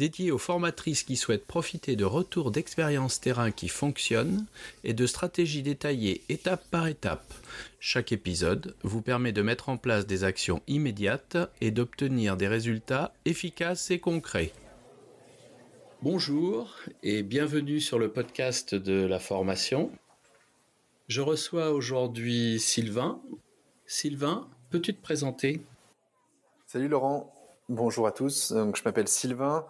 dédié 0.00 0.30
aux 0.30 0.38
formatrices 0.38 1.02
qui 1.02 1.14
souhaitent 1.14 1.44
profiter 1.44 1.94
de 1.94 2.06
retours 2.06 2.50
d'expériences 2.50 3.20
terrain 3.20 3.50
qui 3.50 3.68
fonctionnent 3.68 4.46
et 4.82 4.94
de 4.94 5.06
stratégies 5.06 5.62
détaillées 5.62 6.22
étape 6.30 6.64
par 6.70 6.86
étape. 6.86 7.34
Chaque 7.80 8.10
épisode 8.10 8.74
vous 8.82 9.02
permet 9.02 9.32
de 9.32 9.42
mettre 9.42 9.68
en 9.68 9.76
place 9.76 10.06
des 10.06 10.24
actions 10.24 10.62
immédiates 10.68 11.36
et 11.60 11.70
d'obtenir 11.70 12.38
des 12.38 12.48
résultats 12.48 13.12
efficaces 13.26 13.90
et 13.90 13.98
concrets. 13.98 14.52
Bonjour 16.00 16.74
et 17.02 17.22
bienvenue 17.22 17.78
sur 17.78 17.98
le 17.98 18.10
podcast 18.10 18.74
de 18.74 19.04
la 19.04 19.18
formation. 19.18 19.92
Je 21.08 21.20
reçois 21.20 21.72
aujourd'hui 21.72 22.58
Sylvain. 22.58 23.20
Sylvain, 23.84 24.48
peux-tu 24.70 24.94
te 24.94 25.02
présenter? 25.02 25.60
Salut 26.66 26.88
Laurent, 26.88 27.34
bonjour 27.68 28.06
à 28.06 28.12
tous. 28.12 28.52
Donc, 28.52 28.78
je 28.78 28.82
m'appelle 28.84 29.08
Sylvain, 29.08 29.66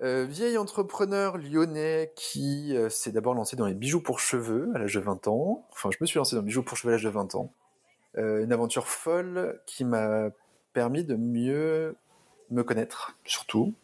euh, 0.00 0.26
vieil 0.28 0.56
entrepreneur 0.58 1.38
lyonnais 1.38 2.12
qui 2.14 2.76
euh, 2.76 2.88
s'est 2.88 3.10
d'abord 3.10 3.34
lancé 3.34 3.56
dans 3.56 3.66
les 3.66 3.74
bijoux 3.74 4.00
pour 4.00 4.20
cheveux 4.20 4.70
à 4.74 4.78
l'âge 4.78 4.94
de 4.94 5.00
20 5.00 5.26
ans. 5.26 5.66
Enfin, 5.72 5.90
je 5.90 5.96
me 6.00 6.06
suis 6.06 6.18
lancé 6.18 6.36
dans 6.36 6.42
les 6.42 6.46
bijoux 6.46 6.62
pour 6.62 6.76
cheveux 6.76 6.92
à 6.92 6.92
l'âge 6.92 7.02
de 7.02 7.08
20 7.08 7.34
ans. 7.34 7.52
Euh, 8.16 8.44
une 8.44 8.52
aventure 8.52 8.86
folle 8.86 9.60
qui 9.66 9.84
m'a 9.84 10.30
permis 10.72 11.02
de 11.02 11.16
mieux 11.16 11.96
me 12.50 12.62
connaître, 12.62 13.16
surtout, 13.24 13.74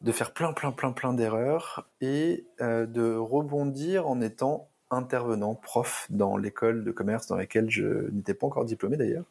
de 0.00 0.12
faire 0.12 0.32
plein, 0.32 0.52
plein, 0.52 0.70
plein, 0.70 0.92
plein 0.92 1.12
d'erreurs 1.12 1.88
et 2.00 2.46
de 2.60 3.16
rebondir 3.16 4.06
en 4.06 4.20
étant 4.20 4.68
intervenant, 4.90 5.56
prof 5.56 6.06
dans 6.08 6.36
l'école 6.36 6.84
de 6.84 6.92
commerce 6.92 7.26
dans 7.26 7.36
laquelle 7.36 7.68
je 7.68 8.08
n'étais 8.12 8.32
pas 8.32 8.46
encore 8.46 8.64
diplômé 8.64 8.96
d'ailleurs, 8.96 9.24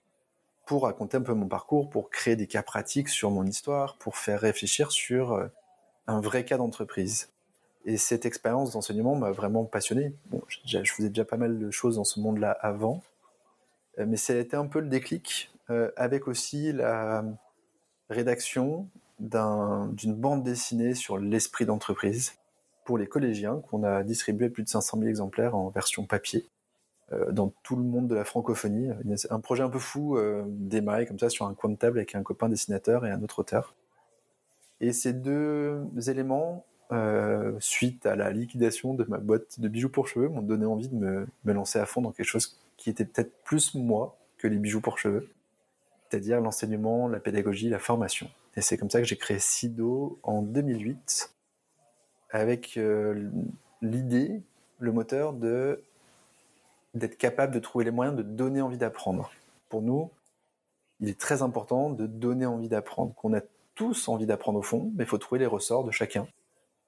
pour 0.65 0.83
raconter 0.83 1.17
un 1.17 1.21
peu 1.21 1.33
mon 1.33 1.47
parcours, 1.47 1.89
pour 1.89 2.09
créer 2.09 2.35
des 2.35 2.47
cas 2.47 2.61
pratiques 2.61 3.09
sur 3.09 3.31
mon 3.31 3.45
histoire, 3.45 3.97
pour 3.97 4.17
faire 4.17 4.41
réfléchir 4.41 4.91
sur 4.91 5.49
un 6.07 6.21
vrai 6.21 6.45
cas 6.45 6.57
d'entreprise. 6.57 7.29
Et 7.85 7.97
cette 7.97 8.25
expérience 8.25 8.73
d'enseignement 8.73 9.15
m'a 9.15 9.31
vraiment 9.31 9.65
passionné. 9.65 10.13
Je, 10.65 10.79
faisais 10.83 11.09
déjà 11.09 11.25
pas 11.25 11.37
mal 11.37 11.59
de 11.59 11.71
choses 11.71 11.95
dans 11.95 12.03
ce 12.03 12.19
monde-là 12.19 12.51
avant, 12.51 13.01
euh, 13.99 14.05
mais 14.07 14.17
ça 14.17 14.33
a 14.33 14.37
été 14.37 14.57
un 14.57 14.67
peu 14.67 14.79
le 14.79 14.87
déclic, 14.87 15.51
euh, 15.69 15.91
avec 15.95 16.27
aussi 16.27 16.73
la 16.73 17.23
rédaction 18.09 18.89
d'une 19.19 20.15
bande 20.15 20.43
dessinée 20.43 20.93
sur 20.93 21.17
l'esprit 21.17 21.65
d'entreprise 21.65 22.33
pour 22.85 22.97
les 22.97 23.07
collégiens 23.07 23.61
qu'on 23.69 23.83
a 23.83 24.03
distribué 24.03 24.49
plus 24.49 24.63
de 24.63 24.69
500 24.69 24.97
000 24.99 25.09
exemplaires 25.09 25.55
en 25.55 25.69
version 25.69 26.05
papier 26.05 26.45
euh, 27.11 27.31
dans 27.31 27.53
tout 27.63 27.75
le 27.75 27.83
monde 27.83 28.07
de 28.07 28.15
la 28.15 28.25
francophonie. 28.25 28.89
Un 29.29 29.39
projet 29.39 29.63
un 29.63 29.69
peu 29.69 29.79
fou 29.79 30.17
démarré 30.45 31.05
comme 31.05 31.19
ça 31.19 31.29
sur 31.29 31.45
un 31.45 31.53
coin 31.53 31.69
de 31.69 31.77
table 31.77 31.99
avec 31.99 32.15
un 32.15 32.23
copain 32.23 32.49
dessinateur 32.49 33.05
et 33.05 33.11
un 33.11 33.23
autre 33.23 33.39
auteur. 33.39 33.73
Et 34.81 34.93
ces 34.93 35.13
deux 35.13 35.87
éléments, 36.07 36.65
euh, 36.91 37.53
suite 37.59 38.05
à 38.05 38.15
la 38.15 38.31
liquidation 38.31 38.93
de 38.93 39.03
ma 39.05 39.17
boîte 39.17 39.59
de 39.59 39.67
bijoux 39.67 39.89
pour 39.89 40.07
cheveux, 40.07 40.29
m'ont 40.29 40.41
donné 40.41 40.65
envie 40.65 40.87
de 40.87 40.95
me, 40.95 41.27
lancer 41.53 41.79
à 41.79 41.85
fond 41.85 42.01
dans 42.01 42.11
quelque 42.11 42.27
chose 42.27 42.57
qui 42.77 42.89
était 42.89 43.03
peut-être 43.03 43.43
plus 43.43 43.75
moi 43.75 44.17
que 44.37 44.47
les 44.47 44.57
bijoux 44.57 44.79
pour 44.79 44.97
cheveux, 44.97 45.27
c'est-à-dire 46.09 46.39
l'enseignement, 46.39 47.07
la 47.07 47.19
pédagogie, 47.19 47.69
la 47.69 47.79
formation. 47.79 48.29
Et 48.55 48.61
c'est 48.61 48.77
comme 48.77 48.89
ça 48.89 48.99
que 48.99 49.05
j'ai 49.05 49.17
créé 49.17 49.37
Sido 49.39 50.19
en 50.23 50.41
2008, 50.41 51.33
avec 52.29 52.77
euh, 52.77 53.29
l'idée, 53.81 54.41
le 54.79 54.91
moteur 54.91 55.33
de 55.33 55.83
d'être 56.93 57.17
capable 57.17 57.53
de 57.53 57.59
trouver 57.59 57.85
les 57.85 57.91
moyens 57.91 58.17
de 58.17 58.23
donner 58.23 58.61
envie 58.61 58.77
d'apprendre. 58.77 59.29
Pour 59.69 59.81
nous, 59.81 60.09
il 60.99 61.09
est 61.09 61.19
très 61.19 61.41
important 61.41 61.89
de 61.91 62.07
donner 62.07 62.45
envie 62.45 62.69
d'apprendre, 62.69 63.13
qu'on 63.15 63.33
a 63.33 63.41
tous 63.77 64.09
envie 64.09 64.25
d'apprendre 64.25 64.59
au 64.59 64.63
fond, 64.63 64.91
mais 64.95 65.05
il 65.05 65.07
faut 65.07 65.19
trouver 65.19 65.39
les 65.39 65.45
ressorts 65.45 65.85
de 65.85 65.91
chacun 65.91 66.27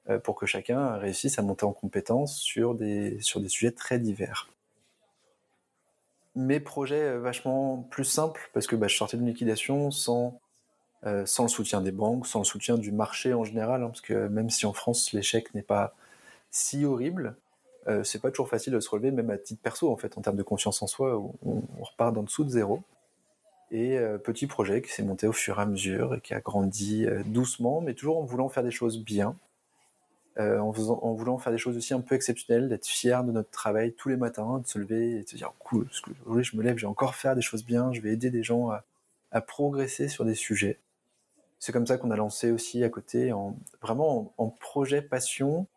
euh, 0.09 0.19
pour 0.19 0.35
que 0.35 0.45
chacun 0.45 0.97
réussisse 0.97 1.39
à 1.39 1.41
monter 1.41 1.66
en 1.66 1.72
compétence 1.72 2.38
sur 2.38 2.75
des, 2.75 3.22
sur 3.22 3.39
des 3.39 3.47
sujets 3.47 3.72
très 3.72 4.00
divers. 4.00 4.50
Mes 6.35 6.59
projets 6.59 7.03
euh, 7.03 7.19
vachement 7.19 7.88
plus 7.91 8.05
simples, 8.05 8.50
parce 8.53 8.67
que 8.67 8.75
bah, 8.75 8.88
je 8.88 8.97
sortais 8.97 9.17
d'une 9.17 9.27
liquidation 9.27 9.91
sans, 9.91 10.39
euh, 11.05 11.25
sans 11.25 11.44
le 11.44 11.50
soutien 11.50 11.79
des 11.79 11.91
banques, 11.91 12.27
sans 12.27 12.39
le 12.39 12.45
soutien 12.45 12.77
du 12.77 12.91
marché 12.91 13.33
en 13.33 13.44
général, 13.44 13.83
hein, 13.83 13.88
parce 13.88 14.01
que 14.01 14.27
même 14.27 14.50
si 14.50 14.66
en 14.66 14.73
France 14.73 15.13
l'échec 15.13 15.53
n'est 15.53 15.61
pas 15.61 15.95
si 16.51 16.83
horrible, 16.83 17.35
c'est 18.03 18.21
pas 18.21 18.29
toujours 18.29 18.50
facile 18.50 18.73
de 18.73 18.79
se 18.79 18.89
relever, 18.89 19.09
même 19.09 19.31
à 19.31 19.38
titre 19.39 19.63
perso 19.63 19.91
en 19.91 19.97
fait, 19.97 20.16
en 20.16 20.21
termes 20.21 20.35
de 20.35 20.44
confiance 20.44 20.79
en 20.83 20.85
soi, 20.85 21.17
on, 21.17 21.63
on 21.79 21.83
repart 21.83 22.13
d'en 22.13 22.21
dessous 22.21 22.44
de 22.44 22.50
zéro. 22.50 22.83
Et 23.72 23.97
euh, 23.97 24.18
petit 24.18 24.47
projet 24.47 24.81
qui 24.81 24.91
s'est 24.91 25.03
monté 25.03 25.28
au 25.28 25.31
fur 25.31 25.59
et 25.59 25.62
à 25.62 25.66
mesure 25.66 26.16
et 26.16 26.22
qui 26.22 26.34
a 26.34 26.40
grandi 26.40 27.06
euh, 27.06 27.22
doucement, 27.25 27.81
mais 27.81 27.94
toujours 27.94 28.18
en 28.18 28.24
voulant 28.24 28.50
faire 28.50 28.63
des 28.63 28.72
choses 28.72 29.03
bien, 29.03 29.35
euh, 30.40 30.57
en, 30.59 30.69
en, 30.69 31.13
voulant 31.13 31.38
faire 31.38 31.52
des 31.52 31.59
choses 31.59 31.78
aussi 31.78 31.94
un 31.94 32.02
peu 32.02 32.16
exceptionnelles, 32.16 32.69
d'être 32.69 32.88
fier 32.88 33.24
de 33.24 33.31
notre 33.31 33.52
travail 33.52 33.94
tous 33.94 34.09
les 34.09 34.18
matins, 34.18 34.59
de 34.59 34.68
se 34.68 34.80
lever 34.80 35.12
et 35.12 35.24
de 35.24 35.30
se 35.30 35.35
dire 35.35 35.53
cool, 35.59 35.88
aujourd'hui 36.25 36.44
je 36.44 36.57
me 36.57 36.63
lève, 36.63 36.78
je 36.78 36.85
vais 36.85 36.90
encore 36.90 37.13
faire 37.13 37.35
des 37.35 37.41
choses 37.41 37.63
bien, 37.63 37.91
je 37.94 38.02
vais 38.02 38.12
aider 38.12 38.31
des 38.31 38.41
gens 38.41 38.69
à, 38.69 38.84
à 39.31 39.41
progresser 39.41 40.07
sur 40.07 40.25
des 40.25 40.36
sujets. 40.36 40.80
C'est 41.59 41.74
comme 41.74 41.86
ça 41.86 41.97
qu'on 41.97 42.09
a 42.09 42.16
lancé 42.16 42.51
aussi 42.51 42.84
à 42.84 42.90
côté, 42.90 43.34
en, 43.34 43.56
vraiment 43.81 44.34
en, 44.38 44.47
projet 44.47 45.01
passion. 45.01 45.68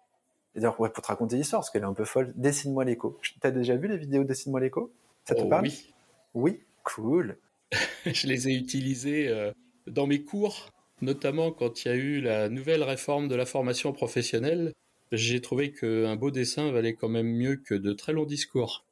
Et 0.55 0.61
d'ailleurs, 0.61 0.79
ouais, 0.81 0.91
pour 0.91 1.03
te 1.03 1.09
raconter 1.09 1.37
l'histoire, 1.37 1.61
parce 1.61 1.71
qu'elle 1.71 1.83
est 1.83 1.87
un 1.87 1.93
peu 1.93 2.05
folle, 2.05 2.33
Dessine-moi 2.37 2.85
l'écho. 2.85 3.19
T'as 3.41 3.51
déjà 3.51 3.75
vu 3.77 3.89
les 3.89 3.97
vidéos 3.97 4.23
Dessine-moi 4.23 4.61
l'écho? 4.61 4.93
Ça 5.25 5.35
te 5.35 5.43
oh, 5.43 5.49
parle? 5.49 5.65
Oui. 5.65 5.93
Oui, 6.35 6.61
cool. 6.85 7.37
je 8.07 8.27
les 8.27 8.49
ai 8.49 8.55
utilisés 8.55 9.29
euh, 9.29 9.53
dans 9.87 10.07
mes 10.07 10.23
cours, 10.23 10.71
notamment 11.01 11.51
quand 11.53 11.85
il 11.85 11.89
y 11.89 11.91
a 11.91 11.95
eu 11.95 12.21
la 12.21 12.49
nouvelle 12.49 12.83
réforme 12.83 13.29
de 13.29 13.35
la 13.35 13.47
formation 13.47 13.93
professionnelle. 13.93 14.73
J'ai 15.11 15.41
trouvé 15.41 15.73
qu'un 15.73 16.17
beau 16.17 16.31
dessin 16.31 16.71
valait 16.73 16.95
quand 16.95 17.09
même 17.09 17.27
mieux 17.27 17.57
que 17.57 17.75
de 17.75 17.93
très 17.93 18.13
longs 18.13 18.25
discours. 18.25 18.87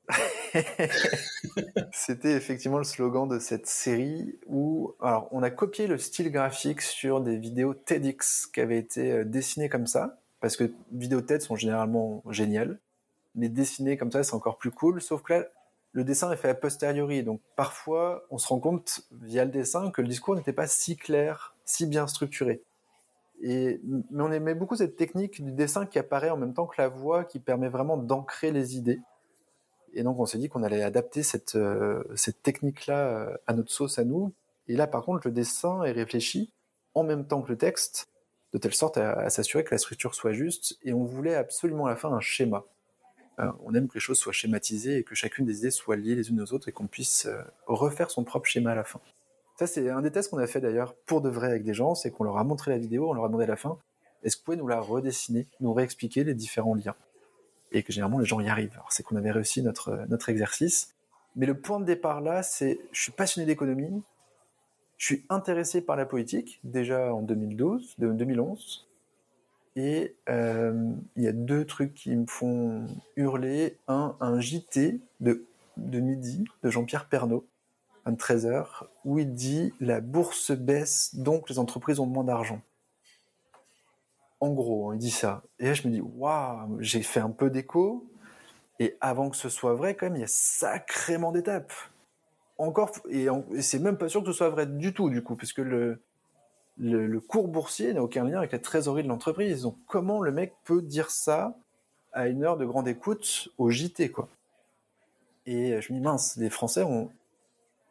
C'était 1.92 2.32
effectivement 2.32 2.78
le 2.78 2.84
slogan 2.84 3.28
de 3.28 3.38
cette 3.38 3.66
série 3.66 4.38
où 4.46 4.94
alors 5.00 5.28
on 5.30 5.42
a 5.42 5.50
copié 5.50 5.86
le 5.86 5.98
style 5.98 6.30
graphique 6.30 6.82
sur 6.82 7.20
des 7.20 7.36
vidéos 7.36 7.74
TEDx 7.74 8.46
qui 8.46 8.60
avaient 8.60 8.78
été 8.78 9.12
euh, 9.12 9.24
dessinées 9.24 9.68
comme 9.68 9.86
ça 9.86 10.18
parce 10.40 10.56
que 10.56 10.72
vidéos 10.92 11.20
TED 11.20 11.42
sont 11.42 11.56
généralement 11.56 12.22
géniales 12.30 12.78
mais 13.36 13.48
dessinées 13.48 13.96
comme 13.96 14.10
ça 14.10 14.24
c'est 14.24 14.34
encore 14.34 14.58
plus 14.58 14.72
cool 14.72 15.00
sauf 15.00 15.22
que 15.22 15.34
là 15.34 15.46
le 15.92 16.04
dessin 16.04 16.30
est 16.32 16.36
fait 16.36 16.48
a 16.48 16.54
posteriori. 16.54 17.22
Donc 17.22 17.40
parfois, 17.56 18.24
on 18.30 18.38
se 18.38 18.48
rend 18.48 18.60
compte 18.60 19.02
via 19.12 19.44
le 19.44 19.50
dessin 19.50 19.90
que 19.90 20.02
le 20.02 20.08
discours 20.08 20.34
n'était 20.36 20.52
pas 20.52 20.66
si 20.66 20.96
clair, 20.96 21.54
si 21.64 21.86
bien 21.86 22.06
structuré. 22.06 22.62
Et, 23.42 23.80
mais 24.10 24.22
on 24.22 24.30
aimait 24.32 24.54
beaucoup 24.54 24.76
cette 24.76 24.96
technique 24.96 25.42
du 25.42 25.52
dessin 25.52 25.86
qui 25.86 25.98
apparaît 25.98 26.30
en 26.30 26.36
même 26.36 26.52
temps 26.52 26.66
que 26.66 26.80
la 26.80 26.88
voix, 26.88 27.24
qui 27.24 27.40
permet 27.40 27.68
vraiment 27.68 27.96
d'ancrer 27.96 28.52
les 28.52 28.76
idées. 28.76 29.00
Et 29.94 30.02
donc 30.02 30.18
on 30.20 30.26
s'est 30.26 30.38
dit 30.38 30.48
qu'on 30.48 30.62
allait 30.62 30.82
adapter 30.82 31.22
cette, 31.22 31.56
euh, 31.56 32.04
technique-là 32.42 32.98
euh, 32.98 33.36
à 33.46 33.54
notre 33.54 33.72
sauce 33.72 33.98
à 33.98 34.04
nous. 34.04 34.32
Et 34.68 34.76
là, 34.76 34.86
par 34.86 35.04
contre, 35.04 35.26
le 35.26 35.32
dessin 35.32 35.82
est 35.82 35.92
réfléchi 35.92 36.52
en 36.94 37.02
même 37.02 37.26
temps 37.26 37.42
que 37.42 37.50
le 37.50 37.58
texte, 37.58 38.08
de 38.52 38.58
telle 38.58 38.74
sorte 38.74 38.98
à 38.98 39.30
s'assurer 39.30 39.64
que 39.64 39.72
la 39.72 39.78
structure 39.78 40.14
soit 40.14 40.32
juste. 40.32 40.76
Et 40.82 40.92
on 40.92 41.04
voulait 41.04 41.34
absolument 41.34 41.86
à 41.86 41.90
la 41.90 41.96
fin 41.96 42.12
un 42.12 42.20
schéma. 42.20 42.64
Euh, 43.40 43.50
on 43.64 43.74
aime 43.74 43.88
que 43.88 43.94
les 43.94 44.00
choses 44.00 44.18
soient 44.18 44.32
schématisées 44.32 44.98
et 44.98 45.04
que 45.04 45.14
chacune 45.14 45.46
des 45.46 45.58
idées 45.58 45.70
soit 45.70 45.96
liée 45.96 46.14
les 46.14 46.30
unes 46.30 46.40
aux 46.40 46.52
autres 46.52 46.68
et 46.68 46.72
qu'on 46.72 46.86
puisse 46.86 47.26
euh, 47.26 47.40
refaire 47.66 48.10
son 48.10 48.24
propre 48.24 48.46
schéma 48.46 48.72
à 48.72 48.74
la 48.74 48.84
fin. 48.84 49.00
Ça, 49.58 49.66
c'est 49.66 49.88
un 49.90 50.02
des 50.02 50.10
tests 50.10 50.30
qu'on 50.30 50.38
a 50.38 50.46
fait 50.46 50.60
d'ailleurs 50.60 50.94
pour 51.06 51.20
de 51.20 51.28
vrai 51.28 51.48
avec 51.48 51.64
des 51.64 51.74
gens, 51.74 51.94
c'est 51.94 52.10
qu'on 52.10 52.24
leur 52.24 52.38
a 52.38 52.44
montré 52.44 52.70
la 52.70 52.78
vidéo, 52.78 53.10
on 53.10 53.12
leur 53.12 53.24
a 53.24 53.28
demandé 53.28 53.44
à 53.44 53.48
la 53.48 53.56
fin, 53.56 53.78
est-ce 54.22 54.36
que 54.36 54.40
vous 54.40 54.44
pouvez 54.44 54.56
nous 54.56 54.68
la 54.68 54.80
redessiner, 54.80 55.46
nous 55.60 55.72
réexpliquer 55.72 56.24
les 56.24 56.34
différents 56.34 56.74
liens? 56.74 56.94
Et 57.72 57.82
que 57.82 57.92
généralement 57.92 58.18
les 58.18 58.26
gens 58.26 58.40
y 58.40 58.48
arrivent. 58.48 58.72
Alors 58.74 58.92
c'est 58.92 59.02
qu'on 59.02 59.16
avait 59.16 59.30
réussi 59.30 59.62
notre, 59.62 60.04
notre 60.08 60.28
exercice. 60.28 60.94
Mais 61.36 61.46
le 61.46 61.58
point 61.58 61.78
de 61.78 61.84
départ 61.84 62.20
là, 62.20 62.42
c'est 62.42 62.80
je 62.90 63.02
suis 63.02 63.12
passionné 63.12 63.46
d'économie, 63.46 64.02
je 64.98 65.06
suis 65.06 65.24
intéressé 65.30 65.80
par 65.80 65.96
la 65.96 66.04
politique, 66.04 66.60
déjà 66.64 67.14
en 67.14 67.22
2012, 67.22 67.94
2011, 67.98 68.86
et 69.80 70.14
euh, 70.28 70.92
il 71.16 71.22
y 71.22 71.28
a 71.28 71.32
deux 71.32 71.64
trucs 71.64 71.94
qui 71.94 72.14
me 72.14 72.26
font 72.26 72.86
hurler. 73.16 73.78
Un, 73.88 74.14
un 74.20 74.38
JT 74.38 75.00
de, 75.20 75.46
de 75.78 76.00
midi 76.00 76.44
de 76.62 76.70
Jean-Pierre 76.70 77.08
Pernaud, 77.08 77.46
à 78.04 78.12
13h, 78.12 78.84
où 79.06 79.18
il 79.18 79.32
dit 79.32 79.72
la 79.80 80.02
bourse 80.02 80.52
baisse, 80.52 81.14
donc 81.14 81.48
les 81.48 81.58
entreprises 81.58 81.98
ont 81.98 82.06
moins 82.06 82.24
d'argent. 82.24 82.60
En 84.40 84.50
gros, 84.50 84.90
hein, 84.90 84.96
il 84.96 84.98
dit 84.98 85.10
ça. 85.10 85.42
Et 85.58 85.66
là, 85.66 85.74
je 85.74 85.88
me 85.88 85.92
dis, 85.92 86.00
waouh, 86.00 86.76
j'ai 86.80 87.02
fait 87.02 87.20
un 87.20 87.30
peu 87.30 87.48
d'écho. 87.48 88.06
Et 88.78 88.96
avant 89.00 89.30
que 89.30 89.36
ce 89.36 89.48
soit 89.48 89.74
vrai, 89.74 89.94
quand 89.94 90.06
même, 90.06 90.16
il 90.16 90.20
y 90.20 90.24
a 90.24 90.28
sacrément 90.28 91.32
d'étapes. 91.32 91.72
Encore, 92.58 92.92
et, 93.08 93.28
c'est 93.60 93.78
même 93.78 93.96
pas 93.96 94.08
sûr 94.08 94.20
que 94.20 94.26
ce 94.26 94.32
soit 94.32 94.50
vrai 94.50 94.66
du 94.66 94.92
tout, 94.92 95.08
du 95.08 95.22
coup, 95.22 95.36
puisque 95.36 95.58
le, 95.58 96.02
le, 96.80 97.20
cours 97.20 97.48
boursier 97.48 97.92
n'a 97.92 98.02
aucun 98.02 98.24
lien 98.24 98.38
avec 98.38 98.52
la 98.52 98.58
trésorerie 98.58 99.02
de 99.02 99.08
l'entreprise. 99.08 99.62
Donc, 99.62 99.76
comment 99.86 100.20
le 100.22 100.32
mec 100.32 100.54
peut 100.64 100.82
dire 100.82 101.10
ça 101.10 101.54
à 102.12 102.28
une 102.28 102.42
heure 102.42 102.56
de 102.56 102.64
grande 102.64 102.88
écoute 102.88 103.48
au 103.58 103.70
JT, 103.70 104.12
Et 105.46 105.80
je 105.80 105.92
me 105.92 105.98
dis, 105.98 106.04
mince, 106.04 106.36
les 106.36 106.50
Français 106.50 106.82
ont, 106.82 107.10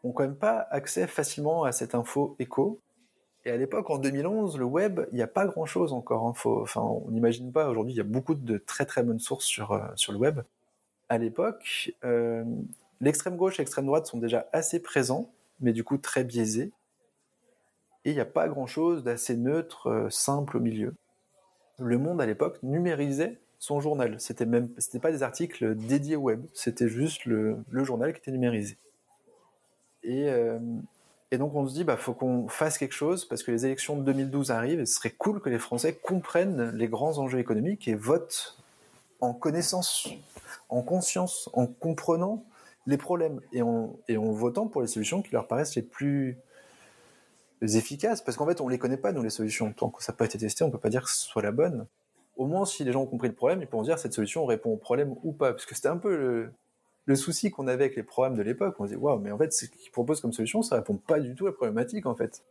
quand 0.01 0.19
même 0.19 0.36
pas 0.36 0.68
accès 0.71 1.07
facilement 1.07 1.63
à 1.63 1.71
cette 1.71 1.94
info 1.95 2.36
écho. 2.39 2.80
Et 3.45 3.51
à 3.51 3.57
l'époque, 3.57 3.89
en 3.89 3.97
2011, 3.97 4.57
le 4.57 4.65
web, 4.65 5.01
il 5.12 5.15
n'y 5.15 5.21
a 5.21 5.27
pas 5.27 5.45
grand-chose 5.45 5.94
encore. 5.94 6.27
Hein. 6.27 6.33
enfin, 6.62 6.81
on 6.81 7.09
n'imagine 7.12 7.51
pas. 7.51 7.69
Aujourd'hui, 7.69 7.94
il 7.94 7.97
y 7.97 8.01
a 8.01 8.03
beaucoup 8.03 8.35
de 8.35 8.57
très 8.57 8.85
très 8.85 9.03
bonnes 9.03 9.19
sources 9.19 9.45
sur, 9.45 9.71
euh, 9.71 9.88
sur 9.95 10.12
le 10.12 10.18
web. 10.18 10.42
À 11.07 11.18
l'époque, 11.18 11.94
euh, 12.03 12.44
l'extrême 13.00 13.38
gauche 13.38 13.59
et 13.59 13.62
l'extrême 13.62 13.85
droite 13.85 14.07
sont 14.07 14.18
déjà 14.18 14.47
assez 14.51 14.81
présents, 14.81 15.31
mais 15.62 15.74
du 15.74 15.83
coup 15.83 15.97
très 15.97 16.24
biaisés. 16.24 16.71
Et 18.05 18.11
il 18.11 18.13
n'y 18.13 18.21
a 18.21 18.25
pas 18.25 18.47
grand-chose 18.47 19.03
d'assez 19.03 19.35
neutre, 19.35 19.87
euh, 19.87 20.09
simple 20.09 20.57
au 20.57 20.59
milieu. 20.59 20.93
Le 21.79 21.97
Monde, 21.97 22.21
à 22.21 22.25
l'époque, 22.25 22.59
numérisait 22.63 23.37
son 23.59 23.81
journal. 23.81 24.19
C'était 24.19 24.45
même, 24.45 24.69
c'était 24.77 24.99
pas 24.99 25.11
des 25.11 25.21
articles 25.21 25.75
dédiés 25.75 26.15
au 26.15 26.21
web. 26.21 26.45
C'était 26.53 26.87
juste 26.87 27.25
le, 27.25 27.57
journal 27.71 28.13
qui 28.13 28.19
était 28.19 28.31
numérisé. 28.31 28.77
Et, 30.03 30.29
euh, 30.29 30.59
et 31.31 31.37
donc 31.37 31.53
on 31.55 31.67
se 31.67 31.73
dit, 31.73 31.83
bah 31.83 31.97
faut 31.97 32.13
qu'on 32.13 32.47
fasse 32.47 32.77
quelque 32.77 32.93
chose 32.93 33.25
parce 33.25 33.43
que 33.43 33.51
les 33.51 33.65
élections 33.65 33.97
de 33.97 34.03
2012 34.03 34.51
arrivent 34.51 34.79
et 34.79 34.85
ce 34.85 34.95
serait 34.95 35.11
cool 35.11 35.41
que 35.41 35.49
les 35.49 35.59
Français 35.59 35.93
comprennent 35.93 36.71
les 36.71 36.87
grands 36.87 37.17
enjeux 37.17 37.39
économiques 37.39 37.87
et 37.87 37.95
votent 37.95 38.57
en 39.19 39.33
connaissance, 39.33 40.07
en 40.69 40.81
conscience, 40.81 41.49
en 41.53 41.67
comprenant 41.67 42.45
les 42.87 42.97
problèmes 42.97 43.41
et 43.51 43.61
en 43.61 44.31
votant 44.31 44.67
pour 44.67 44.81
les 44.81 44.87
solutions 44.87 45.21
qui 45.21 45.31
leur 45.33 45.47
paraissent 45.47 45.75
les 45.75 45.81
plus 45.81 46.37
efficaces 47.61 48.21
parce 48.21 48.38
qu'en 48.38 48.45
fait 48.45 48.61
on 48.61 48.67
les 48.67 48.77
connaît 48.77 48.97
pas 48.97 49.11
nous 49.11 49.23
les 49.23 49.29
solutions. 49.29 49.71
Tant 49.73 49.89
que 49.89 50.03
ça 50.03 50.11
n'a 50.11 50.17
pas 50.17 50.25
été 50.25 50.38
testé 50.38 50.63
on 50.63 50.71
peut 50.71 50.77
pas 50.77 50.89
dire 50.89 51.03
que 51.03 51.09
ce 51.09 51.17
soit 51.17 51.41
la 51.41 51.51
bonne. 51.51 51.85
Au 52.38 52.45
moins 52.45 52.65
si 52.65 52.83
les 52.83 52.91
gens 52.91 53.01
ont 53.01 53.07
compris 53.07 53.27
le 53.27 53.35
problème 53.35 53.61
ils 53.61 53.67
pourront 53.67 53.83
dire 53.83 54.00
cette 54.00 54.13
solution 54.13 54.45
répond 54.45 54.71
au 54.71 54.77
problème 54.77 55.15
ou 55.23 55.31
pas. 55.31 55.51
Parce 55.51 55.65
que 55.65 55.75
c'était 55.75 55.89
un 55.89 55.97
peu 55.97 56.51
le, 57.06 57.15
souci 57.15 57.50
qu'on 57.50 57.67
avait 57.67 57.85
avec 57.85 57.95
les 57.95 58.03
programmes 58.03 58.35
de 58.35 58.44
l'époque, 58.44 58.75
on 58.79 58.85
se 58.85 58.91
dit 58.91 58.95
waouh, 58.95 59.17
mais 59.19 59.31
en 59.31 59.38
fait, 59.38 59.51
ce 59.51 59.65
qu'ils 59.65 59.91
proposent 59.91 60.21
comme 60.21 60.31
solution, 60.31 60.61
ça 60.61 60.75
répond 60.75 60.95
pas 60.95 61.19
du 61.19 61.33
tout 61.33 61.47
à 61.47 61.50
la 61.50 61.53
problématique 61.53 62.06
en 62.06 62.13
fait. 62.13 62.44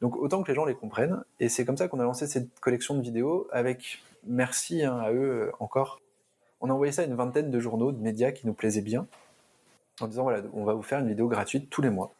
Donc 0.00 0.16
autant 0.16 0.42
que 0.42 0.48
les 0.48 0.54
gens 0.54 0.64
les 0.64 0.74
comprennent, 0.74 1.22
et 1.38 1.48
c'est 1.48 1.64
comme 1.64 1.76
ça 1.76 1.86
qu'on 1.86 2.00
a 2.00 2.02
lancé 2.02 2.26
cette 2.26 2.58
collection 2.58 2.96
de 2.96 3.02
vidéos 3.02 3.46
avec 3.52 4.02
merci 4.26 4.84
hein, 4.84 4.98
à 4.98 5.12
eux 5.12 5.52
encore. 5.60 6.00
On 6.60 6.70
a 6.70 6.72
envoyé 6.72 6.92
ça 6.92 7.02
à 7.02 7.04
une 7.04 7.14
vingtaine 7.14 7.50
de 7.50 7.60
journaux, 7.60 7.92
de 7.92 8.00
médias 8.00 8.32
qui 8.32 8.46
nous 8.46 8.52
plaisaient 8.52 8.82
bien, 8.82 9.06
en 10.00 10.08
disant 10.08 10.22
voilà, 10.24 10.42
on 10.52 10.64
va 10.64 10.74
vous 10.74 10.82
faire 10.82 10.98
une 10.98 11.08
vidéo 11.08 11.28
gratuite 11.28 11.70
tous 11.70 11.82
les 11.82 11.90
mois 11.90 12.12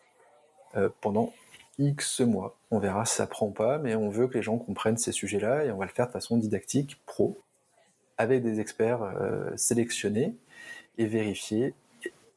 euh, 0.77 0.89
pendant 1.01 1.33
X 1.79 2.21
mois. 2.21 2.57
On 2.71 2.79
verra 2.79 3.05
si 3.05 3.17
ça 3.17 3.27
prend 3.27 3.51
pas, 3.51 3.79
mais 3.79 3.95
on 3.95 4.09
veut 4.09 4.29
que 4.29 4.35
les 4.35 4.43
gens 4.43 4.59
comprennent 4.59 4.97
ces 4.97 5.13
sujets-là 5.13 5.65
et 5.65 5.73
on 5.73 5.77
va 5.77 5.87
le 5.87 5.91
faire 5.91 6.07
de 6.07 6.13
façon 6.13 6.37
didactique, 6.37 7.01
pro, 7.07 7.41
avec 8.19 8.43
des 8.43 8.61
experts 8.61 9.03
euh, 9.03 9.51
sélectionnés 9.57 10.37
et 10.99 11.07
vérifier 11.07 11.75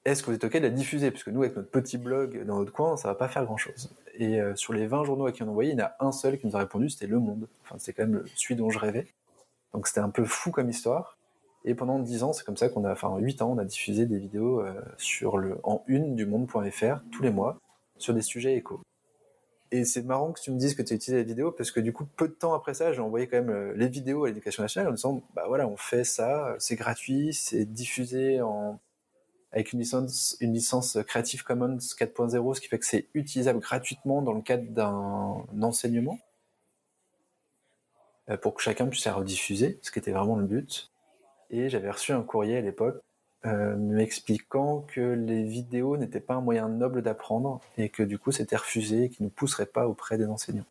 est-ce 0.08 0.24
que 0.24 0.28
vous 0.28 0.36
êtes 0.38 0.44
OK 0.46 0.54
de 0.54 0.60
la 0.60 0.70
diffuser? 0.70 1.12
Parce 1.12 1.26
que 1.26 1.32
nous, 1.32 1.44
avec 1.44 1.58
notre 1.58 1.70
petit 1.70 1.98
blog 1.98 2.46
dans 2.46 2.60
notre 2.60 2.72
coin, 2.72 2.96
ça 2.96 3.10
va 3.10 3.16
pas 3.16 3.28
faire 3.28 3.44
grand-chose. 3.44 3.94
Et 4.14 4.40
euh, 4.40 4.56
sur 4.56 4.72
les 4.72 4.88
20 4.88 5.04
journaux 5.04 5.26
à 5.26 5.34
qui 5.34 5.44
on 5.44 5.48
a 5.48 5.50
envoyé, 5.50 5.74
il 5.74 5.78
y 5.78 5.82
en 5.82 5.86
a 5.86 5.96
un 6.00 6.14
seul 6.14 6.40
qui 6.40 6.48
nous 6.48 6.56
a 6.56 6.60
répondu, 6.60 6.90
c'était 6.90 7.08
Le 7.08 7.20
Monde. 7.20 7.50
Enfin, 7.64 7.76
c'est 7.78 7.92
quand 7.92 8.08
même 8.08 8.24
celui 8.34 8.56
dont 8.56 8.70
je 8.70 8.80
rêvais. 8.80 9.08
Donc 9.74 9.86
c'était 9.86 10.00
un 10.00 10.10
peu 10.10 10.24
fou 10.24 10.52
comme 10.52 10.70
histoire. 10.70 11.18
Et 11.66 11.76
pendant 11.76 12.00
10 12.00 12.24
ans, 12.24 12.32
c'est 12.32 12.46
comme 12.46 12.56
ça 12.56 12.70
qu'on 12.70 12.86
a, 12.86 12.92
enfin 12.94 13.18
8 13.18 13.42
ans, 13.42 13.52
on 13.52 13.58
a 13.58 13.66
diffusé 13.66 14.06
des 14.06 14.18
vidéos 14.18 14.62
euh, 14.62 14.82
sur 14.98 15.38
le, 15.38 15.60
en 15.64 15.84
une 15.88 16.16
du 16.16 16.26
monde.fr 16.26 17.02
tous 17.12 17.22
les 17.22 17.30
mois 17.32 17.60
sur 17.98 18.14
des 18.14 18.22
sujets 18.22 18.56
éco. 18.56 18.80
Et 19.72 19.84
c'est 19.84 20.04
marrant 20.04 20.32
que 20.32 20.40
tu 20.40 20.52
me 20.52 20.58
dises 20.58 20.76
que 20.76 20.82
tu 20.82 20.94
as 20.94 20.96
utilisé 20.96 21.18
la 21.18 21.28
vidéo 21.28 21.52
parce 21.52 21.72
que 21.72 21.80
du 21.80 21.92
coup, 21.92 22.06
peu 22.06 22.28
de 22.28 22.34
temps 22.34 22.54
après 22.54 22.74
ça, 22.74 22.94
j'ai 22.94 23.02
envoyé 23.02 23.28
quand 23.28 23.38
même 23.38 23.50
euh, 23.50 23.74
les 23.76 23.90
vidéos 23.90 24.24
à 24.24 24.28
l'éducation 24.28 24.64
nationale 24.64 24.90
en 24.90 24.96
disant, 24.96 25.22
bah 25.36 25.46
voilà, 25.48 25.68
on 25.68 25.76
fait 25.76 26.06
ça, 26.06 26.56
c'est 26.60 26.76
gratuit, 26.76 27.34
c'est 27.34 27.66
diffusé 27.66 28.42
en, 28.42 28.80
avec 29.52 29.74
une 29.74 29.80
licence, 29.80 30.38
une 30.40 30.54
licence 30.54 30.98
Creative 31.08 31.44
Commons 31.44 31.78
4.0, 31.78 32.54
ce 32.54 32.62
qui 32.62 32.68
fait 32.68 32.80
que 32.80 32.86
c'est 32.86 33.08
utilisable 33.14 33.60
gratuitement 33.60 34.22
dans 34.22 34.34
le 34.34 34.42
cadre 34.42 34.70
d'un 34.72 35.46
enseignement 35.62 36.20
euh, 38.30 38.38
pour 38.38 38.54
que 38.54 38.62
chacun 38.62 38.88
puisse 38.88 39.06
la 39.06 39.14
rediffuser, 39.14 39.80
ce 39.82 39.92
qui 39.92 40.00
était 40.00 40.12
vraiment 40.12 40.36
le 40.38 40.46
but. 40.46 40.92
Et 41.50 41.70
j'avais 41.70 41.90
reçu 41.90 42.12
un 42.12 42.24
courrier 42.24 42.58
à 42.58 42.62
l'époque 42.62 43.02
m'expliquant 43.46 44.82
que 44.82 45.02
les 45.02 45.44
vidéos 45.44 45.96
n'étaient 45.96 46.20
pas 46.20 46.36
un 46.36 46.42
moyen 46.42 46.68
noble 46.68 47.02
d'apprendre 47.02 47.62
et 47.78 47.90
que 47.90 48.04
du 48.04 48.20
coup 48.20 48.32
c'était 48.32 48.58
refusé 48.58 49.06
et 49.06 49.10
qu'ils 49.10 49.26
ne 49.26 49.30
pousseraient 49.30 49.68
pas 49.68 49.88
auprès 49.88 50.18
des 50.18 50.26
enseignants. 50.26 50.66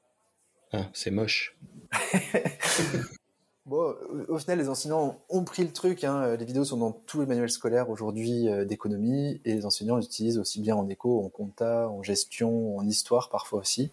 Ah, 0.72 0.88
c'est 0.92 1.10
moche. 1.10 1.56
bon, 3.66 3.94
au 4.28 4.38
final, 4.38 4.58
les 4.58 4.68
enseignants 4.68 5.20
ont 5.28 5.44
pris 5.44 5.62
le 5.62 5.72
truc. 5.72 6.04
Hein. 6.04 6.36
Les 6.36 6.44
vidéos 6.44 6.64
sont 6.64 6.76
dans 6.76 6.92
tous 6.92 7.20
les 7.20 7.26
manuels 7.26 7.50
scolaires 7.50 7.88
aujourd'hui 7.90 8.48
euh, 8.48 8.64
d'économie 8.64 9.40
et 9.44 9.54
les 9.54 9.66
enseignants 9.66 9.96
les 9.96 10.04
utilisent 10.04 10.38
aussi 10.38 10.60
bien 10.60 10.76
en 10.76 10.88
éco, 10.88 11.24
en 11.24 11.28
compta, 11.28 11.88
en 11.88 12.02
gestion, 12.02 12.76
en 12.76 12.86
histoire 12.86 13.30
parfois 13.30 13.60
aussi. 13.60 13.92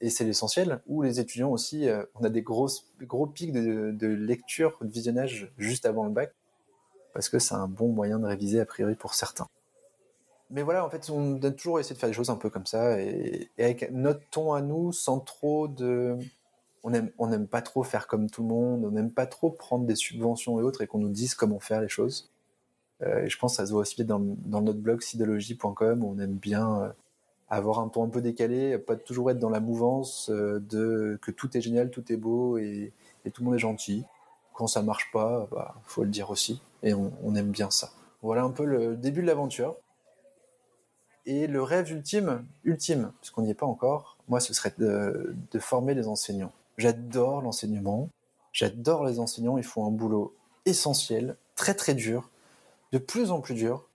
Et 0.00 0.08
c'est 0.08 0.24
l'essentiel. 0.24 0.80
Ou 0.86 1.02
les 1.02 1.20
étudiants 1.20 1.50
aussi, 1.50 1.88
euh, 1.88 2.04
on 2.14 2.24
a 2.24 2.30
des 2.30 2.42
grosses, 2.42 2.86
gros 3.02 3.26
pics 3.26 3.52
de, 3.52 3.90
de 3.90 4.06
lecture, 4.06 4.78
de 4.80 4.88
visionnage 4.88 5.52
juste 5.58 5.84
avant 5.84 6.04
le 6.04 6.10
bac 6.10 6.32
parce 7.12 7.28
que 7.28 7.38
c'est 7.38 7.54
un 7.54 7.68
bon 7.68 7.88
moyen 7.88 8.18
de 8.18 8.26
réviser 8.26 8.60
a 8.60 8.66
priori 8.66 8.94
pour 8.94 9.14
certains. 9.14 9.46
Mais 10.50 10.62
voilà, 10.62 10.84
en 10.84 10.90
fait, 10.90 11.10
on 11.10 11.40
a 11.42 11.50
toujours 11.52 11.78
essayé 11.78 11.94
de 11.94 12.00
faire 12.00 12.08
des 12.08 12.14
choses 12.14 12.30
un 12.30 12.36
peu 12.36 12.50
comme 12.50 12.66
ça, 12.66 13.00
et, 13.00 13.50
avec 13.58 13.90
notre 13.92 14.28
ton 14.30 14.52
à 14.52 14.62
nous, 14.62 14.92
sans 14.92 15.20
trop 15.20 15.68
de... 15.68 16.18
On 16.82 16.90
n'aime 16.90 17.10
on 17.18 17.30
aime 17.30 17.46
pas 17.46 17.60
trop 17.60 17.82
faire 17.82 18.06
comme 18.06 18.30
tout 18.30 18.42
le 18.42 18.48
monde, 18.48 18.84
on 18.86 18.90
n'aime 18.90 19.12
pas 19.12 19.26
trop 19.26 19.50
prendre 19.50 19.84
des 19.84 19.94
subventions 19.94 20.58
et 20.58 20.62
autres, 20.62 20.82
et 20.82 20.86
qu'on 20.86 20.98
nous 20.98 21.10
dise 21.10 21.34
comment 21.34 21.60
faire 21.60 21.82
les 21.82 21.88
choses. 21.88 22.30
Euh, 23.02 23.24
et 23.24 23.28
je 23.28 23.38
pense 23.38 23.52
que 23.52 23.56
ça 23.58 23.66
se 23.66 23.72
voit 23.72 23.82
aussi 23.82 24.02
dans, 24.04 24.20
dans 24.20 24.62
notre 24.62 24.80
blog 24.80 25.02
sidologie.com, 25.02 26.02
où 26.02 26.14
on 26.16 26.18
aime 26.18 26.36
bien 26.36 26.82
euh, 26.82 26.88
avoir 27.50 27.80
un 27.80 27.88
ton 27.88 28.04
un 28.04 28.08
peu 28.08 28.22
décalé, 28.22 28.78
pas 28.78 28.96
toujours 28.96 29.30
être 29.30 29.38
dans 29.38 29.50
la 29.50 29.60
mouvance 29.60 30.30
euh, 30.30 30.58
de 30.58 31.18
que 31.20 31.30
tout 31.30 31.54
est 31.56 31.60
génial, 31.60 31.90
tout 31.90 32.10
est 32.10 32.16
beau, 32.16 32.58
et, 32.58 32.92
et 33.24 33.30
tout 33.30 33.42
le 33.42 33.46
monde 33.46 33.56
est 33.56 33.58
gentil. 33.58 34.04
Quand 34.60 34.66
ça 34.66 34.82
marche 34.82 35.10
pas, 35.10 35.48
bah, 35.50 35.74
faut 35.86 36.04
le 36.04 36.10
dire 36.10 36.30
aussi 36.30 36.60
et 36.82 36.92
on, 36.92 37.34
aime 37.34 37.50
bien 37.50 37.70
ça. 37.70 37.92
Voilà 38.20 38.42
un 38.42 38.50
peu 38.50 38.66
le 38.66 38.94
début 38.94 39.22
de 39.22 39.26
l'aventure. 39.26 39.74
Et 41.24 41.46
le 41.46 41.62
rêve 41.62 41.90
ultime, 41.90 42.44
ultime, 42.64 43.10
puisqu'on 43.22 43.40
n'y 43.40 43.50
est 43.52 43.54
pas 43.54 43.64
encore, 43.64 44.18
moi, 44.28 44.38
ce 44.38 44.52
serait 44.52 44.74
de, 44.76 45.34
former 45.60 45.94
les 45.94 46.08
enseignants. 46.08 46.52
J'adore 46.76 47.40
l'enseignement, 47.40 48.10
j'adore 48.52 49.06
les 49.06 49.18
enseignants, 49.18 49.56
ils 49.56 49.64
font 49.64 49.86
un 49.86 49.90
boulot 49.90 50.36
essentiel, 50.66 51.38
très 51.56 51.72
très 51.72 51.94
dur, 51.94 52.28
de 52.92 52.98
plus 52.98 53.30
en 53.30 53.40
plus 53.40 53.54
dur. 53.54 53.88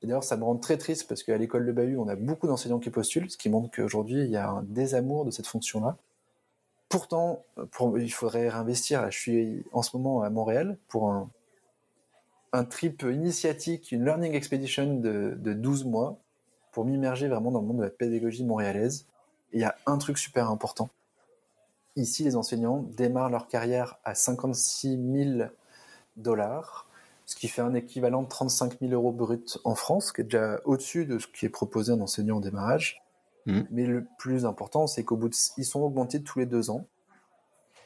Et 0.00 0.06
d'ailleurs, 0.06 0.24
ça 0.24 0.38
me 0.38 0.44
rend 0.44 0.56
très 0.56 0.78
triste 0.78 1.08
parce 1.08 1.22
qu'à 1.24 1.36
l'école 1.36 1.66
de 1.66 1.72
Bahut, 1.72 1.98
on 1.98 2.08
a 2.08 2.16
beaucoup 2.16 2.46
d'enseignants 2.46 2.78
qui 2.78 2.88
postulent, 2.88 3.30
ce 3.30 3.36
qui 3.36 3.50
montre 3.50 3.70
qu'aujourd'hui, 3.70 4.22
il 4.22 4.30
y 4.30 4.36
a 4.38 4.48
un 4.48 4.62
désamour 4.62 5.26
de 5.26 5.30
cette 5.30 5.46
fonction-là. 5.46 5.98
Pourtant, 6.88 7.44
il 7.96 8.12
faudrait 8.12 8.48
réinvestir. 8.48 9.10
Je 9.10 9.18
suis 9.18 9.64
en 9.72 9.82
ce 9.82 9.96
moment 9.96 10.22
à 10.22 10.30
Montréal 10.30 10.78
pour 10.88 11.10
un, 11.10 11.28
un 12.56 12.64
trip 12.64 13.02
initiatique, 13.02 13.92
une 13.92 14.04
learning 14.04 14.34
expedition 14.34 14.94
de, 14.94 15.36
12 15.36 15.84
mois 15.84 16.18
pour 16.72 16.84
m'immerger 16.84 17.28
vraiment 17.28 17.50
dans 17.50 17.60
le 17.60 17.66
monde 17.66 17.78
de 17.78 17.84
la 17.84 17.90
pédagogie 17.90 18.44
montréalaise. 18.44 19.06
il 19.52 19.60
y 19.60 19.64
a 19.64 19.76
un 19.86 19.98
truc 19.98 20.18
super 20.18 20.50
important. 20.50 20.88
Ici, 21.96 22.24
les 22.24 22.36
enseignants 22.36 22.84
démarrent 22.96 23.30
leur 23.30 23.48
carrière 23.48 23.98
à 24.04 24.14
56 24.14 24.98
000 25.38 25.48
dollars, 26.16 26.86
ce 27.24 27.36
qui 27.36 27.48
fait 27.48 27.62
un 27.62 27.74
équivalent 27.74 28.22
de 28.22 28.28
35 28.28 28.80
000 28.80 28.92
euros 28.92 29.12
bruts 29.12 29.58
en 29.64 29.74
France, 29.74 30.12
qui 30.12 30.20
est 30.20 30.24
déjà 30.24 30.60
au-dessus 30.64 31.06
de 31.06 31.18
ce 31.18 31.26
qui 31.26 31.46
est 31.46 31.50
proposé 31.50 31.92
en 31.92 32.00
enseignant 32.00 32.36
au 32.36 32.40
démarrage. 32.40 33.02
Mmh. 33.46 33.60
Mais 33.70 33.86
le 33.86 34.06
plus 34.18 34.44
important, 34.44 34.86
c'est 34.86 35.04
qu'au 35.04 35.16
bout 35.16 35.28
de, 35.28 35.36
ils 35.56 35.64
sont 35.64 35.80
augmentés 35.80 36.22
tous 36.22 36.38
les 36.38 36.46
deux 36.46 36.70
ans. 36.70 36.86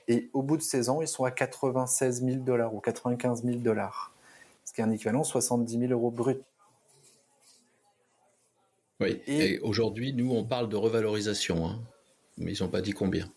Et 0.08 0.30
au 0.32 0.42
bout 0.42 0.56
de 0.56 0.62
16 0.62 0.88
ans, 0.88 1.02
ils 1.02 1.08
sont 1.08 1.24
à 1.24 1.30
96 1.30 2.24
000 2.24 2.36
dollars 2.38 2.74
ou 2.74 2.80
95 2.80 3.44
000 3.44 3.58
dollars 3.58 4.12
ce 4.70 4.72
qui 4.72 4.80
est 4.80 4.84
un 4.84 4.90
équivalent 4.90 5.24
70 5.24 5.78
000 5.80 5.92
euros 5.92 6.12
brut. 6.12 6.40
Oui, 9.00 9.20
et, 9.26 9.58
aujourd'hui, 9.60 10.12
nous, 10.12 10.32
on 10.32 10.44
parle 10.44 10.68
de 10.68 10.76
revalorisation, 10.76 11.66
hein. 11.66 11.80
mais 12.38 12.52
ils 12.52 12.62
n'ont 12.62 12.68
pas 12.68 12.80
dit 12.80 12.92
combien. 12.92 13.28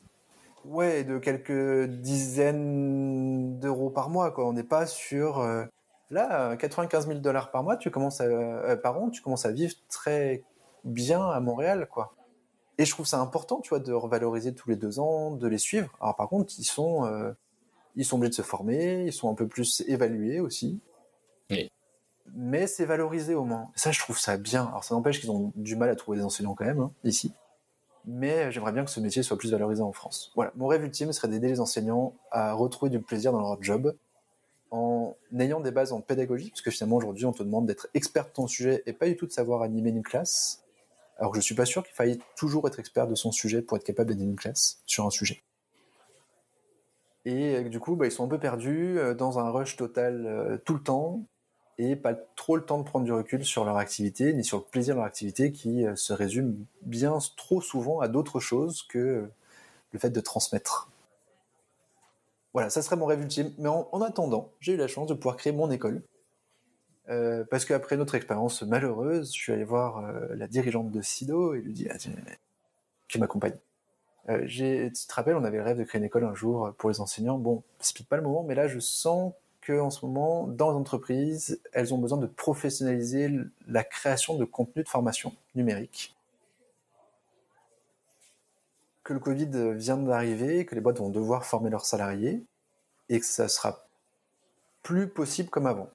Ouais, 0.64 1.04
de 1.04 1.18
quelques 1.18 1.90
dizaines 1.90 3.60
d'euros 3.60 3.90
par 3.90 4.10
mois, 4.10 4.30
quoi. 4.32 4.48
On 4.48 4.54
n'est 4.54 4.64
pas 4.64 4.86
sur... 4.86 5.40
Euh, 5.40 5.66
là, 6.12 6.56
95 6.58 7.08
000 7.08 7.20
dollars 7.20 7.50
par 7.50 7.64
mois, 7.64 7.78
tu 7.78 7.90
commences 7.90 8.22
à, 8.22 8.26
euh, 8.26 8.76
par 8.76 9.02
an, 9.02 9.10
tu 9.10 9.24
commences 9.24 9.48
à 9.48 9.52
vivre 9.52 9.74
très 9.90 10.44
bien 10.84 11.28
à 11.30 11.40
Montréal, 11.40 11.88
quoi. 11.92 12.16
Et 12.78 12.86
je 12.86 12.92
trouve 12.92 13.06
ça 13.06 13.20
important, 13.20 13.62
tu 13.62 13.70
vois, 13.70 13.80
de 13.80 13.94
revaloriser 13.94 14.54
tous 14.54 14.70
les 14.70 14.76
deux 14.76 15.00
ans, 15.00 15.32
de 15.32 15.48
les 15.48 15.60
suivre. 15.60 15.96
Alors 16.02 16.16
par 16.16 16.28
contre, 16.28 16.54
ils 16.58 16.64
sont, 16.64 17.06
euh, 17.06 17.32
ils 17.96 18.06
sont 18.06 18.18
obligés 18.18 18.32
de 18.32 18.36
se 18.36 18.42
former, 18.42 19.06
ils 19.06 19.14
sont 19.14 19.30
un 19.30 19.36
peu 19.36 19.48
plus 19.48 19.84
évalués 19.88 20.40
aussi. 20.40 20.80
Mais 22.36 22.68
c'est 22.68 22.86
valorisé 22.86 23.36
au 23.36 23.44
moins. 23.44 23.70
Ça, 23.76 23.92
je 23.92 24.00
trouve 24.00 24.18
ça 24.18 24.38
bien. 24.38 24.66
Alors, 24.66 24.84
ça 24.84 24.96
n'empêche 24.96 25.20
qu'ils 25.20 25.30
ont 25.30 25.52
du 25.56 25.76
mal 25.76 25.90
à 25.90 25.96
trouver 25.96 26.18
des 26.18 26.24
enseignants 26.24 26.56
quand 26.56 26.66
même, 26.66 26.80
hein, 26.80 26.92
ici. 27.04 27.34
Mais 28.06 28.52
j'aimerais 28.52 28.72
bien 28.72 28.84
que 28.84 28.92
ce 28.92 29.00
métier 29.00 29.24
soit 29.24 29.38
plus 29.38 29.52
valorisé 29.52 29.82
en 29.82 29.92
France. 29.92 30.32
Voilà. 30.36 30.52
Mon 30.56 30.68
rêve 30.68 30.84
ultime 30.84 31.12
serait 31.12 31.28
d'aider 31.28 31.50
les 31.50 31.60
enseignants 31.60 32.16
à 32.32 32.54
retrouver 32.54 32.90
du 32.90 33.00
plaisir 33.00 33.32
dans 33.32 33.42
leur 33.42 33.62
job 33.62 33.96
en 34.72 35.16
ayant 35.38 35.60
des 35.60 35.72
bases 35.72 35.94
en 35.94 36.02
pédagogie, 36.02 36.50
parce 36.50 36.62
que 36.62 36.72
finalement, 36.72 36.96
aujourd'hui, 36.96 37.26
on 37.26 37.34
te 37.34 37.44
demande 37.44 37.68
d'être 37.68 37.88
expert 37.94 38.26
de 38.26 38.32
ton 38.32 38.48
sujet 38.48 38.82
et 38.88 38.94
pas 38.94 39.06
du 39.06 39.16
tout 39.16 39.28
de 39.28 39.32
savoir 39.32 39.62
animer 39.62 39.92
une 39.92 40.02
classe. 40.02 40.63
Alors 41.18 41.32
que 41.32 41.38
je 41.38 41.44
suis 41.44 41.56
pas 41.56 41.66
sûr 41.66 41.84
qu'il 41.84 41.94
faille 41.94 42.20
toujours 42.36 42.68
être 42.68 42.80
expert 42.80 43.08
de 43.08 43.16
son 43.16 43.32
sujet 43.32 43.62
pour 43.62 43.78
être 43.78 43.84
capable 43.84 44.10
d'animer 44.10 44.32
une 44.32 44.36
classe 44.36 44.80
sur 44.86 45.06
un 45.06 45.10
sujet. 45.10 45.44
Et 47.26 47.56
euh, 47.56 47.70
du 47.70 47.80
coup, 47.80 47.96
bah, 47.96 48.06
ils 48.06 48.12
sont 48.12 48.26
un 48.26 48.28
peu 48.28 48.40
perdus 48.40 48.98
euh, 48.98 49.14
dans 49.14 49.40
un 49.40 49.50
rush 49.50 49.78
total 49.78 50.26
euh, 50.26 50.58
tout 50.58 50.74
le 50.74 50.84
temps 50.84 51.24
et 51.78 51.96
pas 51.96 52.14
trop 52.14 52.56
le 52.56 52.66
temps 52.66 52.78
de 52.78 52.84
prendre 52.84 53.06
du 53.06 53.12
recul 53.12 53.44
sur 53.44 53.66
leur 53.66 53.78
activité 53.78 54.34
ni 54.34 54.44
sur 54.44 54.58
le 54.58 54.64
plaisir 54.64 54.94
de 54.94 55.00
leur 55.00 55.08
activité 55.08 55.52
qui 55.52 55.86
se 55.96 56.14
résume 56.14 56.66
bien 56.84 57.18
trop 57.36 57.62
souvent 57.62 58.00
à 58.00 58.08
d'autres 58.08 58.40
choses 58.40 58.84
que 58.84 59.28
le 59.92 60.00
fait 60.00 60.12
de 60.12 60.20
transmettre. 60.20 60.92
Voilà, 62.54 62.70
ça 62.70 62.84
serait 62.84 62.96
mon 62.96 63.08
rêve 63.08 63.22
ultime. 63.22 63.52
Mais 63.58 63.70
en, 63.70 64.02
attendant, 64.02 64.52
j'ai 64.60 64.74
eu 64.74 64.78
la 64.78 64.88
chance 64.88 65.08
de 65.08 65.16
pouvoir 65.16 65.36
créer 65.36 65.52
mon 65.52 65.72
école. 65.72 66.04
Euh, 67.10 67.44
parce 67.50 67.66
qu'après 67.66 67.98
notre 67.98 68.16
expérience 68.16 68.62
malheureuse, 68.64 69.34
je 69.34 69.40
suis 69.40 69.52
allé 69.52 69.64
voir 69.64 70.02
la 70.30 70.48
dirigeante 70.48 70.92
de 70.92 71.02
SIDO 71.02 71.54
et 71.54 71.62
lui 71.62 71.74
dit 71.74 71.88
ah, 71.90 71.98
qui 73.08 73.20
m'accompagne. 73.20 73.58
Euh, 74.30 74.48
tu 74.48 74.92
te 74.92 75.14
rappelles, 75.14 75.36
on 75.36 75.44
avait 75.44 75.58
le 75.58 75.64
rêve 75.64 75.78
de 75.78 75.84
créer 75.84 76.00
une 76.00 76.06
école 76.06 76.24
un 76.24 76.34
jour 76.34 76.74
pour 76.78 76.90
les 76.90 77.02
enseignants. 77.02 77.38
Bon, 77.38 77.64
c'est 77.80 78.06
pas 78.06 78.16
le 78.16 78.24
moment, 78.24 78.44
mais 78.44 78.56
là, 78.56 78.68
je 78.68 78.80
sens 78.80 79.34
que 79.62 79.80
en 79.80 79.90
ce 79.90 80.06
moment, 80.06 80.48
dans 80.48 80.72
les 80.72 80.78
entreprises, 80.78 81.62
elles 81.74 81.94
ont 81.94 81.98
besoin 81.98 82.18
de 82.18 82.28
professionnaliser 82.28 83.30
la 83.68 83.84
création 83.84 84.36
de 84.36 84.46
contenu 84.46 84.84
de 84.84 84.90
formation 84.90 85.34
numérique. 85.56 86.16
Que 89.04 89.14
le 89.14 89.20
Covid 89.20 89.74
vient 89.76 89.98
d'arriver, 89.98 90.66
que 90.66 90.76
les 90.76 90.82
boîtes 90.82 91.00
vont 91.00 91.10
devoir 91.10 91.46
former 91.46 91.70
leurs 91.70 91.86
salariés 91.86 92.44
et 93.10 93.20
que 93.20 93.26
ça 93.26 93.50
sera 93.50 93.86
plus 94.82 95.08
possible 95.08 95.50
comme 95.50 95.68
avant. 95.68 95.90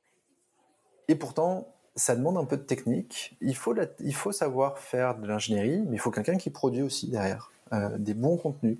Et 1.09 1.15
pourtant, 1.15 1.67
ça 1.97 2.15
demande 2.15 2.37
un 2.37 2.45
peu 2.45 2.57
de 2.57 2.62
technique. 2.62 3.37
Il 3.41 3.57
faut, 3.57 4.33
savoir 4.33 4.79
faire 4.79 5.19
de 5.19 5.27
l'ingénierie, 5.27 5.85
mais 5.88 5.97
il 5.97 5.99
faut 5.99 6.11
quelqu'un 6.11 6.37
qui 6.37 6.50
produit 6.50 6.83
aussi 6.83 7.09
derrière. 7.09 7.50
Euh, 7.73 7.99
des 7.99 8.15
bons 8.15 8.37
contenus. 8.37 8.79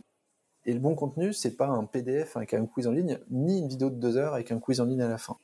Et 0.65 0.73
le 0.73 0.81
bon 0.81 0.95
contenu, 0.95 1.33
c'est 1.33 1.57
pas 1.57 1.67
un 1.67 1.85
PDF 1.85 2.37
avec 2.37 2.55
un 2.55 2.67
quiz 2.67 2.87
en 2.87 2.93
ligne, 2.93 3.19
ni 3.31 3.59
une 3.59 3.69
vidéo 3.69 3.91
de 3.91 3.97
deux 3.97 4.17
heures 4.17 4.35
avec 4.35 4.53
un 4.53 4.59
quiz 4.59 4.81
en 4.81 4.85
ligne 4.85 5.03
à 5.03 5.09
la 5.09 5.19
fin. 5.19 5.37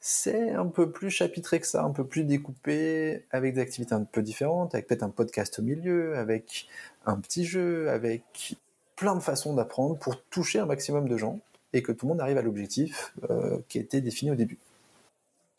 C'est 0.00 0.50
un 0.50 0.66
peu 0.66 0.90
plus 0.90 1.10
chapitré 1.10 1.60
que 1.60 1.66
ça, 1.66 1.82
un 1.82 1.90
peu 1.90 2.06
plus 2.06 2.24
découpé, 2.24 3.24
avec 3.30 3.54
des 3.54 3.60
activités 3.60 3.94
un 3.94 4.04
peu 4.04 4.22
différentes, 4.22 4.74
avec 4.74 4.86
peut-être 4.86 5.02
un 5.02 5.10
podcast 5.10 5.58
au 5.58 5.62
milieu, 5.62 6.16
avec 6.16 6.68
un 7.06 7.18
petit 7.18 7.44
jeu, 7.44 7.88
avec 7.88 8.56
plein 8.96 9.14
de 9.14 9.20
façons 9.20 9.54
d'apprendre 9.54 9.98
pour 9.98 10.22
toucher 10.24 10.58
un 10.58 10.66
maximum 10.66 11.08
de 11.08 11.16
gens 11.16 11.40
et 11.72 11.82
que 11.82 11.90
tout 11.90 12.06
le 12.06 12.10
monde 12.10 12.20
arrive 12.20 12.38
à 12.38 12.42
l'objectif 12.42 13.14
euh, 13.30 13.58
qui 13.68 13.78
a 13.78 13.80
été 13.80 14.00
défini 14.00 14.30
au 14.30 14.36
début. 14.36 14.58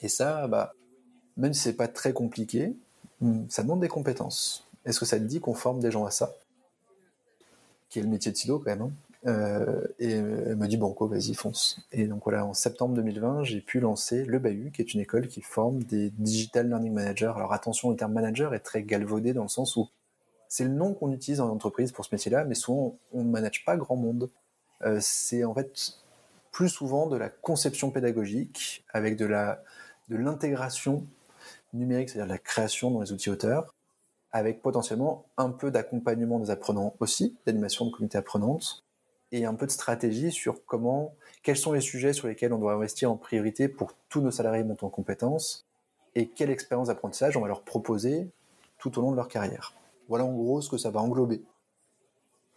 Et 0.01 0.07
ça, 0.07 0.47
bah, 0.47 0.73
même 1.37 1.53
si 1.53 1.61
c'est 1.61 1.73
pas 1.73 1.87
très 1.87 2.13
compliqué, 2.13 2.75
hmm, 3.21 3.43
ça 3.49 3.63
demande 3.63 3.81
des 3.81 3.87
compétences. 3.87 4.65
Est-ce 4.85 4.99
que 4.99 5.05
ça 5.05 5.17
te 5.17 5.23
dit 5.23 5.39
qu'on 5.39 5.53
forme 5.53 5.79
des 5.79 5.91
gens 5.91 6.05
à 6.05 6.11
ça? 6.11 6.33
Qui 7.89 7.99
est 7.99 8.03
le 8.03 8.09
métier 8.09 8.31
de 8.31 8.37
silo 8.37 8.59
quand 8.59 8.71
même. 8.71 8.81
Hein. 8.81 8.91
Euh, 9.27 9.81
et 9.97 10.11
elle 10.11 10.55
m'a 10.55 10.67
dit 10.67 10.77
Banco, 10.77 11.07
vas-y, 11.07 11.33
fonce. 11.33 11.79
Et 11.91 12.05
donc 12.07 12.23
voilà, 12.25 12.45
en 12.45 12.53
septembre 12.53 12.93
2020, 12.95 13.43
j'ai 13.43 13.61
pu 13.61 13.79
lancer 13.79 14.23
le 14.23 14.37
Bahut, 14.37 14.71
qui 14.71 14.81
est 14.81 14.93
une 14.93 14.99
école 14.99 15.27
qui 15.27 15.41
forme 15.41 15.83
des 15.83 16.11
Digital 16.11 16.67
Learning 16.67 16.93
Managers. 16.93 17.33
Alors 17.35 17.53
attention, 17.53 17.89
le 17.89 17.95
terme 17.95 18.13
manager 18.13 18.53
est 18.53 18.59
très 18.59 18.83
galvaudé 18.83 19.33
dans 19.33 19.43
le 19.43 19.49
sens 19.49 19.75
où 19.77 19.89
c'est 20.47 20.63
le 20.63 20.69
nom 20.69 20.93
qu'on 20.93 21.11
utilise 21.11 21.41
en 21.41 21.49
entreprise 21.49 21.91
pour 21.91 22.05
ce 22.05 22.13
métier-là, 22.13 22.45
mais 22.45 22.55
souvent 22.55 22.97
on 23.13 23.23
ne 23.23 23.29
manage 23.29 23.65
pas 23.65 23.77
grand 23.77 23.95
monde. 23.95 24.29
Euh, 24.83 24.99
c'est 25.01 25.43
en 25.43 25.55
fait 25.55 25.93
plus 26.51 26.69
souvent 26.69 27.07
de 27.07 27.17
la 27.17 27.29
conception 27.29 27.89
pédagogique 27.89 28.85
avec 28.93 29.17
de 29.17 29.25
la 29.25 29.63
de 30.09 30.17
l'intégration 30.17 31.03
numérique, 31.73 32.09
c'est-à-dire 32.09 32.31
la 32.31 32.37
création 32.37 32.91
dans 32.91 33.01
les 33.01 33.11
outils 33.11 33.29
auteurs, 33.29 33.73
avec 34.31 34.61
potentiellement 34.61 35.25
un 35.37 35.49
peu 35.49 35.71
d'accompagnement 35.71 36.39
des 36.39 36.49
apprenants 36.49 36.93
aussi, 36.99 37.35
d'animation 37.45 37.85
de 37.85 37.91
communauté 37.91 38.17
apprenante, 38.17 38.83
et 39.31 39.45
un 39.45 39.53
peu 39.53 39.65
de 39.65 39.71
stratégie 39.71 40.31
sur 40.31 40.65
comment, 40.65 41.15
quels 41.43 41.57
sont 41.57 41.71
les 41.71 41.81
sujets 41.81 42.13
sur 42.13 42.27
lesquels 42.27 42.53
on 42.53 42.59
doit 42.59 42.73
investir 42.73 43.11
en 43.11 43.17
priorité 43.17 43.67
pour 43.67 43.93
tous 44.09 44.21
nos 44.21 44.31
salariés 44.31 44.63
montent 44.63 44.83
en 44.83 44.89
compétences, 44.89 45.65
et 46.15 46.27
quelle 46.27 46.49
expérience 46.49 46.87
d'apprentissage 46.87 47.35
on 47.35 47.41
va 47.41 47.47
leur 47.47 47.63
proposer 47.63 48.29
tout 48.77 48.97
au 48.97 49.01
long 49.01 49.11
de 49.11 49.15
leur 49.15 49.27
carrière. 49.27 49.73
Voilà 50.07 50.25
en 50.25 50.33
gros 50.33 50.61
ce 50.61 50.69
que 50.69 50.77
ça 50.77 50.91
va 50.91 51.01
englober. 51.01 51.43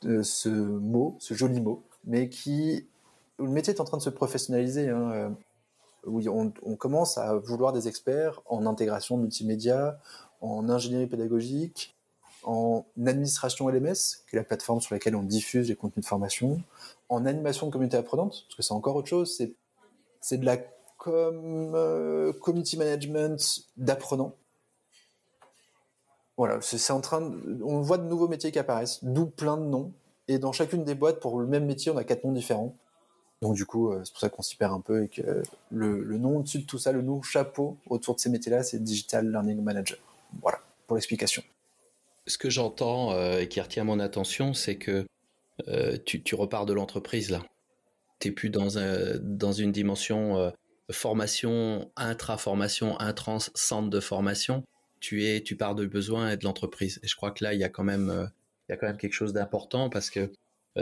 Euh, 0.04 0.22
ce 0.22 0.48
mot, 0.48 1.16
ce 1.18 1.34
joli 1.34 1.60
mot, 1.60 1.82
mais 2.04 2.28
qui, 2.28 2.86
le 3.38 3.48
métier 3.48 3.74
est 3.74 3.80
en 3.80 3.84
train 3.84 3.96
de 3.96 4.02
se 4.02 4.10
professionnaliser. 4.10 4.88
Hein, 4.88 5.36
oui, 6.06 6.28
on, 6.28 6.50
commence 6.76 7.18
à 7.18 7.34
vouloir 7.34 7.72
des 7.72 7.88
experts 7.88 8.40
en 8.46 8.66
intégration 8.66 9.16
multimédia, 9.16 9.98
en 10.40 10.68
ingénierie 10.68 11.06
pédagogique, 11.06 11.96
en 12.44 12.86
administration 12.96 13.68
LMS, 13.68 14.24
qui 14.28 14.36
est 14.36 14.36
la 14.36 14.44
plateforme 14.44 14.80
sur 14.80 14.94
laquelle 14.94 15.16
on 15.16 15.22
diffuse 15.22 15.68
les 15.68 15.76
contenus 15.76 16.04
de 16.04 16.08
formation, 16.08 16.62
en 17.08 17.26
animation 17.26 17.66
de 17.66 17.72
communauté 17.72 17.96
apprenante, 17.96 18.44
parce 18.46 18.54
que 18.56 18.62
c'est 18.62 18.74
encore 18.74 18.96
autre 18.96 19.08
chose, 19.08 19.36
c'est, 20.20 20.36
de 20.38 20.46
la 20.46 20.58
euh, 21.06 22.32
community 22.40 22.76
management 22.76 23.60
d'apprenants. 23.76 24.34
Voilà, 26.36 26.60
c'est, 26.60 26.92
en 26.92 27.00
train 27.00 27.32
on 27.64 27.80
voit 27.80 27.98
de 27.98 28.04
nouveaux 28.04 28.28
métiers 28.28 28.52
qui 28.52 28.58
apparaissent, 28.58 29.02
d'où 29.02 29.26
plein 29.26 29.56
de 29.56 29.64
noms, 29.64 29.92
et 30.28 30.38
dans 30.38 30.52
chacune 30.52 30.84
des 30.84 30.94
boîtes, 30.94 31.20
pour 31.20 31.40
le 31.40 31.46
même 31.46 31.66
métier, 31.66 31.90
on 31.90 31.96
a 31.96 32.04
quatre 32.04 32.24
noms 32.24 32.32
différents. 32.32 32.74
Donc 33.40 33.54
du 33.54 33.66
coup, 33.66 33.92
euh, 33.92 34.02
c'est 34.04 34.12
pour 34.12 34.20
ça 34.20 34.28
qu'on 34.28 34.42
s'y 34.42 34.56
perd 34.56 34.72
un 34.72 34.80
peu 34.80 35.04
et 35.04 35.08
que 35.08 35.42
le, 35.70 36.18
nom 36.18 36.38
au-dessus 36.38 36.60
de 36.60 36.66
tout 36.66 36.78
ça, 36.78 36.92
le 36.92 37.02
nom 37.02 37.22
chapeau 37.22 37.76
autour 37.88 38.16
de 38.16 38.20
ces 38.20 38.30
métiers-là, 38.30 38.62
c'est 38.62 38.82
Digital 38.82 39.30
Learning 39.30 39.62
Manager. 39.62 39.98
Voilà 40.42 40.60
pour 40.86 40.96
l'explication. 40.96 41.42
Ce 42.26 42.36
que 42.36 42.50
j'entends 42.50 43.12
euh, 43.12 43.40
et 43.40 43.48
qui 43.48 43.60
retient 43.60 43.84
mon 43.84 44.00
attention, 44.00 44.54
c'est 44.54 44.76
que 44.76 45.06
euh, 45.68 45.96
tu, 46.04 46.34
repars 46.34 46.66
de 46.66 46.72
l'entreprise 46.72 47.30
là. 47.30 47.42
Tu 48.20 48.28
n'es 48.28 48.34
plus 48.34 48.50
dans, 48.50 48.68
une 48.68 49.72
dimension 49.72 50.52
formation, 50.90 51.90
intra-formation, 51.96 52.98
intrans, 53.00 53.38
centre 53.54 53.90
de 53.90 54.00
formation. 54.00 54.64
Tu, 54.98 55.26
es, 55.26 55.42
tu 55.42 55.56
pars 55.56 55.76
de 55.76 55.86
besoin 55.86 56.30
et 56.30 56.36
de 56.36 56.44
l'entreprise. 56.44 56.98
Et 57.04 57.06
je 57.06 57.14
crois 57.14 57.30
que 57.30 57.44
là, 57.44 57.54
il 57.54 57.60
y 57.60 57.64
a 57.64 57.68
quand 57.68 57.84
même 57.84 58.30
quelque 58.68 59.12
chose 59.12 59.32
d'important 59.32 59.88
parce 59.88 60.10
que 60.10 60.32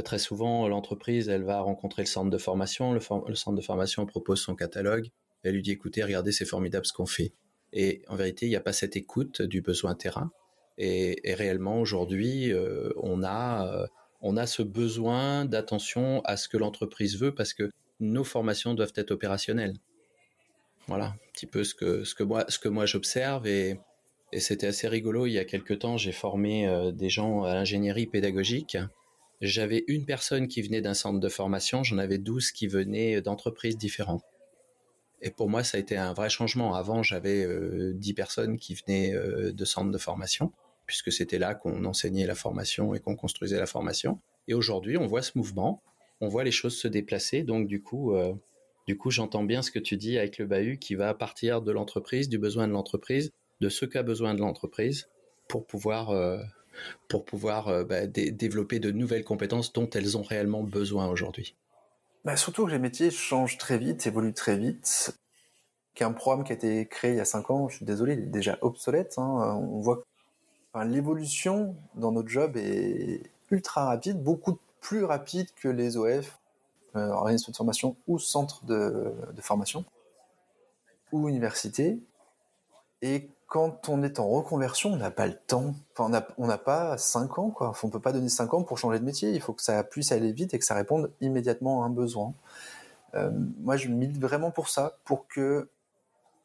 très 0.02 0.18
souvent, 0.18 0.68
l'entreprise, 0.68 1.28
elle 1.28 1.44
va 1.44 1.60
rencontrer 1.60 2.02
le 2.02 2.06
centre 2.06 2.30
de 2.30 2.38
formation. 2.38 2.92
Le, 2.92 3.00
centre 3.00 3.54
de 3.54 3.60
formation 3.60 4.06
propose 4.06 4.40
son 4.40 4.54
catalogue. 4.54 5.10
Elle 5.42 5.54
lui 5.54 5.62
dit 5.62 5.72
écoutez, 5.72 6.02
regardez, 6.02 6.32
c'est 6.32 6.44
formidable 6.44 6.86
ce 6.86 6.92
qu'on 6.92 7.06
fait. 7.06 7.32
Et 7.72 8.02
en 8.08 8.16
vérité, 8.16 8.46
il 8.46 8.50
n'y 8.50 8.56
a 8.56 8.60
pas 8.60 8.72
cette 8.72 8.96
écoute 8.96 9.42
du 9.42 9.60
besoin 9.60 9.94
terrain. 9.94 10.30
Et, 10.78 11.34
réellement, 11.34 11.80
aujourd'hui, 11.80 12.52
euh, 12.52 12.90
on, 12.96 13.22
a, 13.22 13.66
euh, 13.66 13.86
on 14.20 14.36
a 14.36 14.46
ce 14.46 14.62
besoin 14.62 15.44
d'attention 15.44 16.20
à 16.24 16.36
ce 16.36 16.48
que 16.48 16.56
l'entreprise 16.56 17.18
veut 17.18 17.34
parce 17.34 17.54
que 17.54 17.70
nos 18.00 18.24
formations 18.24 18.74
doivent 18.74 18.92
être 18.96 19.10
opérationnelles. 19.10 19.74
Voilà, 20.86 21.06
un 21.06 21.32
petit 21.32 21.46
peu 21.46 21.64
ce 21.64 21.74
que, 21.74 22.04
ce 22.04 22.14
que 22.14 22.22
moi, 22.22 22.46
moi 22.66 22.86
j'observe. 22.86 23.46
Et, 23.46 23.78
c'était 24.38 24.66
assez 24.66 24.88
rigolo. 24.88 25.26
Il 25.26 25.32
y 25.32 25.38
a 25.38 25.44
quelques 25.44 25.78
temps, 25.78 25.96
j'ai 25.96 26.12
formé 26.12 26.68
euh, 26.68 26.92
des 26.92 27.08
gens 27.08 27.44
à 27.44 27.54
l'ingénierie 27.54 28.06
pédagogique. 28.06 28.76
J'avais 29.40 29.84
une 29.86 30.06
personne 30.06 30.48
qui 30.48 30.62
venait 30.62 30.80
d'un 30.80 30.94
centre 30.94 31.20
de 31.20 31.28
formation, 31.28 31.84
j'en 31.84 31.98
avais 31.98 32.18
douze 32.18 32.52
qui 32.52 32.66
venaient 32.66 33.20
d'entreprises 33.20 33.76
différentes. 33.76 34.24
Et 35.22 35.30
pour 35.30 35.48
moi, 35.48 35.64
ça 35.64 35.76
a 35.76 35.80
été 35.80 35.96
un 35.96 36.12
vrai 36.12 36.30
changement. 36.30 36.74
Avant, 36.74 37.02
j'avais 37.02 37.44
euh, 37.44 37.92
dix 37.94 38.14
personnes 38.14 38.58
qui 38.58 38.74
venaient 38.74 39.14
euh, 39.14 39.52
de 39.52 39.64
centres 39.64 39.90
de 39.90 39.98
formation, 39.98 40.52
puisque 40.86 41.10
c'était 41.10 41.38
là 41.38 41.54
qu'on 41.54 41.84
enseignait 41.84 42.26
la 42.26 42.34
formation 42.34 42.94
et 42.94 43.00
qu'on 43.00 43.16
construisait 43.16 43.58
la 43.58 43.66
formation. 43.66 44.20
Et 44.48 44.54
aujourd'hui, 44.54 44.96
on 44.96 45.06
voit 45.06 45.22
ce 45.22 45.32
mouvement, 45.36 45.82
on 46.20 46.28
voit 46.28 46.44
les 46.44 46.50
choses 46.50 46.76
se 46.76 46.88
déplacer. 46.88 47.42
Donc, 47.42 47.66
du 47.66 47.82
coup, 47.82 48.14
euh, 48.14 48.34
du 48.86 48.96
coup, 48.96 49.10
j'entends 49.10 49.44
bien 49.44 49.62
ce 49.62 49.70
que 49.70 49.78
tu 49.78 49.96
dis 49.96 50.18
avec 50.18 50.38
le 50.38 50.46
bahut 50.46 50.78
qui 50.78 50.94
va 50.94 51.12
partir 51.14 51.60
de 51.60 51.72
l'entreprise, 51.72 52.28
du 52.28 52.38
besoin 52.38 52.68
de 52.68 52.72
l'entreprise, 52.72 53.32
de 53.60 53.68
ce 53.68 53.84
qu'a 53.84 54.02
besoin 54.02 54.34
de 54.34 54.40
l'entreprise 54.40 55.08
pour 55.48 55.66
pouvoir, 55.66 56.10
pour 57.08 57.24
pouvoir 57.24 57.84
bah, 57.84 58.06
développer 58.06 58.78
de 58.78 58.90
nouvelles 58.90 59.24
compétences 59.24 59.72
dont 59.72 59.88
elles 59.90 60.16
ont 60.16 60.22
réellement 60.22 60.62
besoin 60.62 61.08
aujourd'hui. 61.08 61.54
Bah, 62.26 62.36
surtout 62.36 62.66
que 62.66 62.72
les 62.72 62.80
métiers 62.80 63.12
changent 63.12 63.56
très 63.56 63.78
vite, 63.78 64.06
évoluent 64.06 64.34
très 64.34 64.56
vite. 64.56 65.16
Qu'un 65.94 66.12
programme 66.12 66.44
qui 66.44 66.52
a 66.52 66.56
été 66.56 66.86
créé 66.86 67.12
il 67.12 67.16
y 67.16 67.20
a 67.20 67.24
5 67.24 67.50
ans, 67.50 67.68
je 67.68 67.76
suis 67.76 67.86
désolé, 67.86 68.14
il 68.14 68.20
est 68.20 68.26
déjà 68.26 68.58
obsolète. 68.62 69.14
Hein. 69.18 69.58
On 69.60 69.80
voit 69.80 69.98
que 69.98 70.80
l'évolution 70.84 71.76
dans 71.94 72.10
notre 72.10 72.28
job 72.28 72.56
est 72.56 73.22
ultra 73.50 73.84
rapide, 73.84 74.22
beaucoup 74.22 74.58
plus 74.80 75.04
rapide 75.04 75.46
que 75.54 75.68
les 75.68 75.96
OF, 75.96 76.38
euh, 76.96 77.08
organismes 77.10 77.52
de 77.52 77.56
formation 77.56 77.96
ou 78.08 78.18
centres 78.18 78.64
de, 78.64 79.14
formation. 79.40 79.84
ou 81.12 81.28
université. 81.28 81.98
Et 83.02 83.30
quand 83.46 83.88
on 83.88 84.02
est 84.02 84.18
en 84.18 84.28
reconversion, 84.28 84.92
on 84.92 84.96
n'a 84.96 85.10
pas 85.10 85.26
le 85.26 85.34
temps. 85.34 85.74
Enfin, 85.96 86.24
on 86.36 86.46
n'a 86.46 86.58
pas 86.58 86.98
5 86.98 87.38
ans, 87.38 87.50
quoi. 87.50 87.72
on 87.82 87.88
peut 87.88 88.00
pas 88.00 88.12
donner 88.12 88.28
5 88.28 88.52
ans 88.54 88.62
pour 88.64 88.78
changer 88.78 88.98
de 88.98 89.04
métier. 89.04 89.30
Il 89.30 89.40
faut 89.40 89.52
que 89.52 89.62
ça 89.62 89.84
puisse 89.84 90.10
aller 90.12 90.32
vite 90.32 90.52
et 90.54 90.58
que 90.58 90.64
ça 90.64 90.74
réponde 90.74 91.12
immédiatement 91.20 91.82
à 91.82 91.86
un 91.86 91.90
besoin. 91.90 92.34
Euh, 93.14 93.30
moi, 93.60 93.76
je 93.76 93.88
milite 93.88 94.20
vraiment 94.20 94.50
pour 94.50 94.68
ça, 94.68 94.98
pour 95.04 95.28
que 95.28 95.68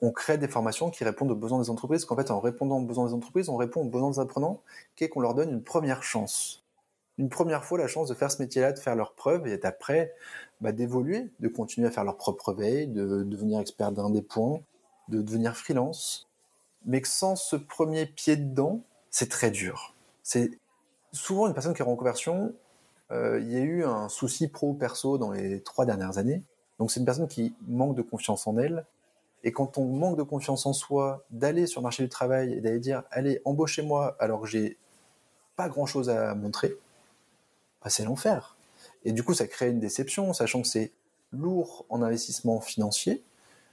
on 0.04 0.12
crée 0.12 0.38
des 0.38 0.48
formations 0.48 0.90
qui 0.90 1.04
répondent 1.04 1.32
aux 1.32 1.36
besoins 1.36 1.60
des 1.60 1.70
entreprises. 1.70 2.06
Qu'en 2.06 2.16
fait, 2.16 2.32
en 2.32 2.40
répondant 2.40 2.78
aux 2.78 2.86
besoins 2.86 3.08
des 3.08 3.14
entreprises, 3.14 3.50
on 3.50 3.58
répond 3.58 3.82
aux 3.82 3.90
besoins 3.90 4.12
des 4.12 4.20
apprenants, 4.20 4.62
qu'est 4.96 5.10
qu'on 5.10 5.22
leur 5.22 5.34
donne 5.34 5.50
une 5.50 5.64
première 5.64 6.04
chance. 6.04 6.64
Une 7.18 7.30
première 7.30 7.66
fois 7.66 7.78
la 7.78 7.88
chance 7.88 8.08
de 8.10 8.16
faire 8.16 8.32
ce 8.32 8.42
métier-là, 8.42 8.72
de 8.74 8.80
faire 8.80 8.96
leurs 8.96 9.14
preuves, 9.14 9.48
et 9.48 9.60
après, 9.64 10.14
bah, 10.60 10.72
d'évoluer, 10.72 11.32
de 11.40 11.48
continuer 11.48 11.88
à 11.88 11.92
faire 11.92 12.04
leur 12.04 12.18
propre 12.18 12.54
veille, 12.54 12.88
de 12.88 13.24
devenir 13.24 13.60
expert 13.60 13.92
d'un 13.92 14.10
des 14.10 14.24
points, 14.24 14.60
de 15.10 15.22
devenir 15.22 15.56
freelance 15.56 16.31
mais 16.86 17.02
que 17.02 17.08
sans 17.08 17.36
ce 17.36 17.56
premier 17.56 18.06
pied 18.06 18.36
dedans, 18.36 18.82
c'est 19.10 19.30
très 19.30 19.52
dur. 19.52 19.96
C'est 20.24 20.52
souvent 21.12 21.48
une 21.48 21.54
personne 21.54 21.74
qui 21.74 21.82
est 21.82 21.86
en 21.86 21.92
reconversion, 21.92 22.54
euh, 23.12 23.40
il 23.42 23.52
y 23.52 23.58
a 23.58 23.62
eu 23.62 23.84
un 23.84 24.10
souci 24.10 24.48
pro-perso 24.48 25.18
dans 25.18 25.32
les 25.32 25.62
trois 25.62 25.86
dernières 25.86 26.18
années. 26.18 26.44
Donc 26.80 26.92
c'est 26.92 27.00
une 27.00 27.06
personne 27.06 27.28
qui 27.28 27.54
manque 27.68 27.96
de 27.96 28.02
confiance 28.02 28.48
en 28.48 28.58
elle. 28.58 28.86
Et 29.44 29.52
quand 29.52 29.78
on 29.78 29.86
manque 29.86 30.18
de 30.18 30.24
confiance 30.24 30.66
en 30.66 30.74
soi, 30.74 31.26
d'aller 31.32 31.68
sur 31.68 31.82
le 31.82 31.84
marché 31.84 32.04
du 32.04 32.10
travail 32.10 32.54
et 32.54 32.62
d'aller 32.62 32.80
dire 32.80 33.04
allez 33.12 33.42
embauchez-moi 33.44 34.16
alors 34.20 34.42
que 34.42 34.48
j'ai 34.48 34.78
pas 35.56 35.68
grand-chose 35.68 36.10
à 36.10 36.34
montrer, 36.36 36.78
bah, 37.84 37.90
c'est 37.90 38.04
l'enfer. 38.04 38.56
Et 39.04 39.12
du 39.12 39.24
coup 39.24 39.34
ça 39.34 39.48
crée 39.48 39.70
une 39.70 39.80
déception, 39.80 40.34
sachant 40.34 40.62
que 40.62 40.68
c'est 40.68 40.92
lourd 41.32 41.86
en 41.90 42.02
investissement 42.02 42.62
financier 42.62 43.24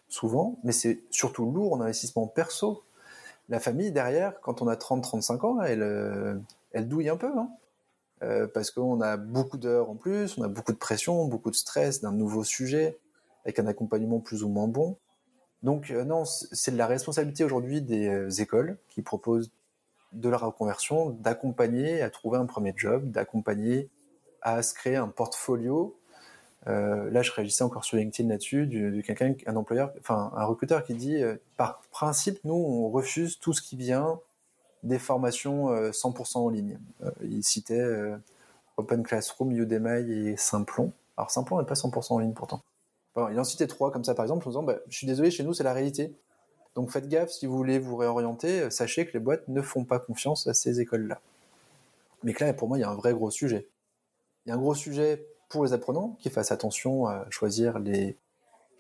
souvent, 0.09 0.59
mais 0.65 0.73
c'est 0.73 1.03
surtout 1.11 1.51
lourd 1.51 1.75
en 1.75 1.81
investissement 1.83 2.27
perso 2.27 2.83
la 3.49 3.61
famille 3.61 3.93
derrière, 3.93 4.41
quand 4.41 4.63
on 4.63 4.69
a 4.69 4.77
30-35 4.77 5.47
ans, 5.47 5.63
elle, 5.63 5.83
euh, 5.83 6.35
elle 6.73 6.89
douille 6.89 7.09
un 7.09 7.17
peu. 7.17 7.31
Hein. 7.37 7.51
Euh, 8.23 8.47
parce 8.53 8.71
qu'on 8.71 9.01
a 9.01 9.17
beaucoup 9.17 9.59
d'heures 9.59 9.91
en 9.91 9.95
plus, 9.95 10.37
on 10.39 10.43
a 10.43 10.49
beaucoup 10.49 10.73
de 10.73 10.79
pression, 10.79 11.27
beaucoup 11.27 11.51
de 11.51 11.57
stress 11.57 12.01
d'un 12.01 12.13
nouveau 12.13 12.45
sujet, 12.45 12.99
avec 13.45 13.59
un 13.59 13.67
accompagnement 13.67 14.21
plus 14.21 14.43
ou 14.43 14.49
moins 14.49 14.69
bon. 14.69 14.97
Donc 15.63 15.91
euh, 15.91 16.05
non, 16.05 16.25
c'est 16.25 16.73
la 16.73 16.87
responsabilité 16.87 17.45
aujourd'hui 17.45 17.81
des 17.81 18.41
écoles 18.41 18.79
qui 18.89 19.03
proposent 19.03 19.51
de 20.13 20.29
la 20.29 20.37
reconversion, 20.37 21.11
d'accompagner 21.11 22.03
à 22.03 22.11
trouver 22.11 22.39
un 22.39 22.47
premier 22.47 22.73
job, 22.77 23.11
d'accompagner 23.11 23.89
à 24.43 24.63
se 24.63 24.75
créer 24.75 24.97
un 24.97 25.09
portfolio 25.09 25.99
euh, 26.67 27.11
là, 27.11 27.23
je 27.23 27.31
réagissais 27.33 27.63
encore 27.63 27.85
sur 27.85 27.97
LinkedIn 27.97 28.29
là-dessus, 28.29 28.67
de, 28.67 29.01
quelqu'un, 29.01 29.35
un 29.47 29.57
employeur, 29.57 29.93
enfin 30.01 30.33
un 30.35 30.45
recruteur 30.45 30.83
qui 30.85 30.95
dit, 30.95 31.23
euh, 31.23 31.37
par 31.57 31.81
principe, 31.91 32.41
nous, 32.45 32.55
on 32.55 32.91
refuse 32.91 33.39
tout 33.39 33.53
ce 33.53 33.63
qui 33.63 33.77
vient 33.77 34.21
des 34.83 34.99
formations 34.99 35.73
100% 35.91 36.39
euh, 36.39 36.41
en 36.41 36.49
ligne. 36.51 36.79
il 37.23 37.43
citait 37.43 37.85
Open 38.77 39.03
Classroom, 39.03 39.53
Udemy 39.53 40.11
et 40.13 40.37
Simplon. 40.37 40.93
Alors 41.17 41.31
Simplon 41.31 41.59
n'est 41.59 41.67
pas 41.67 41.75
100% 41.75 42.13
en 42.13 42.19
ligne 42.21 42.33
pourtant. 42.33 42.63
il 43.17 43.41
en 43.41 43.45
citait 43.45 43.67
trois 43.67 43.91
comme 43.91 44.05
ça 44.05 44.15
par 44.15 44.25
exemple, 44.25 44.47
en 44.47 44.51
disant, 44.51 44.63
bah, 44.63 44.79
je 44.89 44.97
suis 44.97 45.07
désolé, 45.07 45.31
chez 45.31 45.43
nous, 45.43 45.53
c'est 45.53 45.65
la 45.65 45.73
réalité. 45.73 46.15
Donc 46.77 46.91
faites 46.93 47.09
gaffe, 47.09 47.31
si 47.31 47.47
vous 47.47 47.57
voulez 47.57 47.81
vous 47.81 47.97
réorienter, 47.97 48.71
sachez 48.71 49.07
que 49.07 49.13
les 49.15 49.19
boîtes 49.19 49.49
ne 49.49 49.63
font 49.63 49.85
pas 49.85 49.99
confiance 49.99 50.47
à 50.47 50.55
ces 50.55 50.81
écoles-là. 50.81 51.21
Mais 52.23 52.35
que 52.35 52.45
là, 52.45 52.53
pour 52.53 52.69
moi, 52.69 52.79
il 52.79 52.83
y 52.83 52.85
a 52.85 52.91
un 52.91 52.95
vrai 52.95 53.13
gros 53.15 53.31
sujet. 53.31 53.69
Il 54.45 54.51
y 54.51 54.53
a 54.53 54.55
un 54.55 54.59
gros 54.59 54.75
sujet 54.75 55.27
pour 55.49 55.65
les 55.65 55.73
apprenants 55.73 56.17
qui 56.21 56.31
fassent 56.31 56.53
attention 56.53 57.07
à 57.07 57.27
choisir 57.31 57.79
les, 57.79 58.19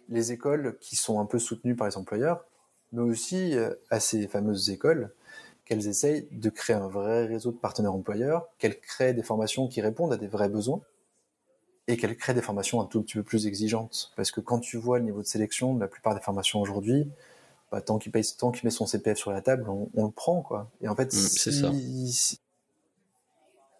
les 0.09 0.33
écoles 0.33 0.77
qui 0.81 0.97
sont 0.97 1.21
un 1.21 1.27
peu 1.27 1.39
soutenues 1.39 1.77
par 1.77 1.87
les 1.87 1.97
employeurs, 1.97 2.45
mais 2.93 3.03
aussi 3.03 3.57
euh, 3.57 3.75
à 3.91 4.01
ces 4.01 4.27
fameuses 4.27 4.71
écoles 4.71 5.13
qu'elles 5.65 5.87
essayent 5.87 6.27
de 6.33 6.49
créer 6.49 6.77
un 6.77 6.89
vrai 6.89 7.27
réseau 7.27 7.53
de 7.53 7.59
partenaires 7.59 7.93
employeurs, 7.93 8.49
qu'elles 8.59 8.81
créent 8.81 9.13
des 9.13 9.23
formations 9.23 9.69
qui 9.69 9.83
répondent 9.83 10.13
à 10.13 10.17
des 10.17 10.27
vrais 10.27 10.49
besoins 10.49 10.81
et 11.89 11.99
qu'elles 11.99 12.17
créent 12.17 12.35
des 12.35 12.43
formations 12.43 12.81
un 12.81 12.87
tout 12.87 13.03
petit 13.03 13.15
peu 13.15 13.23
plus 13.23 13.47
exigeantes. 13.47 14.13
Parce 14.17 14.31
que 14.31 14.41
quand 14.41 14.61
tu 14.61 14.79
vois 14.79 14.99
le 14.99 15.05
niveau 15.05 15.21
de 15.21 15.27
sélection 15.27 15.75
de 15.75 15.81
la 15.81 15.89
plupart 15.89 16.15
des 16.15 16.21
formations 16.21 16.61
aujourd'hui, 16.61 17.11
bah, 17.71 17.83
tant 17.83 17.99
qu'il 17.99 18.13
met 18.15 18.71
son 18.71 18.87
CPF 18.87 19.19
sur 19.19 19.31
la 19.31 19.43
table, 19.43 19.69
on, 19.69 20.07
le 20.07 20.11
prend 20.11 20.41
quoi. 20.41 20.71
Et 20.81 20.89
en 20.89 20.97
fait, 20.97 21.13
mmh, 21.13 21.17
c'est 21.17 21.53
ça. 21.53 21.71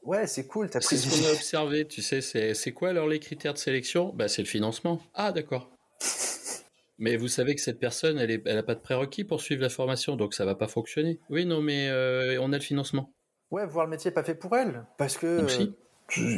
Ouais, 0.09 0.27
c'est 0.27 0.47
cool. 0.47 0.71
C'est 0.73 0.97
ce 0.97 1.07
qu'on 1.07 1.29
a 1.29 1.33
observé, 1.35 1.87
tu 1.87 2.01
sais. 2.01 2.23
C'est 2.23 2.73
quoi 2.73 2.89
alors 2.89 3.07
les 3.07 3.21
critères 3.21 3.53
de 3.53 3.59
sélection? 3.59 4.11
Bah, 4.15 4.27
C'est 4.27 4.41
le 4.41 4.49
financement. 4.49 5.03
Ah, 5.13 5.33
d'accord. 5.33 5.69
mais 6.99 7.19
vous 7.19 7.29
savez 7.29 7.55
que 7.55 7.61
cette 7.61 7.79
personne, 7.79 8.19
elle 8.19 8.31
n'a 8.31 8.51
elle 8.51 8.65
pas 8.65 8.75
de 8.75 8.81
prérequis 8.81 9.25
pour 9.25 9.43
suivre 9.43 9.61
la 9.61 9.69
formation, 9.69 10.17
donc 10.17 10.33
ça 10.33 10.47
va 10.47 10.55
pas 10.55 10.67
fonctionner. 10.67 11.21
Oui, 11.29 11.45
non, 11.45 11.61
mais 11.61 11.91
euh, 11.91 12.41
on 12.41 12.55
a 12.55 12.57
le 12.57 12.63
financement. 12.63 13.13
Ouais, 13.51 13.67
voir 13.67 13.85
le 13.85 13.91
métier 13.91 14.11
pas 14.11 14.23
fait 14.23 14.35
pour 14.35 14.57
elle. 14.57 14.87
Parce 14.97 15.19
que. 15.19 15.47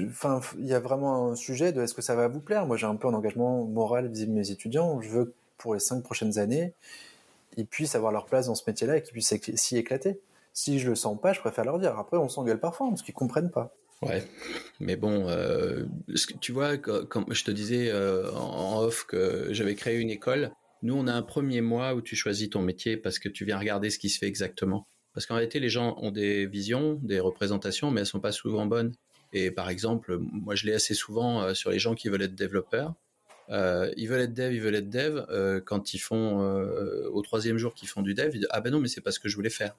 Enfin, 0.09 0.41
il 0.59 0.67
y 0.67 0.75
a 0.75 0.81
vraiment 0.81 1.31
un 1.31 1.37
sujet 1.37 1.71
de 1.71 1.81
est-ce 1.81 1.95
que 1.95 2.03
ça 2.03 2.17
va 2.17 2.27
vous 2.27 2.41
plaire? 2.41 2.67
Moi, 2.67 2.77
j'ai 2.77 2.87
un 2.87 2.97
peu 2.97 3.07
un 3.07 3.15
engagement 3.15 3.65
moral 3.67 4.09
vis-à-vis 4.09 4.33
de 4.33 4.37
mes 4.37 4.51
étudiants. 4.51 5.01
Je 5.01 5.11
veux 5.11 5.25
que 5.27 5.35
pour 5.59 5.75
les 5.75 5.81
cinq 5.81 6.03
prochaines 6.03 6.41
années, 6.41 6.75
ils 7.57 7.67
puissent 7.67 7.95
avoir 7.95 8.11
leur 8.11 8.27
place 8.27 8.47
dans 8.47 8.57
ce 8.57 8.65
métier-là 8.67 8.97
et 8.97 9.03
qu'ils 9.03 9.13
puissent 9.13 9.33
s'y 9.55 9.77
éclater. 9.77 10.19
Si 10.53 10.79
je 10.79 10.89
le 10.89 10.95
sens 10.95 11.21
pas, 11.21 11.33
je 11.33 11.41
préfère 11.41 11.65
leur 11.65 11.79
dire. 11.79 11.99
Après, 11.99 12.17
on 12.17 12.29
s'engueule 12.29 12.61
parfois 12.61 12.89
parce 12.89 13.03
qu'ils 13.03 13.15
comprennent 13.15 13.51
pas. 13.51 13.75
Ouais, 14.03 14.25
mais 14.79 14.97
bon, 14.97 15.29
euh, 15.29 15.85
tu 16.41 16.53
vois, 16.53 16.79
comme 16.79 17.27
je 17.29 17.45
te 17.45 17.51
disais 17.51 17.91
euh, 17.91 18.33
en 18.33 18.81
off 18.83 19.05
que 19.05 19.49
j'avais 19.53 19.75
créé 19.75 19.99
une 19.99 20.09
école, 20.09 20.53
nous 20.83 20.95
on 20.95 21.07
a 21.07 21.13
un 21.13 21.21
premier 21.21 21.61
mois 21.61 21.93
où 21.93 22.01
tu 22.01 22.17
choisis 22.17 22.49
ton 22.49 22.63
métier 22.63 22.97
parce 22.97 23.19
que 23.19 23.29
tu 23.29 23.45
viens 23.45 23.59
regarder 23.59 23.91
ce 23.91 23.99
qui 23.99 24.09
se 24.09 24.19
fait 24.19 24.27
exactement. 24.27 24.89
Parce 25.13 25.27
qu'en 25.27 25.35
réalité, 25.35 25.61
les 25.61 25.69
gens 25.69 25.97
ont 25.99 26.13
des 26.13 26.47
visions, 26.47 26.99
des 27.03 27.21
représentations, 27.21 27.91
mais 27.91 28.01
elles 28.01 28.07
sont 28.07 28.21
pas 28.21 28.33
souvent 28.33 28.65
bonnes. 28.65 28.95
Et 29.35 29.51
par 29.51 29.69
exemple, 29.69 30.17
moi 30.19 30.55
je 30.55 30.65
l'ai 30.65 30.73
assez 30.73 30.95
souvent 30.95 31.43
euh, 31.43 31.55
sur 31.55 31.71
les 31.71 31.79
gens 31.79 31.95
qui 31.95 32.09
veulent 32.09 32.23
être 32.23 32.35
développeurs. 32.35 32.95
ils 33.51 34.07
veulent 34.09 34.23
être 34.23 34.33
dev, 34.33 34.55
ils 34.55 34.63
veulent 34.63 34.77
être 34.77 34.89
dev. 34.89 35.61
quand 35.67 35.93
ils 35.93 35.99
font 35.99 36.39
au 37.13 37.21
troisième 37.21 37.59
jour 37.59 37.75
qu'ils 37.75 37.89
font 37.89 38.01
du 38.01 38.15
dev, 38.15 38.31
ils 38.33 38.39
disent 38.39 38.49
ah 38.51 38.63
ben 38.63 38.71
non 38.73 38.81
mais 38.81 38.89
c'est 38.89 39.03
pas 39.03 39.13
ce 39.13 39.21
que 39.21 39.29
je 39.29 39.37
voulais 39.37 39.51
faire. 39.51 39.77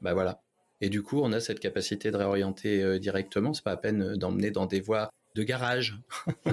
Bah 0.00 0.14
voilà. 0.14 0.40
Et 0.80 0.88
du 0.88 1.02
coup, 1.02 1.20
on 1.22 1.32
a 1.32 1.40
cette 1.40 1.60
capacité 1.60 2.10
de 2.10 2.16
réorienter 2.16 2.82
euh, 2.82 2.98
directement. 2.98 3.52
C'est 3.52 3.64
pas 3.64 3.72
à 3.72 3.76
peine 3.76 4.02
euh, 4.02 4.16
d'emmener 4.16 4.50
dans 4.50 4.66
des 4.66 4.80
voies 4.80 5.10
de 5.34 5.42
garage. 5.42 6.00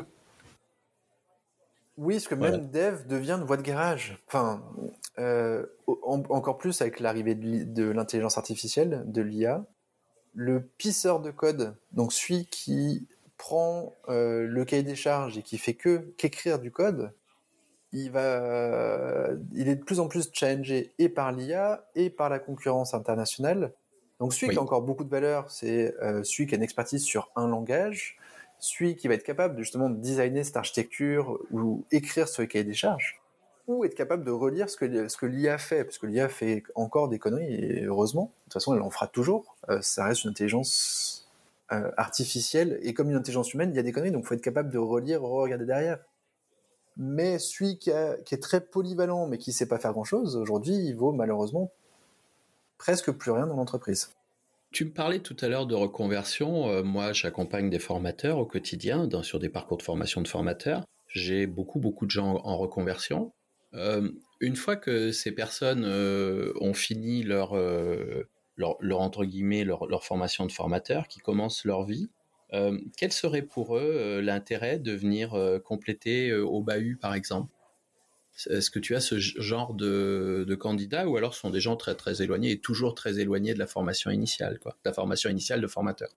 oui, 1.97 2.15
parce 2.15 2.27
que 2.27 2.35
même 2.35 2.69
dev 2.69 3.07
devient 3.07 3.37
une 3.39 3.45
voie 3.45 3.57
de 3.57 3.61
garage. 3.61 4.21
Enfin, 4.27 4.63
euh, 5.17 5.65
encore 5.87 6.57
plus 6.57 6.81
avec 6.81 6.99
l'arrivée 6.99 7.35
de 7.35 7.89
l'intelligence 7.89 8.37
artificielle, 8.37 9.03
de 9.07 9.21
l'IA. 9.21 9.65
Le 10.33 10.61
pisseur 10.61 11.19
de 11.19 11.31
code, 11.31 11.75
donc 11.93 12.13
celui 12.13 12.45
qui 12.45 13.07
prend 13.39 13.95
le 14.07 14.63
cahier 14.65 14.83
des 14.83 14.95
charges 14.95 15.35
et 15.39 15.41
qui 15.41 15.57
fait 15.57 15.73
que 15.73 16.13
qu'écrire 16.17 16.59
du 16.59 16.69
code, 16.69 17.11
il 17.97 18.11
va, 18.11 19.29
il 19.53 19.67
est 19.67 19.75
de 19.75 19.83
plus 19.83 19.99
en 19.99 20.07
plus 20.07 20.29
challengé 20.31 20.93
et 20.99 21.09
par 21.09 21.31
l'IA 21.31 21.85
et 21.95 22.09
par 22.09 22.29
la 22.29 22.39
concurrence 22.39 22.93
internationale. 22.93 23.73
Donc 24.19 24.33
celui 24.33 24.51
qui 24.51 24.57
a 24.57 24.61
encore 24.61 24.81
beaucoup 24.81 25.03
de 25.03 25.09
valeur, 25.09 25.49
c'est 25.51 25.95
euh, 26.01 26.23
celui 26.23 26.47
qui 26.47 26.55
a 26.55 26.57
une 26.57 26.63
expertise 26.63 27.03
sur 27.03 27.29
un 27.35 27.47
langage, 27.47 28.17
celui 28.59 28.95
qui 28.95 29.07
va 29.07 29.13
être 29.13 29.23
capable 29.23 29.57
justement 29.59 29.89
de 29.89 29.97
designer 29.97 30.43
cette 30.43 30.57
architecture 30.57 31.39
ou 31.51 31.85
écrire 31.91 32.27
sur 32.27 32.41
le 32.41 32.47
cahier 32.47 32.63
des 32.63 32.73
charges, 32.73 33.21
ou 33.67 33.85
être 33.85 33.95
capable 33.95 34.23
de 34.23 34.31
relire 34.31 34.69
ce 34.69 34.77
que, 34.77 35.07
ce 35.07 35.17
que 35.17 35.25
l'IA 35.25 35.57
fait, 35.57 35.83
parce 35.83 35.97
que 35.99 36.07
l'IA 36.07 36.29
fait 36.29 36.63
encore 36.73 37.09
des 37.09 37.19
conneries, 37.19 37.53
et 37.53 37.83
heureusement, 37.83 38.23
de 38.23 38.43
toute 38.45 38.53
façon 38.53 38.73
elle 38.73 38.81
en 38.81 38.89
fera 38.89 39.07
toujours, 39.07 39.55
euh, 39.69 39.81
ça 39.81 40.05
reste 40.05 40.23
une 40.23 40.31
intelligence 40.31 41.29
euh, 41.71 41.91
artificielle, 41.97 42.79
et 42.81 42.93
comme 42.93 43.11
une 43.11 43.17
intelligence 43.17 43.53
humaine, 43.53 43.69
il 43.71 43.75
y 43.75 43.79
a 43.79 43.83
des 43.83 43.91
conneries, 43.91 44.11
donc 44.11 44.23
il 44.23 44.27
faut 44.27 44.35
être 44.35 44.41
capable 44.41 44.71
de 44.71 44.79
relire, 44.79 45.21
regarder 45.21 45.65
derrière. 45.65 45.99
Mais 46.97 47.37
celui 47.37 47.77
qui, 47.77 47.91
est 47.91 48.41
très 48.41 48.61
polyvalent 48.61 49.27
mais 49.27 49.37
qui 49.37 49.51
ne 49.51 49.55
sait 49.55 49.67
pas 49.67 49.77
faire 49.77 49.93
grand-chose, 49.93 50.35
aujourd'hui, 50.35 50.75
il 50.75 50.95
vaut 50.95 51.11
malheureusement 51.11 51.71
presque 52.77 53.11
plus 53.11 53.31
rien 53.31 53.47
dans 53.47 53.55
l'entreprise. 53.55 54.09
Tu 54.71 54.85
me 54.85 54.91
parlais 54.91 55.19
tout 55.19 55.35
à 55.41 55.47
l'heure 55.47 55.65
de 55.65 55.75
reconversion. 55.75 56.69
Euh, 56.69 56.83
moi, 56.83 57.13
j'accompagne 57.13 57.69
des 57.69 57.79
formateurs 57.79 58.37
au 58.37 58.45
quotidien 58.45 59.07
sur 59.23 59.39
des 59.39 59.49
parcours 59.49 59.77
de 59.77 59.83
formation 59.83 60.21
de 60.21 60.27
formateurs. 60.27 60.83
J'ai 61.07 61.47
beaucoup, 61.47 61.79
beaucoup 61.79 62.05
de 62.05 62.11
gens 62.11 62.41
en 62.43 62.57
reconversion. 62.57 63.31
Euh, 63.73 64.09
une 64.41 64.55
fois 64.55 64.75
que 64.75 65.11
ces 65.11 65.31
personnes 65.31 65.85
euh, 65.85 66.51
ont 66.59 66.73
fini 66.73 67.23
leur, 67.23 67.55
leur, 68.57 69.01
entre 69.01 69.23
guillemets, 69.23 69.63
leur, 69.63 69.87
leur, 69.87 70.03
formation 70.03 70.45
de 70.45 70.51
formateur, 70.51 71.07
qui 71.07 71.19
commencent 71.19 71.63
leur 71.63 71.83
vie, 71.83 72.09
euh, 72.53 72.77
quel 72.97 73.11
serait 73.11 73.41
pour 73.41 73.77
eux 73.77 73.91
euh, 73.95 74.21
l'intérêt 74.21 74.79
de 74.79 74.93
venir 74.93 75.33
euh, 75.33 75.59
compléter 75.59 76.33
au 76.33 76.61
bahut, 76.61 76.97
par 76.97 77.13
exemple? 77.13 77.51
Est-ce 78.49 78.69
que 78.69 78.79
tu 78.79 78.95
as 78.95 78.99
ce 78.99 79.17
genre 79.19 79.73
de, 79.73 80.45
de 80.47 80.55
candidats 80.55 81.07
ou 81.07 81.17
alors 81.17 81.33
ce 81.33 81.41
sont 81.41 81.49
des 81.49 81.59
gens 81.59 81.75
très 81.75 81.95
très 81.95 82.21
éloignés 82.21 82.51
et 82.51 82.59
toujours 82.59 82.93
très 82.93 83.19
éloignés 83.19 83.55
de 83.55 83.59
la 83.59 83.65
formation 83.65 84.11
initiale, 84.11 84.59
quoi, 84.59 84.73
de 84.73 84.89
la 84.89 84.93
formation 84.93 85.29
initiale 85.29 85.59
de 85.59 85.67
formateur 85.67 86.09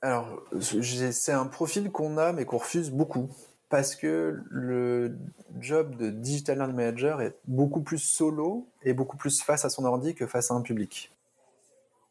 Alors, 0.00 0.42
c'est 0.60 1.32
un 1.32 1.46
profil 1.46 1.90
qu'on 1.90 2.18
a 2.18 2.32
mais 2.32 2.44
qu'on 2.44 2.58
refuse 2.58 2.90
beaucoup. 2.90 3.30
parce 3.68 3.96
que 3.96 4.40
le 4.50 5.16
job 5.60 5.96
de 5.96 6.10
digital 6.10 6.58
learning 6.58 6.76
manager 6.76 7.20
est 7.20 7.36
beaucoup 7.46 7.82
plus 7.82 7.98
solo 7.98 8.68
et 8.82 8.94
beaucoup 8.94 9.16
plus 9.16 9.42
face 9.42 9.64
à 9.64 9.70
son 9.70 9.84
ordi 9.84 10.14
que 10.14 10.26
face 10.26 10.50
à 10.50 10.54
un 10.54 10.62
public. 10.62 11.12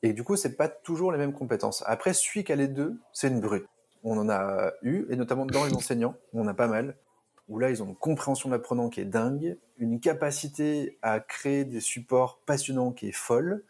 Et 0.03 0.13
du 0.13 0.23
coup, 0.23 0.35
c'est 0.35 0.55
pas 0.55 0.67
toujours 0.67 1.11
les 1.11 1.17
mêmes 1.17 1.33
compétences. 1.33 1.83
Après, 1.85 2.13
celui 2.13 2.43
qui 2.43 2.51
a 2.51 2.55
les 2.55 2.67
deux, 2.67 2.99
c'est 3.13 3.27
une 3.27 3.41
brute. 3.41 3.65
On 4.03 4.17
en 4.17 4.29
a 4.29 4.71
eu, 4.83 5.05
et 5.09 5.15
notamment 5.15 5.45
dans 5.45 5.65
les 5.65 5.73
enseignants, 5.75 6.15
on 6.33 6.41
en 6.41 6.47
a 6.47 6.53
pas 6.53 6.67
mal, 6.67 6.95
où 7.49 7.59
là, 7.59 7.69
ils 7.69 7.81
ont 7.81 7.87
une 7.87 7.95
compréhension 7.95 8.49
de 8.49 8.55
l'apprenant 8.55 8.89
qui 8.89 9.01
est 9.01 9.05
dingue, 9.05 9.57
une 9.77 9.99
capacité 9.99 10.97
à 11.01 11.19
créer 11.19 11.65
des 11.65 11.79
supports 11.79 12.39
passionnants 12.45 12.91
qui 12.91 13.09
est 13.09 13.15
folle, 13.15 13.63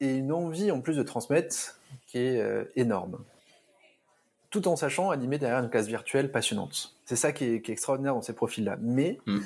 et 0.00 0.14
une 0.16 0.32
envie 0.32 0.70
en 0.70 0.80
plus 0.80 0.96
de 0.96 1.02
transmettre 1.02 1.78
qui 2.06 2.18
est 2.18 2.40
euh, 2.40 2.64
énorme 2.74 3.22
tout 4.50 4.66
en 4.66 4.76
sachant 4.76 5.10
animer 5.10 5.38
derrière 5.38 5.62
une 5.62 5.70
classe 5.70 5.86
virtuelle 5.86 6.30
passionnante. 6.30 6.96
C'est 7.06 7.16
ça 7.16 7.32
qui 7.32 7.44
est, 7.44 7.68
extraordinaire 7.68 8.14
dans 8.14 8.22
ces 8.22 8.32
profils-là. 8.32 8.76
Mais 8.80 9.18
mm. 9.26 9.38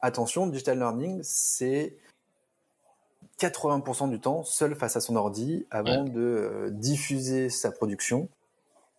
attention, 0.00 0.46
digital 0.48 0.78
learning, 0.78 1.20
c'est 1.22 1.96
80% 3.38 4.10
du 4.10 4.20
temps 4.20 4.42
seul 4.44 4.74
face 4.74 4.96
à 4.96 5.00
son 5.00 5.16
ordi 5.16 5.66
avant 5.70 6.04
de 6.04 6.20
euh, 6.20 6.70
diffuser 6.70 7.50
sa 7.50 7.70
production. 7.70 8.28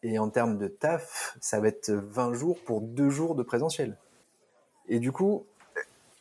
Et 0.02 0.18
en 0.18 0.30
termes 0.30 0.58
de 0.58 0.68
taf, 0.68 1.38
ça 1.42 1.60
va 1.60 1.68
être 1.68 1.92
20 1.92 2.34
jours 2.34 2.60
pour 2.64 2.82
deux 2.82 3.10
jours 3.10 3.36
de 3.36 3.44
présentiel. 3.44 3.98
Et 4.88 5.00
du 5.00 5.12
coup, 5.12 5.46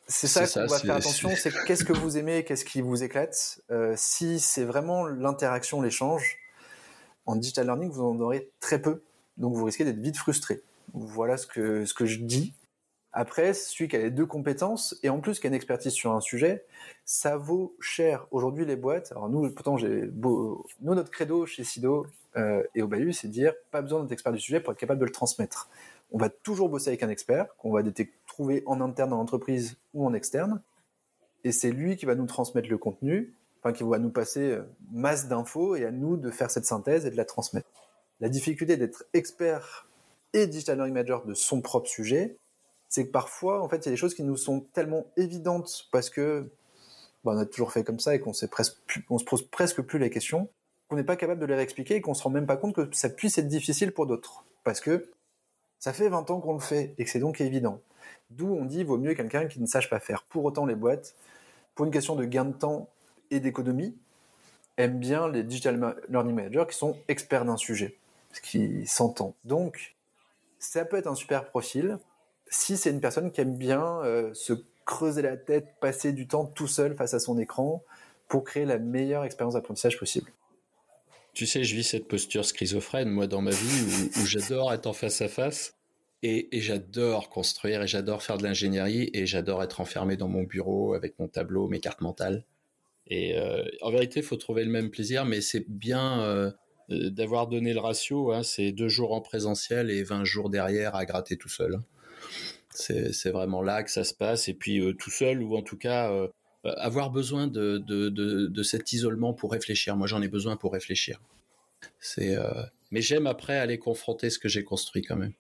c'est 0.09 0.27
ça 0.27 0.47
qu'on 0.47 0.67
va 0.67 0.79
faire 0.79 0.97
attention, 0.97 1.31
c'est 1.37 1.53
qu'est-ce 1.65 1.85
que 1.85 1.93
vous 1.93 2.19
aimez, 2.19 2.45
qu'est-ce 2.45 2.65
qui 2.65 2.81
vous 2.81 3.05
éclate. 3.05 3.61
Euh, 3.71 3.95
si 3.97 4.41
c'est 4.41 4.65
vraiment 4.65 5.07
l'interaction, 5.07 5.81
l'échange, 5.81 6.39
en 7.25 7.37
digital 7.37 7.67
learning, 7.67 7.91
vous 7.91 8.03
en 8.03 8.19
aurez 8.19 8.51
très 8.59 8.81
peu 8.81 9.03
donc 9.39 9.55
vous 9.55 9.65
risquez 9.65 9.85
d'être 9.85 10.01
vite 10.01 10.19
frustré. 10.19 10.63
Voilà 10.93 11.37
ce 11.37 11.47
que, 11.47 11.85
ce 11.85 11.95
que 11.95 12.05
je 12.05 12.19
dis. 12.19 12.53
Après, 13.13 13.55
celui 13.55 13.89
qui 13.89 13.97
a 13.97 14.01
les 14.01 14.11
deux 14.11 14.27
compétences 14.27 14.97
et 15.03 15.09
en 15.09 15.21
plus 15.21 15.41
qui 15.41 15.47
a 15.47 15.49
une 15.49 15.55
expertise 15.55 15.93
sur 15.93 16.13
un 16.13 16.21
sujet, 16.21 16.65
ça 17.05 17.37
vaut 17.37 17.75
cher. 17.81 18.27
Aujourd'hui, 18.31 18.67
les 18.67 18.77
boîtes, 18.77 19.13
alors 19.13 19.29
nous, 19.29 19.51
pourtant, 19.51 19.77
j'ai 19.77 20.03
beau, 20.03 20.67
nous, 20.83 20.95
notre 20.95 21.11
credo 21.11 21.47
chez 21.47 21.65
Sido 21.65 22.07
euh, 22.37 22.63
et 22.75 22.83
au 22.83 22.89
Bayou, 22.89 23.13
c'est 23.13 23.29
de 23.29 23.33
dire 23.33 23.55
pas 23.71 23.81
besoin 23.81 24.03
d'être 24.03 24.13
expert 24.13 24.33
du 24.33 24.39
sujet 24.39 24.61
pour 24.61 24.73
être 24.73 24.79
capable 24.79 25.01
de 25.01 25.07
le 25.07 25.13
transmettre. 25.13 25.71
On 26.13 26.19
va 26.19 26.29
toujours 26.29 26.69
bosser 26.69 26.89
avec 26.89 27.03
un 27.03 27.09
expert 27.09 27.55
qu'on 27.57 27.73
va 27.73 27.83
trouver 28.27 28.63
en 28.67 28.81
interne 28.81 29.11
dans 29.11 29.17
l'entreprise 29.17 29.77
ou 29.95 30.07
en 30.07 30.13
externe, 30.13 30.61
et 31.45 31.53
c'est 31.53 31.71
lui 31.71 31.97
qui 31.97 32.07
va 32.07 32.15
nous 32.15 32.27
transmettre 32.27 32.69
le 32.69 32.79
contenu, 32.79 33.35
enfin 33.61 33.73
qui 33.73 33.85
va 33.85 33.99
nous 33.99 34.11
passer 34.11 34.53
euh, 34.53 34.63
masse 34.93 35.29
d'infos 35.29 35.77
et 35.77 35.85
à 35.85 35.91
nous 35.91 36.17
de 36.17 36.31
faire 36.31 36.51
cette 36.51 36.67
synthèse 36.67 37.07
et 37.07 37.11
de 37.11 37.17
la 37.17 37.25
transmettre 37.25 37.69
la 38.21 38.29
difficulté 38.29 38.77
d'être 38.77 39.05
expert 39.13 39.89
et 40.33 40.47
digital 40.47 40.79
manager 40.79 41.25
de 41.25 41.35
son 41.35 41.61
propre 41.61 41.89
sujet, 41.89 42.37
c'est 42.89 43.07
que 43.07 43.13
parfois, 43.13 43.63
en 43.63 43.69
fait, 43.69 43.79
il 43.79 43.85
y 43.87 43.89
a 43.89 43.91
des 43.93 43.97
choses 43.97 44.15
qui 44.15 44.23
nous 44.23 44.37
sont 44.37 44.61
tellement 44.73 45.07
évidentes 45.17 45.87
parce 45.93 46.11
que 46.11 46.51
bah, 47.25 47.33
on 47.35 47.39
a 47.39 47.47
toujours 47.47 47.73
fait 47.73 47.85
comme 47.85 48.01
ça 48.01 48.15
et 48.15 48.21
qu'on 48.21 48.33
se 48.33 48.47
pose 48.47 49.43
presque 49.51 49.83
plus 49.83 49.99
les 49.99 50.11
questions, 50.11 50.49
qu'on 50.89 50.97
n'est 50.97 51.05
pas 51.05 51.17
capable 51.17 51.41
de 51.41 51.47
les 51.47 51.55
réexpliquer 51.55 51.97
et 51.97 52.01
qu'on 52.01 52.15
se 52.15 52.23
rend 52.23 52.31
même 52.31 52.47
pas 52.47 52.57
compte 52.57 52.75
que 52.75 52.89
ça 52.93 53.09
puisse 53.09 53.39
être 53.39 53.49
difficile 53.49 53.93
pour 53.93 54.07
d'autres. 54.07 54.45
Parce 54.65 54.81
que 54.81 55.11
ça 55.79 55.93
fait 55.93 56.09
20 56.09 56.31
ans 56.31 56.41
qu'on 56.41 56.55
le 56.55 56.61
fait 56.61 56.95
et 56.99 57.05
que 57.05 57.11
c'est 57.11 57.21
donc 57.21 57.41
évident. 57.41 57.81
D'où 58.31 58.55
on 58.55 58.65
dit 58.65 58.85
vaut 58.85 58.99
mieux 58.99 59.15
quelqu'un 59.15 59.47
qui 59.47 59.61
ne 59.61 59.67
sache 59.67 59.91
pas 59.91 60.01
faire. 60.01 60.25
Pour 60.25 60.45
autant, 60.45 60.67
les 60.67 60.75
boîtes, 60.75 61.15
pour 61.75 61.85
une 61.87 61.93
question 61.93 62.17
de 62.17 62.25
gain 62.25 62.45
de 62.45 62.53
temps 62.53 62.89
et 63.31 63.41
d'économie, 63.41 63.97
aiment 64.77 64.99
bien 64.99 65.29
les 65.29 65.43
digital 65.43 65.97
learning 66.09 66.35
managers 66.35 66.65
qui 66.69 66.77
sont 66.77 66.97
experts 67.09 67.45
d'un 67.45 67.57
sujet 67.57 67.99
ce 68.33 68.41
qui 68.41 68.87
s'entend. 68.87 69.35
Donc, 69.45 69.97
ça 70.59 70.85
peut 70.85 70.97
être 70.97 71.07
un 71.07 71.15
super 71.15 71.47
profil 71.47 71.99
si 72.51 72.77
c'est 72.77 72.91
une 72.91 73.01
personne 73.01 73.33
qui 73.33 73.41
aime 73.41 73.57
bien 73.57 74.01
euh, 74.03 74.33
se 74.35 74.53
creuser 74.85 75.23
la 75.23 75.37
tête, 75.37 75.67
passer 75.81 76.13
du 76.13 76.27
temps 76.27 76.47
tout 76.47 76.67
seul 76.67 76.97
face 76.97 77.15
à 77.15 77.19
son 77.19 77.39
écran 77.39 77.85
pour 78.27 78.45
créer 78.45 78.65
la 78.65 78.79
meilleure 78.79 79.25
expérience 79.25 79.55
d'apprentissage 79.55 79.99
possible. 79.99 80.33
Tu 81.35 81.47
sais, 81.47 81.63
je 81.63 81.75
vis 81.75 81.85
cette 81.85 82.09
posture 82.09 82.45
schizophrène, 82.45 83.11
moi, 83.11 83.27
dans 83.27 83.43
ma 83.43 83.51
vie, 83.51 84.11
où, 84.21 84.27
j'adore 84.27 84.73
être 84.73 84.87
en 84.87 84.93
face 84.93 85.21
à 85.21 85.29
face, 85.29 85.77
et, 86.23 86.49
j'adore 86.53 87.29
construire, 87.29 87.83
et 87.83 87.87
j'adore 87.87 88.23
faire 88.23 88.39
de 88.39 88.43
l'ingénierie, 88.43 89.11
et 89.13 89.27
j'adore 89.27 89.63
être 89.63 89.81
enfermé 89.81 90.17
dans 90.17 90.29
mon 90.29 90.43
bureau 90.43 90.95
avec 90.95 91.19
mon 91.19 91.29
tableau, 91.29 91.69
mes 91.69 91.81
cartes 91.81 92.01
mentales. 92.01 92.45
Et 93.07 93.39
euh, 93.39 93.65
en 93.83 93.91
vérité, 93.91 94.21
il 94.21 94.27
faut 94.27 94.37
trouver 94.37 94.65
le 94.65 94.71
même 94.71 94.91
plaisir, 94.91 95.25
mais 95.25 95.41
c'est 95.41 95.69
bien... 95.69 96.23
Euh, 96.23 96.51
d'avoir 96.89 97.49
donné 97.49 97.75
le 97.75 97.81
ratio, 97.81 98.33
hein, 98.33 98.43
c'est 98.43 98.73
deux 98.73 98.89
jours 98.89 99.13
en 99.13 99.21
présentiel 99.21 99.91
et 99.91 100.03
20 100.03 100.25
jours 100.25 100.49
derrière 100.49 100.97
à 100.97 101.05
gratter 101.05 101.37
tout 101.37 101.51
seul. 101.51 101.81
C'est 102.79 103.31
vraiment 103.31 103.61
là 103.61 103.83
que 103.83 103.91
ça 103.91 104.05
se 104.05 104.15
passe. 104.15 104.49
Et 104.49 104.55
puis 104.55 104.81
euh, 104.81 104.93
tout 104.93 105.11
seul, 105.11 105.43
ou 105.43 105.57
en 105.57 105.63
tout 105.63 105.77
cas 105.77 106.13
euh, 106.13 106.29
avoir 106.65 107.11
besoin 107.11 107.47
de, 107.47 107.79
de, 107.79 108.09
de, 108.09 108.63
cet 108.63 108.93
isolement 108.93 109.33
pour 109.33 109.53
réfléchir. 109.53 109.97
Moi, 109.97 110.07
j'en 110.07 110.23
ai 110.23 110.29
besoin 110.29 110.57
pour 110.57 110.73
réfléchir. 110.73 111.21
C'est, 112.01 112.37
mais 112.91 113.01
j'aime 113.01 113.27
après 113.27 113.57
aller 113.57 113.79
confronter 113.79 114.31
ce 114.31 114.39
que 114.39 114.49
j'ai 114.49 114.65
construit 114.65 115.03
quand 115.03 115.17
même. 115.17 115.33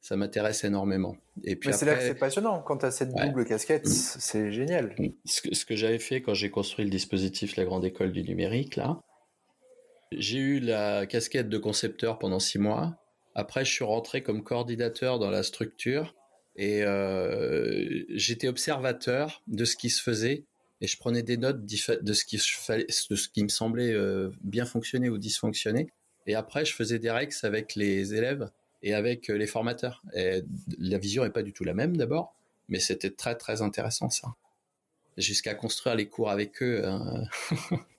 Ça 0.00 0.16
m'intéresse 0.16 0.64
énormément. 0.64 1.16
Et 1.44 1.56
puis 1.56 1.72
c'est 1.72 1.84
là 1.84 1.94
que 1.94 2.02
c'est 2.02 2.14
passionnant. 2.14 2.62
Quand 2.62 2.78
tu 2.78 2.86
as 2.86 2.90
cette 2.90 3.12
double 3.12 3.44
casquette, 3.44 3.86
mm. 3.86 3.90
c'est 3.90 4.52
génial. 4.52 4.94
Ce 5.24 5.42
que, 5.42 5.54
ce 5.54 5.64
que 5.64 5.76
j'avais 5.76 5.98
fait 5.98 6.22
quand 6.22 6.34
j'ai 6.34 6.50
construit 6.50 6.84
le 6.84 6.90
dispositif 6.90 7.56
La 7.56 7.64
Grande 7.64 7.84
École 7.84 8.12
du 8.12 8.22
Numérique, 8.22 8.76
là, 8.76 9.00
j'ai 10.12 10.38
eu 10.38 10.60
la 10.60 11.06
casquette 11.06 11.48
de 11.48 11.58
concepteur 11.58 12.18
pendant 12.18 12.38
six 12.38 12.58
mois. 12.58 12.96
Après, 13.34 13.64
je 13.64 13.72
suis 13.72 13.84
rentré 13.84 14.22
comme 14.22 14.42
coordinateur 14.42 15.18
dans 15.18 15.30
la 15.30 15.42
structure 15.42 16.14
et 16.58 16.82
euh, 16.82 18.02
j'étais 18.08 18.48
observateur 18.48 19.42
de 19.46 19.64
ce 19.64 19.76
qui 19.76 19.90
se 19.90 20.02
faisait 20.02 20.44
et 20.80 20.88
je 20.88 20.98
prenais 20.98 21.22
des 21.22 21.36
notes 21.36 21.64
de 21.64 22.12
ce 22.12 22.24
qui, 22.24 23.42
me 23.42 23.48
semblait 23.48 23.92
euh, 23.92 24.30
bien 24.42 24.66
fonctionner 24.66 25.08
ou 25.08 25.18
dysfonctionner. 25.18 25.88
Et 26.26 26.34
après, 26.34 26.64
je 26.64 26.74
faisais 26.74 26.98
des 26.98 27.12
règles 27.12 27.34
avec 27.44 27.76
les 27.76 28.12
élèves 28.14 28.50
et 28.82 28.92
avec 28.92 29.30
euh, 29.30 29.34
les 29.34 29.46
formateurs. 29.46 30.02
La 30.78 30.98
vision 30.98 31.22
n'est 31.22 31.30
pas 31.30 31.44
du 31.44 31.52
tout 31.52 31.62
la 31.64 31.74
même 31.74 31.96
d'abord, 31.96 32.34
mais 32.68 32.80
c'était 32.80 33.10
très 33.10 33.36
très 33.36 33.62
intéressant 33.62 34.10
ça. 34.10 34.34
Jusqu'à 35.16 35.54
construire 35.54 35.94
les 35.94 36.08
cours 36.08 36.30
avec 36.30 36.60
eux. 36.62 36.84
Hein. 36.84 37.24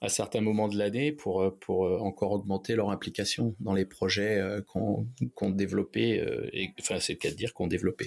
à 0.00 0.08
certains 0.08 0.40
moments 0.40 0.68
de 0.68 0.76
l'année 0.76 1.12
pour, 1.12 1.42
euh, 1.42 1.50
pour 1.60 1.86
euh, 1.86 1.98
encore 1.98 2.32
augmenter 2.32 2.76
leur 2.76 2.90
implication 2.90 3.54
dans 3.60 3.74
les 3.74 3.84
projets 3.84 4.38
euh, 4.38 4.60
qu'on 4.62 5.06
qu 5.36 5.52
développait, 5.52 6.22
et, 6.52 6.72
enfin 6.80 7.00
c'est 7.00 7.14
le 7.14 7.18
cas 7.18 7.30
de 7.30 7.34
dire 7.34 7.52
qu'on 7.52 7.66
développait. 7.66 8.06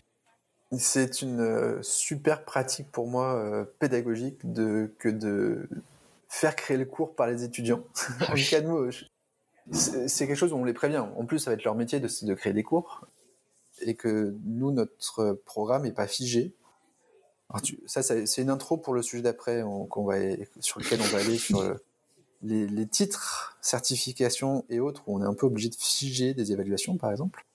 C'est 0.78 1.22
une 1.22 1.80
super 1.82 2.46
pratique 2.46 2.90
pour 2.92 3.08
moi 3.08 3.68
pédagogique 3.80 4.50
de, 4.50 4.94
que 5.00 5.10
de 5.10 5.68
faire 6.30 6.56
créer 6.56 6.78
le 6.78 6.86
cours 6.86 7.14
par 7.14 7.28
les 7.28 7.44
étudiants. 7.44 7.84
Ah 8.22 8.32
en 8.32 8.36
cas 8.36 8.62
de 8.62 8.90
c'est 9.74 10.28
quelque 10.28 10.36
chose 10.36 10.54
où 10.54 10.56
on 10.56 10.64
les 10.64 10.74
prévient. 10.74 11.04
En 11.18 11.26
plus, 11.26 11.40
ça 11.40 11.52
va 11.52 11.56
être 11.56 11.64
leur 11.66 11.76
métier 11.76 12.00
de, 12.00 12.08
de 12.26 12.34
créer 12.34 12.54
des 12.54 12.64
cours 12.64 13.06
et 13.82 13.96
que 13.96 14.36
nous, 14.46 14.72
notre 14.72 15.34
programme 15.46 15.84
n'est 15.84 15.92
pas 15.92 16.08
figé 16.08 16.54
ça, 17.86 18.02
c'est 18.04 18.42
une 18.42 18.50
intro 18.50 18.78
pour 18.78 18.94
le 18.94 19.02
sujet 19.02 19.24
d'après 19.24 19.64
sur 20.60 20.80
lequel 20.80 21.02
on 21.02 21.06
va 21.06 21.20
aller 21.20 21.38
sur 21.38 21.76
les, 22.44 22.88
titres, 22.88 23.58
certifications 23.62 24.66
et 24.70 24.80
autres 24.80 25.04
où 25.08 25.18
on 25.18 25.22
est 25.22 25.28
un 25.28 25.34
peu 25.34 25.46
obligé 25.46 25.70
de 25.70 25.76
figer 25.76 26.34
des 26.34 26.52
évaluations, 26.52 26.98
par 26.98 27.12
exemple, 27.12 27.46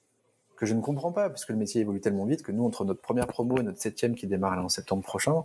que 0.57 0.67
je 0.67 0.75
ne 0.75 0.81
comprends 0.81 1.13
pas 1.13 1.29
parce 1.29 1.45
que 1.45 1.53
le 1.53 1.59
métier 1.59 1.81
évolue 1.81 2.01
tellement 2.01 2.25
vite 2.25 2.43
que 2.43 2.53
nous, 2.53 2.65
entre 2.65 2.85
notre 2.85 3.01
première 3.01 3.27
promo 3.27 3.59
et 3.59 3.63
notre 3.63 3.81
septième 3.81 4.15
qui 4.15 4.27
démarre 4.27 4.59
en 4.65 4.69
septembre 4.69 5.03
prochain, 5.03 5.45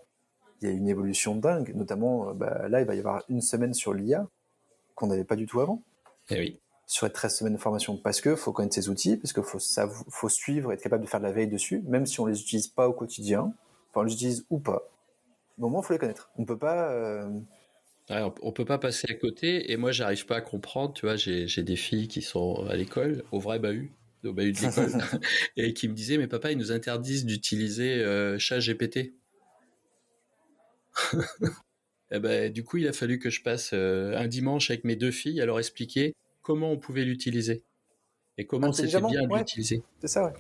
il 0.62 0.70
y 0.70 0.72
a 0.72 0.74
une 0.74 0.88
évolution 0.88 1.36
dingue. 1.36 1.74
Notamment, 1.76 2.30
euh, 2.30 2.34
bah, 2.34 2.68
là, 2.70 2.82
il 2.82 2.88
va 2.88 2.96
y 2.96 3.00
avoir 3.00 3.24
une 3.30 3.42
semaine 3.42 3.74
sur 3.74 3.94
l'IA 3.94 4.28
qu'on 4.96 5.08
n'avait 5.08 5.24
pas 5.24 5.36
du 5.36 5.48
tout 5.48 5.60
avant. 5.60 5.82
Eh 6.30 6.40
oui. 6.40 6.60
Sur 6.86 7.08
les 7.08 7.12
13 7.12 7.36
semaines 7.36 7.54
de 7.54 7.60
formation 7.60 7.98
parce 7.98 8.22
que 8.22 8.36
faut 8.36 8.52
connaître 8.52 8.76
ses 8.76 8.90
outils, 8.90 9.18
parce 9.18 9.34
qu'il 9.34 9.44
faut, 9.44 9.60
faut 10.10 10.30
suivre, 10.30 10.72
être 10.72 10.82
capable 10.82 11.04
de 11.04 11.10
faire 11.10 11.20
de 11.20 11.26
la 11.26 11.32
veille 11.32 11.48
dessus, 11.48 11.84
même 11.88 12.06
si 12.06 12.20
on 12.20 12.26
les 12.26 12.40
utilise 12.40 12.68
pas 12.68 12.88
au 12.88 12.94
quotidien 12.94 13.54
enfin, 13.92 14.02
on 14.02 14.04
l'utilise 14.04 14.46
ou 14.50 14.60
pas. 14.60 14.90
Au 15.58 15.62
moment, 15.62 15.82
il 15.82 15.86
faut 15.86 15.94
les 15.94 16.00
connaître. 16.00 16.32
On 16.38 16.46
peut 16.46 16.58
pas. 16.58 16.92
Euh... 16.92 17.30
on 18.10 18.52
peut 18.52 18.66
pas 18.66 18.78
passer 18.78 19.08
à 19.10 19.14
côté. 19.14 19.72
Et 19.72 19.78
moi, 19.78 19.92
j'arrive 19.92 20.26
pas 20.26 20.38
à 20.38 20.42
comprendre. 20.42 20.94
Tu 20.94 21.06
vois, 21.06 21.16
j'ai 21.16 21.64
des 21.64 21.76
filles 21.76 22.08
qui 22.08 22.22
sont 22.22 22.66
à 22.68 22.76
l'école, 22.76 23.24
au 23.32 23.40
vrai 23.40 23.60
bahut, 23.60 23.92
au 24.24 24.34
bahut 24.34 24.54
de 24.54 24.60
l'école, 24.60 24.92
et 25.58 25.74
qui 25.74 25.88
me 25.88 25.94
disaient, 25.94 26.18
mais 26.18 26.28
papa, 26.28 26.52
ils 26.52 26.58
nous 26.58 26.72
interdisent 26.72 27.26
d'utiliser 27.26 28.04
euh, 28.04 28.40
chat 28.40 28.60
GPT. 28.60 28.98
et 28.98 29.14
eh 32.12 32.20
ben, 32.20 32.52
du 32.52 32.64
coup, 32.64 32.78
il 32.78 32.88
a 32.88 32.94
fallu 32.94 33.20
que 33.20 33.30
je 33.30 33.42
passe 33.44 33.72
euh, 33.74 34.18
un 34.18 34.28
dimanche 34.28 34.72
avec 34.72 34.84
mes 34.84 34.96
deux 34.96 35.12
filles 35.12 35.42
à 35.42 35.46
leur 35.46 35.60
expliquer 35.60 36.16
comment 36.42 36.72
on 36.72 36.78
pouvait 36.78 37.06
l'utiliser 37.06 37.64
et 38.38 38.46
comment 38.46 38.72
c'était 38.74 39.00
bien 39.00 39.28
de 39.28 39.38
l'utiliser. 39.38 39.84
C'est 40.02 40.08
ça, 40.08 40.26
ouais. 40.26 40.34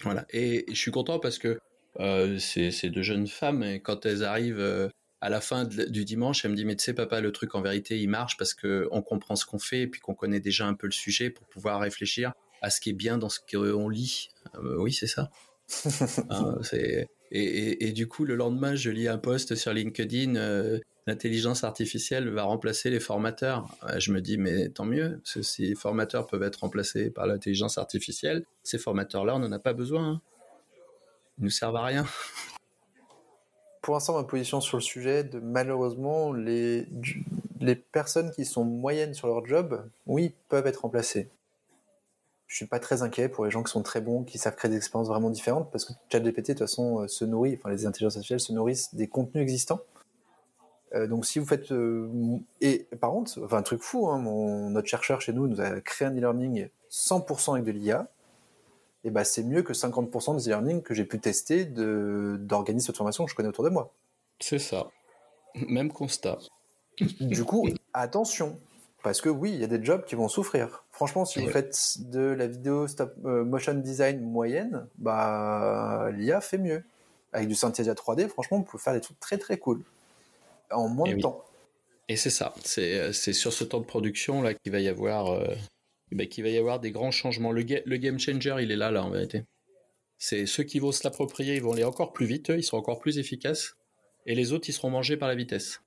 Voilà. 0.00 0.26
et, 0.30 0.64
je 0.68 0.74
suis 0.74 0.90
content 0.90 1.18
parce 1.20 1.38
que 1.38 1.60
euh, 2.00 2.38
c'est 2.38 2.90
deux 2.90 3.02
jeunes 3.02 3.26
femmes 3.26 3.62
et 3.62 3.80
quand 3.80 4.06
elles 4.06 4.24
arrivent 4.24 4.60
euh, 4.60 4.88
à 5.20 5.28
la 5.28 5.40
fin 5.40 5.64
du 5.64 6.04
dimanche, 6.04 6.44
elles 6.44 6.50
me 6.50 6.56
disent 6.56 6.64
mais 6.64 6.76
tu 6.76 6.84
sais 6.84 6.94
papa 6.94 7.20
le 7.20 7.32
truc 7.32 7.54
en 7.54 7.62
vérité 7.62 8.00
il 8.00 8.08
marche 8.08 8.36
parce 8.36 8.54
que 8.54 8.88
on 8.90 9.02
comprend 9.02 9.36
ce 9.36 9.46
qu'on 9.46 9.58
fait 9.58 9.82
et 9.82 9.86
puis 9.86 10.00
qu'on 10.00 10.14
connaît 10.14 10.40
déjà 10.40 10.66
un 10.66 10.74
peu 10.74 10.86
le 10.86 10.92
sujet 10.92 11.30
pour 11.30 11.46
pouvoir 11.46 11.80
réfléchir 11.80 12.32
à 12.60 12.70
ce 12.70 12.80
qui 12.80 12.90
est 12.90 12.94
bien 12.94 13.18
dans 13.18 13.28
ce 13.28 13.40
qu'on 13.40 13.88
lit. 13.88 14.30
oui, 14.62 14.92
c'est 14.92 15.06
ça. 15.06 15.30
Hein, 16.28 16.58
c'est 16.62 17.08
et, 17.34 17.88
et, 17.88 17.92
du 17.92 18.08
coup, 18.08 18.26
le 18.26 18.36
lendemain, 18.36 18.74
je 18.74 18.90
lis 18.90 19.08
un 19.08 19.16
post 19.16 19.54
sur 19.54 19.72
LinkedIn, 19.72 20.36
euh, 20.36 20.78
l'intelligence 21.06 21.64
artificielle 21.64 22.28
va 22.28 22.42
remplacer 22.42 22.90
les 22.90 23.00
formateurs. 23.00 23.74
Je 23.96 24.12
me 24.12 24.20
dis, 24.20 24.36
mais 24.36 24.68
tant 24.68 24.84
mieux, 24.84 25.18
si 25.24 25.62
les 25.62 25.74
formateurs 25.74 26.26
peuvent 26.26 26.42
être 26.42 26.56
remplacés 26.56 27.10
par 27.10 27.26
l'intelligence 27.26 27.78
artificielle, 27.78 28.44
ces 28.62 28.76
formateurs-là, 28.76 29.34
on 29.34 29.38
n'en 29.38 29.50
a 29.50 29.58
pas 29.58 29.72
besoin. 29.72 30.10
Hein. 30.10 30.20
Ils 31.38 31.44
nous 31.44 31.50
servent 31.50 31.76
à 31.76 31.84
rien. 31.84 32.06
Pour 33.80 33.94
l'instant, 33.94 34.16
ma 34.16 34.24
position 34.24 34.60
sur 34.60 34.76
le 34.76 34.82
sujet, 34.82 35.28
malheureusement, 35.42 36.32
les, 36.32 36.86
les 37.60 37.74
personnes 37.74 38.30
qui 38.32 38.44
sont 38.44 38.64
moyennes 38.64 39.14
sur 39.14 39.26
leur 39.28 39.44
job, 39.44 39.88
oui, 40.06 40.34
peuvent 40.48 40.66
être 40.66 40.82
remplacées 40.82 41.30
je 42.52 42.58
suis 42.58 42.66
pas 42.66 42.80
très 42.80 43.00
inquiet 43.00 43.30
pour 43.30 43.46
les 43.46 43.50
gens 43.50 43.62
qui 43.62 43.72
sont 43.72 43.82
très 43.82 44.02
bons, 44.02 44.24
qui 44.24 44.36
savent 44.36 44.54
créer 44.56 44.70
des 44.70 44.76
expériences 44.76 45.08
vraiment 45.08 45.30
différentes, 45.30 45.70
parce 45.72 45.86
que 45.86 45.94
ChatGPT, 46.10 46.48
de 46.48 46.52
toute 46.52 46.58
façon, 46.58 47.00
euh, 47.00 47.08
se 47.08 47.24
nourrit, 47.24 47.54
enfin, 47.58 47.70
les 47.70 47.86
intelligences 47.86 48.16
artificielles 48.16 48.40
se 48.40 48.52
nourrissent 48.52 48.94
des 48.94 49.08
contenus 49.08 49.40
existants. 49.40 49.80
Euh, 50.94 51.06
donc, 51.06 51.24
si 51.24 51.38
vous 51.38 51.46
faites. 51.46 51.72
Euh, 51.72 52.10
et 52.60 52.86
par 53.00 53.10
contre, 53.10 53.40
enfin, 53.42 53.56
un 53.56 53.62
truc 53.62 53.80
fou, 53.80 54.06
hein, 54.06 54.20
notre 54.68 54.86
chercheur 54.86 55.22
chez 55.22 55.32
nous 55.32 55.48
nous 55.48 55.62
a 55.62 55.80
créé 55.80 56.06
un 56.06 56.14
e-learning 56.14 56.68
100% 56.90 57.54
avec 57.54 57.64
de 57.64 57.70
l'IA. 57.70 58.06
Et 59.04 59.10
bah, 59.10 59.24
c'est 59.24 59.42
mieux 59.42 59.62
que 59.62 59.72
50% 59.72 60.36
des 60.36 60.48
e-learning 60.48 60.82
que 60.82 60.94
j'ai 60.94 61.04
pu 61.04 61.18
tester 61.18 61.64
d'organismes 61.64 62.92
de 62.92 62.96
formation 62.96 63.24
que 63.24 63.30
je 63.30 63.34
connais 63.34 63.48
autour 63.48 63.64
de 63.64 63.70
moi. 63.70 63.92
C'est 64.38 64.58
ça. 64.58 64.88
Même 65.54 65.92
constat. 65.92 66.38
Du 67.20 67.44
coup, 67.44 67.68
attention, 67.94 68.60
parce 69.02 69.20
que 69.20 69.28
oui, 69.28 69.50
il 69.52 69.60
y 69.60 69.64
a 69.64 69.66
des 69.66 69.84
jobs 69.84 70.04
qui 70.04 70.14
vont 70.14 70.28
souffrir. 70.28 70.84
Franchement, 70.90 71.24
si 71.24 71.40
vous 71.40 71.50
faites 71.50 71.96
de 72.10 72.20
la 72.20 72.46
vidéo 72.46 72.86
stop 72.86 73.14
euh, 73.24 73.44
motion 73.44 73.74
design 73.74 74.20
moyenne, 74.20 74.86
bah 74.98 76.10
l'IA 76.12 76.40
fait 76.40 76.58
mieux. 76.58 76.84
Avec 77.32 77.48
du 77.48 77.54
Synthesia 77.54 77.94
3D, 77.94 78.28
franchement, 78.28 78.58
vous 78.58 78.64
pouvez 78.64 78.82
faire 78.82 78.92
des 78.92 79.00
trucs 79.00 79.18
très 79.18 79.38
très 79.38 79.56
cool 79.56 79.82
en 80.70 80.88
moins 80.88 81.10
de 81.10 81.20
temps. 81.20 81.42
Et 82.08 82.16
c'est 82.16 82.30
ça, 82.30 82.54
c'est 82.64 83.32
sur 83.32 83.52
ce 83.52 83.64
temps 83.64 83.80
de 83.80 83.86
production 83.86 84.42
là 84.42 84.54
qu'il 84.54 84.70
va 84.70 84.80
y 84.80 84.88
avoir 84.88 85.32
euh, 85.32 85.46
bah, 86.14 86.26
qu'il 86.26 86.44
va 86.44 86.50
y 86.50 86.58
avoir 86.58 86.80
des 86.80 86.90
grands 86.90 87.10
changements. 87.10 87.52
Le, 87.52 87.64
le 87.84 87.96
game 87.96 88.18
changer, 88.18 88.56
il 88.60 88.70
est 88.70 88.76
là 88.76 88.90
là 88.90 89.04
en 89.04 89.10
vérité. 89.10 89.44
C'est 90.18 90.46
ceux 90.46 90.62
qui 90.62 90.78
vont 90.78 90.92
se 90.92 91.02
l'approprier, 91.04 91.56
ils 91.56 91.62
vont 91.62 91.72
aller 91.72 91.84
encore 91.84 92.12
plus 92.12 92.26
vite, 92.26 92.50
ils 92.50 92.62
seront 92.62 92.78
encore 92.78 93.00
plus 93.00 93.18
efficaces, 93.18 93.76
et 94.24 94.34
les 94.34 94.52
autres, 94.52 94.68
ils 94.68 94.72
seront 94.72 94.90
mangés 94.90 95.16
par 95.16 95.28
la 95.28 95.34
vitesse. 95.34 95.82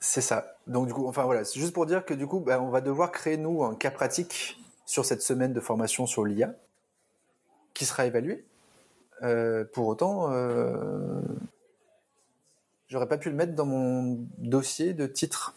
C'est 0.00 0.20
ça. 0.20 0.56
Donc 0.66 0.86
du 0.86 0.92
coup, 0.92 1.06
enfin 1.06 1.24
voilà, 1.24 1.44
c'est 1.44 1.58
juste 1.58 1.72
pour 1.72 1.86
dire 1.86 2.04
que 2.04 2.14
du 2.14 2.26
coup, 2.26 2.40
bah, 2.40 2.60
on 2.60 2.70
va 2.70 2.80
devoir 2.80 3.12
créer 3.12 3.36
nous 3.36 3.64
un 3.64 3.74
cas 3.74 3.90
pratique 3.90 4.58
sur 4.86 5.04
cette 5.04 5.22
semaine 5.22 5.52
de 5.52 5.60
formation 5.60 6.06
sur 6.06 6.24
l'IA, 6.24 6.54
qui 7.74 7.84
sera 7.84 8.06
évalué. 8.06 8.44
Euh, 9.22 9.64
pour 9.72 9.86
autant, 9.88 10.32
euh, 10.32 11.20
j'aurais 12.88 13.08
pas 13.08 13.18
pu 13.18 13.28
le 13.30 13.34
mettre 13.34 13.54
dans 13.54 13.66
mon 13.66 14.26
dossier 14.38 14.94
de 14.94 15.06
titre. 15.06 15.54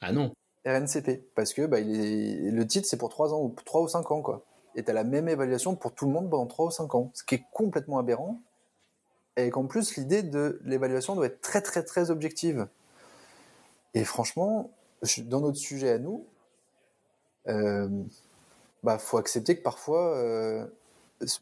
Ah 0.00 0.12
non. 0.12 0.32
RNCP, 0.66 1.32
parce 1.34 1.54
que 1.54 1.66
bah, 1.66 1.78
le 1.80 2.62
titre 2.64 2.86
c'est 2.86 2.98
pour 2.98 3.08
3 3.08 3.32
ans 3.34 3.42
ou 3.42 3.54
3 3.64 3.82
ou 3.82 3.88
5 3.88 4.10
ans 4.10 4.22
quoi. 4.22 4.44
Et 4.76 4.84
as 4.86 4.92
la 4.92 5.04
même 5.04 5.28
évaluation 5.28 5.74
pour 5.74 5.94
tout 5.94 6.06
le 6.06 6.12
monde 6.12 6.30
pendant 6.30 6.46
3 6.46 6.66
ou 6.66 6.70
5 6.70 6.94
ans, 6.94 7.10
ce 7.14 7.24
qui 7.24 7.36
est 7.36 7.44
complètement 7.52 7.98
aberrant. 7.98 8.40
Et 9.36 9.50
qu'en 9.50 9.66
plus 9.66 9.96
l'idée 9.96 10.22
de 10.22 10.60
l'évaluation 10.64 11.14
doit 11.14 11.26
être 11.26 11.40
très 11.40 11.62
très 11.62 11.82
très 11.82 12.10
objective. 12.10 12.68
Et 13.94 14.04
franchement, 14.04 14.70
dans 15.24 15.40
notre 15.40 15.56
sujet 15.56 15.90
à 15.90 15.98
nous, 15.98 16.26
euh, 17.48 17.88
bah 18.82 18.98
faut 18.98 19.18
accepter 19.18 19.56
que 19.56 19.62
parfois, 19.62 20.16
euh, 20.16 20.66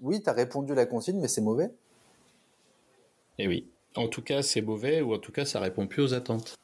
oui, 0.00 0.22
tu 0.22 0.30
as 0.30 0.32
répondu 0.32 0.72
à 0.72 0.76
la 0.76 0.86
consigne, 0.86 1.20
mais 1.20 1.28
c'est 1.28 1.40
mauvais. 1.40 1.70
Et 3.38 3.44
eh 3.44 3.48
oui. 3.48 3.68
En 3.96 4.08
tout 4.08 4.22
cas, 4.22 4.42
c'est 4.42 4.60
mauvais, 4.60 5.00
ou 5.00 5.14
en 5.14 5.18
tout 5.18 5.32
cas, 5.32 5.44
ça 5.44 5.60
répond 5.60 5.86
plus 5.86 6.02
aux 6.02 6.14
attentes. 6.14 6.56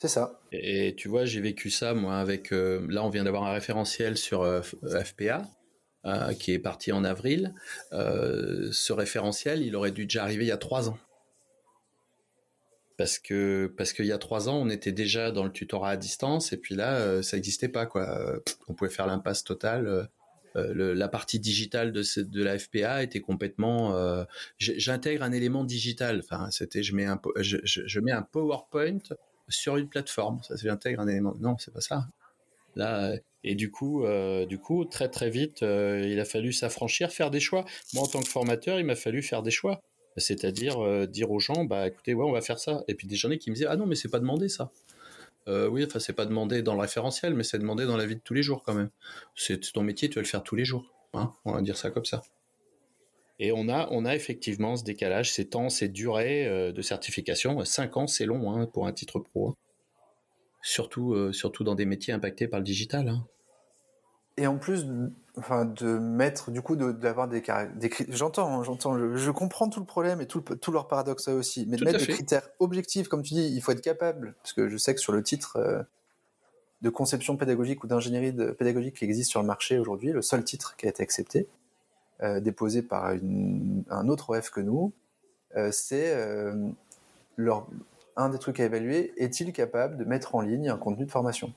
C'est 0.00 0.08
ça. 0.08 0.40
Et, 0.50 0.94
tu 0.96 1.08
vois, 1.08 1.24
j'ai 1.26 1.40
vécu 1.40 1.70
ça, 1.70 1.94
moi, 1.94 2.16
avec. 2.16 2.52
Euh, 2.52 2.84
là, 2.88 3.04
on 3.04 3.10
vient 3.10 3.24
d'avoir 3.24 3.44
un 3.44 3.52
référentiel 3.52 4.16
sur 4.16 4.44
FPA. 4.82 5.46
qui 6.38 6.52
est 6.52 6.58
parti 6.58 6.90
en 6.90 7.04
avril. 7.04 7.54
ce 7.92 8.92
référentiel, 8.92 9.62
il 9.62 9.76
aurait 9.76 9.92
dû 9.92 10.06
déjà 10.06 10.22
arriver 10.22 10.44
il 10.44 10.48
y 10.48 10.52
a 10.52 10.56
trois 10.56 10.88
ans 10.88 10.98
parce 13.00 13.18
que 13.18 13.72
parce 13.78 13.94
qu'il 13.94 14.04
y 14.04 14.12
a 14.12 14.18
trois 14.18 14.50
ans 14.50 14.58
on 14.58 14.68
était 14.68 14.92
déjà 14.92 15.30
dans 15.30 15.44
le 15.44 15.50
tutorat 15.50 15.92
à 15.92 15.96
distance 15.96 16.52
et 16.52 16.58
puis 16.58 16.74
là 16.74 16.96
euh, 16.96 17.22
ça 17.22 17.38
n'existait 17.38 17.70
pas 17.70 17.86
quoi 17.86 18.38
on 18.68 18.74
pouvait 18.74 18.90
faire 18.90 19.06
l'impasse 19.06 19.42
totale 19.42 19.86
euh, 19.86 20.04
euh, 20.56 20.94
la 20.94 21.08
partie 21.08 21.40
digitale 21.40 21.92
de 21.92 22.02
de 22.20 22.44
la 22.44 22.58
FPA 22.58 23.02
était 23.02 23.22
complètement 23.22 24.26
j'intègre 24.58 25.22
un 25.22 25.32
élément 25.32 25.64
digital 25.64 26.20
enfin 26.22 26.50
c'était 26.50 26.82
je 26.82 26.94
mets 26.94 27.06
un 27.06 27.18
je, 27.38 28.00
mets 28.00 28.12
un 28.12 28.20
PowerPoint 28.20 28.98
sur 29.50 29.76
une 29.76 29.88
plateforme 29.88 30.42
ça 30.42 30.54
j'intègre 30.56 31.00
un 31.00 31.08
élément 31.08 31.34
non 31.40 31.56
c'est 31.58 31.72
pas 31.72 31.80
ça 31.80 32.06
là 32.76 33.14
et 33.44 33.54
du 33.54 33.70
coup 33.70 34.04
du 34.48 34.58
coup 34.58 34.84
très 34.84 35.08
très 35.08 35.30
vite 35.30 35.62
il 35.62 36.18
a 36.20 36.24
fallu 36.24 36.52
s'affranchir 36.52 37.10
faire 37.10 37.30
des 37.30 37.40
choix 37.40 37.64
moi 37.94 38.04
en 38.04 38.06
tant 38.06 38.20
que 38.20 38.28
formateur 38.28 38.78
il 38.78 38.86
m'a 38.86 38.96
fallu 38.96 39.22
faire 39.22 39.42
des 39.42 39.50
choix 39.50 39.82
c'est-à-dire 40.16 40.80
euh, 40.80 41.06
dire 41.06 41.30
aux 41.30 41.40
gens, 41.40 41.64
bah 41.64 41.86
écoutez, 41.86 42.14
ouais, 42.14 42.24
on 42.24 42.32
va 42.32 42.40
faire 42.40 42.58
ça. 42.58 42.84
Et 42.88 42.94
puis 42.94 43.06
des 43.06 43.16
journées 43.16 43.38
qui 43.38 43.50
me 43.50 43.54
disaient, 43.54 43.68
ah 43.68 43.76
non, 43.76 43.86
mais 43.86 43.94
c'est 43.94 44.08
pas 44.08 44.20
demandé 44.20 44.48
ça. 44.48 44.70
Euh, 45.48 45.68
oui, 45.68 45.84
enfin 45.84 45.98
c'est 45.98 46.12
pas 46.12 46.26
demandé 46.26 46.62
dans 46.62 46.74
le 46.74 46.80
référentiel, 46.80 47.34
mais 47.34 47.44
c'est 47.44 47.58
demandé 47.58 47.86
dans 47.86 47.96
la 47.96 48.06
vie 48.06 48.16
de 48.16 48.20
tous 48.20 48.34
les 48.34 48.42
jours 48.42 48.62
quand 48.62 48.74
même. 48.74 48.90
C'est 49.36 49.72
ton 49.72 49.82
métier, 49.82 50.08
tu 50.08 50.16
vas 50.16 50.22
le 50.22 50.26
faire 50.26 50.42
tous 50.42 50.56
les 50.56 50.64
jours. 50.64 50.84
Hein 51.14 51.32
on 51.44 51.52
va 51.52 51.62
dire 51.62 51.76
ça 51.76 51.90
comme 51.90 52.04
ça. 52.04 52.22
Et 53.40 53.50
on 53.50 53.68
a, 53.68 53.88
on 53.90 54.04
a 54.04 54.14
effectivement 54.14 54.76
ce 54.76 54.84
décalage, 54.84 55.32
ces 55.32 55.48
temps, 55.48 55.68
ces 55.68 55.88
durées 55.88 56.46
euh, 56.46 56.70
de 56.70 56.82
certification. 56.82 57.64
Cinq 57.64 57.96
ans, 57.96 58.06
c'est 58.06 58.26
long 58.26 58.52
hein, 58.54 58.66
pour 58.66 58.86
un 58.86 58.92
titre 58.92 59.18
pro. 59.18 59.48
Hein. 59.48 59.54
Surtout, 60.62 61.32
surtout 61.32 61.64
dans 61.64 61.74
des 61.74 61.86
métiers 61.86 62.12
impactés 62.12 62.46
par 62.46 62.60
le 62.60 62.64
digital. 62.64 63.08
Hein. 63.08 63.26
Et 64.40 64.46
en 64.46 64.56
plus, 64.56 64.86
enfin, 65.36 65.66
de 65.66 65.98
mettre, 65.98 66.50
du 66.50 66.62
coup, 66.62 66.74
d'avoir 66.74 67.28
des, 67.28 67.42
des 67.76 67.90
j'entends, 68.08 68.62
j'entends, 68.62 68.96
je, 69.16 69.30
comprends 69.30 69.68
tout 69.68 69.80
le 69.80 69.86
problème 69.86 70.20
et 70.22 70.26
tout, 70.26 70.40
tout 70.40 70.72
leur 70.72 70.88
paradoxe 70.88 71.28
aussi, 71.28 71.66
mais 71.68 71.76
de 71.76 71.84
mettre 71.84 71.98
des 71.98 72.06
critères 72.06 72.48
objectifs, 72.58 73.08
comme 73.08 73.22
tu 73.22 73.34
dis, 73.34 73.52
il 73.54 73.60
faut 73.60 73.72
être 73.72 73.82
capable, 73.82 74.34
parce 74.42 74.54
que 74.54 74.68
je 74.68 74.76
sais 74.76 74.94
que 74.94 75.00
sur 75.00 75.12
le 75.12 75.22
titre 75.22 75.56
euh, 75.56 75.82
de 76.80 76.88
conception 76.88 77.36
pédagogique 77.36 77.84
ou 77.84 77.86
d'ingénierie 77.86 78.32
pédagogique 78.54 78.96
qui 78.96 79.04
existe 79.04 79.30
sur 79.30 79.40
le 79.42 79.46
marché 79.46 79.78
aujourd'hui, 79.78 80.12
le 80.12 80.22
seul 80.22 80.42
titre 80.42 80.74
qui 80.76 80.86
a 80.86 80.88
été 80.88 81.02
accepté, 81.02 81.46
euh, 82.22 82.40
déposé 82.40 82.82
par 82.82 83.06
un 83.06 84.08
autre 84.08 84.36
OF 84.36 84.50
que 84.50 84.60
nous, 84.60 84.92
euh, 85.56 85.70
c'est 85.72 86.14
leur, 87.36 87.66
un 88.16 88.28
des 88.28 88.38
trucs 88.38 88.60
à 88.60 88.64
évaluer, 88.64 89.12
est-il 89.16 89.52
capable 89.52 89.96
de 89.96 90.04
mettre 90.04 90.34
en 90.34 90.40
ligne 90.40 90.68
un 90.68 90.76
contenu 90.76 91.06
de 91.06 91.10
formation? 91.10 91.52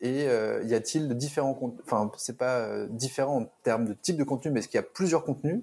Et 0.00 0.28
euh, 0.28 0.62
y 0.64 0.74
a-t-il 0.74 1.14
différents 1.14 1.54
contenus 1.54 1.82
Enfin, 1.84 2.10
c'est 2.16 2.38
pas 2.38 2.58
euh, 2.58 2.86
différent 2.88 3.42
en 3.42 3.52
termes 3.62 3.84
de 3.84 3.92
type 3.92 4.16
de 4.16 4.24
contenu, 4.24 4.50
mais 4.50 4.60
est-ce 4.60 4.68
qu'il 4.68 4.78
y 4.78 4.82
a 4.82 4.86
plusieurs 4.86 5.24
contenus? 5.24 5.62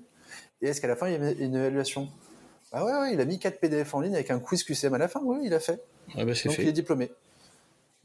Et 0.61 0.67
est-ce 0.67 0.81
qu'à 0.81 0.87
la 0.87 0.95
fin, 0.95 1.07
il 1.07 1.13
y 1.13 1.25
a 1.25 1.31
une 1.31 1.55
évaluation? 1.55 2.07
Ah 2.71 2.85
ouais, 2.85 2.91
ouais, 2.91 3.13
il 3.13 3.21
a 3.21 3.25
mis 3.25 3.39
4 3.39 3.59
PDF 3.59 3.95
en 3.95 4.01
ligne 4.01 4.13
avec 4.13 4.29
un 4.29 4.39
quiz 4.39 4.63
QCM 4.63 4.93
à 4.93 4.97
la 4.97 5.07
fin. 5.07 5.21
Oui, 5.23 5.39
il 5.43 5.53
a 5.53 5.59
fait. 5.59 5.81
Ah 6.15 6.25
bah, 6.25 6.33
Donc 6.45 6.57
il 6.59 6.67
est 6.67 6.73
diplômé. 6.73 7.11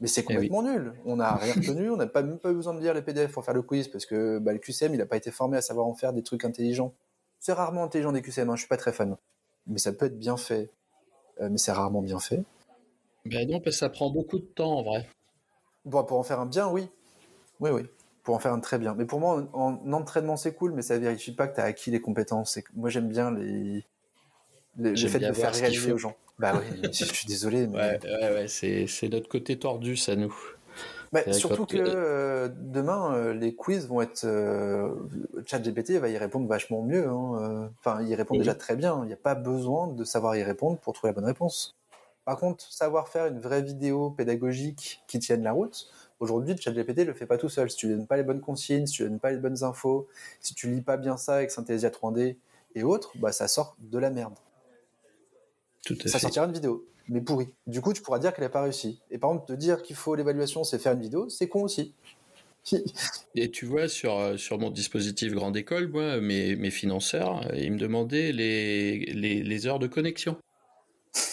Mais 0.03 0.09
c'est 0.09 0.19
eh 0.19 0.25
complètement 0.25 0.63
nul. 0.63 0.93
On 1.05 1.15
n'a 1.15 1.33
rien 1.35 1.53
retenu. 1.53 1.89
on 1.89 1.95
n'a 1.95 2.07
pas, 2.07 2.23
même 2.23 2.37
pas 2.37 2.51
eu 2.51 2.55
besoin 2.55 2.73
de 2.73 2.81
lire 2.81 2.93
les 2.93 3.01
PDF 3.01 3.31
pour 3.31 3.45
faire 3.45 3.53
le 3.53 3.61
quiz 3.61 3.87
parce 3.87 4.05
que 4.05 4.37
bah, 4.37 4.51
le 4.51 4.59
QCM, 4.59 4.93
il 4.93 4.97
n'a 4.97 5.05
pas 5.05 5.15
été 5.15 5.31
formé 5.31 5.55
à 5.55 5.61
savoir 5.61 5.87
en 5.87 5.93
faire 5.93 6.11
des 6.11 6.23
trucs 6.23 6.43
intelligents. 6.43 6.93
C'est 7.39 7.53
rarement 7.53 7.85
intelligent 7.85 8.11
des 8.11 8.21
QCM. 8.21 8.49
Hein, 8.49 8.55
je 8.55 8.59
suis 8.63 8.67
pas 8.67 8.75
très 8.75 8.91
fan. 8.91 9.15
Mais 9.65 9.77
ça 9.77 9.93
peut 9.93 10.07
être 10.07 10.19
bien 10.19 10.35
fait. 10.35 10.69
Euh, 11.39 11.47
mais 11.49 11.57
c'est 11.57 11.71
rarement 11.71 12.01
bien 12.01 12.19
fait. 12.19 12.43
Ben 13.23 13.49
non, 13.49 13.61
parce 13.61 13.77
que 13.77 13.79
ça 13.79 13.87
prend 13.87 14.09
beaucoup 14.09 14.39
de 14.39 14.43
temps 14.43 14.79
en 14.79 14.83
vrai. 14.83 15.07
Bon, 15.85 16.03
pour 16.03 16.19
en 16.19 16.23
faire 16.23 16.41
un 16.41 16.47
bien, 16.47 16.69
oui. 16.69 16.89
Oui, 17.61 17.69
oui. 17.69 17.83
Pour 18.23 18.35
en 18.35 18.39
faire 18.39 18.51
un 18.51 18.59
très 18.59 18.79
bien. 18.79 18.95
Mais 18.95 19.05
pour 19.05 19.21
moi, 19.21 19.47
en, 19.53 19.93
entraînement, 19.93 20.35
c'est 20.35 20.53
cool, 20.53 20.73
mais 20.73 20.81
ça 20.81 20.97
vérifie 20.97 21.31
pas 21.31 21.47
que 21.47 21.55
tu 21.55 21.61
as 21.61 21.63
acquis 21.63 21.91
les 21.91 22.01
compétences. 22.01 22.59
moi, 22.73 22.89
j'aime 22.89 23.07
bien 23.07 23.31
les, 23.31 23.85
le 24.77 24.95
fait 24.95 25.19
de 25.19 25.33
faire 25.33 25.53
réaliser 25.53 25.91
aux 25.91 25.97
gens. 25.97 26.15
Bah 26.39 26.53
oui, 26.59 26.81
je 26.91 27.05
suis 27.05 27.27
désolé. 27.27 27.67
Mais... 27.67 27.99
Ouais, 28.03 28.33
ouais, 28.33 28.47
c'est, 28.47 29.09
notre 29.09 29.29
côté 29.29 29.57
tordu, 29.57 29.95
ça 29.97 30.15
nous. 30.15 30.35
Bah, 31.11 31.31
surtout 31.31 31.67
que 31.67 31.77
euh, 31.77 32.49
demain, 32.51 33.13
euh, 33.13 33.33
les 33.33 33.53
quiz 33.53 33.87
vont 33.87 34.01
être. 34.01 34.23
Euh, 34.23 34.89
ChatGPT 35.45 35.91
va 35.91 36.09
y 36.09 36.17
répondre 36.17 36.47
vachement 36.47 36.81
mieux. 36.81 37.07
Hein, 37.07 37.69
enfin, 37.79 38.01
il 38.01 38.15
répond 38.15 38.35
déjà 38.35 38.55
très 38.55 38.75
bien. 38.75 38.99
Il 39.03 39.07
n'y 39.07 39.13
a 39.13 39.17
pas 39.17 39.35
besoin 39.35 39.87
de 39.87 40.03
savoir 40.03 40.35
y 40.35 40.43
répondre 40.43 40.79
pour 40.79 40.93
trouver 40.93 41.11
la 41.11 41.15
bonne 41.15 41.25
réponse. 41.25 41.75
Par 42.25 42.37
contre, 42.37 42.63
savoir 42.71 43.09
faire 43.09 43.27
une 43.27 43.39
vraie 43.39 43.61
vidéo 43.61 44.09
pédagogique 44.09 45.03
qui 45.07 45.19
tienne 45.19 45.43
la 45.43 45.51
route, 45.51 45.91
aujourd'hui, 46.19 46.57
ChatGPT 46.57 47.05
le 47.05 47.13
fait 47.13 47.25
pas 47.25 47.37
tout 47.37 47.49
seul. 47.49 47.69
Si 47.69 47.77
tu 47.77 47.89
donnes 47.89 48.07
pas 48.07 48.17
les 48.17 48.23
bonnes 48.23 48.41
consignes, 48.41 48.87
si 48.87 48.93
tu 48.93 49.03
donnes 49.03 49.19
pas 49.19 49.31
les 49.31 49.37
bonnes 49.37 49.63
infos, 49.63 50.07
si 50.39 50.55
tu 50.55 50.67
lis 50.67 50.81
pas 50.81 50.97
bien 50.97 51.17
ça 51.17 51.35
avec 51.35 51.51
Synthesia 51.51 51.89
3D 51.89 52.37
et 52.75 52.83
autres, 52.83 53.11
bah 53.19 53.31
ça 53.31 53.47
sort 53.47 53.75
de 53.79 53.99
la 53.99 54.09
merde. 54.09 54.33
Tout 55.85 55.97
à 56.03 56.07
ça 56.07 56.19
sortira 56.19 56.45
une 56.45 56.53
vidéo, 56.53 56.87
mais 57.09 57.21
pourrie. 57.21 57.49
Du 57.67 57.81
coup, 57.81 57.93
tu 57.93 58.01
pourras 58.01 58.19
dire 58.19 58.33
qu'elle 58.33 58.45
n'a 58.45 58.49
pas 58.49 58.61
réussi. 58.61 59.01
Et 59.11 59.17
par 59.17 59.31
contre, 59.31 59.45
te 59.45 59.53
dire 59.53 59.81
qu'il 59.83 59.95
faut 59.95 60.15
l'évaluation, 60.15 60.63
c'est 60.63 60.79
faire 60.79 60.93
une 60.93 61.01
vidéo, 61.01 61.29
c'est 61.29 61.49
con 61.49 61.63
aussi. 61.63 61.93
Et 63.35 63.51
tu 63.51 63.65
vois, 63.65 63.89
sur, 63.89 64.39
sur 64.39 64.57
mon 64.57 64.69
dispositif 64.69 65.33
Grande 65.33 65.57
École, 65.57 65.89
moi, 65.89 66.21
mes, 66.21 66.55
mes 66.55 66.71
financeurs, 66.71 67.53
ils 67.55 67.71
me 67.71 67.77
demandaient 67.77 68.31
les, 68.31 68.99
les, 68.99 69.43
les, 69.43 69.67
heures 69.67 69.79
de 69.79 69.87
connexion. 69.87 70.37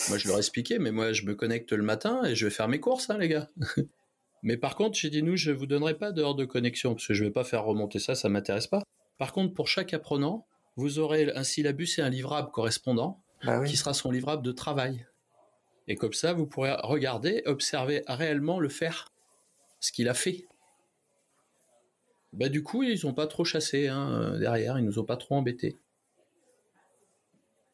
Moi, 0.08 0.18
je 0.18 0.28
leur 0.28 0.38
expliquais, 0.38 0.78
mais 0.78 0.90
moi, 0.90 1.12
je 1.12 1.24
me 1.24 1.34
connecte 1.34 1.72
le 1.72 1.82
matin 1.82 2.24
et 2.24 2.34
je 2.34 2.46
vais 2.46 2.50
faire 2.50 2.68
mes 2.68 2.80
courses, 2.80 3.10
hein, 3.10 3.18
les 3.18 3.28
gars. 3.28 3.48
mais 4.42 4.56
par 4.56 4.74
contre, 4.74 4.98
j'ai 4.98 5.10
dit, 5.10 5.22
nous, 5.22 5.36
je 5.36 5.52
vous 5.52 5.66
donnerai 5.66 5.96
pas 5.96 6.12
d'heures 6.12 6.34
de 6.34 6.44
connexion, 6.44 6.94
parce 6.94 7.06
que 7.06 7.14
je 7.14 7.24
vais 7.24 7.30
pas 7.30 7.44
faire 7.44 7.64
remonter 7.64 7.98
ça, 7.98 8.14
ça 8.14 8.28
m'intéresse 8.28 8.66
pas. 8.66 8.82
Par 9.16 9.32
contre, 9.32 9.54
pour 9.54 9.68
chaque 9.68 9.94
apprenant, 9.94 10.46
vous 10.76 10.98
aurez 10.98 11.30
un 11.34 11.44
syllabus 11.44 11.98
et 11.98 12.02
un 12.02 12.10
livrable 12.10 12.50
correspondant, 12.50 13.22
bah 13.44 13.64
qui 13.64 13.76
sera 13.76 13.94
son 13.94 14.10
livrable 14.10 14.42
de 14.42 14.52
travail. 14.52 15.06
Et 15.88 15.96
comme 15.96 16.12
ça, 16.12 16.32
vous 16.32 16.46
pourrez 16.46 16.72
regarder, 16.82 17.42
observer 17.46 18.02
réellement 18.06 18.60
le 18.60 18.68
faire, 18.68 19.12
ce 19.80 19.92
qu'il 19.92 20.08
a 20.08 20.14
fait. 20.14 20.46
Bah 22.32 22.48
du 22.48 22.62
coup, 22.62 22.82
ils 22.82 23.04
n'ont 23.04 23.14
pas 23.14 23.26
trop 23.26 23.44
chassé 23.44 23.88
hein, 23.88 24.38
derrière, 24.38 24.78
ils 24.78 24.84
nous 24.84 24.98
ont 24.98 25.04
pas 25.04 25.16
trop 25.16 25.34
embêtés. 25.34 25.76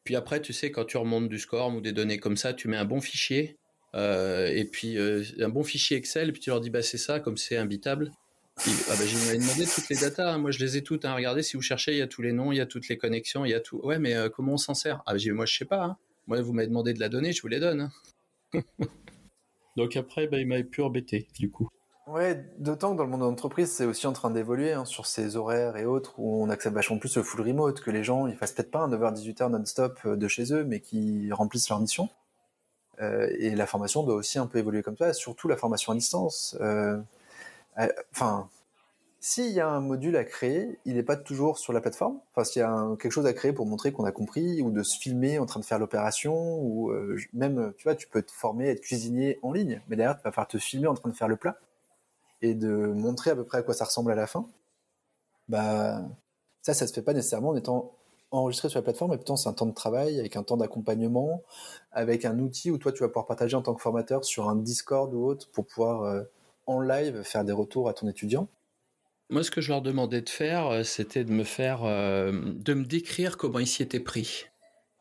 Puis 0.07 0.15
après, 0.15 0.41
tu 0.41 0.53
sais, 0.53 0.71
quand 0.71 0.85
tu 0.85 0.95
remontes 0.95 1.27
du 1.27 1.37
score 1.37 1.75
ou 1.75 1.81
des 1.81 1.91
données 1.91 2.17
comme 2.17 2.37
ça, 2.37 2.53
tu 2.53 2.69
mets 2.69 2.77
un 2.77 2.85
bon 2.85 3.01
fichier, 3.01 3.57
euh, 3.93 4.47
et 4.47 4.63
puis 4.63 4.97
euh, 4.97 5.21
un 5.39 5.49
bon 5.49 5.63
fichier 5.63 5.97
Excel, 5.97 6.29
et 6.29 6.31
puis 6.31 6.39
tu 6.39 6.49
leur 6.49 6.61
dis, 6.61 6.69
bah 6.69 6.81
c'est 6.81 6.97
ça, 6.97 7.19
comme 7.19 7.35
c'est 7.35 7.57
imbitable. 7.57 8.13
Ah 8.59 8.95
bah, 8.97 9.05
j'ai 9.05 9.37
demandé 9.37 9.65
toutes 9.65 9.89
les 9.89 9.97
datas, 9.97 10.33
hein. 10.33 10.37
moi 10.37 10.51
je 10.51 10.59
les 10.59 10.77
ai 10.77 10.83
toutes. 10.83 11.05
Hein. 11.05 11.13
Regardez, 11.13 11.43
si 11.43 11.57
vous 11.57 11.61
cherchez, 11.61 11.91
il 11.93 11.97
y 11.97 12.01
a 12.01 12.07
tous 12.07 12.21
les 12.21 12.33
noms, 12.33 12.51
il 12.51 12.57
y 12.57 12.61
a 12.61 12.65
toutes 12.65 12.87
les 12.87 12.97
connexions, 12.97 13.45
il 13.45 13.51
y 13.51 13.53
a 13.53 13.59
tout. 13.59 13.79
Ouais, 13.83 13.99
mais 13.99 14.15
euh, 14.15 14.29
comment 14.29 14.53
on 14.53 14.57
s'en 14.57 14.73
sert? 14.73 15.03
Ah 15.05 15.13
bah, 15.13 15.19
moi 15.33 15.45
je 15.45 15.57
sais 15.57 15.65
pas. 15.65 15.83
Hein. 15.83 15.97
Moi, 16.27 16.41
vous 16.41 16.53
m'avez 16.53 16.67
demandé 16.67 16.93
de 16.93 16.99
la 16.99 17.07
donner, 17.07 17.31
je 17.31 17.41
vous 17.41 17.47
les 17.47 17.59
donne. 17.59 17.89
Hein. 18.53 18.61
Donc 19.77 19.95
après, 19.95 20.27
bah, 20.27 20.39
il 20.39 20.47
m'avait 20.47 20.63
pu 20.63 20.81
embêter, 20.81 21.27
du 21.39 21.49
coup. 21.49 21.69
Ouais, 22.07 22.45
d'autant 22.57 22.93
que 22.93 22.97
dans 22.97 23.03
le 23.03 23.09
monde 23.09 23.19
de 23.19 23.25
l'entreprise, 23.25 23.69
c'est 23.69 23.85
aussi 23.85 24.07
en 24.07 24.13
train 24.13 24.31
d'évoluer 24.31 24.71
hein, 24.71 24.85
sur 24.85 25.05
ces 25.05 25.35
horaires 25.35 25.75
et 25.75 25.85
autres 25.85 26.17
où 26.17 26.41
on 26.41 26.49
accepte 26.49 26.73
vachement 26.73 26.97
plus 26.97 27.15
le 27.17 27.23
full 27.23 27.41
remote, 27.41 27.81
que 27.81 27.91
les 27.91 28.03
gens 28.03 28.27
ils 28.27 28.35
fassent 28.37 28.53
peut-être 28.53 28.71
pas 28.71 28.79
un 28.79 28.89
9h-18h 28.89 29.51
non-stop 29.51 29.99
euh, 30.05 30.15
de 30.15 30.27
chez 30.29 30.53
eux, 30.53 30.63
mais 30.63 30.79
qui 30.79 31.29
remplissent 31.33 31.67
leur 31.69 31.81
mission. 31.81 32.09
Euh, 33.01 33.29
et 33.37 33.55
la 33.55 33.67
formation 33.67 34.03
doit 34.03 34.15
aussi 34.15 34.39
un 34.39 34.47
peu 34.47 34.57
évoluer 34.57 34.83
comme 34.83 34.97
ça, 34.97 35.13
surtout 35.13 35.49
la 35.49 35.57
formation 35.57 35.91
à 35.91 35.95
distance. 35.95 36.57
Euh, 36.61 36.97
enfin, 38.11 38.49
s'il 39.19 39.51
y 39.51 39.59
a 39.59 39.67
un 39.67 39.81
module 39.81 40.15
à 40.15 40.23
créer, 40.23 40.79
il 40.85 40.95
n'est 40.95 41.03
pas 41.03 41.17
toujours 41.17 41.57
sur 41.57 41.73
la 41.73 41.81
plateforme? 41.81 42.19
Enfin, 42.31 42.43
s'il 42.43 42.61
y 42.61 42.63
a 42.63 42.95
quelque 42.99 43.11
chose 43.11 43.25
à 43.25 43.33
créer 43.33 43.53
pour 43.53 43.65
montrer 43.65 43.91
qu'on 43.91 44.05
a 44.05 44.11
compris, 44.11 44.61
ou 44.61 44.71
de 44.71 44.83
se 44.83 44.97
filmer 44.99 45.39
en 45.39 45.45
train 45.45 45.59
de 45.59 45.65
faire 45.65 45.79
l'opération, 45.79 46.59
ou 46.61 46.91
euh, 46.91 47.17
même, 47.33 47.73
tu 47.77 47.83
vois, 47.83 47.95
tu 47.95 48.07
peux 48.07 48.21
te 48.21 48.31
former, 48.31 48.69
être 48.69 48.81
cuisinier 48.81 49.39
en 49.41 49.51
ligne, 49.51 49.81
mais 49.87 49.95
derrière, 49.95 50.17
tu 50.17 50.23
vas 50.23 50.31
faire 50.31 50.47
te 50.47 50.57
filmer 50.57 50.87
en 50.87 50.93
train 50.93 51.09
de 51.09 51.15
faire 51.15 51.27
le 51.27 51.35
plat 51.35 51.57
et 52.41 52.53
de 52.53 52.69
montrer 52.69 53.31
à 53.31 53.35
peu 53.35 53.43
près 53.43 53.59
à 53.59 53.63
quoi 53.63 53.73
ça 53.73 53.85
ressemble 53.85 54.11
à 54.11 54.15
la 54.15 54.27
fin. 54.27 54.47
Bah, 55.49 56.01
ça, 56.61 56.73
ça 56.73 56.87
se 56.87 56.93
fait 56.93 57.01
pas 57.01 57.13
nécessairement 57.13 57.49
en 57.49 57.55
étant 57.55 57.93
enregistré 58.31 58.69
sur 58.69 58.79
la 58.79 58.83
plateforme, 58.83 59.13
et 59.13 59.17
pourtant 59.17 59.37
c'est 59.37 59.49
un 59.49 59.53
temps 59.53 59.65
de 59.65 59.73
travail 59.73 60.19
avec 60.19 60.35
un 60.35 60.43
temps 60.43 60.57
d'accompagnement, 60.57 61.41
avec 61.91 62.25
un 62.25 62.39
outil 62.39 62.71
où 62.71 62.77
toi 62.77 62.91
tu 62.91 63.01
vas 63.01 63.07
pouvoir 63.07 63.25
partager 63.25 63.55
en 63.55 63.61
tant 63.61 63.73
que 63.73 63.81
formateur 63.81 64.25
sur 64.25 64.49
un 64.49 64.55
Discord 64.55 65.13
ou 65.13 65.25
autre 65.25 65.49
pour 65.51 65.65
pouvoir 65.65 66.03
euh, 66.03 66.23
en 66.67 66.79
live 66.79 67.23
faire 67.23 67.43
des 67.43 67.53
retours 67.53 67.89
à 67.89 67.93
ton 67.93 68.07
étudiant? 68.07 68.49
Moi, 69.29 69.43
ce 69.43 69.51
que 69.51 69.59
je 69.59 69.69
leur 69.69 69.81
demandais 69.81 70.21
de 70.21 70.29
faire, 70.29 70.67
euh, 70.67 70.83
c'était 70.83 71.25
de 71.25 71.31
me 71.31 71.43
faire, 71.43 71.83
euh, 71.83 72.31
de 72.31 72.73
me 72.73 72.85
décrire 72.85 73.35
comment 73.35 73.59
ils 73.59 73.67
s'y 73.67 73.83
étaient 73.83 73.99
pris 73.99 74.45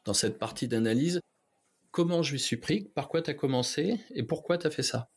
dans 0.04 0.14
cette 0.14 0.38
partie 0.38 0.66
d'analyse. 0.66 1.20
Comment 1.92 2.22
je 2.22 2.32
lui 2.32 2.40
suis 2.40 2.56
pris, 2.56 2.90
par 2.94 3.08
quoi 3.08 3.22
tu 3.22 3.30
as 3.30 3.34
commencé 3.34 4.00
et 4.14 4.22
pourquoi 4.22 4.58
tu 4.58 4.66
as 4.66 4.70
fait 4.70 4.82
ça? 4.82 5.08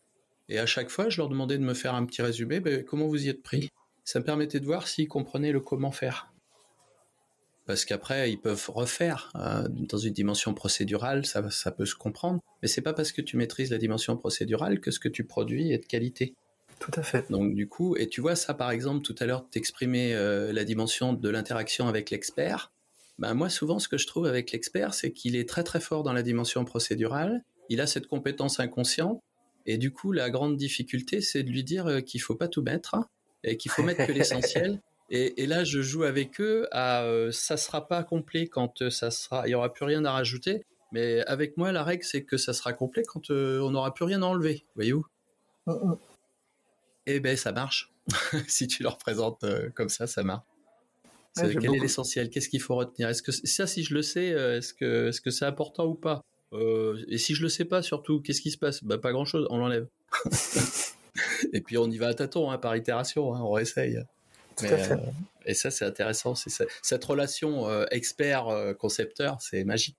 Et 0.47 0.59
à 0.59 0.65
chaque 0.65 0.89
fois, 0.89 1.09
je 1.09 1.17
leur 1.17 1.29
demandais 1.29 1.57
de 1.57 1.63
me 1.63 1.73
faire 1.73 1.95
un 1.95 2.05
petit 2.05 2.21
résumé, 2.21 2.59
ben, 2.59 2.83
comment 2.83 3.07
vous 3.07 3.25
y 3.25 3.29
êtes 3.29 3.43
pris? 3.43 3.69
Ça 4.03 4.19
me 4.19 4.25
permettait 4.25 4.59
de 4.59 4.65
voir 4.65 4.87
s'ils 4.87 5.07
comprenaient 5.07 5.51
le 5.51 5.59
comment 5.59 5.91
faire. 5.91 6.33
Parce 7.65 7.85
qu'après, 7.85 8.31
ils 8.31 8.39
peuvent 8.39 8.69
refaire 8.69 9.31
euh, 9.35 9.67
dans 9.69 9.99
une 9.99 10.13
dimension 10.13 10.55
procédurale, 10.55 11.25
ça, 11.25 11.71
peut 11.71 11.85
se 11.85 11.93
comprendre. 11.93 12.39
Mais 12.61 12.67
c'est 12.67 12.81
pas 12.81 12.93
parce 12.93 13.11
que 13.11 13.21
tu 13.21 13.37
maîtrises 13.37 13.69
la 13.69 13.77
dimension 13.77 14.17
procédurale 14.17 14.79
que 14.79 14.89
ce 14.89 14.99
que 14.99 15.07
tu 15.07 15.23
produis 15.23 15.71
est 15.71 15.77
de 15.77 15.85
qualité. 15.85 16.33
Tout 16.79 16.91
à 16.95 17.03
fait. 17.03 17.29
Donc 17.29 17.53
du 17.55 17.67
coup, 17.67 17.95
et 17.97 18.07
tu 18.07 18.21
vois 18.21 18.35
ça 18.35 18.53
par 18.53 18.71
exemple 18.71 19.01
tout 19.01 19.15
à 19.19 19.25
l'heure, 19.25 19.47
t'exprimer 19.49 20.13
euh, 20.15 20.53
la 20.53 20.63
dimension 20.63 21.13
de 21.13 21.29
l'interaction 21.29 21.87
avec 21.87 22.09
l'expert. 22.09 22.71
Ben 23.19 23.33
moi 23.33 23.49
souvent 23.49 23.79
ce 23.79 23.89
que 23.89 23.97
je 23.97 24.07
trouve 24.07 24.25
avec 24.25 24.51
l'expert, 24.53 24.93
c'est 24.93 25.11
qu'il 25.11 25.35
est 25.35 25.47
très 25.47 25.63
très 25.63 25.81
fort 25.81 26.03
dans 26.03 26.13
la 26.13 26.23
dimension 26.23 26.63
procédurale. 26.63 27.43
Il 27.67 27.81
a 27.81 27.87
cette 27.87 28.07
compétence 28.07 28.61
inconsciente 28.61 29.21
et 29.65 29.77
du 29.77 29.91
coup 29.91 30.13
la 30.13 30.29
grande 30.29 30.55
difficulté 30.55 31.19
c'est 31.19 31.43
de 31.43 31.49
lui 31.49 31.65
dire 31.65 31.87
euh, 31.87 31.99
qu'il 31.99 32.21
faut 32.21 32.35
pas 32.35 32.47
tout 32.47 32.61
mettre 32.61 32.95
et 33.43 33.57
qu'il 33.57 33.71
faut 33.71 33.83
mettre 33.83 34.07
que 34.07 34.11
l'essentiel. 34.13 34.81
Et, 35.11 35.47
là 35.47 35.65
je 35.65 35.81
joue 35.81 36.03
avec 36.03 36.39
eux 36.39 36.67
à 36.71 37.03
euh, 37.03 37.29
ça 37.31 37.57
sera 37.57 37.89
pas 37.89 38.03
complet 38.03 38.47
quand 38.47 38.89
ça 38.89 39.11
sera, 39.11 39.47
il 39.47 39.51
y 39.51 39.55
aura 39.55 39.73
plus 39.73 39.83
rien 39.83 40.05
à 40.05 40.13
rajouter. 40.13 40.63
Mais 40.93 41.21
avec 41.25 41.57
moi 41.57 41.73
la 41.73 41.83
règle 41.83 42.05
c'est 42.05 42.23
que 42.23 42.37
ça 42.37 42.53
sera 42.53 42.71
complet 42.71 43.03
quand 43.03 43.29
on 43.31 43.71
n'aura 43.71 43.93
plus 43.93 44.05
rien 44.05 44.21
à 44.21 44.27
enlever. 44.27 44.65
Voyez-vous? 44.75 45.05
Eh 47.11 47.19
ben 47.19 47.35
ça 47.35 47.51
marche. 47.51 47.91
si 48.47 48.67
tu 48.67 48.83
leur 48.83 48.99
présentes 48.99 49.43
euh, 49.43 49.71
comme 49.73 49.89
ça, 49.89 50.05
ça 50.05 50.21
marche. 50.21 50.43
quel 51.35 51.75
est 51.75 51.79
l'essentiel? 51.79 52.29
Qu'est-ce 52.29 52.49
qu'il 52.49 52.61
faut 52.61 52.75
retenir? 52.75 53.09
Est-ce 53.09 53.23
que 53.23 53.31
ça, 53.31 53.65
si 53.65 53.83
je 53.83 53.95
le 53.95 54.03
sais, 54.03 54.31
euh, 54.31 54.59
est-ce 54.59 54.75
que 54.75 55.09
est-ce 55.09 55.19
que 55.19 55.31
c'est 55.31 55.45
important 55.45 55.85
ou 55.87 55.95
pas? 55.95 56.23
Euh, 56.53 57.03
Et 57.07 57.17
si 57.17 57.33
je 57.33 57.41
le 57.41 57.49
sais 57.49 57.65
pas, 57.65 57.81
surtout, 57.81 58.21
qu'est-ce 58.21 58.41
qui 58.41 58.51
se 58.51 58.59
passe? 58.59 58.83
Bah 58.83 58.99
pas 58.99 59.11
grand-chose. 59.11 59.47
On 59.49 59.57
l'enlève. 59.57 59.87
et 61.53 61.61
puis 61.61 61.79
on 61.79 61.89
y 61.89 61.97
va 61.97 62.09
à 62.09 62.13
tâtons, 62.13 62.51
hein, 62.51 62.59
par 62.59 62.75
itération. 62.75 63.33
Hein, 63.33 63.41
on 63.41 63.53
réessaye. 63.53 63.99
et 65.47 65.53
ça, 65.55 65.71
c'est 65.71 65.85
intéressant. 65.85 66.35
C'est 66.35 66.67
cette 66.83 67.05
relation 67.05 67.87
expert-concepteur, 67.89 69.41
c'est 69.41 69.63
magique. 69.63 69.97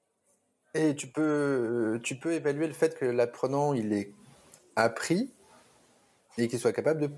Et 0.75 0.95
tu 0.95 1.09
peux, 1.09 1.99
tu 2.05 2.15
peux 2.21 2.35
évaluer 2.35 2.69
le 2.69 2.73
fait 2.73 2.97
que 2.97 3.05
l'apprenant, 3.05 3.75
il 3.75 3.93
est 3.93 4.13
appris 4.77 5.33
et 6.45 6.49
qu'il 6.49 6.59
soit 6.59 6.73
capable 6.73 7.01
de 7.01 7.11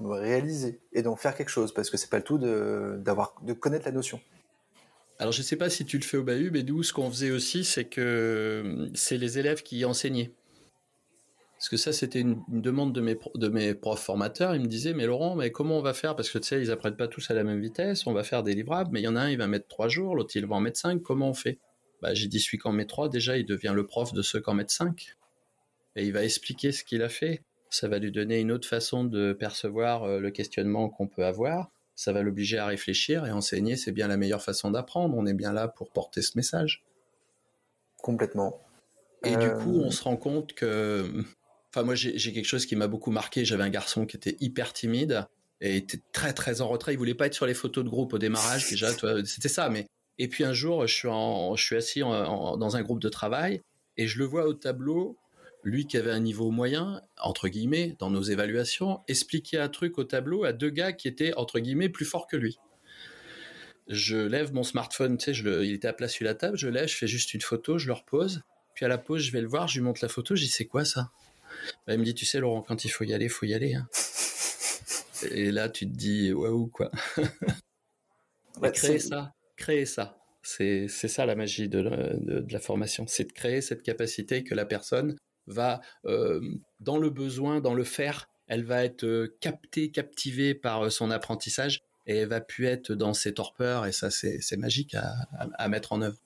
réaliser 0.00 0.80
et 0.92 1.02
d'en 1.02 1.16
faire 1.16 1.34
quelque 1.36 1.50
chose 1.50 1.72
parce 1.74 1.90
que 1.90 1.96
c'est 1.96 2.10
pas 2.10 2.18
le 2.18 2.24
tout 2.24 2.38
de, 2.38 2.96
d'avoir, 2.98 3.34
de 3.42 3.52
connaître 3.52 3.86
la 3.86 3.92
notion. 3.92 4.20
Alors 5.18 5.32
je 5.32 5.42
sais 5.42 5.56
pas 5.56 5.68
si 5.68 5.84
tu 5.84 5.98
le 5.98 6.04
fais 6.04 6.16
au 6.16 6.22
bahut, 6.22 6.50
mais 6.50 6.62
nous 6.62 6.82
ce 6.82 6.92
qu'on 6.92 7.10
faisait 7.10 7.30
aussi 7.30 7.64
c'est 7.64 7.84
que 7.84 8.88
c'est 8.94 9.18
les 9.18 9.38
élèves 9.38 9.62
qui 9.62 9.84
enseignaient. 9.84 10.32
Parce 11.58 11.68
que 11.68 11.76
ça 11.76 11.92
c'était 11.92 12.20
une, 12.20 12.42
demande 12.48 12.94
de 12.94 13.02
mes, 13.02 13.18
de 13.34 13.48
mes 13.48 13.74
profs 13.74 14.02
formateurs, 14.02 14.54
ils 14.54 14.62
me 14.62 14.66
disaient 14.66 14.94
mais 14.94 15.04
Laurent 15.04 15.36
mais 15.36 15.52
comment 15.52 15.78
on 15.78 15.82
va 15.82 15.92
faire? 15.92 16.16
Parce 16.16 16.30
que 16.30 16.38
tu 16.38 16.48
sais 16.48 16.62
ils 16.62 16.70
apprennent 16.70 16.96
pas 16.96 17.08
tous 17.08 17.30
à 17.30 17.34
la 17.34 17.44
même 17.44 17.60
vitesse, 17.60 18.06
on 18.06 18.14
va 18.14 18.24
faire 18.24 18.42
des 18.42 18.54
livrables, 18.54 18.90
mais 18.92 19.00
il 19.00 19.04
y 19.04 19.08
en 19.08 19.16
a 19.16 19.20
un 19.20 19.28
il 19.28 19.36
va 19.36 19.46
mettre 19.46 19.68
trois 19.68 19.88
jours, 19.88 20.16
l'autre 20.16 20.34
il 20.34 20.46
va 20.46 20.56
en 20.56 20.60
mettre 20.60 20.78
cinq, 20.78 21.02
comment 21.02 21.28
on 21.28 21.34
fait? 21.34 21.58
Bah 22.00 22.14
j'ai 22.14 22.28
dit 22.28 22.40
celui 22.40 22.58
en 22.64 22.72
met 22.72 22.86
trois 22.86 23.10
déjà 23.10 23.36
il 23.36 23.44
devient 23.44 23.72
le 23.74 23.86
prof 23.86 24.14
de 24.14 24.22
ceux 24.22 24.40
qui 24.40 24.48
en 24.48 24.54
mettent 24.54 24.70
cinq. 24.70 25.16
Et 25.96 26.06
il 26.06 26.12
va 26.12 26.24
expliquer 26.24 26.72
ce 26.72 26.82
qu'il 26.84 27.02
a 27.02 27.08
fait 27.10 27.42
ça 27.70 27.88
va 27.88 27.98
lui 27.98 28.12
donner 28.12 28.40
une 28.40 28.52
autre 28.52 28.68
façon 28.68 29.04
de 29.04 29.32
percevoir 29.32 30.04
euh, 30.04 30.18
le 30.18 30.30
questionnement 30.30 30.88
qu'on 30.88 31.06
peut 31.06 31.24
avoir, 31.24 31.70
ça 31.94 32.12
va 32.12 32.22
l'obliger 32.22 32.58
à 32.58 32.66
réfléchir 32.66 33.26
et 33.26 33.30
enseigner, 33.30 33.76
c'est 33.76 33.92
bien 33.92 34.08
la 34.08 34.16
meilleure 34.16 34.42
façon 34.42 34.70
d'apprendre, 34.70 35.16
on 35.16 35.26
est 35.26 35.34
bien 35.34 35.52
là 35.52 35.68
pour 35.68 35.90
porter 35.90 36.22
ce 36.22 36.32
message. 36.36 36.82
Complètement. 37.98 38.60
Et 39.22 39.36
du 39.36 39.50
coup, 39.50 39.80
on 39.80 39.88
euh. 39.88 39.90
se 39.90 40.02
rend 40.02 40.16
compte 40.16 40.54
que... 40.54 41.04
Enfin, 41.72 41.84
moi, 41.84 41.94
j'ai 41.94 42.32
quelque 42.32 42.46
chose 42.46 42.66
qui 42.66 42.74
m'a 42.74 42.88
beaucoup 42.88 43.12
marqué. 43.12 43.44
J'avais 43.44 43.62
un 43.62 43.70
garçon 43.70 44.04
qui 44.04 44.16
était 44.16 44.36
hyper 44.40 44.72
timide 44.72 45.26
et 45.60 45.76
était 45.76 46.00
très, 46.10 46.32
très 46.32 46.62
en 46.62 46.68
retrait. 46.68 46.94
Il 46.94 46.96
voulait 46.96 47.14
pas 47.14 47.26
être 47.26 47.34
sur 47.34 47.46
les 47.46 47.54
photos 47.54 47.84
de 47.84 47.88
groupe 47.90 48.12
au 48.12 48.18
démarrage. 48.18 48.68
Déjà, 48.70 48.88
c'était 49.24 49.48
ça. 49.48 49.68
Mais 49.68 49.86
et 50.18 50.26
puis 50.26 50.42
un 50.42 50.52
jour, 50.52 50.86
je 50.86 50.94
suis, 50.94 51.06
en, 51.06 51.54
je 51.54 51.64
suis 51.64 51.76
assis 51.76 52.00
dans 52.00 52.76
un 52.76 52.82
groupe 52.82 53.00
de 53.00 53.08
travail 53.08 53.60
et 53.96 54.08
je 54.08 54.18
le 54.18 54.24
vois 54.24 54.46
au 54.46 54.54
tableau 54.54 55.16
lui 55.62 55.86
qui 55.86 55.96
avait 55.96 56.10
un 56.10 56.20
niveau 56.20 56.50
moyen, 56.50 57.02
entre 57.18 57.48
guillemets, 57.48 57.96
dans 57.98 58.10
nos 58.10 58.22
évaluations, 58.22 59.00
expliquait 59.08 59.58
un 59.58 59.68
truc 59.68 59.98
au 59.98 60.04
tableau 60.04 60.44
à 60.44 60.52
deux 60.52 60.70
gars 60.70 60.92
qui 60.92 61.08
étaient, 61.08 61.34
entre 61.34 61.60
guillemets, 61.60 61.88
plus 61.88 62.04
forts 62.04 62.26
que 62.26 62.36
lui. 62.36 62.58
Je 63.88 64.16
lève 64.16 64.54
mon 64.54 64.62
smartphone, 64.62 65.18
tu 65.18 65.34
sais, 65.34 65.42
il 65.42 65.72
était 65.72 65.88
à 65.88 65.92
plat 65.92 66.08
sur 66.08 66.24
la 66.24 66.34
table, 66.34 66.56
je 66.56 66.68
lève, 66.68 66.88
je 66.88 66.96
fais 66.96 67.08
juste 67.08 67.34
une 67.34 67.40
photo, 67.40 67.76
je 67.76 67.88
le 67.88 67.92
repose, 67.92 68.42
puis 68.74 68.84
à 68.84 68.88
la 68.88 68.98
pause, 68.98 69.22
je 69.22 69.32
vais 69.32 69.40
le 69.40 69.48
voir, 69.48 69.68
je 69.68 69.78
lui 69.78 69.84
montre 69.84 70.00
la 70.02 70.08
photo, 70.08 70.36
je 70.36 70.42
dis, 70.42 70.48
c'est 70.48 70.66
quoi 70.66 70.84
ça? 70.84 71.10
Bah, 71.86 71.94
Il 71.94 71.98
me 71.98 72.04
dit, 72.04 72.14
tu 72.14 72.24
sais, 72.24 72.38
Laurent, 72.38 72.62
quand 72.62 72.84
il 72.84 72.88
faut 72.88 73.04
y 73.04 73.12
aller, 73.12 73.26
il 73.26 73.30
faut 73.30 73.46
y 73.46 73.54
aller. 73.54 73.74
Hein. 73.74 73.88
Et 75.32 75.50
là, 75.50 75.68
tu 75.68 75.86
te 75.90 75.94
dis, 75.94 76.32
waouh, 76.32 76.68
quoi. 76.68 76.90
créer 78.72 78.98
ça, 78.98 79.34
créer 79.56 79.86
ça. 79.86 80.16
C'est 80.42 80.88
ça 80.88 81.26
la 81.26 81.34
magie 81.34 81.68
de 81.68 82.46
la 82.48 82.60
formation, 82.60 83.06
c'est 83.06 83.24
de 83.24 83.32
créer 83.32 83.60
cette 83.60 83.82
capacité 83.82 84.42
que 84.42 84.54
la 84.54 84.64
personne 84.64 85.16
va 85.46 85.80
euh, 86.04 86.40
dans 86.80 86.98
le 86.98 87.10
besoin, 87.10 87.60
dans 87.60 87.74
le 87.74 87.84
faire, 87.84 88.28
elle 88.46 88.64
va 88.64 88.84
être 88.84 89.04
euh, 89.04 89.36
captée, 89.40 89.90
captivée 89.90 90.54
par 90.54 90.86
euh, 90.86 90.90
son 90.90 91.10
apprentissage 91.10 91.82
et 92.06 92.16
elle 92.18 92.28
va 92.28 92.40
plus 92.40 92.66
être 92.66 92.92
dans 92.92 93.14
ses 93.14 93.34
torpeurs 93.34 93.86
et 93.86 93.92
ça 93.92 94.10
c'est 94.10 94.56
magique 94.56 94.96
à, 94.96 95.68
mettre 95.68 95.92
en 95.92 96.02
œuvre. 96.02 96.16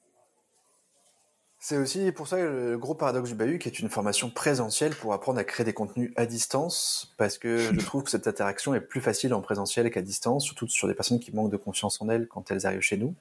C'est 1.58 1.76
aussi 1.76 2.12
pour 2.12 2.28
ça 2.28 2.38
le 2.38 2.78
gros 2.78 2.94
paradoxe 2.94 3.30
du 3.30 3.34
Bahut, 3.34 3.58
qui 3.58 3.68
est 3.68 3.78
une 3.80 3.88
formation 3.88 4.30
présentielle 4.30 4.94
pour 4.94 5.12
apprendre 5.12 5.38
à 5.38 5.44
créer 5.44 5.64
des 5.64 5.72
contenus 5.72 6.12
à 6.16 6.26
distance, 6.26 7.14
parce 7.18 7.38
que 7.38 7.58
je 7.58 7.80
trouve 7.84 8.04
que 8.04 8.10
cette 8.10 8.28
interaction 8.28 8.74
est 8.74 8.80
plus 8.80 9.00
facile 9.00 9.34
en 9.34 9.40
présentiel 9.40 9.90
qu'à 9.90 10.02
distance, 10.02 10.44
surtout 10.44 10.68
sur 10.68 10.88
des 10.88 10.94
personnes 10.94 11.20
qui 11.20 11.32
manquent 11.32 11.52
de 11.52 11.56
confiance 11.56 12.00
en 12.00 12.08
elles 12.08 12.28
quand 12.28 12.50
elles 12.50 12.66
arrivent 12.66 12.80
chez 12.80 12.96
nous. 12.96 13.14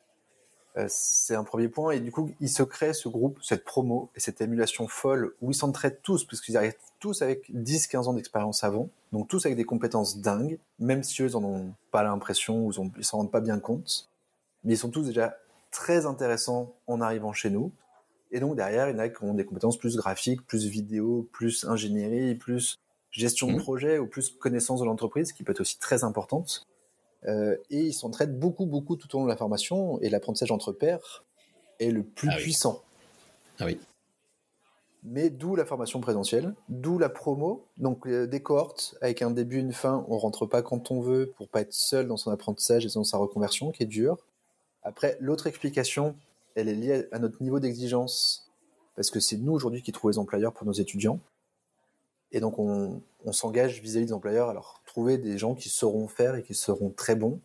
Euh, 0.77 0.85
c'est 0.89 1.35
un 1.35 1.43
premier 1.43 1.67
point, 1.67 1.91
et 1.91 1.99
du 1.99 2.11
coup, 2.11 2.31
il 2.39 2.49
se 2.49 2.63
crée 2.63 2.93
ce 2.93 3.07
groupe, 3.07 3.37
cette 3.43 3.63
promo 3.63 4.09
et 4.15 4.19
cette 4.19 4.41
émulation 4.41 4.87
folle 4.87 5.35
où 5.41 5.51
ils 5.51 5.55
s'entraident 5.55 6.01
tous, 6.01 6.25
puisqu'ils 6.25 6.57
arrivent 6.57 6.75
tous 6.99 7.21
avec 7.21 7.49
10-15 7.53 8.07
ans 8.07 8.13
d'expérience 8.13 8.63
avant, 8.63 8.89
donc 9.11 9.27
tous 9.27 9.45
avec 9.45 9.55
des 9.55 9.65
compétences 9.65 10.17
dingues, 10.17 10.57
même 10.79 11.03
si 11.03 11.21
eux 11.21 11.29
n'en 11.29 11.43
ont 11.43 11.73
pas 11.91 12.03
l'impression 12.03 12.65
ou 12.65 12.71
ils 12.97 13.05
s'en 13.05 13.17
rendent 13.17 13.31
pas 13.31 13.41
bien 13.41 13.59
compte, 13.59 14.09
mais 14.63 14.73
ils 14.73 14.77
sont 14.77 14.89
tous 14.89 15.03
déjà 15.03 15.37
très 15.69 16.05
intéressants 16.05 16.73
en 16.87 17.01
arrivant 17.01 17.33
chez 17.33 17.49
nous 17.49 17.71
et 18.33 18.39
donc 18.39 18.55
derrière, 18.55 18.89
il 18.89 18.93
y 18.93 18.95
en 18.95 18.99
a 18.99 19.09
qui 19.09 19.23
ont 19.23 19.35
des 19.35 19.45
compétences 19.45 19.77
plus 19.77 19.95
graphiques, 19.95 20.45
plus 20.47 20.65
vidéo, 20.65 21.29
plus 21.31 21.65
ingénierie, 21.65 22.33
plus 22.33 22.79
gestion 23.11 23.47
de 23.47 23.53
mmh. 23.53 23.61
projet 23.61 23.99
ou 23.99 24.07
plus 24.07 24.31
connaissance 24.31 24.79
de 24.79 24.85
l'entreprise, 24.85 25.31
qui 25.31 25.43
peut 25.43 25.51
être 25.51 25.61
aussi 25.61 25.77
très 25.77 26.03
importante. 26.03 26.67
Euh, 27.27 27.55
et 27.69 27.81
ils 27.81 27.93
s'entraident 27.93 28.37
beaucoup, 28.37 28.65
beaucoup 28.65 28.95
tout 28.95 29.13
au 29.15 29.19
long 29.19 29.25
de 29.25 29.29
la 29.29 29.37
formation. 29.37 29.99
Et 30.01 30.09
l'apprentissage 30.09 30.51
entre 30.51 30.71
pairs 30.71 31.23
est 31.79 31.91
le 31.91 32.03
plus 32.03 32.29
ah 32.31 32.37
puissant. 32.37 32.81
Ah 33.59 33.65
oui. 33.65 33.79
Mais 35.05 35.29
d'où 35.29 35.55
la 35.55 35.65
formation 35.65 35.99
présentielle, 35.99 36.53
d'où 36.69 36.97
la 36.97 37.09
promo. 37.09 37.67
Donc 37.77 38.07
euh, 38.07 38.25
des 38.25 38.41
cohortes 38.41 38.95
avec 39.01 39.21
un 39.21 39.31
début, 39.31 39.57
une 39.57 39.73
fin. 39.73 40.05
On 40.07 40.17
rentre 40.17 40.45
pas 40.45 40.61
quand 40.61 40.91
on 40.91 41.01
veut 41.01 41.33
pour 41.35 41.49
pas 41.49 41.61
être 41.61 41.73
seul 41.73 42.07
dans 42.07 42.17
son 42.17 42.31
apprentissage 42.31 42.85
et 42.85 42.89
dans 42.89 43.03
sa 43.03 43.17
reconversion, 43.17 43.71
qui 43.71 43.83
est 43.83 43.87
dur. 43.87 44.17
Après, 44.83 45.17
l'autre 45.19 45.47
explication, 45.47 46.15
elle 46.55 46.69
est 46.69 46.75
liée 46.75 47.07
à 47.11 47.19
notre 47.19 47.41
niveau 47.41 47.59
d'exigence, 47.59 48.51
parce 48.95 49.09
que 49.09 49.19
c'est 49.19 49.37
nous 49.37 49.53
aujourd'hui 49.53 49.81
qui 49.81 49.91
trouvons 49.91 50.11
les 50.11 50.19
employeurs 50.19 50.53
pour 50.53 50.65
nos 50.65 50.73
étudiants. 50.73 51.19
Et 52.33 52.39
donc 52.39 52.59
on, 52.59 53.01
s'engage 53.31 53.79
vis-à-vis 53.79 54.07
des 54.07 54.13
employeurs 54.13 54.49
à 54.49 54.53
leur 54.53 54.81
trouver 54.85 55.17
des 55.17 55.37
gens 55.37 55.55
qui 55.55 55.69
sauront 55.69 56.07
faire 56.07 56.35
et 56.35 56.43
qui 56.43 56.53
seront 56.53 56.89
très 56.89 57.15
bons. 57.15 57.39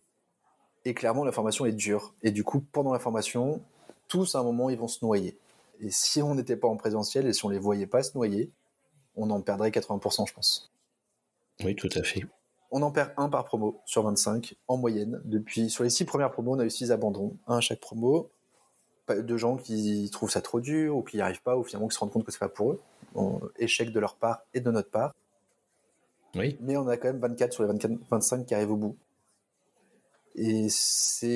Et 0.83 0.93
clairement, 0.93 1.23
la 1.23 1.31
formation 1.31 1.65
est 1.65 1.71
dure. 1.71 2.15
Et 2.21 2.31
du 2.31 2.43
coup, 2.43 2.59
pendant 2.59 2.91
la 2.91 2.99
formation, 2.99 3.61
tous 4.07 4.35
à 4.35 4.39
un 4.39 4.43
moment, 4.43 4.69
ils 4.69 4.77
vont 4.77 4.87
se 4.87 5.05
noyer. 5.05 5.37
Et 5.79 5.89
si 5.91 6.21
on 6.21 6.35
n'était 6.35 6.57
pas 6.57 6.67
en 6.67 6.75
présentiel 6.75 7.27
et 7.27 7.33
si 7.33 7.45
on 7.45 7.49
les 7.49 7.59
voyait 7.59 7.87
pas 7.87 8.03
se 8.03 8.17
noyer, 8.17 8.51
on 9.15 9.29
en 9.29 9.41
perdrait 9.41 9.69
80%, 9.69 10.27
je 10.27 10.33
pense. 10.33 10.71
Oui, 11.63 11.75
tout 11.75 11.89
à 11.95 12.03
fait. 12.03 12.25
On 12.71 12.81
en 12.81 12.91
perd 12.91 13.13
un 13.17 13.29
par 13.29 13.45
promo 13.45 13.81
sur 13.85 14.03
25 14.03 14.55
en 14.67 14.77
moyenne. 14.77 15.21
Depuis 15.23 15.69
sur 15.69 15.83
les 15.83 15.89
six 15.89 16.05
premières 16.05 16.31
promos, 16.31 16.55
on 16.55 16.59
a 16.59 16.65
eu 16.65 16.69
six 16.69 16.91
abandons, 16.91 17.37
un 17.47 17.57
à 17.57 17.61
chaque 17.61 17.79
promo 17.79 18.29
de 19.15 19.37
gens 19.37 19.57
qui 19.57 20.09
trouvent 20.11 20.31
ça 20.31 20.41
trop 20.41 20.59
dur 20.59 20.97
ou 20.97 21.03
qui 21.03 21.17
n'y 21.17 21.21
arrivent 21.21 21.41
pas 21.41 21.57
ou 21.57 21.63
finalement 21.63 21.87
qui 21.87 21.95
se 21.95 21.99
rendent 21.99 22.11
compte 22.11 22.25
que 22.25 22.31
c'est 22.31 22.39
pas 22.39 22.49
pour 22.49 22.71
eux. 22.71 22.81
échec 23.57 23.91
de 23.91 23.99
leur 23.99 24.15
part 24.15 24.43
et 24.53 24.59
de 24.59 24.71
notre 24.71 24.89
part. 24.89 25.15
Oui. 26.35 26.57
Mais 26.61 26.77
on 26.77 26.87
a 26.87 26.97
quand 26.97 27.07
même 27.07 27.19
24 27.19 27.53
sur 27.53 27.63
les 27.63 27.69
24, 27.69 27.93
25 28.09 28.45
qui 28.45 28.53
arrivent 28.53 28.71
au 28.71 28.77
bout. 28.77 28.97
Et, 30.35 30.67
c'est, 30.69 31.27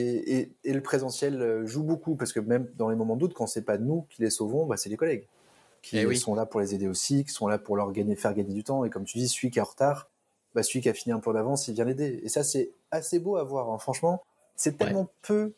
et, 0.64 0.74
le 0.74 0.82
présentiel 0.82 1.42
euh, 1.42 1.66
joue 1.66 1.84
beaucoup 1.84 2.16
parce 2.16 2.32
que 2.32 2.40
même 2.40 2.70
dans 2.78 2.90
les 2.90 2.96
moments 2.96 3.16
de 3.16 3.22
doute, 3.22 3.34
quand 3.34 3.48
c'est 3.48 3.64
pas 3.64 3.78
nous 3.78 4.06
qui 4.10 4.22
les 4.22 4.30
sauvons, 4.30 4.66
bah 4.66 4.78
c'est 4.78 4.90
les 4.90 4.98
collègues 4.98 5.28
qui 5.84 5.98
eh 5.98 6.16
sont 6.16 6.34
là 6.34 6.46
pour 6.46 6.62
les 6.62 6.74
aider 6.74 6.88
aussi, 6.88 7.26
qui 7.26 7.32
sont 7.32 7.48
là 7.48 7.60
pour 7.60 7.76
leur 7.76 7.92
gagner, 7.92 8.16
faire 8.16 8.34
gagner 8.34 8.54
du 8.54 8.64
temps. 8.64 8.86
Et 8.86 8.90
comme 8.90 9.04
tu 9.04 9.18
dis, 9.18 9.28
celui 9.28 9.52
qui 9.52 9.60
est 9.60 9.62
en 9.62 9.66
retard, 9.66 10.10
bah 10.56 10.64
celui 10.64 10.80
qui 10.80 10.88
a 10.88 10.94
fini 10.94 11.12
un 11.12 11.20
peu 11.20 11.34
d'avance, 11.34 11.68
il 11.68 11.74
vient 11.74 11.84
l'aider. 11.84 12.22
Et 12.24 12.30
ça, 12.30 12.42
c'est 12.44 12.72
assez 12.90 13.20
beau 13.20 13.36
à 13.36 13.44
voir. 13.44 13.70
Hein. 13.70 13.78
Franchement, 13.78 14.24
c'est 14.56 14.78
tellement 14.78 15.10
peu 15.22 15.52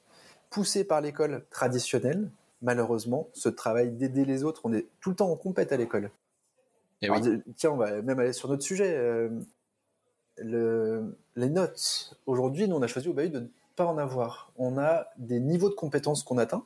poussé 0.56 0.86
par 0.86 1.01
l'école 1.01 1.43
traditionnelle, 1.49 2.30
malheureusement, 2.62 3.28
ce 3.34 3.49
travail 3.49 3.91
d'aider 3.91 4.24
les 4.24 4.45
autres, 4.45 4.62
on 4.64 4.72
est 4.72 4.88
tout 5.01 5.10
le 5.10 5.16
temps 5.18 5.30
en 5.30 5.36
compète 5.36 5.74
à 5.74 5.78
l'école. 5.78 6.12
Eh 7.01 7.10
tiens, 7.58 7.72
on 7.72 7.76
va 7.76 8.01
même 8.01 8.20
aller 8.20 8.32
sur 8.32 8.47
notre 8.47 8.64
sujet. 8.64 8.95
Euh, 8.95 9.41
les 11.36 11.49
notes. 11.49 12.18
Aujourd'hui, 12.26 12.70
nous, 12.70 12.78
on 12.78 12.82
a 12.82 12.88
choisi 12.88 13.10
au 13.10 13.14
Bahut 13.14 13.32
de 13.32 13.41
ne 13.41 13.47
pas 13.76 13.86
en 13.86 13.97
avoir. 13.97 14.53
On 14.56 14.78
a 14.78 15.08
des 15.18 15.41
niveaux 15.41 15.68
de 15.68 15.76
compétences 15.76 16.24
qu'on 16.24 16.38
atteint. 16.38 16.66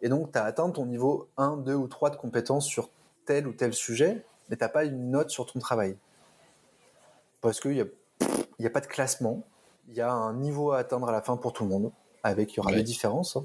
Et 0.00 0.08
donc, 0.08 0.30
tu 0.30 0.38
as 0.38 0.44
atteint 0.44 0.70
ton 0.70 0.86
niveau 0.86 1.28
1, 1.36 1.56
2 1.56 1.74
ou 1.74 1.88
3 1.88 2.10
de 2.10 2.16
compétences 2.16 2.68
sur 2.68 2.88
tel 3.24 3.48
ou 3.48 3.52
tel 3.52 3.74
sujet, 3.74 4.24
mais 4.48 4.56
tu 4.56 4.62
n'as 4.62 4.68
pas 4.68 4.84
une 4.84 5.10
note 5.10 5.30
sur 5.30 5.46
ton 5.46 5.58
travail. 5.58 5.96
Parce 7.40 7.58
qu'il 7.58 7.72
n'y 7.72 7.80
a, 7.80 7.86
y 8.60 8.66
a 8.66 8.70
pas 8.70 8.80
de 8.80 8.86
classement. 8.86 9.42
Il 9.88 9.94
y 9.94 10.00
a 10.00 10.12
un 10.12 10.34
niveau 10.34 10.70
à 10.70 10.78
atteindre 10.78 11.08
à 11.08 11.12
la 11.12 11.20
fin 11.20 11.36
pour 11.36 11.52
tout 11.52 11.64
le 11.64 11.70
monde 11.70 11.90
avec 12.24 12.52
il 12.52 12.56
y 12.56 12.60
aura 12.60 12.72
des 12.72 12.82
différences. 12.82 13.36
Hein. 13.36 13.44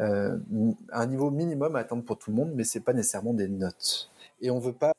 Euh, 0.00 0.38
un 0.90 1.06
niveau 1.06 1.30
minimum 1.30 1.76
à 1.76 1.80
atteindre 1.80 2.02
pour 2.02 2.18
tout 2.18 2.30
le 2.30 2.36
monde, 2.36 2.52
mais 2.54 2.64
c'est 2.64 2.80
pas 2.80 2.94
nécessairement 2.94 3.34
des 3.34 3.48
notes. 3.48 4.10
Et 4.40 4.50
on 4.50 4.58
veut 4.58 4.72
pas, 4.72 4.92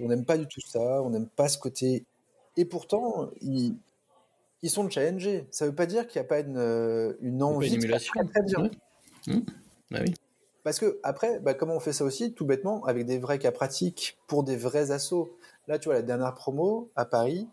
on 0.00 0.08
n'aime 0.08 0.24
pas 0.24 0.38
du 0.38 0.46
tout 0.46 0.60
ça, 0.60 1.02
on 1.02 1.10
n'aime 1.10 1.28
pas 1.28 1.48
ce 1.48 1.58
côté. 1.58 2.04
Et 2.56 2.64
pourtant, 2.64 3.30
ils, 3.42 3.76
ils 4.62 4.70
sont 4.70 4.88
challengés. 4.88 5.46
Ça 5.50 5.66
veut 5.66 5.74
pas 5.74 5.86
dire 5.86 6.08
qu'il 6.08 6.20
n'y 6.20 6.26
a 6.26 6.28
pas 6.28 6.40
une, 6.40 6.56
euh, 6.56 7.12
une 7.20 7.42
envie 7.42 7.74
une 7.74 7.80
de 7.80 7.86
très 7.88 8.42
bien. 8.42 8.70
Mmh. 9.26 9.40
Bah 9.90 10.00
oui. 10.04 10.14
Parce 10.64 10.78
que 10.78 10.98
après, 11.02 11.38
bah, 11.40 11.54
comment 11.54 11.76
on 11.76 11.80
fait 11.80 11.92
ça 11.92 12.04
aussi, 12.04 12.32
tout 12.32 12.46
bêtement, 12.46 12.84
avec 12.84 13.06
des 13.06 13.18
vrais 13.18 13.38
cas 13.38 13.52
pratiques 13.52 14.18
pour 14.26 14.42
des 14.42 14.56
vrais 14.56 14.90
assos. 14.90 15.30
Là, 15.66 15.78
tu 15.78 15.88
vois, 15.88 15.94
la 15.94 16.02
dernière 16.02 16.34
promo 16.34 16.90
à 16.96 17.04
Paris, 17.04 17.48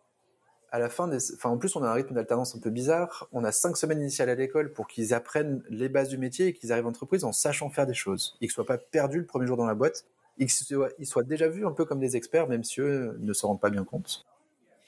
à 0.75 0.79
la 0.79 0.89
fin 0.89 1.09
enfin, 1.09 1.49
en 1.49 1.57
plus, 1.57 1.73
on 1.77 1.83
a 1.83 1.87
un 1.87 1.93
rythme 1.93 2.13
d'alternance 2.13 2.53
un 2.53 2.59
peu 2.59 2.69
bizarre. 2.69 3.29
On 3.31 3.45
a 3.45 3.53
cinq 3.53 3.77
semaines 3.77 4.01
initiales 4.01 4.29
à 4.29 4.35
l'école 4.35 4.73
pour 4.73 4.87
qu'ils 4.87 5.13
apprennent 5.13 5.63
les 5.69 5.87
bases 5.87 6.09
du 6.09 6.17
métier 6.17 6.47
et 6.47 6.53
qu'ils 6.53 6.73
arrivent 6.73 6.85
en 6.85 6.89
entreprise 6.89 7.23
en 7.23 7.31
sachant 7.31 7.69
faire 7.69 7.87
des 7.87 7.93
choses. 7.93 8.35
Et 8.41 8.47
qu'ils 8.47 8.51
soient 8.51 8.65
pas 8.65 8.77
perdus 8.77 9.19
le 9.19 9.25
premier 9.25 9.47
jour 9.47 9.55
dans 9.55 9.65
la 9.65 9.73
boîte. 9.73 10.03
Et 10.37 10.45
qu'ils 10.47 11.07
soient 11.07 11.23
déjà 11.23 11.47
vus 11.47 11.65
un 11.65 11.71
peu 11.71 11.85
comme 11.85 12.01
des 12.01 12.17
experts, 12.17 12.49
même 12.49 12.65
si 12.65 12.81
eux 12.81 13.15
ne 13.19 13.31
se 13.31 13.45
rendent 13.45 13.61
pas 13.61 13.69
bien 13.69 13.85
compte. 13.85 14.25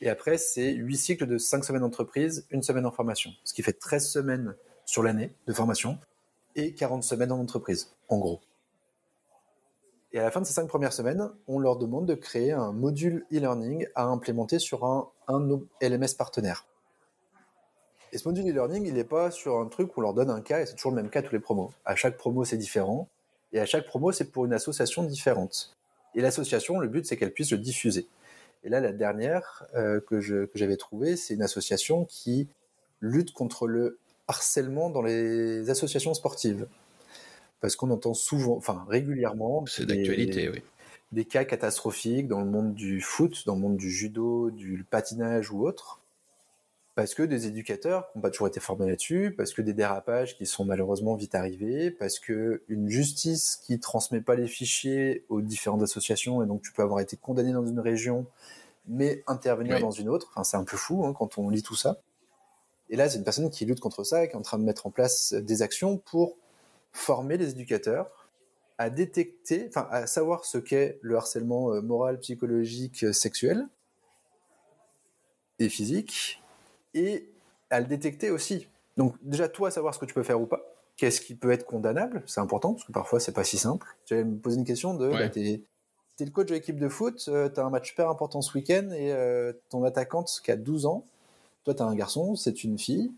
Et 0.01 0.09
après, 0.09 0.37
c'est 0.37 0.73
huit 0.73 0.97
cycles 0.97 1.25
de 1.25 1.37
cinq 1.37 1.63
semaines 1.63 1.83
d'entreprise, 1.83 2.45
une 2.51 2.63
semaine 2.63 2.85
en 2.85 2.91
formation. 2.91 3.31
Ce 3.45 3.53
qui 3.53 3.63
fait 3.63 3.71
13 3.71 4.09
semaines 4.09 4.55
sur 4.83 5.03
l'année 5.03 5.31
de 5.47 5.53
formation 5.53 5.99
et 6.57 6.73
40 6.73 7.01
semaines 7.01 7.31
en 7.31 7.39
entreprise, 7.39 7.95
en 8.09 8.17
gros. 8.17 8.41
Et 10.11 10.19
à 10.19 10.23
la 10.23 10.31
fin 10.31 10.41
de 10.41 10.45
ces 10.45 10.53
cinq 10.53 10.67
premières 10.67 10.91
semaines, 10.91 11.29
on 11.47 11.59
leur 11.59 11.77
demande 11.77 12.07
de 12.07 12.15
créer 12.15 12.51
un 12.51 12.73
module 12.73 13.25
e-learning 13.31 13.87
à 13.95 14.03
implémenter 14.03 14.59
sur 14.59 14.83
un, 14.83 15.09
un 15.27 15.39
LMS 15.81 16.15
partenaire. 16.17 16.65
Et 18.13 18.17
ce 18.17 18.27
module 18.27 18.49
e-learning, 18.49 18.85
il 18.85 18.93
n'est 18.93 19.03
pas 19.03 19.31
sur 19.31 19.59
un 19.59 19.67
truc 19.67 19.95
où 19.95 19.99
on 19.99 20.03
leur 20.03 20.13
donne 20.13 20.29
un 20.29 20.41
cas 20.41 20.61
et 20.61 20.65
c'est 20.65 20.75
toujours 20.75 20.91
le 20.91 21.01
même 21.01 21.09
cas 21.09 21.21
tous 21.21 21.33
les 21.33 21.39
promos. 21.39 21.71
À 21.85 21.95
chaque 21.95 22.17
promo, 22.17 22.45
c'est 22.45 22.57
différent. 22.57 23.09
Et 23.51 23.59
à 23.59 23.65
chaque 23.65 23.85
promo, 23.85 24.11
c'est 24.11 24.31
pour 24.31 24.45
une 24.45 24.53
association 24.53 25.03
différente. 25.03 25.75
Et 26.15 26.21
l'association, 26.21 26.79
le 26.79 26.87
but, 26.87 27.05
c'est 27.05 27.17
qu'elle 27.17 27.33
puisse 27.33 27.51
le 27.51 27.57
diffuser. 27.57 28.07
Et 28.63 28.69
là, 28.69 28.79
la 28.79 28.93
dernière 28.93 29.65
euh, 29.75 29.99
que 29.99 30.19
j'avais 30.55 30.77
trouvée, 30.77 31.15
c'est 31.15 31.33
une 31.33 31.41
association 31.41 32.05
qui 32.05 32.47
lutte 33.01 33.33
contre 33.33 33.67
le 33.67 33.99
harcèlement 34.27 34.89
dans 34.89 35.01
les 35.01 35.69
associations 35.69 36.13
sportives 36.13 36.67
parce 37.61 37.75
qu'on 37.75 37.89
entend 37.89 38.13
souvent, 38.13 38.55
enfin 38.55 38.85
régulièrement, 38.87 39.65
c'est 39.65 39.85
d'actualité, 39.85 40.49
oui. 40.49 40.61
Des 41.11 41.25
cas 41.25 41.45
catastrophiques 41.45 42.27
dans 42.27 42.41
le 42.41 42.49
monde 42.49 42.73
du 42.73 42.99
foot, 43.01 43.43
dans 43.45 43.55
le 43.55 43.61
monde 43.61 43.77
du 43.77 43.89
judo, 43.89 44.51
du 44.51 44.85
patinage 44.89 45.51
ou 45.51 45.65
autre, 45.65 46.01
parce 46.95 47.13
que 47.13 47.23
des 47.23 47.45
éducateurs 47.45 48.11
qui 48.11 48.17
n'ont 48.17 48.23
pas 48.23 48.31
toujours 48.31 48.47
été 48.47 48.59
formés 48.59 48.87
là-dessus, 48.87 49.33
parce 49.37 49.53
que 49.53 49.61
des 49.61 49.73
dérapages 49.73 50.35
qui 50.35 50.45
sont 50.45 50.65
malheureusement 50.65 51.15
vite 51.15 51.35
arrivés, 51.35 51.91
parce 51.91 52.19
que 52.19 52.63
une 52.67 52.89
justice 52.89 53.55
qui 53.55 53.79
transmet 53.79 54.19
pas 54.19 54.35
les 54.35 54.47
fichiers 54.47 55.23
aux 55.29 55.41
différentes 55.41 55.83
associations, 55.83 56.43
et 56.43 56.47
donc 56.47 56.63
tu 56.63 56.73
peux 56.73 56.81
avoir 56.81 56.99
été 56.99 57.15
condamné 57.15 57.53
dans 57.53 57.65
une 57.65 57.79
région, 57.79 58.25
mais 58.87 59.23
intervenir 59.27 59.79
dans 59.79 59.91
une 59.91 60.09
autre. 60.09 60.27
Enfin, 60.31 60.43
c'est 60.43 60.57
un 60.57 60.63
peu 60.63 60.75
fou 60.75 61.05
hein, 61.05 61.13
quand 61.13 61.37
on 61.37 61.49
lit 61.49 61.61
tout 61.61 61.75
ça. 61.75 62.01
Et 62.89 62.95
là, 62.95 63.07
c'est 63.09 63.17
une 63.17 63.23
personne 63.23 63.49
qui 63.49 63.65
lutte 63.65 63.79
contre 63.79 64.03
ça, 64.03 64.25
qui 64.25 64.33
est 64.33 64.37
en 64.37 64.41
train 64.41 64.57
de 64.57 64.63
mettre 64.63 64.87
en 64.87 64.91
place 64.91 65.33
des 65.33 65.61
actions 65.61 65.97
pour 65.97 66.35
former 66.93 67.37
les 67.37 67.51
éducateurs 67.51 68.26
à 68.77 68.89
détecter, 68.89 69.65
enfin 69.69 69.87
à 69.91 70.07
savoir 70.07 70.45
ce 70.45 70.57
qu'est 70.57 70.99
le 71.01 71.15
harcèlement 71.15 71.73
euh, 71.73 71.81
moral, 71.81 72.19
psychologique, 72.19 73.03
euh, 73.03 73.13
sexuel 73.13 73.67
et 75.59 75.69
physique, 75.69 76.41
et 76.93 77.29
à 77.69 77.79
le 77.79 77.87
détecter 77.87 78.29
aussi. 78.29 78.67
Donc 78.95 79.15
déjà 79.21 79.49
toi 79.49 79.71
savoir 79.71 79.93
ce 79.93 79.99
que 79.99 80.05
tu 80.05 80.13
peux 80.13 80.23
faire 80.23 80.39
ou 80.39 80.45
pas, 80.45 80.61
qu'est-ce 80.95 81.21
qui 81.21 81.35
peut 81.35 81.51
être 81.51 81.65
condamnable, 81.65 82.23
c'est 82.27 82.39
important 82.39 82.73
parce 82.73 82.85
que 82.85 82.91
parfois 82.91 83.19
c'est 83.19 83.31
pas 83.31 83.43
si 83.43 83.57
simple. 83.57 83.87
J'allais 84.05 84.23
me 84.23 84.37
poser 84.37 84.57
une 84.57 84.65
question 84.65 84.93
de, 84.93 85.09
bah, 85.09 85.29
t'es 85.29 85.61
es 86.19 86.25
le 86.25 86.31
coach 86.31 86.47
de 86.47 86.53
l'équipe 86.53 86.79
de 86.79 86.89
foot, 86.89 87.25
euh, 87.27 87.49
tu 87.49 87.59
as 87.59 87.65
un 87.65 87.69
match 87.69 87.89
super 87.89 88.09
important 88.09 88.41
ce 88.41 88.55
week-end 88.57 88.89
et 88.91 89.13
ton 89.69 89.83
attaquante 89.83 90.31
qui 90.43 90.51
a 90.51 90.55
12 90.55 90.85
ans, 90.85 91.05
toi 91.63 91.73
tu 91.73 91.81
as 91.81 91.85
un 91.85 91.95
garçon, 91.95 92.35
c'est 92.35 92.63
une 92.63 92.77
fille, 92.77 93.11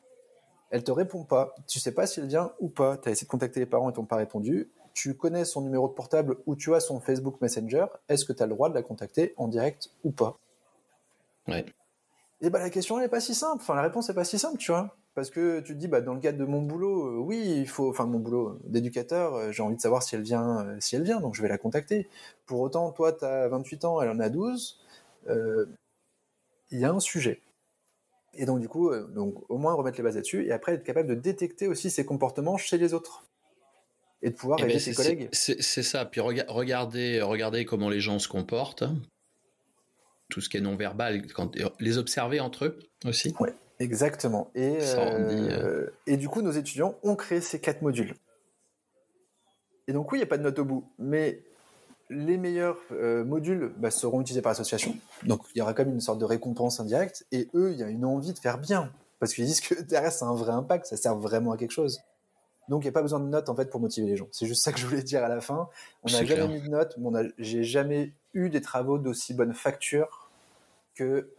elle 0.72 0.84
te 0.84 0.91
répond 0.91 1.24
pas. 1.24 1.55
Tu 1.68 1.80
sais 1.80 1.91
pas 1.91 2.07
si 2.07 2.20
elle 2.20 2.28
vient 2.28 2.51
ou 2.60 2.70
pas. 2.70 2.97
Tu 2.97 3.10
as 3.10 3.12
essayé 3.12 3.26
de 3.26 3.32
contacter 3.32 3.60
les 3.60 3.66
parents 3.66 3.89
et 3.89 3.93
t'ont 3.93 4.05
pas 4.05 4.18
répondu. 4.18 4.70
Tu 4.93 5.15
connais 5.15 5.45
son 5.45 5.61
numéro 5.61 5.87
de 5.87 5.93
portable 5.93 6.37
ou 6.45 6.55
tu 6.55 6.75
as 6.75 6.79
son 6.79 6.99
Facebook 6.99 7.41
Messenger. 7.41 7.85
Est-ce 8.07 8.25
que 8.25 8.33
tu 8.33 8.43
as 8.43 8.47
le 8.47 8.53
droit 8.53 8.69
de 8.69 8.73
la 8.73 8.83
contacter 8.83 9.33
en 9.37 9.47
direct 9.47 9.91
ou 10.03 10.11
pas? 10.11 10.37
Ouais. 11.47 11.65
Et 12.41 12.49
bah 12.49 12.59
la 12.59 12.69
question 12.69 12.99
n'est 12.99 13.09
pas 13.09 13.19
si 13.19 13.35
simple. 13.35 13.61
Enfin 13.61 13.75
la 13.75 13.81
réponse 13.81 14.09
n'est 14.09 14.15
pas 14.15 14.23
si 14.23 14.39
simple, 14.39 14.57
tu 14.57 14.71
vois. 14.71 14.95
parce 15.19 15.31
que 15.31 15.59
tu 15.59 15.73
te 15.73 15.77
dis, 15.77 15.89
bah, 15.89 15.99
dans 15.99 16.13
le 16.13 16.21
cadre 16.21 16.37
de 16.37 16.45
mon 16.45 16.61
boulot, 16.61 17.21
oui, 17.25 17.43
il 17.57 17.67
faut, 17.67 17.89
enfin, 17.89 18.05
mon 18.05 18.19
boulot 18.19 18.57
d'éducateur, 18.63 19.51
j'ai 19.51 19.61
envie 19.61 19.75
de 19.75 19.81
savoir 19.81 20.01
si 20.01 20.15
elle 20.15 20.21
vient, 20.21 20.65
si 20.79 20.95
elle 20.95 21.03
vient, 21.03 21.19
donc 21.19 21.35
je 21.35 21.41
vais 21.41 21.49
la 21.49 21.57
contacter. 21.57 22.07
Pour 22.45 22.61
autant, 22.61 22.91
toi, 22.91 23.11
tu 23.11 23.25
as 23.25 23.49
28 23.49 23.83
ans, 23.83 24.01
elle 24.01 24.09
en 24.09 24.19
a 24.19 24.29
12, 24.29 24.79
il 25.27 26.79
y 26.79 26.85
a 26.85 26.91
un 26.91 27.01
sujet. 27.01 27.41
Et 28.35 28.45
donc, 28.45 28.61
du 28.61 28.69
coup, 28.69 28.95
donc, 28.95 29.43
au 29.49 29.57
moins 29.57 29.73
remettre 29.73 29.97
les 29.97 30.03
bases 30.03 30.15
là-dessus, 30.15 30.45
et 30.45 30.53
après 30.53 30.73
être 30.75 30.83
capable 30.83 31.09
de 31.09 31.15
détecter 31.15 31.67
aussi 31.67 31.89
ses 31.89 32.05
comportements 32.05 32.55
chez 32.55 32.77
les 32.77 32.93
autres 32.93 33.25
et 34.22 34.32
de 34.32 34.36
pouvoir 34.36 34.59
eh 34.59 34.63
aider 34.63 34.74
ben, 34.74 34.80
ses 34.80 34.93
collègues. 34.93 35.30
C'est 35.32 35.84
ça. 35.84 36.05
Puis 36.05 36.22
regardez, 36.22 37.22
regardez 37.22 37.65
comment 37.65 37.89
les 37.89 37.99
gens 37.99 38.20
se 38.20 38.28
comportent. 38.28 38.84
Tout 40.30 40.41
ce 40.41 40.49
qui 40.49 40.57
est 40.57 40.61
non 40.61 40.76
verbal, 40.76 41.26
quand, 41.34 41.55
les 41.80 41.97
observer 41.97 42.39
entre 42.39 42.65
eux 42.65 42.80
aussi. 43.05 43.34
Ouais, 43.39 43.55
exactement. 43.80 44.51
Et, 44.53 44.78
euh, 44.80 44.95
euh, 44.97 45.89
et 46.05 46.17
du 46.17 46.30
coup, 46.30 46.41
nos 46.41 46.51
étudiants 46.51 46.95
ont 47.01 47.15
créé 47.15 47.41
ces 47.41 47.59
quatre 47.59 47.82
modules. 47.82 48.13
Et 49.88 49.93
donc, 49.93 50.11
oui, 50.11 50.20
il 50.20 50.22
n'y 50.22 50.26
a 50.26 50.28
pas 50.28 50.38
de 50.38 50.43
note 50.43 50.59
au 50.59 50.65
bout, 50.65 50.86
mais 50.99 51.41
les 52.11 52.38
meilleurs 52.38 52.78
euh, 52.91 53.24
modules 53.24 53.72
bah, 53.78 53.89
seront 53.89 54.22
utilisés 54.22 54.43
par 54.43 54.51
l'association. 54.51 54.95
Donc, 55.24 55.41
il 55.55 55.59
y 55.59 55.61
aura 55.61 55.74
comme 55.74 55.89
une 55.89 55.99
sorte 55.99 56.20
de 56.20 56.26
récompense 56.26 56.80
indirecte. 56.80 57.26
Et 57.32 57.49
eux, 57.55 57.72
il 57.72 57.80
y 57.80 57.84
a 57.84 57.89
une 57.89 58.05
envie 58.05 58.34
de 58.34 58.39
faire 58.39 58.59
bien. 58.59 58.91
Parce 59.20 59.34
qu'ils 59.34 59.45
disent 59.45 59.61
que 59.61 59.82
derrière, 59.82 60.11
c'est 60.11 60.26
un 60.26 60.36
vrai 60.36 60.51
impact, 60.51 60.86
ça 60.86 60.97
sert 60.97 61.15
vraiment 61.15 61.51
à 61.51 61.57
quelque 61.57 61.72
chose. 61.72 62.01
Donc, 62.70 62.84
il 62.84 62.86
n'y 62.86 62.89
a 62.89 62.93
pas 62.93 63.01
besoin 63.01 63.20
de 63.20 63.28
notes 63.28 63.49
en 63.49 63.55
fait 63.55 63.70
pour 63.70 63.80
motiver 63.80 64.07
les 64.07 64.15
gens. 64.15 64.28
C'est 64.32 64.45
juste 64.45 64.63
ça 64.63 64.72
que 64.72 64.80
je 64.80 64.86
voulais 64.86 65.03
dire 65.03 65.24
à 65.24 65.28
la 65.28 65.41
fin. 65.41 65.67
On 66.03 66.11
n'a 66.11 66.24
jamais 66.24 66.47
mis 66.47 66.61
de 66.61 66.70
notes, 66.70 66.95
mais 66.97 67.34
j'ai 67.39 67.63
jamais 67.63 68.13
eu 68.34 68.49
des 68.49 68.61
travaux 68.61 68.97
d'aussi 68.97 69.34
bonne 69.34 69.53
facture 69.53 70.30
que 70.95 71.30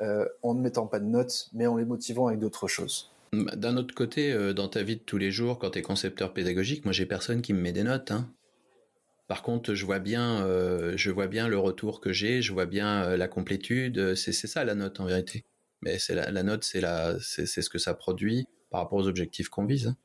euh, 0.00 0.26
en 0.42 0.54
ne 0.54 0.60
mettant 0.60 0.86
pas 0.86 1.00
de 1.00 1.06
notes, 1.06 1.48
mais 1.52 1.66
en 1.66 1.76
les 1.76 1.84
motivant 1.84 2.28
avec 2.28 2.38
d'autres 2.38 2.68
choses. 2.68 3.10
D'un 3.32 3.76
autre 3.76 3.94
côté, 3.94 4.32
euh, 4.32 4.52
dans 4.52 4.68
ta 4.68 4.82
vie 4.82 4.96
de 4.96 5.02
tous 5.02 5.18
les 5.18 5.32
jours, 5.32 5.58
quand 5.58 5.70
tu 5.70 5.80
es 5.80 5.82
concepteur 5.82 6.32
pédagogique, 6.32 6.84
moi 6.84 6.92
j'ai 6.92 7.06
personne 7.06 7.42
qui 7.42 7.52
me 7.52 7.60
met 7.60 7.72
des 7.72 7.82
notes. 7.82 8.12
Hein. 8.12 8.30
Par 9.26 9.42
contre, 9.42 9.74
je 9.74 9.84
vois 9.84 9.98
bien, 9.98 10.42
euh, 10.44 10.92
je 10.96 11.10
vois 11.10 11.26
bien 11.26 11.48
le 11.48 11.58
retour 11.58 12.00
que 12.00 12.12
j'ai, 12.12 12.42
je 12.42 12.52
vois 12.52 12.66
bien 12.66 13.16
la 13.16 13.28
complétude. 13.28 14.14
C'est 14.14 14.32
ça 14.32 14.64
la 14.64 14.74
note 14.74 15.00
en 15.00 15.06
vérité. 15.06 15.44
Mais 15.82 15.98
c'est 15.98 16.14
la, 16.14 16.42
note, 16.42 16.64
c'est 16.64 16.82
c'est 17.20 17.62
ce 17.62 17.68
que 17.70 17.78
ça 17.78 17.94
produit 17.94 18.46
par 18.70 18.80
rapport 18.82 18.98
aux 18.98 19.06
objectifs 19.08 19.48
qu'on 19.48 19.64
vise. 19.64 19.88
Hein. 19.88 19.96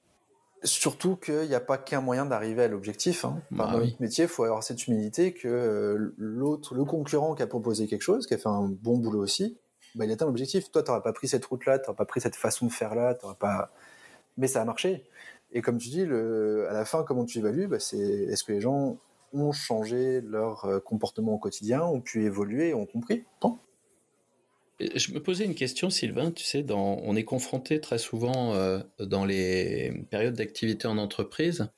Surtout 0.64 1.18
qu'il 1.18 1.48
n'y 1.48 1.56
a 1.56 1.60
pas 1.60 1.78
qu'un 1.78 2.00
moyen 2.00 2.26
d'arriver 2.26 2.64
à 2.64 2.68
l'objectif. 2.68 3.26
Hein. 3.26 3.42
Bah 3.52 3.74
notre 3.74 4.02
métier, 4.02 4.26
il 4.26 4.30
faut 4.30 4.44
avoir 4.44 4.64
cette 4.64 4.88
humilité 4.88 5.34
que 5.34 5.48
euh, 5.48 6.14
l'autre, 6.18 6.74
le 6.74 6.86
concurrent 6.86 7.36
qui 7.36 7.44
a 7.44 7.48
proposé 7.48 7.88
quelque 7.88 8.02
chose, 8.02 8.28
qui 8.28 8.34
a 8.34 8.38
fait 8.38 8.48
un 8.48 8.70
bon 8.70 8.98
boulot 8.98 9.22
aussi, 9.22 9.58
bah, 9.96 10.06
il 10.06 10.12
atteint 10.12 10.26
l'objectif. 10.26 10.72
Toi, 10.72 10.84
tu 10.84 10.90
n'auras 10.90 11.02
pas 11.02 11.14
pris 11.14 11.28
cette 11.28 11.46
route-là, 11.46 11.80
tu 11.80 11.84
n'auras 11.84 11.98
pas 11.98 12.06
pris 12.06 12.22
cette 12.22 12.36
façon 12.36 12.66
de 12.66 12.72
faire 12.72 12.96
là, 12.96 13.16
pas. 13.40 13.72
Mais 14.38 14.48
ça 14.48 14.62
a 14.62 14.66
marché. 14.66 15.04
Et 15.52 15.62
comme 15.62 15.78
tu 15.78 15.90
dis, 15.90 16.06
le, 16.06 16.68
à 16.70 16.74
la 16.74 16.86
fin, 16.86 17.04
comment 17.04 17.26
tu 17.26 17.40
évalues 17.40 17.68
bah, 17.68 17.80
C'est 17.80 17.98
est-ce 17.98 18.44
que 18.44 18.54
les 18.54 18.62
gens 18.62 18.98
ont 19.34 19.52
changé 19.52 20.22
leur 20.22 20.66
euh, 20.66 20.80
comportement 20.80 21.34
au 21.34 21.38
quotidien, 21.38 21.84
ont 21.84 22.02
pu 22.02 22.24
évoluer, 22.26 22.74
ont 22.74 22.86
compris? 22.86 23.26
Je 24.96 25.12
me 25.14 25.22
posais 25.22 25.46
une 25.46 25.56
question, 25.56 25.90
Sylvain. 25.90 26.32
Tu 26.32 26.44
sais, 26.44 26.66
on 26.72 27.16
est 27.16 27.24
confronté 27.24 27.80
très 27.80 27.98
souvent 27.98 28.54
euh, 28.56 28.80
dans 29.00 29.26
les 29.26 30.06
périodes 30.10 30.36
d'activité 30.36 30.88
en 30.88 30.98
entreprise 30.98 31.70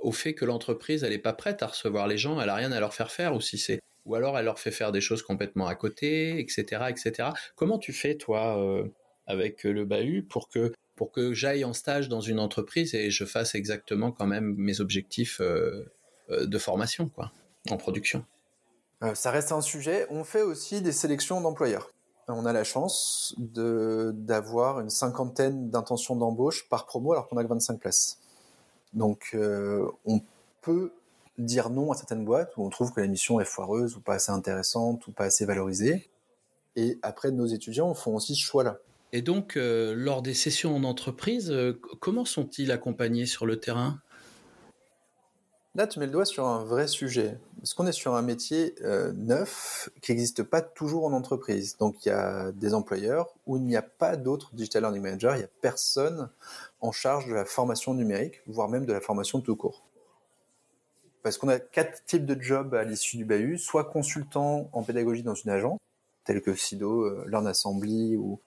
au 0.00 0.12
fait 0.12 0.34
que 0.34 0.44
l'entreprise 0.44 1.04
elle 1.04 1.10
n'est 1.10 1.18
pas 1.18 1.32
prête 1.32 1.62
à 1.62 1.66
recevoir 1.66 2.08
les 2.08 2.18
gens, 2.18 2.40
elle 2.40 2.48
a 2.48 2.54
rien 2.54 2.72
à 2.72 2.80
leur 2.80 2.94
faire 2.94 3.10
faire, 3.10 3.34
ou 3.34 3.40
si 3.40 3.58
c'est, 3.58 3.80
ou 4.06 4.14
alors 4.14 4.38
elle 4.38 4.46
leur 4.46 4.58
fait 4.58 4.70
faire 4.70 4.92
des 4.92 5.00
choses 5.00 5.22
complètement 5.22 5.66
à 5.66 5.74
côté, 5.74 6.40
etc., 6.40 6.84
etc. 6.88 7.30
Comment 7.54 7.78
tu 7.78 7.92
fais 7.92 8.16
toi 8.16 8.58
euh, 8.58 8.84
avec 9.26 9.64
le 9.64 9.84
bahut 9.84 10.22
pour 10.22 10.48
que 10.48 10.72
pour 10.96 11.12
que 11.12 11.32
j'aille 11.32 11.64
en 11.64 11.72
stage 11.72 12.10
dans 12.10 12.20
une 12.20 12.38
entreprise 12.38 12.94
et 12.94 13.10
je 13.10 13.24
fasse 13.24 13.54
exactement 13.54 14.12
quand 14.12 14.26
même 14.26 14.54
mes 14.58 14.80
objectifs 14.80 15.40
euh, 15.40 15.86
de 16.28 16.58
formation, 16.58 17.08
quoi, 17.08 17.32
en 17.70 17.76
production? 17.76 18.24
ça 19.14 19.30
reste 19.30 19.50
un 19.50 19.62
sujet. 19.62 20.06
On 20.10 20.24
fait 20.24 20.42
aussi 20.42 20.82
des 20.82 20.92
sélections 20.92 21.40
d'employeurs 21.40 21.90
on 22.28 22.46
a 22.46 22.52
la 22.52 22.64
chance 22.64 23.34
d'avoir 23.38 24.80
une 24.80 24.90
cinquantaine 24.90 25.70
d'intentions 25.70 26.16
d'embauche 26.16 26.68
par 26.68 26.86
promo 26.86 27.12
alors 27.12 27.28
qu'on 27.28 27.36
a 27.36 27.42
que 27.42 27.48
25 27.48 27.80
places. 27.80 28.18
Donc 28.92 29.30
euh, 29.34 29.86
on 30.04 30.20
peut 30.62 30.92
dire 31.38 31.70
non 31.70 31.92
à 31.92 31.96
certaines 31.96 32.24
boîtes 32.24 32.56
où 32.56 32.64
on 32.64 32.70
trouve 32.70 32.92
que 32.92 33.00
la 33.00 33.06
mission 33.06 33.40
est 33.40 33.44
foireuse 33.44 33.96
ou 33.96 34.00
pas 34.00 34.14
assez 34.14 34.32
intéressante 34.32 35.06
ou 35.06 35.12
pas 35.12 35.24
assez 35.24 35.44
valorisée. 35.44 36.10
Et 36.76 36.98
après, 37.02 37.30
nos 37.30 37.46
étudiants 37.46 37.94
font 37.94 38.14
aussi 38.14 38.34
ce 38.34 38.42
choix-là. 38.42 38.78
Et 39.12 39.22
donc, 39.22 39.56
euh, 39.56 39.92
lors 39.96 40.22
des 40.22 40.34
sessions 40.34 40.76
en 40.76 40.84
entreprise, 40.84 41.50
euh, 41.50 41.80
comment 42.00 42.24
sont-ils 42.24 42.70
accompagnés 42.70 43.26
sur 43.26 43.44
le 43.44 43.58
terrain? 43.58 44.00
Là, 45.76 45.86
tu 45.86 46.00
mets 46.00 46.06
le 46.06 46.12
doigt 46.12 46.24
sur 46.24 46.48
un 46.48 46.64
vrai 46.64 46.88
sujet. 46.88 47.38
Parce 47.58 47.74
qu'on 47.74 47.86
est 47.86 47.92
sur 47.92 48.14
un 48.16 48.22
métier 48.22 48.74
euh, 48.82 49.12
neuf 49.12 49.88
qui 50.02 50.10
n'existe 50.10 50.42
pas 50.42 50.62
toujours 50.62 51.04
en 51.04 51.12
entreprise. 51.12 51.76
Donc, 51.76 52.04
il 52.04 52.08
y 52.08 52.12
a 52.12 52.50
des 52.50 52.74
employeurs 52.74 53.34
où 53.46 53.56
il 53.56 53.62
n'y 53.62 53.76
a 53.76 53.82
pas 53.82 54.16
d'autres 54.16 54.52
digital 54.52 54.82
learning 54.82 55.02
managers. 55.02 55.32
Il 55.34 55.38
n'y 55.38 55.44
a 55.44 55.50
personne 55.60 56.28
en 56.80 56.90
charge 56.90 57.28
de 57.28 57.34
la 57.34 57.44
formation 57.44 57.94
numérique, 57.94 58.42
voire 58.48 58.68
même 58.68 58.84
de 58.84 58.92
la 58.92 59.00
formation 59.00 59.40
tout 59.40 59.54
court. 59.54 59.84
Parce 61.22 61.38
qu'on 61.38 61.48
a 61.48 61.60
quatre 61.60 62.04
types 62.04 62.26
de 62.26 62.40
jobs 62.40 62.74
à 62.74 62.82
l'issue 62.82 63.18
du 63.18 63.24
bahut. 63.24 63.58
Soit 63.58 63.84
consultant 63.84 64.70
en 64.72 64.82
pédagogie 64.82 65.22
dans 65.22 65.34
une 65.34 65.50
agence, 65.50 65.78
tel 66.24 66.42
que 66.42 66.52
SIDO, 66.54 67.02
euh, 67.02 67.24
Learn 67.28 67.46
Assembly 67.46 68.16
ou, 68.16 68.40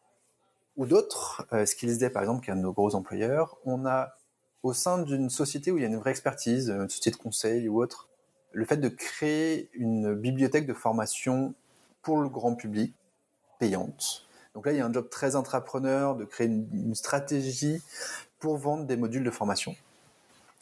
ou 0.76 0.86
d'autres. 0.86 1.48
Euh, 1.54 1.66
Skillsday, 1.66 2.10
par 2.10 2.24
exemple, 2.24 2.44
qui 2.44 2.50
est 2.50 2.54
un 2.54 2.58
de 2.58 2.64
nos 2.64 2.74
gros 2.74 2.96
employeurs. 2.96 3.58
On 3.64 3.86
a 3.86 4.18
au 4.64 4.74
sein 4.74 5.00
d'une 5.00 5.30
société 5.30 5.72
où 5.72 5.78
il 5.78 5.82
y 5.82 5.86
a 5.86 5.90
une 5.90 5.98
vraie 5.98 6.12
expertise, 6.12 6.70
une 6.70 6.90
société 6.90 7.12
de 7.12 7.22
conseil 7.22 7.68
ou 7.68 7.82
autre, 7.82 8.10
le 8.54 8.66
fait 8.66 8.78
de 8.78 8.88
créer 8.88 9.70
une 9.74 10.16
bibliothèque 10.16 10.66
de 10.66 10.74
formation 10.74 11.54
pour 12.02 12.22
le 12.22 12.30
grand 12.30 12.56
public, 12.56 12.94
payante. 13.60 14.26
Donc 14.54 14.66
là, 14.66 14.72
il 14.72 14.78
y 14.78 14.82
a 14.82 14.86
un 14.86 14.94
job 14.94 15.10
très 15.10 15.36
intrapreneur 15.36 16.16
de 16.16 16.26
créer 16.26 16.48
une, 16.48 16.96
stratégie 16.96 17.82
pour 18.40 18.58
vendre 18.58 18.86
des 18.86 18.96
modules 18.98 19.24
de 19.24 19.32
formation. 19.32 19.76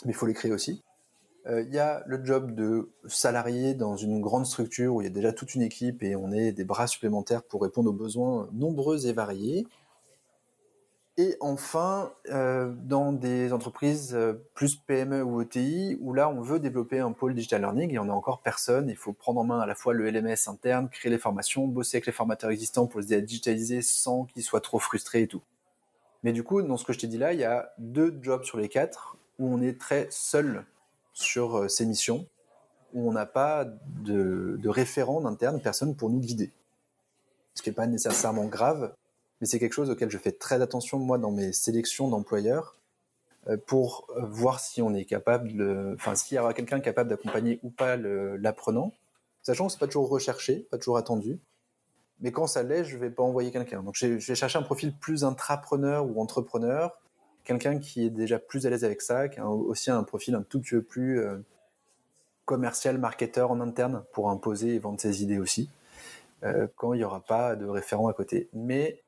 Mais 0.06 0.12
il 0.12 0.16
faut 0.16 0.26
les 0.26 0.34
créer 0.34 0.52
aussi. 0.52 0.82
Euh, 1.48 1.62
il 1.62 1.74
y 1.74 1.80
a 1.80 2.04
le 2.06 2.24
job 2.24 2.54
de 2.56 2.90
salarié 3.08 3.74
dans 3.74 3.98
une 3.98 4.22
grande 4.22 4.46
structure 4.46 4.96
où 4.96 5.02
il 5.02 5.06
y 5.06 5.08
a 5.08 5.14
déjà 5.14 5.34
toute 5.34 5.56
une 5.56 5.64
équipe 5.64 6.04
et 6.04 6.16
on 6.16 6.32
est 6.32 6.52
des 6.52 6.64
bras 6.64 6.88
supplémentaires 6.88 7.44
pour 7.44 7.62
répondre 7.64 7.90
aux 7.90 7.94
besoins 7.94 8.48
nombreux 8.54 9.08
et 9.08 9.14
variés. 9.14 9.68
Et 11.22 11.38
enfin, 11.40 12.12
euh, 12.30 12.74
dans 12.76 13.12
des 13.12 13.54
entreprises 13.54 14.16
euh, 14.16 14.34
plus 14.56 14.76
PME 14.76 15.22
ou 15.24 15.44
ETI, 15.44 16.00
où 16.02 16.14
là, 16.14 16.28
on 16.28 16.42
veut 16.42 16.60
développer 16.60 16.98
un 16.98 17.12
pôle 17.12 17.36
digital 17.36 17.62
learning 17.62 17.94
et 17.94 18.00
on 18.00 18.06
n'a 18.06 18.16
encore 18.16 18.42
personne. 18.42 18.90
Il 18.90 18.96
faut 18.96 19.14
prendre 19.14 19.40
en 19.40 19.44
main 19.44 19.60
à 19.60 19.68
la 19.68 19.76
fois 19.76 19.94
le 19.94 20.10
LMS 20.10 20.48
interne, 20.48 20.90
créer 20.90 21.12
les 21.12 21.20
formations, 21.20 21.68
bosser 21.68 21.98
avec 21.98 22.08
les 22.08 22.12
formateurs 22.12 22.50
existants 22.50 22.88
pour 22.88 23.02
les 23.02 23.22
digitaliser 23.22 23.84
sans 23.84 24.26
qu'ils 24.26 24.42
soient 24.42 24.62
trop 24.62 24.80
frustrés 24.80 25.22
et 25.22 25.28
tout. 25.28 25.44
Mais 26.24 26.34
du 26.34 26.42
coup, 26.42 26.64
dans 26.64 26.76
ce 26.76 26.86
que 26.86 26.92
je 26.92 26.98
t'ai 26.98 27.08
dit 27.08 27.20
là, 27.20 27.34
il 27.34 27.40
y 27.40 27.44
a 27.44 27.72
deux 27.78 28.18
jobs 28.20 28.44
sur 28.44 28.58
les 28.58 28.68
quatre 28.68 29.16
où 29.38 29.48
on 29.54 29.62
est 29.62 29.80
très 29.80 30.08
seul 30.10 30.66
sur 31.14 31.56
euh, 31.56 31.68
ces 31.68 31.86
missions, 31.86 32.26
où 32.96 33.08
on 33.08 33.12
n'a 33.12 33.28
pas 33.28 33.66
de, 33.66 34.58
de 34.60 34.70
référent 34.70 35.22
d'interne, 35.22 35.62
personne 35.62 35.96
pour 35.96 36.10
nous 36.10 36.20
guider. 36.20 36.52
Ce 37.54 37.62
qui 37.62 37.70
n'est 37.70 37.76
pas 37.76 37.86
nécessairement 37.86 38.46
grave, 38.46 38.96
mais 39.42 39.48
c'est 39.48 39.60
quelque 39.60 39.74
chose 39.74 39.90
auquel 39.90 40.10
je 40.10 40.18
fais 40.20 40.32
très 40.32 40.62
attention 40.62 41.00
moi 41.00 41.18
dans 41.18 41.32
mes 41.32 41.52
sélections 41.52 42.08
d'employeurs 42.08 42.78
euh, 43.48 43.58
pour 43.58 44.08
euh, 44.16 44.26
voir 44.26 44.60
si 44.60 44.84
on 44.84 44.94
est 44.94 45.06
capable 45.06 45.56
de, 45.56 45.94
enfin 45.96 46.16
s'il 46.16 46.38
y 46.38 46.40
aura 46.40 46.54
quelqu'un 46.54 46.80
capable 46.80 47.10
d'accompagner 47.10 47.60
ou 47.64 47.72
pas 47.72 47.98
l'apprenant, 47.98 48.94
sachant 49.42 49.66
que 49.66 49.74
c'est 49.74 49.80
pas 49.80 49.88
toujours 49.88 50.10
recherché, 50.10 50.68
pas 50.70 50.78
toujours 50.78 50.98
attendu. 50.98 51.40
Mais 52.20 52.32
quand 52.32 52.46
ça 52.46 52.62
l'est, 52.62 52.86
je 52.86 52.98
vais 52.98 53.10
pas 53.10 53.24
envoyer 53.24 53.52
quelqu'un. 53.52 53.82
Donc 53.82 53.96
je 53.96 54.06
vais 54.06 54.36
chercher 54.36 54.60
un 54.60 54.62
profil 54.62 54.96
plus 54.96 55.24
intrapreneur 55.24 56.06
ou 56.06 56.22
entrepreneur, 56.22 57.02
quelqu'un 57.44 57.80
qui 57.80 58.06
est 58.06 58.12
déjà 58.12 58.38
plus 58.38 58.68
à 58.68 58.70
l'aise 58.70 58.84
avec 58.84 59.02
ça, 59.02 59.28
qui 59.28 59.40
a 59.40 59.48
aussi 59.50 59.90
un 59.90 60.04
profil 60.04 60.36
un 60.36 60.44
tout 60.44 60.62
petit 60.62 60.76
peu 60.76 60.84
plus 60.84 61.20
euh, 61.20 61.40
commercial, 62.46 63.00
marketeur 63.00 63.50
en 63.50 63.60
interne 63.60 64.04
pour 64.14 64.30
imposer 64.30 64.76
et 64.76 64.80
vendre 64.80 65.02
ses 65.02 65.24
idées 65.24 65.40
aussi, 65.40 65.70
quand 66.76 66.94
il 66.94 66.98
n'y 66.98 67.04
aura 67.04 67.22
pas 67.22 67.56
de 67.56 67.66
référent 67.66 68.08
à 68.08 68.14
côté. 68.14 68.50
Mais 68.54 69.02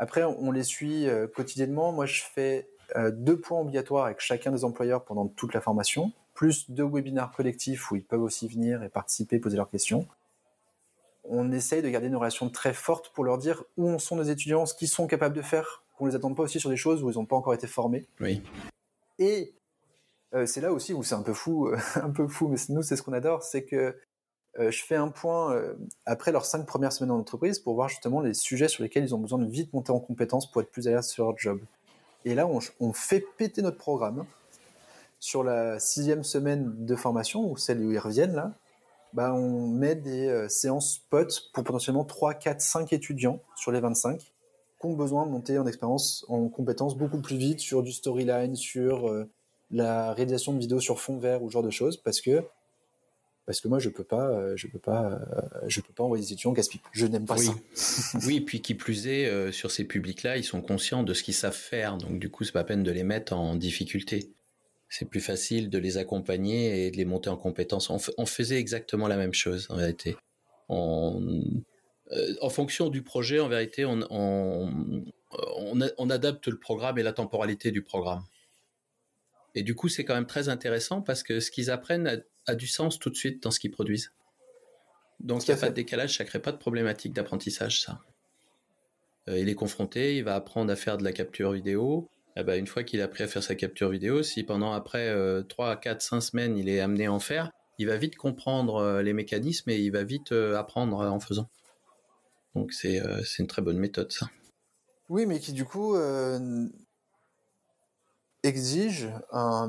après, 0.00 0.24
on 0.24 0.50
les 0.50 0.64
suit 0.64 1.06
euh, 1.06 1.26
quotidiennement. 1.26 1.92
Moi, 1.92 2.06
je 2.06 2.22
fais 2.22 2.70
euh, 2.96 3.10
deux 3.10 3.38
points 3.38 3.60
obligatoires 3.60 4.06
avec 4.06 4.18
chacun 4.20 4.50
des 4.50 4.64
employeurs 4.64 5.04
pendant 5.04 5.28
toute 5.28 5.52
la 5.52 5.60
formation, 5.60 6.10
plus 6.32 6.70
deux 6.70 6.86
webinaires 6.86 7.30
collectifs 7.36 7.90
où 7.90 7.96
ils 7.96 8.04
peuvent 8.04 8.22
aussi 8.22 8.48
venir 8.48 8.82
et 8.82 8.88
participer, 8.88 9.38
poser 9.38 9.58
leurs 9.58 9.68
questions. 9.68 10.08
On 11.24 11.52
essaye 11.52 11.82
de 11.82 11.90
garder 11.90 12.06
une 12.06 12.16
relation 12.16 12.48
très 12.48 12.72
forte 12.72 13.10
pour 13.10 13.24
leur 13.24 13.36
dire 13.36 13.62
où 13.76 13.98
sont 13.98 14.16
nos 14.16 14.22
étudiants, 14.22 14.64
ce 14.64 14.74
qu'ils 14.74 14.88
sont 14.88 15.06
capables 15.06 15.36
de 15.36 15.42
faire, 15.42 15.84
qu'on 15.98 16.06
les 16.06 16.14
attende 16.14 16.34
pas 16.34 16.44
aussi 16.44 16.58
sur 16.58 16.70
des 16.70 16.78
choses 16.78 17.02
où 17.04 17.10
ils 17.10 17.16
n'ont 17.16 17.26
pas 17.26 17.36
encore 17.36 17.52
été 17.52 17.66
formés. 17.66 18.08
Oui. 18.20 18.42
Et 19.18 19.52
euh, 20.32 20.46
c'est 20.46 20.62
là 20.62 20.72
aussi 20.72 20.94
où 20.94 21.02
c'est 21.02 21.14
un 21.14 21.22
peu 21.22 21.34
fou, 21.34 21.70
un 21.96 22.10
peu 22.10 22.26
fou, 22.26 22.48
mais 22.48 22.56
nous 22.70 22.82
c'est 22.82 22.96
ce 22.96 23.02
qu'on 23.02 23.12
adore, 23.12 23.42
c'est 23.42 23.64
que 23.64 23.94
je 24.58 24.82
fais 24.82 24.96
un 24.96 25.08
point 25.08 25.54
euh, 25.54 25.74
après 26.06 26.32
leurs 26.32 26.44
cinq 26.44 26.66
premières 26.66 26.92
semaines 26.92 27.12
en 27.12 27.18
entreprise 27.18 27.58
pour 27.58 27.74
voir 27.74 27.88
justement 27.88 28.20
les 28.20 28.34
sujets 28.34 28.68
sur 28.68 28.82
lesquels 28.82 29.04
ils 29.04 29.14
ont 29.14 29.18
besoin 29.18 29.38
de 29.38 29.48
vite 29.48 29.72
monter 29.72 29.92
en 29.92 30.00
compétence 30.00 30.50
pour 30.50 30.60
être 30.60 30.70
plus 30.70 30.88
à 30.88 30.92
l'aise 30.92 31.06
sur 31.06 31.24
leur 31.24 31.38
job. 31.38 31.60
Et 32.24 32.34
là, 32.34 32.46
on, 32.46 32.92
fait 32.92 33.24
péter 33.38 33.62
notre 33.62 33.78
programme 33.78 34.26
sur 35.20 35.42
la 35.42 35.78
sixième 35.78 36.22
semaine 36.22 36.84
de 36.84 36.96
formation, 36.96 37.50
ou 37.50 37.56
celle 37.56 37.80
où 37.80 37.92
ils 37.92 37.98
reviennent 37.98 38.34
là. 38.34 38.52
Bah, 39.14 39.32
on 39.32 39.66
met 39.66 39.94
des 39.94 40.28
euh, 40.28 40.48
séances 40.48 40.98
potes 41.10 41.50
pour 41.52 41.64
potentiellement 41.64 42.04
3, 42.04 42.34
4, 42.34 42.60
5 42.60 42.92
étudiants 42.92 43.40
sur 43.56 43.72
les 43.72 43.80
25 43.80 44.20
qui 44.80 44.86
ont 44.86 44.94
besoin 44.94 45.26
de 45.26 45.30
monter 45.30 45.58
en 45.58 45.66
expérience, 45.66 46.24
en 46.28 46.48
compétences 46.48 46.96
beaucoup 46.96 47.20
plus 47.20 47.36
vite 47.36 47.60
sur 47.60 47.82
du 47.82 47.92
storyline, 47.92 48.54
sur 48.54 49.08
euh, 49.08 49.28
la 49.70 50.12
réalisation 50.12 50.54
de 50.54 50.58
vidéos 50.58 50.80
sur 50.80 51.00
fond 51.00 51.18
vert 51.18 51.42
ou 51.42 51.48
ce 51.48 51.54
genre 51.54 51.62
de 51.62 51.70
choses, 51.70 51.96
parce 51.96 52.20
que 52.20 52.44
parce 53.50 53.60
que 53.60 53.66
moi 53.66 53.80
je 53.80 53.88
peux 53.88 54.04
pas 54.04 54.28
euh, 54.28 54.56
je 54.56 54.68
peux 54.68 54.78
pas 54.78 55.20
je 55.66 55.80
peux 55.80 55.92
pas 55.92 56.04
envoyer 56.04 56.22
des 56.22 56.32
étudiants 56.32 56.52
gaspiller 56.52 56.82
je 56.92 57.06
n'aime 57.06 57.26
pas 57.26 57.36
oui. 57.36 57.48
ça 57.74 58.18
oui 58.26 58.40
puis 58.40 58.62
qui 58.62 58.74
plus 58.74 59.08
est 59.08 59.50
sur 59.50 59.72
ces 59.72 59.84
publics 59.84 60.22
là 60.22 60.36
ils 60.36 60.44
sont 60.44 60.60
conscients 60.60 61.02
de 61.02 61.12
ce 61.14 61.24
qu'ils 61.24 61.34
savent 61.34 61.52
faire 61.52 61.96
donc 61.96 62.20
du 62.20 62.30
coup 62.30 62.44
c'est 62.44 62.52
pas 62.52 62.62
peine 62.62 62.84
de 62.84 62.92
les 62.92 63.02
mettre 63.02 63.32
en 63.32 63.56
difficulté 63.56 64.30
c'est 64.90 65.04
plus 65.04 65.20
facile 65.20 65.70
de 65.70 65.78
les 65.78 65.96
accompagner 65.96 66.86
et 66.86 66.90
de 66.90 66.96
les 66.96 67.04
monter 67.04 67.30
en 67.30 67.36
compétences. 67.36 67.90
On, 67.90 68.26
faisait 68.26 68.58
exactement 68.58 69.06
la 69.06 69.16
même 69.16 69.32
chose 69.32 69.68
en 69.70 69.76
vérité. 69.76 70.16
Euh, 70.68 72.34
en 72.42 72.50
fonction 72.50 72.88
du 72.88 73.02
projet, 73.02 73.38
en 73.38 73.48
vérité, 73.48 73.84
on, 73.84 74.00
on, 74.10 76.10
adapte 76.10 76.48
le 76.48 76.58
programme 76.58 76.98
et 76.98 77.04
la 77.04 77.12
temporalité 77.12 77.70
du 77.70 77.82
programme. 77.82 78.24
Et 79.54 79.62
du 79.62 79.76
coup, 79.76 79.88
c'est 79.88 80.04
quand 80.04 80.14
même 80.14 80.26
très 80.26 80.48
intéressant 80.48 81.02
parce 81.02 81.22
que 81.22 81.38
ce 81.38 81.52
qu'ils 81.52 81.70
apprennent 81.70 82.24
a, 82.50 82.54
du 82.54 82.66
sens 82.66 82.98
tout 82.98 83.10
de 83.10 83.16
suite 83.16 83.42
dans 83.42 83.50
ce 83.50 83.60
qu'ils 83.60 83.70
produisent. 83.70 84.12
Donc, 85.20 85.46
il 85.46 85.50
n'y 85.50 85.58
a 85.58 85.60
pas 85.60 85.70
de 85.70 85.74
décalage, 85.74 86.16
ça 86.16 86.24
ne 86.24 86.28
crée 86.28 86.40
pas 86.40 86.52
de 86.52 86.56
problématique 86.56 87.12
d'apprentissage, 87.12 87.80
ça. 87.82 88.00
Euh, 89.28 89.38
il 89.38 89.48
est 89.48 89.54
confronté, 89.54 90.16
il 90.16 90.24
va 90.24 90.34
apprendre 90.34 90.72
à 90.72 90.76
faire 90.76 90.96
de 90.98 91.04
la 91.04 91.12
capture 91.12 91.52
vidéo, 91.52 92.08
eh 92.36 92.42
ben, 92.42 92.58
une 92.58 92.66
fois 92.66 92.84
qu'il 92.84 93.00
a 93.00 93.04
appris 93.04 93.24
à 93.24 93.28
faire 93.28 93.42
sa 93.42 93.54
capture 93.54 93.90
vidéo, 93.90 94.22
si 94.22 94.44
pendant 94.44 94.72
après 94.72 95.14
3, 95.48 95.76
4, 95.76 96.00
5 96.00 96.20
semaines 96.20 96.56
il 96.56 96.68
est 96.68 96.80
amené 96.80 97.06
à 97.06 97.12
en 97.12 97.18
faire, 97.18 97.50
il 97.78 97.86
va 97.86 97.96
vite 97.96 98.16
comprendre 98.16 98.76
euh, 98.76 99.02
les 99.02 99.12
mécanismes 99.12 99.70
et 99.70 99.78
il 99.78 99.90
va 99.90 100.04
vite 100.04 100.32
euh, 100.32 100.56
apprendre 100.56 100.98
en 100.98 101.20
faisant. 101.20 101.48
Donc 102.54 102.72
c'est 102.72 103.00
une 103.38 103.46
très 103.46 103.62
bonne 103.62 103.78
méthode 103.78 104.10
ça. 104.10 104.28
Oui, 105.08 105.26
mais 105.26 105.38
qui 105.38 105.52
du 105.52 105.64
coup 105.64 105.96
exige 108.42 109.08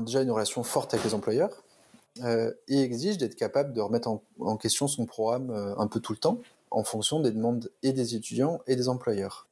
déjà 0.04 0.22
une 0.22 0.30
relation 0.30 0.62
forte 0.64 0.94
avec 0.94 1.04
les 1.04 1.14
employeurs 1.14 1.64
et 2.68 2.82
exige 2.82 3.18
d'être 3.18 3.36
capable 3.36 3.72
de 3.72 3.80
remettre 3.80 4.08
en, 4.08 4.22
en, 4.40 4.56
question 4.56 4.86
son 4.86 5.06
programme 5.06 5.50
un 5.50 5.86
peu 5.86 6.00
tout 6.00 6.12
le 6.12 6.18
temps 6.18 6.40
en 6.70 6.84
fonction 6.84 7.20
des 7.20 7.30
demandes 7.30 7.70
et 7.82 7.92
des 7.92 8.14
étudiants 8.14 8.60
et 8.66 8.76
des 8.76 8.88
employeurs. 8.88 9.48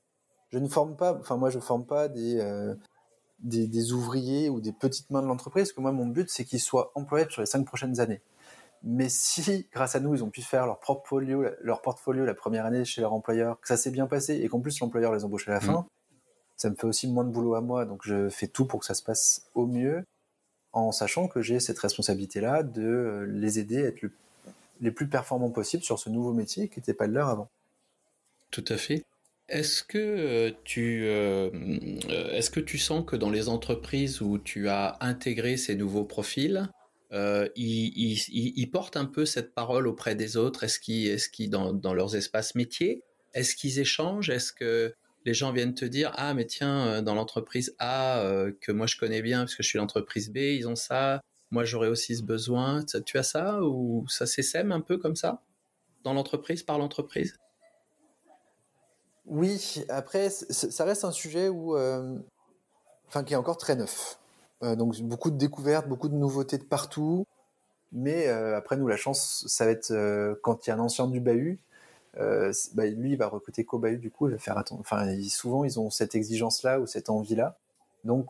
Je 0.50 0.58
ne 0.58 0.68
forme 0.68 0.96
pas, 0.96 1.16
enfin 1.18 1.36
moi 1.36 1.48
je 1.50 1.58
forme 1.58 1.86
pas 1.86 2.08
des 2.08 2.38
des, 3.42 3.92
ouvriers 3.92 4.48
ou 4.48 4.60
des 4.60 4.72
petites 4.72 5.10
mains 5.10 5.22
de 5.22 5.26
l'entreprise, 5.26 5.64
parce 5.64 5.72
que 5.72 5.80
moi, 5.80 5.92
mon 5.92 6.06
but, 6.06 6.28
c'est 6.30 6.44
qu'ils 6.44 6.60
soient 6.60 6.92
employés 6.94 7.26
sur 7.28 7.42
les 7.42 7.46
cinq 7.46 7.64
prochaines 7.64 8.00
années. 8.00 8.20
Mais 8.82 9.08
si, 9.08 9.68
grâce 9.72 9.94
à 9.94 10.00
nous, 10.00 10.14
ils 10.14 10.24
ont 10.24 10.30
pu 10.30 10.42
faire 10.42 10.66
leur 10.66 10.78
portfolio, 10.80 11.44
leur 11.60 11.82
portfolio 11.82 12.24
la 12.24 12.34
première 12.34 12.66
année 12.66 12.84
chez 12.84 13.00
leur 13.00 13.12
employeur, 13.12 13.60
que 13.60 13.68
ça 13.68 13.76
s'est 13.76 13.90
bien 13.90 14.06
passé 14.06 14.36
et 14.36 14.48
qu'en 14.48 14.60
plus 14.60 14.78
l'employeur 14.80 15.12
les 15.14 15.24
embauche 15.24 15.48
à 15.48 15.52
la 15.52 15.60
fin, 15.60 15.80
mm. 15.80 15.86
ça 16.56 16.70
me 16.70 16.74
fait 16.74 16.86
aussi 16.86 17.08
moins 17.08 17.24
de 17.24 17.30
boulot 17.30 17.54
à 17.54 17.60
moi. 17.60 17.84
Donc 17.84 18.00
je 18.04 18.28
fais 18.28 18.48
tout 18.48 18.66
pour 18.66 18.80
que 18.80 18.86
ça 18.86 18.94
se 18.94 19.02
passe 19.02 19.46
au 19.54 19.66
mieux, 19.66 20.04
en 20.72 20.92
sachant 20.92 21.28
que 21.28 21.42
j'ai 21.42 21.60
cette 21.60 21.78
responsabilité-là 21.78 22.62
de 22.62 23.26
les 23.28 23.58
aider 23.58 23.84
à 23.84 23.88
être 23.88 24.04
les 24.80 24.90
plus 24.90 25.08
performants 25.08 25.50
possibles 25.50 25.82
sur 25.82 25.98
ce 25.98 26.08
nouveau 26.10 26.32
métier 26.32 26.68
qui 26.68 26.78
n'était 26.78 26.94
pas 26.94 27.06
le 27.06 27.14
leur 27.14 27.28
avant. 27.28 27.50
Tout 28.50 28.64
à 28.68 28.76
fait. 28.76 29.04
Est-ce 29.48 29.82
que 29.82 29.98
euh, 29.98 30.52
tu 30.62 31.04
euh, 31.06 31.50
euh, 32.08 32.30
est-ce 32.32 32.50
que 32.50 32.60
tu 32.60 32.78
sens 32.78 33.04
que 33.04 33.16
dans 33.16 33.30
les 33.30 33.48
entreprises 33.48 34.20
où 34.20 34.38
tu 34.38 34.68
as 34.68 34.96
intégré 35.00 35.56
ces 35.56 35.74
nouveaux 35.74 36.04
profils, 36.04 36.68
ils, 37.56 38.70
portent 38.72 38.96
un 38.96 39.06
peu 39.06 39.26
cette 39.26 39.52
parole 39.52 39.88
auprès 39.88 40.14
des 40.14 40.36
autres? 40.36 40.62
Est-ce 40.62 40.78
qu'ils 40.78 41.08
est-ce 41.08 41.48
dans, 41.48 41.72
dans 41.72 41.94
leurs 41.94 42.14
espaces 42.14 42.54
métiers, 42.54 43.02
est-ce 43.34 43.56
qu'ils 43.56 43.80
échangent? 43.80 44.30
Est-ce 44.30 44.52
que 44.52 44.94
les 45.24 45.34
gens 45.34 45.52
viennent 45.52 45.74
te 45.74 45.84
dire 45.84 46.12
ah 46.16 46.34
mais 46.34 46.46
tiens 46.46 47.02
dans 47.02 47.14
l'entreprise 47.14 47.74
A 47.78 48.24
que 48.60 48.72
moi 48.72 48.86
je 48.86 48.96
connais 48.96 49.22
bien 49.22 49.40
parce 49.40 49.54
que 49.54 49.62
je 49.62 49.68
suis 49.68 49.78
l'entreprise 49.78 50.30
B 50.30 50.38
ils 50.38 50.66
ont 50.66 50.76
ça 50.76 51.20
moi 51.50 51.64
j'aurais 51.64 51.88
aussi 51.88 52.16
ce 52.16 52.22
besoin 52.22 52.84
tu 53.06 53.18
as 53.18 53.22
ça 53.22 53.62
ou 53.62 54.06
ça 54.08 54.26
s'essaime 54.26 54.72
un 54.72 54.80
peu 54.80 54.98
comme 54.98 55.16
ça 55.16 55.42
dans 56.04 56.12
l'entreprise 56.12 56.62
par 56.62 56.78
l'entreprise? 56.78 57.36
Oui, 59.26 59.84
après, 59.88 60.30
ça 60.30 60.84
reste 60.84 61.04
un 61.04 61.12
sujet 61.12 61.48
où, 61.48 61.76
euh, 61.76 62.18
enfin, 63.06 63.22
qui 63.22 63.34
est 63.34 63.36
encore 63.36 63.58
très 63.58 63.76
neuf. 63.76 64.18
Euh, 64.62 64.76
donc 64.76 65.00
beaucoup 65.02 65.30
de 65.30 65.36
découvertes, 65.36 65.88
beaucoup 65.88 66.08
de 66.08 66.14
nouveautés 66.14 66.58
de 66.58 66.64
partout. 66.64 67.26
Mais 67.92 68.28
euh, 68.28 68.56
après, 68.56 68.76
nous, 68.76 68.88
la 68.88 68.96
chance, 68.96 69.44
ça 69.46 69.64
va 69.64 69.70
être 69.72 69.92
quand 70.42 70.66
il 70.66 70.70
y 70.70 70.72
a 70.72 70.76
un 70.76 70.80
ancien 70.80 71.06
du 71.06 71.20
bahut, 71.20 71.60
bah, 72.14 72.86
lui, 72.86 73.12
il 73.12 73.16
va 73.16 73.28
recruter 73.28 73.66
bahut, 73.72 73.98
du 73.98 74.10
coup, 74.10 74.28
il 74.28 74.32
va 74.32 74.38
faire 74.38 74.58
attention. 74.58 74.80
Enfin, 74.80 75.06
souvent, 75.28 75.64
ils 75.64 75.78
ont 75.78 75.90
cette 75.90 76.14
exigence-là 76.14 76.80
ou 76.80 76.86
cette 76.86 77.10
envie-là. 77.10 77.56
Donc, 78.04 78.28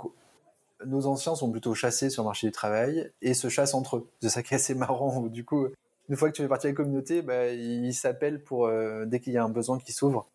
nos 0.85 1.07
anciens 1.07 1.35
sont 1.35 1.51
plutôt 1.51 1.75
chassés 1.75 2.11
sur 2.11 2.23
le 2.23 2.27
marché 2.27 2.47
du 2.47 2.53
travail 2.53 3.11
et 3.23 3.35
se 3.35 3.49
chassent 3.49 3.75
entre 3.75 3.99
eux. 3.99 4.09
C'est 4.23 4.31
ça 4.31 4.43
qui 4.43 4.55
est 4.55 4.57
assez 4.57 4.75
marrant. 4.75 5.27
Du 5.27 5.45
coup, 5.45 5.69
une 6.09 6.17
fois 6.17 6.31
que 6.31 6.37
tu 6.37 6.43
fais 6.43 6.49
partie 6.49 6.67
de 6.67 6.73
la 6.73 6.77
communauté, 6.77 7.23
bah, 7.23 7.49
ils 7.49 7.95
s'appellent 7.95 8.43
pour 8.43 8.71
dès 9.07 9.21
qu'il 9.21 9.33
y 9.33 9.39
a 9.39 9.45
un 9.45 9.51
besoin 9.51 9.79
qui 9.79 9.93
s'ouvre. 9.93 10.27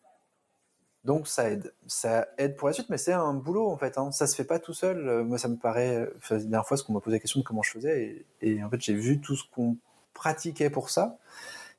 Donc 1.06 1.28
ça 1.28 1.48
aide, 1.48 1.72
ça 1.86 2.26
aide 2.36 2.56
pour 2.56 2.66
la 2.66 2.74
suite, 2.74 2.90
mais 2.90 2.98
c'est 2.98 3.12
un 3.12 3.32
boulot 3.32 3.70
en 3.70 3.76
fait. 3.76 3.96
Hein. 3.96 4.10
Ça 4.10 4.26
se 4.26 4.34
fait 4.34 4.44
pas 4.44 4.58
tout 4.58 4.72
seul. 4.72 5.08
Euh, 5.08 5.24
moi, 5.24 5.38
ça 5.38 5.46
me 5.46 5.56
paraît. 5.56 6.10
la 6.30 6.38
dernière 6.38 6.66
fois, 6.66 6.76
ce 6.76 6.82
qu'on 6.82 6.92
m'a 6.92 7.00
posé 7.00 7.16
la 7.16 7.20
question 7.20 7.38
de 7.38 7.44
comment 7.44 7.62
je 7.62 7.70
faisais, 7.70 8.26
et, 8.42 8.64
en 8.64 8.68
fait, 8.68 8.80
j'ai 8.80 8.94
vu 8.94 9.20
tout 9.20 9.36
ce 9.36 9.44
qu'on 9.54 9.76
pratiquait 10.14 10.68
pour 10.68 10.90
ça. 10.90 11.16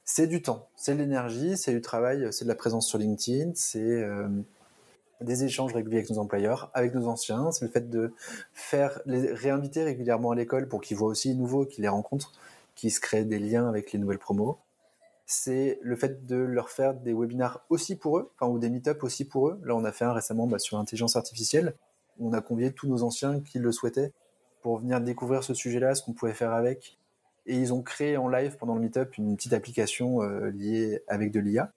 C'est 0.10 0.26
du 0.26 0.42
temps, 0.42 0.70
c'est 0.78 0.94
de 0.94 1.00
l'énergie, 1.00 1.58
c'est 1.58 1.74
du 1.74 1.82
travail, 1.82 2.30
c'est 2.32 2.46
de 2.46 2.50
la 2.50 2.56
présence 2.56 2.88
sur 2.88 2.98
LinkedIn, 2.98 3.52
c'est 3.56 3.82
euh, 3.82 4.30
des 5.20 5.44
échanges 5.44 5.74
réguliers 5.74 5.98
avec 5.98 6.10
nos 6.10 6.20
employeurs, 6.20 6.72
avec 6.74 6.96
nos 6.96 7.08
anciens, 7.08 7.52
c'est 7.52 7.66
le 7.66 7.72
fait 7.72 7.90
de 7.90 8.14
faire 8.54 9.02
les 9.06 9.34
réinviter 9.34 9.84
régulièrement 9.84 10.32
à 10.32 10.36
l'école 10.36 10.70
pour 10.70 10.80
qu'ils 10.82 10.96
voient 10.96 11.10
aussi 11.10 11.28
les 11.28 11.36
nouveaux, 11.36 11.66
qu'ils 11.66 11.82
les 11.82 11.90
rencontrent, 11.90 12.32
qu'ils 12.74 12.92
se 12.92 13.02
créent 13.02 13.26
des 13.26 13.38
liens 13.38 13.68
avec 13.68 13.92
les 13.92 14.00
nouvelles 14.00 14.18
promos 14.18 14.58
c'est 15.28 15.78
le 15.82 15.98
fait 15.98 16.26
de 16.26 16.38
leur 16.38 16.70
faire 16.70 16.94
des 16.94 17.14
webinars 17.14 17.62
aussi 17.70 17.98
pour 17.98 18.18
eux, 18.18 18.32
enfin, 18.40 18.50
ou 18.50 18.60
des 18.60 18.70
meet-up 18.70 19.04
aussi 19.04 19.26
pour 19.26 19.50
eux. 19.50 19.60
Là, 19.66 19.76
on 19.76 19.84
a 19.84 19.92
fait 19.92 20.06
un 20.06 20.14
récemment 20.14 20.48
bah, 20.48 20.58
sur 20.58 20.78
l'intelligence 20.78 21.18
artificielle. 21.18 21.76
on 22.20 22.32
a 22.34 22.42
convié 22.42 22.72
tous 22.72 22.88
nos 22.88 23.04
anciens 23.04 23.42
qui 23.42 23.60
le 23.60 23.74
souhaitaient 23.74 24.14
pour 24.62 24.80
venir 24.80 25.02
découvrir 25.02 25.44
ce 25.44 25.54
sujet-là, 25.54 25.96
ce 25.96 26.02
qu'on 26.04 26.14
pouvait 26.14 26.34
faire 26.34 26.54
avec. 26.54 26.97
Et 27.48 27.56
ils 27.56 27.74
ont 27.74 27.82
créé 27.82 28.18
en 28.18 28.28
live 28.28 28.58
pendant 28.58 28.76
le 28.76 28.82
meet-up 28.82 29.18
une 29.18 29.36
petite 29.36 29.54
application 29.54 30.22
euh, 30.22 30.50
liée 30.52 31.02
avec 31.08 31.32
de 31.32 31.40
l'IA. 31.40 31.72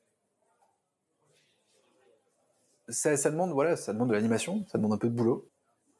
Ça, 2.88 3.14
demande, 3.30 3.52
voilà, 3.52 3.76
ça 3.76 3.92
demande 3.92 4.08
de 4.08 4.14
l'animation, 4.14 4.64
ça 4.66 4.78
demande 4.78 4.94
un 4.94 4.98
peu 4.98 5.08
de 5.08 5.14
boulot, 5.14 5.48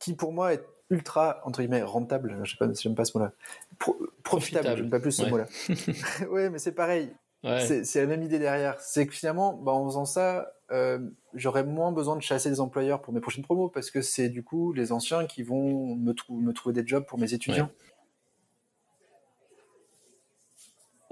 qui 0.01 0.15
pour 0.15 0.33
moi 0.33 0.55
est 0.55 0.65
ultra 0.91 1.41
entre 1.45 1.61
guillemets 1.61 1.83
rentable. 1.83 2.41
Je 2.43 2.51
sais 2.51 2.57
pas, 2.57 2.73
j'aime 2.73 2.97
pas 2.97 3.05
ce 3.05 3.17
mot-là. 3.17 3.33
profitable, 4.25 4.77
j'aime 4.77 4.91
pas 4.91 4.99
plus 4.99 5.13
ce 5.13 5.25
mot-là. 5.25 5.47
ouais, 6.31 6.51
mais 6.51 6.59
c'est 6.59 6.73
pareil. 6.73 7.15
C'est 7.43 8.01
la 8.01 8.07
même 8.07 8.23
idée 8.23 8.39
derrière. 8.39 8.79
C'est 8.81 9.07
que 9.07 9.15
finalement, 9.15 9.55
bah, 9.55 9.73
en 9.73 9.87
faisant 9.87 10.05
ça, 10.05 10.53
euh, 10.73 10.99
j'aurais 11.35 11.65
moins 11.65 11.93
besoin 11.93 12.17
de 12.17 12.23
chasser 12.23 12.51
des 12.51 12.61
employeurs 12.61 13.01
pour 13.01 13.15
mes 13.15 13.21
prochaines 13.21 13.45
promos 13.45 13.69
parce 13.69 13.91
que 13.91 14.03
c'est 14.03 14.29
du 14.29 14.43
coup 14.43 14.73
les 14.73 14.93
anciens 14.93 15.27
qui 15.27 15.43
vont 15.43 15.97
me, 15.97 16.13
me 16.31 16.53
trouver 16.53 16.75
des 16.75 16.87
jobs 16.87 17.05
pour 17.05 17.19
mes 17.19 17.33
étudiants. 17.33 17.71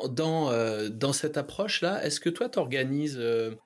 Dans, 0.05 0.51
euh, 0.51 0.89
dans 0.89 1.13
cette 1.13 1.37
approche-là, 1.37 2.05
est-ce 2.05 2.21
que 2.21 2.31
toi, 2.31 2.49
tu 2.49 2.59
organises 2.59 3.19
euh, 3.19 3.57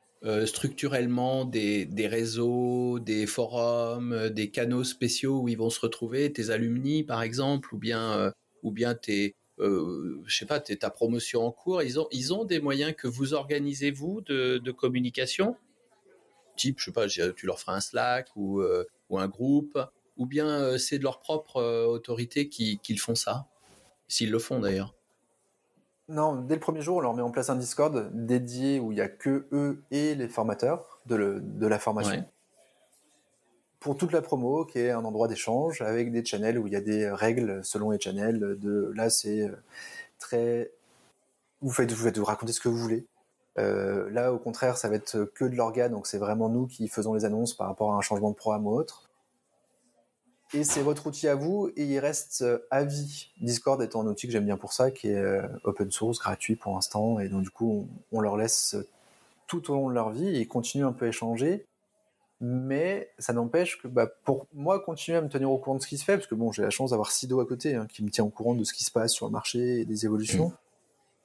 structurellement 0.47 1.45
des, 1.45 1.85
des, 1.85 2.07
réseaux, 2.07 2.99
des 2.99 3.27
forums, 3.27 4.31
des 4.31 4.51
canaux 4.51 4.85
spéciaux 4.85 5.41
où 5.41 5.49
ils 5.49 5.59
vont 5.59 5.71
se 5.71 5.81
retrouver, 5.81 6.33
tes 6.33 6.51
alumni 6.51 7.03
par 7.03 7.23
exemple, 7.23 7.75
ou 7.75 7.79
bien, 7.79 8.33
ou 8.63 8.71
bien 8.71 8.95
tes, 8.95 9.35
euh, 9.59 10.21
je 10.27 10.37
sais 10.37 10.47
pas, 10.47 10.61
ta 10.61 10.91
promotion 10.91 11.47
en 11.47 11.53
cours, 11.53 11.83
ils 11.83 12.01
ont, 12.01 12.09
ils 12.11 12.33
ont 12.33 12.45
des 12.45 12.61
moyens 12.61 12.95
que 12.97 13.07
vous 13.07 13.35
organisez 13.35 13.91
vous 13.91 14.21
de, 14.23 14.71
communication, 14.73 15.57
type, 16.57 16.79
je 16.79 16.87
sais 16.87 16.93
pas, 16.93 17.07
tu 17.07 17.47
leur 17.47 17.61
feras 17.61 17.77
un 17.77 17.81
Slack 17.81 18.29
ou, 18.35 18.61
euh, 18.61 18.85
ou 19.09 19.19
un 19.19 19.29
groupe, 19.29 19.79
ou 20.17 20.27
bien 20.27 20.49
euh, 20.49 20.79
c'est 20.79 20.99
de 20.99 21.05
leur 21.05 21.21
propre 21.21 21.63
autorité 21.87 22.49
qu'ils 22.49 22.99
font 22.99 23.15
ça, 23.15 23.47
s'ils 24.09 24.31
le 24.31 24.39
font 24.39 24.61
d'ailleurs. 24.61 24.95
Non, 26.13 26.37
dès 26.37 26.55
le 26.55 26.61
premier 26.61 26.83
jour, 26.83 26.99
on 26.99 27.01
leur 27.01 27.15
met 27.15 27.23
en 27.23 27.31
place 27.31 27.51
un 27.51 27.57
Discord 27.57 28.11
dédié 28.13 28.79
où 28.81 28.93
il 28.93 28.97
n'y 28.97 29.01
a 29.01 29.09
que 29.09 29.47
eux 29.53 29.83
et 29.91 30.15
les 30.15 30.29
formateurs 30.29 31.01
de, 31.07 31.41
de 31.43 31.67
la 31.67 31.79
formation 31.79 32.25
pour 33.83 33.97
toute 33.97 34.13
la 34.13 34.23
promo, 34.23 34.65
qui 34.65 34.79
est 34.79 34.91
un 34.93 35.05
endroit 35.05 35.27
d'échange 35.27 35.83
avec 35.83 36.13
des 36.13 36.25
channels 36.25 36.57
où 36.59 36.69
il 36.69 36.73
y 36.73 36.77
a 36.77 36.81
des 36.81 37.11
règles 37.11 37.65
selon 37.65 37.91
les 37.91 38.01
channels. 38.01 38.57
De 38.61 38.93
là, 38.95 39.11
c'est 39.11 39.43
euh, 39.43 39.57
très 40.19 40.71
vous 41.61 41.71
faites 41.71 41.91
vous 41.91 42.05
faites 42.05 42.17
vous 42.17 42.25
raconter 42.25 42.53
ce 42.53 42.61
que 42.61 42.69
vous 42.69 42.79
voulez. 42.79 43.07
Euh, 43.59 44.09
là, 44.11 44.33
au 44.33 44.39
contraire, 44.39 44.79
ça 44.79 44.89
va 44.89 44.95
être 44.95 45.25
que 45.35 45.45
de 45.45 45.57
l'organe, 45.57 45.93
donc 45.93 46.07
c'est 46.07 46.19
vraiment 46.19 46.49
nous 46.49 46.67
qui 46.67 46.89
faisons 46.89 47.13
les 47.15 47.25
annonces 47.25 47.55
par 47.55 47.67
rapport 47.67 47.93
à 47.93 47.97
un 47.97 48.01
changement 48.01 48.31
de 48.31 48.37
programme 48.37 48.67
ou 48.67 48.71
autre. 48.71 49.11
Et 50.55 50.65
c'est 50.65 50.83
votre 50.83 51.07
outil 51.07 51.29
à 51.29 51.35
vous 51.35 51.71
et 51.77 51.85
il 51.85 51.99
reste 51.99 52.45
à 52.71 52.85
vie. 52.85 53.31
Discord 53.41 53.81
étant 53.83 54.03
un 54.03 54.07
outil 54.07 54.27
que 54.27 54.33
j'aime 54.33 54.45
bien 54.45 54.57
pour 54.57 54.73
ça, 54.73 54.91
qui 54.91 55.09
est 55.09 55.41
open 55.65 55.91
source, 55.91 56.19
gratuit 56.19 56.57
pour 56.57 56.75
l'instant, 56.75 57.19
et 57.19 57.29
donc 57.29 57.43
du 57.43 57.51
coup 57.51 57.89
on, 58.13 58.21
leur 58.21 58.37
laisse 58.37 58.77
tout 59.47 59.71
au 59.71 59.75
long 59.75 59.89
de 59.89 59.95
leur 59.95 60.11
vie 60.11 60.29
et 60.29 60.41
ils 60.41 60.49
continuent 60.49 60.87
un 60.87 60.93
peu 60.93 61.07
à 61.07 61.09
échanger. 61.09 61.67
Mais 62.45 63.09
ça 63.19 63.33
n'empêche 63.33 63.81
que 63.81 63.87
bah, 63.87 64.09
pour 64.25 64.49
moi 64.53 64.81
continuer 64.81 65.17
à 65.17 65.23
me 65.23 65.29
tenir 65.29 65.51
au 65.51 65.59
courant 65.59 65.77
de 65.77 65.83
ce 65.83 65.87
qui 65.87 65.97
se 65.97 66.05
fait, 66.05 66.17
parce 66.17 66.27
que 66.27 66.35
bon 66.35 66.51
j'ai 66.51 66.63
la 66.63 66.71
chance 66.71 66.91
d'avoir 66.91 67.13
Sido 67.13 67.41
à 67.41 67.47
côté 67.47 67.77
hein, 67.77 67.87
qui 67.89 68.03
me 68.03 68.11
tient 68.11 68.25
au 68.25 68.31
courant 68.31 68.55
de 68.55 68.65
ce 68.65 68.73
qui 68.73 68.85
se 68.85 68.91
passe 68.91 69.13
sur 69.13 69.27
le 69.27 69.33
marché 69.33 69.81
et 69.81 69.85
des 69.85 70.05
évolutions. 70.05 70.49
Mmh. 70.49 70.57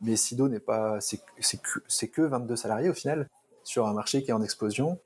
Mais 0.01 0.15
Sido 0.15 0.47
n'est 0.47 0.59
pas, 0.59 1.01
c'est 1.01 1.17
que, 1.17 2.05
que 2.05 2.21
22 2.21 2.55
salariés 2.55 2.89
au 2.89 2.93
final 2.93 3.27
sur 3.63 3.87
un 3.87 3.93
marché 3.93 4.23
qui 4.23 4.29
est 4.29 4.33
en 4.33 4.43
explosion. 4.43 4.99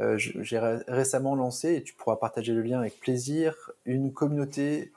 Euh, 0.00 0.18
j'ai 0.18 0.58
récemment 0.58 1.34
lancé, 1.34 1.76
et 1.76 1.82
tu 1.82 1.94
pourras 1.94 2.16
partager 2.16 2.52
le 2.52 2.62
lien 2.62 2.80
avec 2.80 3.00
plaisir, 3.00 3.70
une 3.86 4.12
communauté 4.12 4.92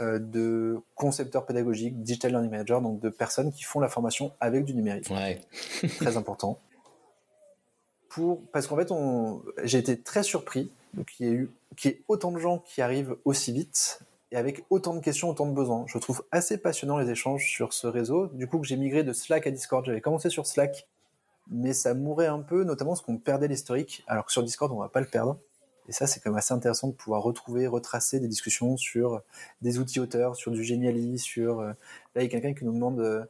euh, 0.00 0.18
de 0.18 0.80
concepteurs 0.94 1.46
pédagogiques, 1.46 2.02
digital 2.02 2.32
learning 2.32 2.50
managers, 2.50 2.80
donc 2.82 3.00
de 3.00 3.08
personnes 3.08 3.52
qui 3.52 3.62
font 3.62 3.80
la 3.80 3.88
formation 3.88 4.32
avec 4.40 4.64
du 4.64 4.74
numérique. 4.74 5.08
Ouais. 5.10 5.40
très 5.96 6.16
important. 6.16 6.58
Pour, 8.08 8.42
parce 8.52 8.66
qu'en 8.66 8.76
fait, 8.76 8.92
j'ai 9.64 9.78
été 9.78 9.98
très 9.98 10.22
surpris 10.22 10.70
qu'il 11.16 11.26
y, 11.26 11.30
ait 11.30 11.32
eu, 11.32 11.50
qu'il 11.76 11.90
y 11.90 11.94
ait 11.94 12.02
autant 12.08 12.30
de 12.30 12.38
gens 12.38 12.58
qui 12.58 12.82
arrivent 12.82 13.16
aussi 13.24 13.52
vite 13.52 14.00
et 14.32 14.36
avec 14.36 14.64
autant 14.70 14.94
de 14.94 15.00
questions, 15.00 15.30
autant 15.30 15.46
de 15.46 15.52
besoins. 15.52 15.84
Je 15.86 15.98
trouve 15.98 16.22
assez 16.30 16.58
passionnant 16.58 16.98
les 16.98 17.10
échanges 17.10 17.46
sur 17.46 17.72
ce 17.72 17.86
réseau. 17.86 18.26
Du 18.28 18.46
coup, 18.46 18.58
que 18.58 18.66
j'ai 18.66 18.76
migré 18.76 19.04
de 19.04 19.12
Slack 19.12 19.46
à 19.46 19.50
Discord. 19.50 19.84
J'avais 19.84 20.00
commencé 20.00 20.30
sur 20.30 20.46
Slack 20.46 20.88
mais 21.52 21.72
ça 21.72 21.94
mourait 21.94 22.26
un 22.26 22.40
peu, 22.40 22.64
notamment 22.64 22.92
parce 22.92 23.02
qu'on 23.02 23.18
perdait 23.18 23.48
l'historique, 23.48 24.02
alors 24.06 24.24
que 24.26 24.32
sur 24.32 24.42
Discord, 24.42 24.72
on 24.72 24.78
va 24.78 24.88
pas 24.88 25.00
le 25.00 25.06
perdre. 25.06 25.38
Et 25.88 25.92
ça, 25.92 26.06
c'est 26.06 26.20
quand 26.20 26.30
même 26.30 26.38
assez 26.38 26.54
intéressant 26.54 26.88
de 26.88 26.92
pouvoir 26.92 27.22
retrouver, 27.22 27.66
retracer 27.66 28.20
des 28.20 28.28
discussions 28.28 28.76
sur 28.76 29.20
des 29.62 29.78
outils 29.78 30.00
auteurs, 30.00 30.36
sur 30.36 30.50
du 30.50 30.64
Geniali, 30.64 31.18
sur... 31.18 31.60
Euh, 31.60 31.68
là, 32.14 32.22
il 32.22 32.22
y 32.22 32.26
a 32.26 32.28
quelqu'un 32.28 32.54
qui 32.54 32.64
nous 32.64 32.72
demande 32.72 33.00
euh, 33.00 33.24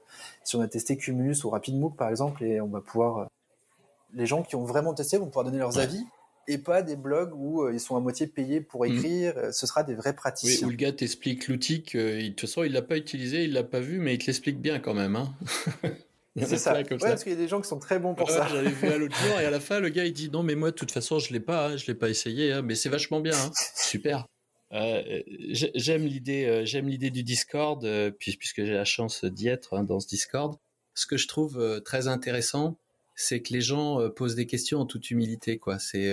si 0.45 0.57
on 0.57 0.61
a 0.61 0.69
testé 0.69 0.97
Cumulus 0.97 1.45
ou 1.45 1.51
RapidMook, 1.51 1.97
par 1.97 2.11
exemple, 2.11 2.45
et 2.45 2.61
on 2.61 2.69
va 2.69 2.81
pouvoir... 2.81 3.19
Euh, 3.19 3.25
les 4.15 4.27
gens 4.27 4.43
qui 4.43 4.55
ont 4.57 4.65
vraiment 4.65 4.93
testé 4.93 5.17
vont 5.17 5.27
pouvoir 5.27 5.47
donner 5.47 5.59
leurs 5.59 5.79
avis, 5.79 6.05
et 6.47 6.59
pas 6.59 6.83
des 6.83 6.97
blogs 6.97 7.33
où 7.35 7.67
ils 7.71 7.81
sont 7.81 7.97
à 7.97 8.01
moitié 8.01 8.27
payés 8.27 8.61
pour 8.61 8.83
mmh. 8.83 8.89
écrire. 8.89 9.35
Ce 9.53 9.67
sera 9.67 9.85
des 9.85 9.95
vrais 9.95 10.13
praticiens. 10.13 10.67
Oui, 10.67 10.67
où 10.67 10.71
le 10.71 10.77
gars 10.77 10.93
t'explique 10.93 11.49
l'outil 11.49 11.83
que, 11.83 12.21
de 12.21 12.29
toute 12.29 12.41
façon, 12.41 12.65
il 12.65 12.73
l'a 12.73 12.83
pas 12.83 12.99
utilisé, 12.99 13.45
il 13.45 13.55
l'a 13.55 13.63
pas 13.63 13.81
vu, 13.81 14.01
mais 14.01 14.15
il 14.15 14.19
te 14.19 14.27
l'explique 14.27 14.61
bien 14.61 14.79
quand 14.81 14.93
même. 14.93 15.17
Hein 15.17 15.33
C'est 16.37 16.57
ça. 16.57 16.75
Ouais, 16.75 16.85
parce 16.85 17.23
qu'il 17.23 17.33
y 17.33 17.35
a 17.35 17.39
des 17.39 17.49
gens 17.49 17.61
qui 17.61 17.69
sont 17.69 17.79
très 17.79 17.99
bons 17.99 18.15
pour 18.15 18.31
ça. 18.31 18.49
J'avais 18.49 18.71
vu 18.71 18.89
à 18.89 18.97
l'autre 18.97 19.17
jour 19.17 19.41
et 19.41 19.45
à 19.45 19.51
la 19.51 19.61
fin, 19.61 19.81
le 19.81 19.91
gars 19.91 20.05
il 20.05 20.13
dit 20.13 20.31
non 20.31 20.43
mais 20.43 20.55
moi 20.55 20.71
de 20.71 20.77
toute 20.77 20.91
façon 20.91 21.19
je 21.19 21.33
l'ai 21.33 21.41
pas, 21.41 21.69
hein, 21.69 21.77
je 21.77 21.87
l'ai 21.87 21.95
pas 21.95 22.09
essayé, 22.09 22.53
hein, 22.53 22.63
mais 22.63 22.75
c'est 22.75 22.89
vachement 22.89 23.21
bien, 23.21 23.37
hein. 23.37 23.51
super. 23.77 24.27
Euh, 24.73 25.21
j'aime 25.51 26.07
l'idée, 26.07 26.47
euh, 26.47 26.65
j'aime 26.65 26.89
l'idée 26.89 27.11
du 27.11 27.23
Discord, 27.23 27.85
euh, 27.85 28.11
puisque 28.11 28.65
j'ai 28.65 28.73
la 28.73 28.87
chance 28.87 29.25
d'y 29.27 29.49
être 29.49 29.83
dans 29.83 30.01
ce 30.01 30.09
Discord. 30.09 30.57
Ce 30.95 31.07
que 31.07 31.19
je 31.19 31.29
trouve 31.29 31.81
très 31.85 32.09
intéressant, 32.09 32.79
c'est 33.15 33.41
que 33.41 33.53
les 33.53 33.61
gens 33.61 34.11
posent 34.11 34.35
des 34.35 34.47
questions 34.47 34.81
en 34.81 34.87
toute 34.87 35.11
humilité, 35.11 35.59
quoi. 35.59 35.79
C'est, 35.79 36.13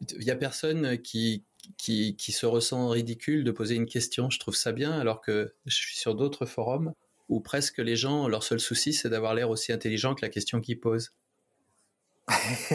il 0.00 0.22
y 0.22 0.30
a 0.30 0.36
personne 0.36 0.96
qui 0.98 1.42
qui, 1.76 2.14
qui 2.14 2.30
se 2.30 2.46
ressent 2.46 2.88
ridicule 2.88 3.42
de 3.42 3.50
poser 3.50 3.74
une 3.74 3.86
question. 3.86 4.30
Je 4.30 4.38
trouve 4.38 4.54
ça 4.54 4.70
bien, 4.70 4.92
alors 4.92 5.20
que 5.20 5.52
je 5.66 5.74
suis 5.74 5.96
sur 5.96 6.14
d'autres 6.14 6.46
forums 6.46 6.92
où 7.28 7.40
presque 7.40 7.78
les 7.78 7.96
gens, 7.96 8.28
leur 8.28 8.42
seul 8.42 8.60
souci, 8.60 8.92
c'est 8.92 9.08
d'avoir 9.08 9.34
l'air 9.34 9.50
aussi 9.50 9.72
intelligent 9.72 10.14
que 10.14 10.24
la 10.24 10.30
question 10.30 10.60
qu'ils 10.60 10.80
posent. 10.80 11.12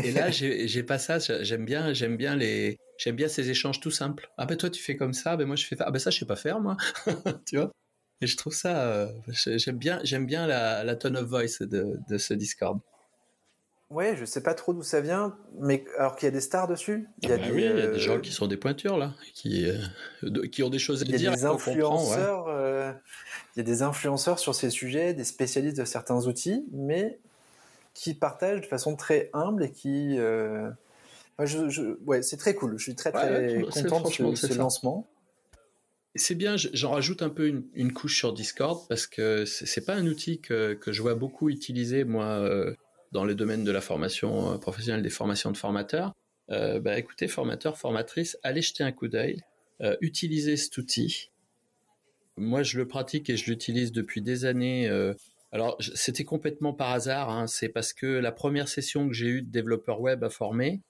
et 0.03 0.11
là, 0.11 0.29
j'ai 0.31 0.83
pas 0.83 0.99
ça. 0.99 1.19
J'aime 1.43 1.65
bien, 1.65 1.93
j'aime 1.93 2.17
bien 2.17 2.35
les, 2.35 2.77
j'aime 2.97 3.15
bien 3.15 3.27
ces 3.27 3.49
échanges 3.49 3.79
tout 3.79 3.91
simples. 3.91 4.29
Ah 4.37 4.45
ben 4.45 4.57
toi 4.57 4.69
tu 4.69 4.81
fais 4.81 4.95
comme 4.95 5.13
ça, 5.13 5.37
ben 5.37 5.45
moi 5.45 5.55
je 5.55 5.65
fais 5.65 5.75
ah 5.79 5.91
ben 5.91 5.99
ça 5.99 6.09
je 6.09 6.19
sais 6.19 6.25
pas 6.25 6.35
faire 6.35 6.59
moi, 6.59 6.77
tu 7.47 7.57
vois? 7.57 7.71
Et 8.21 8.27
je 8.27 8.37
trouve 8.37 8.53
ça, 8.53 8.83
euh, 8.83 9.07
j'aime 9.57 9.77
bien, 9.79 9.99
j'aime 10.03 10.27
bien 10.27 10.45
la, 10.45 10.83
la, 10.83 10.95
tone 10.95 11.17
of 11.17 11.27
voice 11.27 11.59
de, 11.61 11.97
de 12.07 12.17
ce 12.19 12.35
Discord. 12.35 12.79
Ouais, 13.91 14.15
je 14.15 14.23
sais 14.23 14.41
pas 14.41 14.53
trop 14.53 14.73
d'où 14.73 14.83
ça 14.83 15.01
vient, 15.01 15.37
mais 15.59 15.83
alors 15.97 16.15
qu'il 16.15 16.25
y 16.25 16.29
a 16.29 16.31
des 16.31 16.39
stars 16.39 16.69
dessus. 16.69 17.09
Il 17.21 17.27
y 17.27 17.31
a, 17.33 17.35
ah 17.35 17.37
des, 17.37 17.51
oui, 17.51 17.63
il 17.63 17.77
y 17.77 17.81
a 17.81 17.87
des 17.87 17.99
gens 17.99 18.21
qui 18.21 18.31
sont 18.31 18.47
des 18.47 18.55
pointures 18.55 18.97
là, 18.97 19.13
qui, 19.33 19.69
euh, 19.69 20.47
qui 20.47 20.63
ont 20.63 20.69
des 20.69 20.79
choses 20.79 21.01
à 21.01 21.05
dire. 21.05 21.15
Il 21.15 21.23
y 21.23 21.27
a 21.27 21.35
des 21.35 21.43
influenceurs. 21.43 22.47
Euh, 22.47 22.93
il 23.53 23.59
y 23.59 23.61
a 23.61 23.63
des 23.63 23.81
influenceurs 23.81 24.39
sur 24.39 24.55
ces 24.55 24.69
sujets, 24.69 25.13
des 25.13 25.25
spécialistes 25.25 25.77
de 25.77 25.83
certains 25.83 26.25
outils, 26.25 26.65
mais 26.71 27.19
qui 27.93 28.13
partagent 28.13 28.61
de 28.61 28.65
façon 28.65 28.95
très 28.95 29.29
humble 29.33 29.65
et 29.65 29.71
qui. 29.71 30.17
Euh... 30.17 30.69
je, 31.39 31.67
je... 31.67 31.97
Ouais, 32.05 32.21
c'est 32.21 32.37
très 32.37 32.55
cool. 32.55 32.77
Je 32.77 32.83
suis 32.83 32.95
très 32.95 33.11
très 33.11 33.61
content 33.89 34.31
de 34.31 34.35
ce, 34.35 34.53
lancement. 34.57 35.09
C'est 36.15 36.35
bien, 36.35 36.55
j'en 36.55 36.91
rajoute 36.91 37.21
un 37.23 37.29
peu 37.29 37.47
une, 37.47 37.65
une, 37.73 37.91
couche 37.91 38.17
sur 38.17 38.31
Discord 38.31 38.87
parce 38.87 39.05
que 39.05 39.43
c'est 39.43 39.85
pas 39.85 39.95
un 39.95 40.07
outil 40.07 40.39
que, 40.39 40.75
que, 40.75 40.93
je 40.93 41.01
vois 41.01 41.15
beaucoup 41.15 41.49
utiliser 41.49 42.05
moi 42.05 42.25
euh, 42.25 42.73
dans 43.11 43.23
le 43.23 43.35
domaine 43.35 43.63
de 43.63 43.71
la 43.71 43.81
formation 43.81 44.53
euh, 44.53 44.57
professionnelle, 44.57 45.01
des 45.01 45.09
formations 45.09 45.51
de 45.51 45.57
formateurs. 45.57 46.13
Euh, 46.51 46.79
bah, 46.79 46.97
écoutez, 46.97 47.27
formateurs, 47.27 47.77
formatrices, 47.77 48.37
allez 48.43 48.61
jeter 48.61 48.83
un 48.83 48.91
coup 48.91 49.07
d'œil, 49.07 49.41
euh, 49.81 49.95
utilisez 50.01 50.57
cet 50.57 50.77
outil. 50.77 51.31
Moi, 52.37 52.63
je 52.63 52.77
le 52.77 52.87
pratique 52.87 53.29
et 53.29 53.37
je 53.37 53.49
l'utilise 53.49 53.91
depuis 53.91 54.21
des 54.21 54.45
années. 54.45 54.89
Euh, 54.89 55.13
alors, 55.51 55.77
c'était 55.93 56.23
complètement 56.23 56.73
par 56.73 56.91
hasard. 56.91 57.29
Hein, 57.29 57.47
c'est 57.47 57.69
parce 57.69 57.93
que 57.93 58.05
la 58.05 58.31
première 58.31 58.67
session 58.67 59.07
que 59.07 59.13
j'ai 59.13 59.27
eue 59.27 59.41
de 59.41 59.49
développeur 59.49 60.01
web 60.01 60.23
à 60.23 60.29
former, 60.29 60.81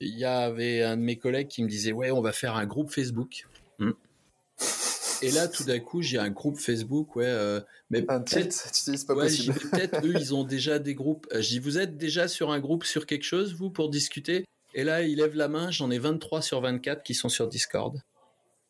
il 0.00 0.18
y 0.18 0.24
avait 0.24 0.82
un 0.82 0.96
de 0.96 1.02
mes 1.02 1.16
collègues 1.16 1.48
qui 1.48 1.62
me 1.62 1.68
disait 1.68 1.92
ouais, 1.92 2.10
on 2.10 2.20
va 2.20 2.32
faire 2.32 2.56
un 2.56 2.66
groupe 2.66 2.90
Facebook. 2.90 3.46
Hmm. 3.78 3.92
Et 5.22 5.30
là, 5.30 5.48
tout 5.48 5.64
d'un 5.64 5.78
coup, 5.78 6.02
j'ai 6.02 6.18
un 6.18 6.30
groupe 6.30 6.58
Facebook, 6.58 7.16
ouais. 7.16 7.26
Euh, 7.26 7.60
mais 7.90 8.02
peut-être, 8.02 8.70
tu 8.72 8.90
dis 8.90 9.04
pas 9.04 9.14
possible. 9.14 9.54
Peut-être 9.54 10.04
eux, 10.04 10.14
ils 10.18 10.34
ont 10.34 10.44
déjà 10.44 10.78
des 10.78 10.94
groupes. 10.94 11.26
Euh, 11.32 11.42
je 11.42 11.48
dis, 11.48 11.58
vous 11.58 11.78
êtes 11.78 11.96
déjà 11.96 12.28
sur 12.28 12.50
un 12.50 12.60
groupe 12.60 12.84
sur 12.84 13.06
quelque 13.06 13.24
chose, 13.24 13.54
vous, 13.54 13.70
pour 13.70 13.90
discuter? 13.90 14.44
Et 14.74 14.84
là, 14.84 15.02
il 15.02 15.16
lève 15.16 15.34
la 15.34 15.48
main. 15.48 15.70
J'en 15.70 15.90
ai 15.90 15.98
23 15.98 16.42
sur 16.42 16.60
24 16.60 17.02
qui 17.02 17.14
sont 17.14 17.28
sur 17.28 17.48
Discord. 17.48 18.00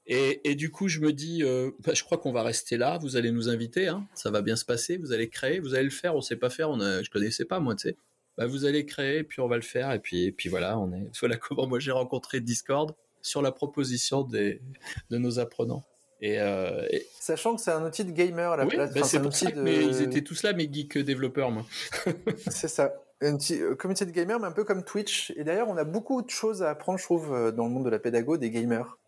Et, 0.07 0.40
et 0.49 0.55
du 0.55 0.70
coup, 0.70 0.88
je 0.88 1.01
me 1.01 1.12
dis, 1.12 1.42
euh, 1.42 1.70
bah, 1.84 1.92
je 1.94 2.03
crois 2.03 2.18
qu'on 2.18 2.32
va 2.32 2.42
rester 2.42 2.76
là. 2.76 2.99
Vous 2.99 3.16
allez 3.16 3.30
nous 3.30 3.49
inviter, 3.49 3.88
hein, 3.88 4.07
ça 4.14 4.30
va 4.30 4.40
bien 4.40 4.57
se 4.57 4.64
passer. 4.64 4.96
Vous 4.96 5.12
allez 5.12 5.28
créer, 5.28 5.61
vous 5.61 5.74
allez 5.74 5.84
le 5.84 5.90
faire. 5.90 6.16
On 6.16 6.22
sait 6.22 6.36
pas 6.36 6.51
faire. 6.51 6.70
On 6.70 6.80
a, 6.80 7.03
je 7.03 7.11
connaissais 7.11 7.44
pas 7.44 7.61
moi, 7.61 7.74
tu 7.74 7.88
sais. 7.88 7.96
Bah, 8.38 8.46
vous 8.46 8.64
allez 8.64 8.86
créer, 8.86 9.24
puis 9.24 9.40
on 9.40 9.49
va 9.49 9.57
le 9.57 9.62
faire. 9.62 9.92
Et 9.92 9.99
puis, 9.99 10.24
et 10.24 10.32
puis 10.32 10.49
voilà, 10.49 10.78
on 10.78 10.92
est. 10.92 11.11
Voilà 11.20 11.36
comment 11.36 11.66
moi 11.66 11.78
j'ai 11.78 11.90
rencontré 11.90 12.40
Discord 12.40 12.94
sur 13.20 13.42
la 13.42 13.53
proposition 13.53 14.22
des, 14.22 14.62
de 15.11 15.18
nos 15.18 15.38
apprenants. 15.40 15.84
Euh, 16.22 16.86
et, 16.90 17.06
Sachant 17.20 17.54
que 17.54 17.60
c'est 17.60 17.70
un 17.70 17.84
outil 17.84 18.04
de 18.04 18.10
gamer 18.10 18.52
à 18.52 18.56
la 18.56 18.66
place. 18.66 18.92
Bah 18.92 19.00
c'est 19.04 19.20
outil 19.20 19.46
de... 19.52 19.60
mais 19.60 19.84
ils 19.84 20.02
étaient 20.02 20.22
tous 20.22 20.42
là, 20.42 20.52
mes 20.52 20.70
geeks 20.72 20.98
développeurs, 20.98 21.50
moi. 21.50 21.64
c'est 22.48 22.68
ça. 22.68 22.94
Une 23.20 23.38
euh, 23.50 23.74
communauté 23.74 24.06
de 24.06 24.10
gamers, 24.10 24.40
mais 24.40 24.46
un 24.46 24.52
peu 24.52 24.64
comme 24.64 24.84
Twitch. 24.84 25.32
Et 25.36 25.44
d'ailleurs, 25.44 25.68
on 25.68 25.76
a 25.76 25.84
beaucoup 25.84 26.22
de 26.22 26.30
choses 26.30 26.62
à 26.62 26.70
apprendre, 26.70 26.98
je 26.98 27.04
trouve, 27.04 27.32
euh, 27.32 27.52
dans 27.52 27.64
le 27.64 27.70
monde 27.70 27.84
de 27.84 27.90
la 27.90 27.98
pédago 27.98 28.36
des 28.36 28.50
gamers. 28.50 28.98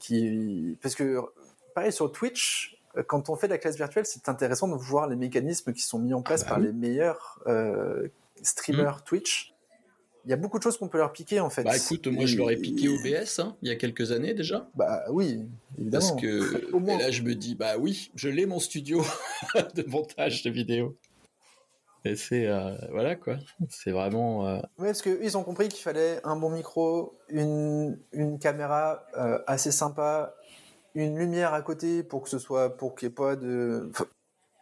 qui... 0.00 0.78
Parce 0.82 0.94
que, 0.94 1.20
pareil, 1.74 1.92
sur 1.92 2.10
Twitch, 2.10 2.78
quand 3.06 3.30
on 3.30 3.36
fait 3.36 3.48
de 3.48 3.52
la 3.52 3.58
classe 3.58 3.76
virtuelle, 3.76 4.06
c'est 4.06 4.28
intéressant 4.28 4.68
de 4.68 4.74
voir 4.74 5.06
les 5.06 5.16
mécanismes 5.16 5.72
qui 5.72 5.82
sont 5.82 5.98
mis 5.98 6.12
en 6.12 6.20
ah 6.20 6.24
place 6.24 6.42
bah 6.42 6.50
par 6.50 6.58
les 6.58 6.72
meilleurs 6.72 7.40
streamers 8.42 8.98
mm. 8.98 9.02
Twitch 9.06 9.51
il 10.24 10.30
y 10.30 10.32
a 10.32 10.36
beaucoup 10.36 10.58
de 10.58 10.62
choses 10.62 10.78
qu'on 10.78 10.88
peut 10.88 10.98
leur 10.98 11.12
piquer 11.12 11.40
en 11.40 11.50
fait. 11.50 11.64
Bah 11.64 11.76
écoute, 11.76 12.06
moi 12.06 12.26
je 12.26 12.36
leur 12.36 12.50
ai 12.50 12.56
piqué 12.56 12.88
OBS 12.88 13.40
hein, 13.40 13.56
il 13.62 13.68
y 13.68 13.70
a 13.72 13.76
quelques 13.76 14.12
années 14.12 14.34
déjà. 14.34 14.68
Bah 14.74 15.04
oui, 15.10 15.40
évidemment. 15.78 16.08
Parce 16.08 16.20
que 16.20 16.90
et 16.90 16.98
là 16.98 17.10
je 17.10 17.22
me 17.22 17.34
dis 17.34 17.54
bah 17.54 17.76
oui, 17.78 18.10
je 18.14 18.28
l'ai 18.28 18.46
mon 18.46 18.60
studio 18.60 19.04
de 19.74 19.82
montage 19.88 20.42
de 20.42 20.50
vidéos. 20.50 20.96
Et 22.04 22.16
c'est 22.16 22.46
euh, 22.48 22.74
voilà 22.90 23.14
quoi, 23.14 23.36
c'est 23.68 23.92
vraiment. 23.92 24.48
Euh... 24.48 24.58
Oui, 24.78 24.86
parce 24.86 25.02
qu'ils 25.02 25.36
ont 25.36 25.44
compris 25.44 25.68
qu'il 25.68 25.82
fallait 25.82 26.20
un 26.24 26.34
bon 26.36 26.50
micro, 26.50 27.16
une, 27.28 27.98
une 28.12 28.40
caméra 28.40 29.04
euh, 29.16 29.38
assez 29.46 29.70
sympa, 29.70 30.34
une 30.94 31.16
lumière 31.16 31.54
à 31.54 31.62
côté 31.62 32.02
pour 32.02 32.22
que 32.22 32.28
ce 32.28 32.38
soit 32.38 32.76
pour 32.76 32.96
qu'il 32.96 33.08
n'y 33.08 33.12
ait 33.12 33.14
pas 33.14 33.36
de, 33.36 33.92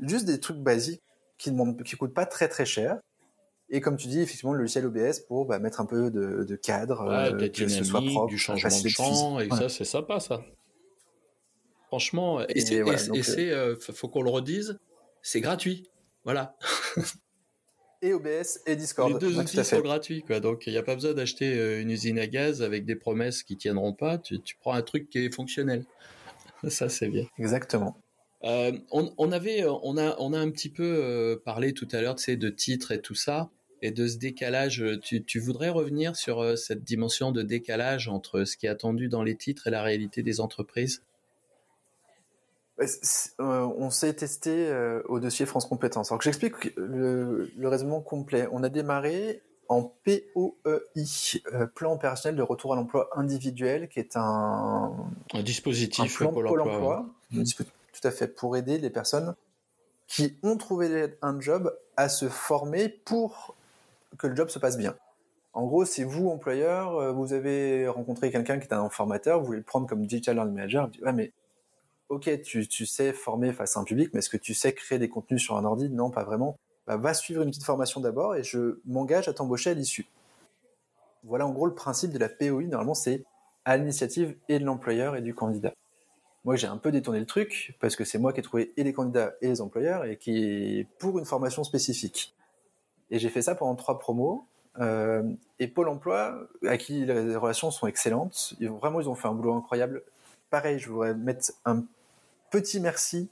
juste 0.00 0.26
des 0.26 0.38
trucs 0.38 0.58
basiques 0.58 1.02
qui 1.38 1.50
ne 1.50 1.82
qui 1.82 1.96
coûtent 1.96 2.14
pas 2.14 2.26
très 2.26 2.48
très 2.48 2.66
cher 2.66 2.98
et 3.72 3.80
comme 3.80 3.96
tu 3.96 4.08
dis, 4.08 4.20
effectivement, 4.20 4.52
le 4.52 4.58
logiciel 4.58 4.84
OBS 4.86 5.20
pour 5.28 5.46
bah, 5.46 5.60
mettre 5.60 5.80
un 5.80 5.86
peu 5.86 6.10
de, 6.10 6.56
cadre, 6.56 7.02
euh, 7.02 7.48
que 7.48 7.68
ce 7.68 7.84
soit 7.84 8.02
propre, 8.04 8.26
du 8.26 8.36
changement 8.36 8.82
de 8.82 8.88
champ, 8.88 9.38
et 9.38 9.48
ça, 9.48 9.68
c'est 9.68 9.84
sympa, 9.84 10.18
ça. 10.18 10.42
Franchement, 11.86 12.40
et, 12.48 12.60
c'est, 12.60 12.80
euh, 12.80 13.74
euh, 13.74 13.76
faut 13.78 14.08
qu'on 14.08 14.22
le 14.22 14.30
redise, 14.30 14.78
c'est 15.22 15.40
gratuit. 15.40 15.88
Voilà. 16.24 16.56
et 18.02 18.12
OBS 18.12 18.60
et 18.66 18.74
Discord. 18.74 19.12
Les 19.12 19.18
deux 19.18 19.38
outils 19.38 19.64
sont 19.64 19.80
gratuits, 19.80 20.22
quoi. 20.22 20.40
Donc, 20.40 20.66
il 20.66 20.72
n'y 20.72 20.78
a 20.78 20.82
pas 20.82 20.94
besoin 20.94 21.14
d'acheter 21.14 21.80
une 21.80 21.90
usine 21.90 22.18
à 22.18 22.26
gaz 22.26 22.62
avec 22.62 22.84
des 22.84 22.96
promesses 22.96 23.44
qui 23.44 23.56
tiendront 23.56 23.92
pas. 23.92 24.18
Tu, 24.18 24.40
tu 24.40 24.56
prends 24.56 24.72
un 24.72 24.82
truc 24.82 25.08
qui 25.10 25.18
est 25.18 25.34
fonctionnel. 25.34 25.84
Ça, 26.68 26.88
c'est 26.88 27.08
bien. 27.08 27.24
Exactement. 27.38 27.96
on, 28.42 29.12
on, 29.16 29.32
avait, 29.32 29.64
on 29.64 29.96
a, 29.96 30.16
on 30.18 30.32
a 30.32 30.38
un 30.38 30.50
petit 30.50 30.70
peu 30.70 31.40
parlé 31.44 31.72
tout 31.72 31.88
à 31.92 32.00
l'heure, 32.00 32.16
tu 32.16 32.24
sais, 32.24 32.36
de 32.36 32.50
titres 32.50 32.90
et 32.90 33.00
tout 33.00 33.14
ça. 33.14 33.48
Et 33.82 33.90
de 33.90 34.06
ce 34.06 34.16
décalage. 34.16 34.84
Tu, 35.02 35.40
voudrais 35.40 35.68
revenir 35.68 36.16
sur 36.16 36.40
euh, 36.40 36.56
cette 36.56 36.84
dimension 36.84 37.32
de 37.32 37.42
décalage 37.42 38.08
entre 38.08 38.44
ce 38.44 38.56
qui 38.56 38.66
est 38.66 38.70
attendu 38.70 39.08
dans 39.08 39.22
les 39.22 39.36
titres 39.36 39.66
et 39.66 39.70
la 39.70 39.82
réalité 39.82 40.22
des 40.22 40.40
entreprises? 40.40 41.02
Bah, 42.78 42.86
on 43.38 43.90
s'est 43.90 44.14
testé 44.14 44.72
au 45.06 45.20
dossier 45.20 45.44
France 45.44 45.66
Compétences. 45.66 46.10
Alors 46.10 46.18
que 46.18 46.24
j'explique 46.24 46.74
le, 46.76 47.50
le, 47.54 47.68
raisonnement 47.68 48.00
complet. 48.00 48.48
On 48.52 48.62
a 48.62 48.70
démarré 48.70 49.42
en 49.70 49.84
POEI, 50.04 51.42
plan 51.76 51.92
opérationnel 51.92 52.36
de 52.36 52.42
retour 52.42 52.72
à 52.72 52.76
l'emploi 52.76 53.08
individuel, 53.14 53.88
qui 53.88 54.00
est 54.00 54.16
un, 54.16 54.92
un 55.32 55.42
dispositif 55.42 56.16
plan 56.16 56.32
Pôle 56.32 56.60
emploi, 56.60 57.06
tout 57.30 58.08
à 58.08 58.10
fait, 58.10 58.26
pour 58.26 58.56
aider 58.56 58.78
les 58.78 58.90
personnes 58.90 59.36
qui 60.08 60.36
ont 60.42 60.56
trouvé 60.56 61.14
un 61.22 61.40
job 61.40 61.72
à 61.96 62.08
se 62.08 62.28
former 62.28 62.88
pour 62.88 63.54
que 64.18 64.26
le 64.26 64.36
job 64.36 64.48
se 64.48 64.58
passe 64.58 64.76
bien. 64.76 64.96
En 65.52 65.66
gros, 65.66 65.84
si 65.84 66.04
vous, 66.04 66.28
employeur, 66.28 66.96
euh, 66.96 67.12
vous 67.12 67.32
avez 67.32 67.88
rencontré 67.88 68.30
quelqu'un 68.30 68.58
qui 68.58 68.68
est 68.68 68.74
un 68.74 68.88
formateur, 68.88 69.40
vous 69.40 69.46
voulez 69.46 69.58
le 69.58 69.64
prendre 69.64 69.86
comme 69.86 70.06
digital 70.06 70.36
learning 70.36 70.54
manager, 70.54 70.84
vous 70.86 70.92
dites, 70.92 71.02
ouais, 71.02 71.12
mais 71.12 71.32
ok, 72.08 72.42
tu, 72.42 72.86
sais 72.86 73.12
former 73.12 73.52
face 73.52 73.76
à 73.76 73.80
un 73.80 73.84
public, 73.84 74.10
mais 74.12 74.18
est-ce 74.18 74.30
que 74.30 74.36
tu 74.36 74.54
sais 74.54 74.72
créer 74.72 74.98
des 74.98 75.08
contenus 75.08 75.42
sur 75.42 75.56
un 75.56 75.64
ordi? 75.64 75.88
Non, 75.90 76.10
pas 76.10 76.24
vraiment. 76.24 76.56
Bah, 76.86 76.96
va 76.96 77.14
suivre 77.14 77.42
une 77.42 77.50
petite 77.50 77.64
formation 77.64 78.00
d'abord 78.00 78.36
et 78.36 78.44
je 78.44 78.80
m'engage 78.84 79.28
à 79.28 79.32
t'embaucher 79.32 79.70
à 79.70 79.74
l'issue. 79.74 80.06
Voilà 81.24 81.46
en 81.46 81.52
gros 81.52 81.66
le 81.66 81.74
principe 81.74 82.12
de 82.12 82.18
la 82.18 82.28
POI. 82.28 82.64
Normalement, 82.64 82.94
c'est 82.94 83.24
à 83.64 83.76
l'initiative 83.76 84.36
et 84.48 84.58
de 84.58 84.64
l'employeur 84.64 85.16
et 85.16 85.20
du 85.20 85.34
candidat. 85.34 85.74
Moi, 86.44 86.56
j'ai 86.56 86.66
un 86.66 86.78
peu 86.78 86.90
détourné 86.90 87.20
le 87.20 87.26
truc 87.26 87.76
parce 87.80 87.96
que 87.96 88.04
c'est 88.04 88.18
moi 88.18 88.32
qui 88.32 88.40
ai 88.40 88.42
trouvé 88.42 88.72
et 88.76 88.84
les 88.84 88.92
candidats 88.92 89.34
et 89.42 89.48
les 89.48 89.60
employeurs 89.60 90.04
et 90.04 90.16
qui 90.16 90.78
est 90.78 90.88
pour 90.98 91.18
une 91.18 91.26
formation 91.26 91.64
spécifique. 91.64 92.34
Et 93.10 93.18
j'ai 93.18 93.28
fait 93.28 93.42
ça 93.42 93.54
pendant 93.54 93.74
trois 93.74 93.98
promos. 93.98 94.46
Euh, 94.78 95.22
et 95.58 95.66
Pôle 95.66 95.88
Emploi, 95.88 96.46
à 96.66 96.76
qui 96.76 97.04
les 97.04 97.36
relations 97.36 97.70
sont 97.70 97.86
excellentes, 97.86 98.54
ils, 98.60 98.68
vraiment, 98.68 99.00
ils 99.00 99.08
ont 99.08 99.14
fait 99.14 99.28
un 99.28 99.34
boulot 99.34 99.54
incroyable. 99.54 100.02
Pareil, 100.48 100.78
je 100.78 100.88
voudrais 100.88 101.14
mettre 101.14 101.52
un 101.64 101.84
petit 102.50 102.80
merci 102.80 103.28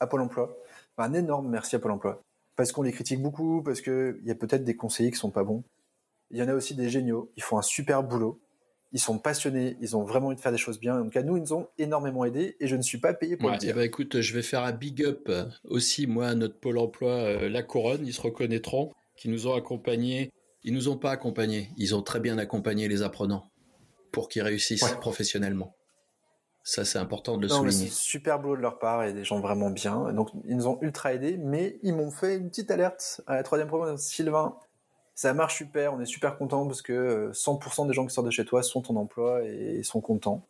à 0.00 0.06
Pôle 0.06 0.22
Emploi, 0.22 0.56
un 0.96 1.12
énorme 1.12 1.48
merci 1.48 1.76
à 1.76 1.78
Pôle 1.78 1.92
Emploi, 1.92 2.22
parce 2.56 2.72
qu'on 2.72 2.82
les 2.82 2.92
critique 2.92 3.22
beaucoup, 3.22 3.62
parce 3.62 3.80
qu'il 3.80 4.20
y 4.24 4.30
a 4.30 4.34
peut-être 4.34 4.64
des 4.64 4.76
conseillers 4.76 5.10
qui 5.10 5.18
sont 5.18 5.30
pas 5.30 5.44
bons. 5.44 5.62
Il 6.30 6.38
y 6.38 6.42
en 6.42 6.48
a 6.48 6.54
aussi 6.54 6.74
des 6.74 6.88
géniaux, 6.88 7.30
ils 7.36 7.42
font 7.42 7.58
un 7.58 7.62
super 7.62 8.02
boulot 8.02 8.40
ils 8.92 9.00
sont 9.00 9.18
passionnés, 9.18 9.76
ils 9.80 9.96
ont 9.96 10.04
vraiment 10.04 10.28
envie 10.28 10.36
de 10.36 10.40
faire 10.40 10.52
des 10.52 10.58
choses 10.58 10.80
bien. 10.80 10.98
Donc 10.98 11.16
à 11.16 11.22
nous, 11.22 11.36
ils 11.36 11.40
nous 11.40 11.52
ont 11.52 11.68
énormément 11.78 12.24
aidés 12.24 12.56
et 12.60 12.66
je 12.66 12.76
ne 12.76 12.82
suis 12.82 12.98
pas 12.98 13.12
payé 13.12 13.36
pour 13.36 13.50
le 13.50 13.58
dire. 13.58 13.74
Ben, 13.74 13.82
écoute, 13.82 14.20
je 14.20 14.34
vais 14.34 14.42
faire 14.42 14.62
un 14.62 14.72
big 14.72 15.04
up 15.04 15.30
aussi, 15.64 16.06
moi, 16.06 16.28
à 16.28 16.34
notre 16.34 16.58
pôle 16.58 16.78
emploi 16.78 17.10
euh, 17.10 17.48
La 17.48 17.62
Couronne, 17.62 18.06
ils 18.06 18.14
se 18.14 18.20
reconnaîtront, 18.20 18.92
qui 19.18 19.28
nous 19.28 19.46
ont 19.46 19.54
accompagnés. 19.54 20.32
Ils 20.64 20.72
nous 20.72 20.88
ont 20.88 20.96
pas 20.96 21.10
accompagnés, 21.10 21.70
ils 21.76 21.94
ont 21.94 22.02
très 22.02 22.20
bien 22.20 22.38
accompagné 22.38 22.88
les 22.88 23.02
apprenants 23.02 23.50
pour 24.12 24.28
qu'ils 24.28 24.42
réussissent 24.42 24.96
professionnellement. 25.00 25.74
Ça, 26.64 26.84
c'est 26.84 26.98
important 26.98 27.36
de 27.36 27.42
le 27.42 27.48
non, 27.48 27.58
souligner. 27.58 27.88
Super 27.88 28.38
beau 28.40 28.56
de 28.56 28.60
leur 28.60 28.78
part 28.78 29.04
et 29.04 29.12
des 29.12 29.24
gens 29.24 29.40
vraiment 29.40 29.70
bien. 29.70 30.12
Donc, 30.12 30.30
ils 30.44 30.56
nous 30.56 30.66
ont 30.66 30.78
ultra 30.82 31.14
aidés, 31.14 31.38
mais 31.38 31.78
ils 31.82 31.94
m'ont 31.94 32.10
fait 32.10 32.36
une 32.36 32.50
petite 32.50 32.70
alerte 32.70 33.22
à 33.26 33.36
la 33.36 33.42
troisième 33.42 33.68
promo. 33.68 33.96
Sylvain, 33.96 34.56
ça 35.14 35.32
marche 35.32 35.56
super, 35.56 35.94
on 35.94 36.00
est 36.00 36.06
super 36.06 36.36
content 36.36 36.66
parce 36.66 36.82
que 36.82 37.30
100% 37.32 37.84
euh, 37.84 37.88
des 37.88 37.94
gens 37.94 38.06
qui 38.06 38.12
sortent 38.12 38.26
de 38.26 38.32
chez 38.32 38.44
toi 38.44 38.62
sont 38.62 38.90
en 38.92 38.96
emploi 38.96 39.42
et 39.44 39.82
sont 39.82 40.00
contents. 40.00 40.44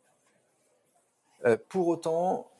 Euh, 1.44 1.56
pour 1.68 1.86
autant, 1.86 2.50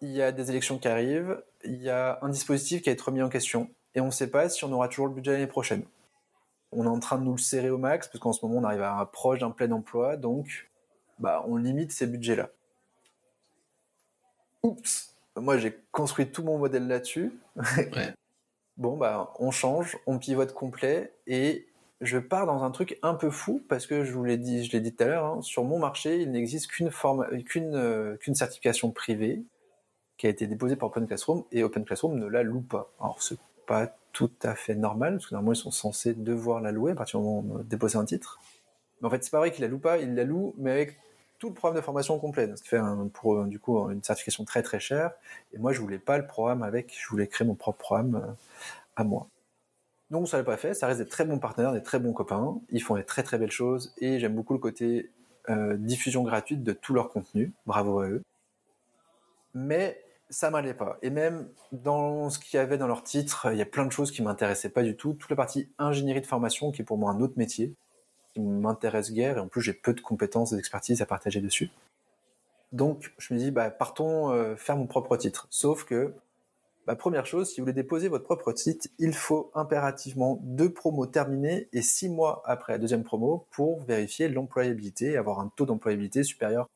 il 0.00 0.10
y 0.10 0.20
a 0.20 0.32
des 0.32 0.50
élections 0.50 0.78
qui 0.78 0.88
arrivent, 0.88 1.40
il 1.64 1.82
y 1.82 1.90
a 1.90 2.18
un 2.22 2.30
dispositif 2.30 2.82
qui 2.82 2.90
a 2.90 2.92
été 2.92 3.02
remis 3.02 3.22
en 3.22 3.28
question 3.28 3.70
et 3.94 4.00
on 4.00 4.06
ne 4.06 4.10
sait 4.10 4.30
pas 4.30 4.48
si 4.48 4.64
on 4.64 4.72
aura 4.72 4.88
toujours 4.88 5.06
le 5.06 5.14
budget 5.14 5.32
l'année 5.32 5.46
prochaine. 5.46 5.84
On 6.72 6.84
est 6.84 6.88
en 6.88 6.98
train 6.98 7.18
de 7.18 7.24
nous 7.24 7.32
le 7.32 7.38
serrer 7.38 7.70
au 7.70 7.78
max 7.78 8.08
parce 8.08 8.18
qu'en 8.18 8.32
ce 8.32 8.44
moment 8.44 8.60
on 8.60 8.64
arrive 8.64 8.82
à 8.82 8.94
un 8.98 9.06
proche 9.06 9.40
d'un 9.40 9.50
plein 9.50 9.70
emploi, 9.70 10.16
donc 10.16 10.70
bah, 11.18 11.44
on 11.46 11.56
limite 11.56 11.92
ces 11.92 12.06
budgets-là. 12.06 12.50
Oups, 14.62 15.14
moi 15.36 15.58
j'ai 15.58 15.78
construit 15.92 16.30
tout 16.30 16.42
mon 16.42 16.58
modèle 16.58 16.88
là-dessus. 16.88 17.32
Ouais. 17.94 18.12
bon, 18.76 18.96
bah, 18.96 19.32
on 19.38 19.52
change, 19.52 19.96
on 20.06 20.18
pivote 20.18 20.52
complet 20.52 21.12
et 21.28 21.68
je 22.00 22.18
pars 22.18 22.46
dans 22.46 22.64
un 22.64 22.70
truc 22.70 22.98
un 23.02 23.14
peu 23.14 23.30
fou 23.30 23.62
parce 23.68 23.86
que 23.86 24.04
je 24.04 24.12
vous 24.12 24.24
l'ai 24.24 24.36
dit, 24.36 24.64
je 24.64 24.72
l'ai 24.72 24.80
dit 24.80 24.94
tout 24.94 25.04
à 25.04 25.06
l'heure, 25.06 25.24
hein, 25.24 25.42
sur 25.42 25.64
mon 25.64 25.78
marché, 25.78 26.20
il 26.20 26.32
n'existe 26.32 26.66
qu'une 26.66 26.90
forme, 26.90 27.26
qu'une, 27.44 27.74
euh, 27.74 28.16
qu'une 28.16 28.34
certification 28.34 28.90
privée 28.90 29.44
qui 30.16 30.26
a 30.26 30.30
été 30.30 30.46
déposée 30.46 30.76
par 30.76 30.88
Open 30.88 31.06
Classroom 31.06 31.44
et 31.52 31.62
Open 31.62 31.84
Classroom 31.84 32.18
ne 32.18 32.26
la 32.26 32.42
loue 32.42 32.60
pas. 32.60 32.92
Alors, 33.00 33.22
c'est 33.22 33.38
pas 33.66 33.96
tout 34.12 34.30
à 34.42 34.54
fait 34.54 34.74
normal 34.74 35.14
parce 35.14 35.26
que 35.26 35.34
normalement, 35.34 35.52
ils 35.52 35.56
sont 35.56 35.70
censés 35.70 36.14
devoir 36.14 36.60
la 36.60 36.72
louer 36.72 36.92
à 36.92 36.94
partir 36.94 37.20
du 37.20 37.26
moment 37.26 37.40
où 37.40 37.58
on 37.58 37.62
dépose 37.62 37.96
un 37.96 38.04
titre. 38.04 38.40
Mais 39.00 39.08
en 39.08 39.10
fait, 39.10 39.24
c'est 39.24 39.30
pas 39.30 39.38
vrai 39.38 39.50
qu'il 39.50 39.62
la 39.62 39.68
loue 39.68 39.78
pas, 39.78 39.98
il 39.98 40.14
la 40.14 40.24
loue, 40.24 40.54
mais 40.56 40.70
avec 40.70 40.98
tout 41.38 41.48
le 41.48 41.54
programme 41.54 41.76
de 41.76 41.84
formation 41.84 42.18
complet. 42.18 42.50
Ce 42.56 42.62
qui 42.62 42.68
fait 42.68 42.80
pour, 43.12 43.44
du 43.44 43.58
coup, 43.58 43.90
une 43.90 44.02
certification 44.02 44.44
très 44.44 44.62
très 44.62 44.80
chère. 44.80 45.12
Et 45.52 45.58
moi, 45.58 45.72
je 45.72 45.80
voulais 45.80 45.98
pas 45.98 46.16
le 46.16 46.26
programme 46.26 46.62
avec, 46.62 46.96
je 46.98 47.08
voulais 47.08 47.26
créer 47.26 47.46
mon 47.46 47.54
propre 47.54 47.78
programme 47.78 48.14
euh, 48.16 48.32
à 48.96 49.04
moi. 49.04 49.28
Donc 50.10 50.28
ça 50.28 50.36
l'a 50.36 50.44
pas 50.44 50.56
fait, 50.56 50.74
ça 50.74 50.86
reste 50.86 51.00
des 51.00 51.08
très 51.08 51.24
bons 51.24 51.38
partenaires, 51.38 51.72
des 51.72 51.82
très 51.82 51.98
bons 51.98 52.12
copains, 52.12 52.60
ils 52.70 52.82
font 52.82 52.94
des 52.94 53.04
très 53.04 53.22
très 53.22 53.38
belles 53.38 53.50
choses 53.50 53.94
et 53.98 54.20
j'aime 54.20 54.34
beaucoup 54.34 54.52
le 54.52 54.58
côté 54.58 55.10
euh, 55.48 55.76
diffusion 55.76 56.22
gratuite 56.22 56.62
de 56.62 56.72
tout 56.72 56.94
leur 56.94 57.08
contenu, 57.08 57.52
bravo 57.66 58.00
à 58.00 58.08
eux. 58.08 58.22
Mais 59.54 60.03
ça 60.30 60.50
m'allait 60.50 60.74
pas. 60.74 60.98
Et 61.02 61.10
même 61.10 61.48
dans 61.72 62.30
ce 62.30 62.38
qu'il 62.38 62.56
y 62.56 62.60
avait 62.60 62.78
dans 62.78 62.86
leur 62.86 63.02
titre, 63.02 63.48
il 63.52 63.58
y 63.58 63.62
a 63.62 63.66
plein 63.66 63.86
de 63.86 63.92
choses 63.92 64.10
qui 64.10 64.22
m'intéressaient 64.22 64.70
pas 64.70 64.82
du 64.82 64.96
tout. 64.96 65.14
Toute 65.14 65.30
la 65.30 65.36
partie 65.36 65.68
ingénierie 65.78 66.20
de 66.20 66.26
formation, 66.26 66.72
qui 66.72 66.82
est 66.82 66.84
pour 66.84 66.98
moi 66.98 67.10
un 67.12 67.20
autre 67.20 67.34
métier, 67.36 67.74
qui 68.32 68.40
m'intéresse 68.40 69.12
guère, 69.12 69.36
et 69.38 69.40
en 69.40 69.48
plus 69.48 69.60
j'ai 69.60 69.72
peu 69.72 69.92
de 69.92 70.00
compétences 70.00 70.52
et 70.52 70.56
d'expertise 70.56 71.02
à 71.02 71.06
partager 71.06 71.40
dessus. 71.40 71.70
Donc 72.72 73.12
je 73.18 73.34
me 73.34 73.38
dis, 73.38 73.50
bah, 73.50 73.70
partons 73.70 74.32
euh, 74.32 74.56
faire 74.56 74.76
mon 74.76 74.86
propre 74.86 75.16
titre. 75.16 75.46
Sauf 75.50 75.84
que 75.84 76.12
bah, 76.86 76.96
première 76.96 77.24
chose, 77.24 77.48
si 77.48 77.60
vous 77.60 77.64
voulez 77.64 77.72
déposer 77.72 78.08
votre 78.08 78.24
propre 78.24 78.52
site, 78.56 78.90
il 78.98 79.14
faut 79.14 79.50
impérativement 79.54 80.40
deux 80.42 80.72
promos 80.72 81.06
terminés 81.06 81.68
et 81.72 81.82
six 81.82 82.08
mois 82.08 82.42
après 82.44 82.72
la 82.72 82.78
deuxième 82.78 83.04
promo 83.04 83.46
pour 83.50 83.80
vérifier 83.84 84.28
l'employabilité 84.28 85.16
avoir 85.16 85.40
un 85.40 85.50
taux 85.54 85.66
d'employabilité 85.66 86.24
supérieur 86.24 86.68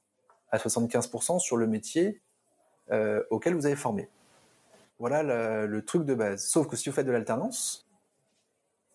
à 0.51 0.59
75% 0.59 1.41
sur 1.41 1.57
le 1.57 1.67
métier 1.67 2.21
euh, 2.93 3.23
auquel 3.31 3.55
vous 3.55 3.67
avez 3.67 3.77
formé. 3.77 4.09
Voilà 4.99 5.23
le, 5.67 5.85
truc 5.85 6.05
de 6.05 6.15
base. 6.15 6.45
Sauf 6.45 6.67
que 6.67 6.77
si 6.77 6.89
vous 6.89 6.95
faites 6.95 7.07
de 7.07 7.13
l'alternance 7.13 7.89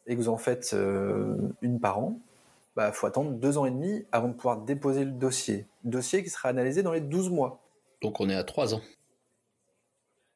et 0.05 0.15
que 0.15 0.19
vous 0.19 0.29
en 0.29 0.37
faites 0.37 0.73
euh, 0.73 1.37
une 1.61 1.79
par 1.79 1.99
an, 1.99 2.17
il 2.17 2.75
bah, 2.75 2.91
faut 2.91 3.07
attendre 3.07 3.31
deux 3.31 3.57
ans 3.57 3.65
et 3.65 3.71
demi 3.71 4.05
avant 4.11 4.27
de 4.27 4.33
pouvoir 4.33 4.57
déposer 4.57 5.05
le 5.05 5.11
dossier. 5.11 5.67
Dossier 5.83 6.23
qui 6.23 6.29
sera 6.29 6.49
analysé 6.49 6.83
dans 6.83 6.91
les 6.91 7.01
12 7.01 7.29
mois. 7.29 7.61
Donc 8.01 8.19
on 8.19 8.29
est 8.29 8.35
à 8.35 8.43
trois 8.43 8.73
ans 8.73 8.81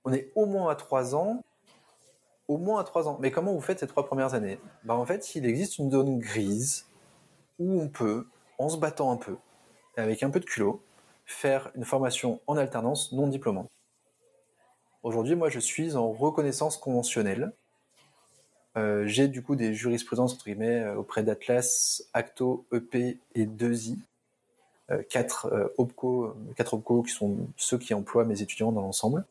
on 0.07 0.13
est 0.13 0.31
au 0.35 0.45
moins 0.45 0.71
à 0.71 0.75
trois 0.75 1.15
ans. 1.15 1.43
Au 2.47 2.57
moins 2.57 2.79
à 2.79 2.85
trois 2.85 3.09
ans. 3.09 3.17
Mais 3.19 3.29
comment 3.29 3.51
vous 3.53 3.59
faites 3.59 3.79
ces 3.79 3.87
trois 3.87 4.05
premières 4.05 4.35
années? 4.35 4.57
Bah, 4.85 4.95
En 4.95 5.05
fait, 5.05 5.35
il 5.35 5.45
existe 5.45 5.79
une 5.79 5.91
zone 5.91 6.17
grise 6.17 6.87
où 7.59 7.81
on 7.81 7.89
peut, 7.89 8.25
en 8.57 8.69
se 8.69 8.77
battant 8.77 9.11
un 9.11 9.17
peu, 9.17 9.35
avec 9.97 10.23
un 10.23 10.29
peu 10.29 10.39
de 10.39 10.45
culot, 10.45 10.81
faire 11.27 11.71
une 11.75 11.85
formation 11.85 12.41
en 12.47 12.57
alternance 12.57 13.11
non 13.11 13.27
diplômante. 13.27 13.69
Aujourd'hui, 15.03 15.35
moi, 15.35 15.49
je 15.49 15.59
suis 15.59 15.95
en 15.95 16.11
reconnaissance 16.11 16.77
conventionnelle. 16.77 17.53
Euh, 18.75 19.05
j'ai 19.05 19.27
du 19.27 19.43
coup 19.43 19.55
des 19.55 19.75
jurisprudences 19.75 20.33
entre 20.33 20.45
guillemets 20.45 20.81
euh, 20.81 20.95
auprès 20.95 21.21
d'Atlas, 21.21 22.03
Acto, 22.13 22.65
EP 22.73 23.19
et 23.35 23.45
2i. 23.45 23.97
Euh, 24.89 25.03
quatre, 25.09 25.71
OPCO, 25.77 26.35
quatre 26.55 26.73
OPCO 26.73 27.03
qui 27.03 27.11
sont 27.11 27.37
ceux 27.57 27.77
qui 27.77 27.93
emploient 27.93 28.25
mes 28.25 28.41
étudiants 28.41 28.71
dans 28.71 28.81
l'ensemble. 28.81 29.25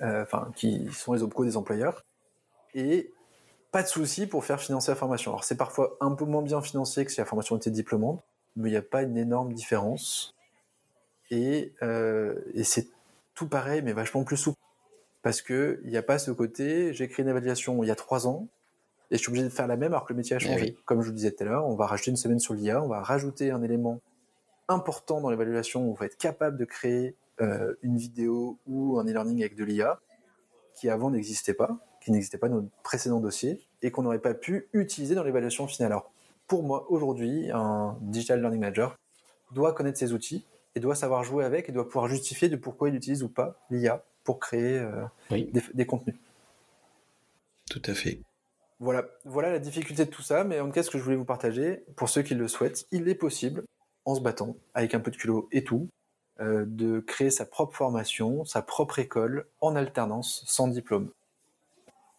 Euh, 0.00 0.22
enfin, 0.22 0.52
qui 0.54 0.88
sont 0.92 1.12
les 1.12 1.24
OPCO 1.24 1.44
des 1.44 1.56
employeurs, 1.56 2.04
et 2.72 3.10
pas 3.72 3.82
de 3.82 3.88
souci 3.88 4.28
pour 4.28 4.44
faire 4.44 4.60
financer 4.60 4.92
la 4.92 4.94
formation. 4.94 5.32
Alors 5.32 5.42
c'est 5.42 5.56
parfois 5.56 5.96
un 6.00 6.12
peu 6.12 6.24
moins 6.24 6.42
bien 6.42 6.62
financé 6.62 7.04
que 7.04 7.10
si 7.10 7.18
la 7.18 7.24
formation 7.24 7.56
était 7.56 7.72
diplômante, 7.72 8.22
mais 8.54 8.68
il 8.68 8.72
n'y 8.72 8.78
a 8.78 8.82
pas 8.82 9.02
une 9.02 9.16
énorme 9.18 9.52
différence. 9.52 10.36
Et, 11.30 11.72
euh, 11.82 12.34
et 12.54 12.64
c'est 12.64 12.88
tout 13.34 13.48
pareil, 13.48 13.82
mais 13.82 13.92
vachement 13.92 14.24
plus 14.24 14.36
souple. 14.36 14.58
Parce 15.22 15.42
que 15.42 15.80
il 15.84 15.90
n'y 15.90 15.96
a 15.96 16.02
pas 16.02 16.18
ce 16.18 16.30
côté, 16.30 16.92
j'ai 16.92 17.08
créé 17.08 17.22
une 17.24 17.30
évaluation 17.30 17.82
il 17.82 17.88
y 17.88 17.90
a 17.90 17.96
trois 17.96 18.26
ans, 18.26 18.48
et 19.10 19.16
je 19.16 19.20
suis 19.20 19.30
obligé 19.30 19.44
de 19.44 19.50
faire 19.50 19.66
la 19.66 19.76
même 19.76 19.92
alors 19.92 20.06
que 20.06 20.12
le 20.12 20.16
métier 20.16 20.36
a 20.36 20.38
changé. 20.38 20.76
Comme 20.84 21.02
je 21.02 21.08
vous 21.08 21.14
disais 21.14 21.32
tout 21.32 21.42
à 21.42 21.46
l'heure, 21.46 21.66
on 21.66 21.74
va 21.74 21.86
rajouter 21.86 22.10
une 22.10 22.16
semaine 22.16 22.38
sur 22.38 22.54
l'IA, 22.54 22.82
on 22.82 22.88
va 22.88 23.02
rajouter 23.02 23.50
un 23.50 23.62
élément 23.62 24.00
important 24.68 25.20
dans 25.20 25.30
l'évaluation 25.30 25.86
où 25.86 25.90
on 25.92 25.94
va 25.94 26.06
être 26.06 26.18
capable 26.18 26.58
de 26.58 26.64
créer 26.64 27.16
euh, 27.40 27.74
une 27.82 27.96
vidéo 27.96 28.58
ou 28.66 28.98
un 28.98 29.04
e-learning 29.04 29.40
avec 29.40 29.56
de 29.56 29.64
l'IA 29.64 29.98
qui 30.74 30.88
avant 30.90 31.10
n'existait 31.10 31.54
pas, 31.54 31.78
qui 32.02 32.12
n'existait 32.12 32.38
pas 32.38 32.48
dans 32.48 32.56
notre 32.56 32.82
précédent 32.82 33.20
dossier 33.20 33.60
et 33.82 33.90
qu'on 33.90 34.02
n'aurait 34.02 34.18
pas 34.18 34.34
pu 34.34 34.68
utiliser 34.72 35.14
dans 35.14 35.24
l'évaluation 35.24 35.66
finale. 35.66 35.92
Alors, 35.92 36.12
pour 36.46 36.62
moi, 36.62 36.86
aujourd'hui, 36.90 37.50
un 37.52 37.96
Digital 38.00 38.40
Learning 38.40 38.60
Manager 38.60 38.96
doit 39.52 39.72
connaître 39.72 39.98
ses 39.98 40.12
outils 40.12 40.44
et 40.74 40.80
doit 40.80 40.94
savoir 40.94 41.24
jouer 41.24 41.44
avec 41.44 41.68
et 41.68 41.72
doit 41.72 41.86
pouvoir 41.86 42.08
justifier 42.08 42.48
de 42.48 42.56
pourquoi 42.56 42.88
il 42.88 42.94
utilise 42.94 43.22
ou 43.22 43.28
pas 43.28 43.60
l'IA 43.70 44.04
pour 44.24 44.40
créer 44.40 44.78
euh, 44.78 45.04
des, 45.74 45.86
contenus. 45.86 46.16
Tout 47.70 47.82
à 47.86 47.94
fait. 47.94 48.20
Voilà, 48.80 49.06
voilà 49.24 49.50
la 49.50 49.58
difficulté 49.58 50.04
de 50.04 50.10
tout 50.10 50.22
ça, 50.22 50.44
mais 50.44 50.60
en 50.60 50.66
tout 50.66 50.72
cas, 50.72 50.82
ce 50.82 50.90
que 50.90 50.98
je 50.98 51.02
voulais 51.02 51.16
vous 51.16 51.24
partager, 51.24 51.84
pour 51.96 52.08
ceux 52.08 52.22
qui 52.22 52.34
le 52.34 52.46
souhaitent, 52.46 52.86
il 52.92 53.08
est 53.08 53.14
possible, 53.14 53.64
en 54.04 54.14
se 54.14 54.20
battant, 54.20 54.56
avec 54.74 54.94
un 54.94 55.00
peu 55.00 55.10
de 55.10 55.16
culot 55.16 55.48
et 55.50 55.64
tout, 55.64 55.88
euh, 56.40 56.64
de 56.66 57.00
créer 57.00 57.30
sa 57.30 57.44
propre 57.44 57.76
formation, 57.76 58.44
sa 58.44 58.62
propre 58.62 59.00
école, 59.00 59.46
en 59.60 59.74
alternance, 59.74 60.44
sans 60.46 60.68
diplôme. 60.68 61.10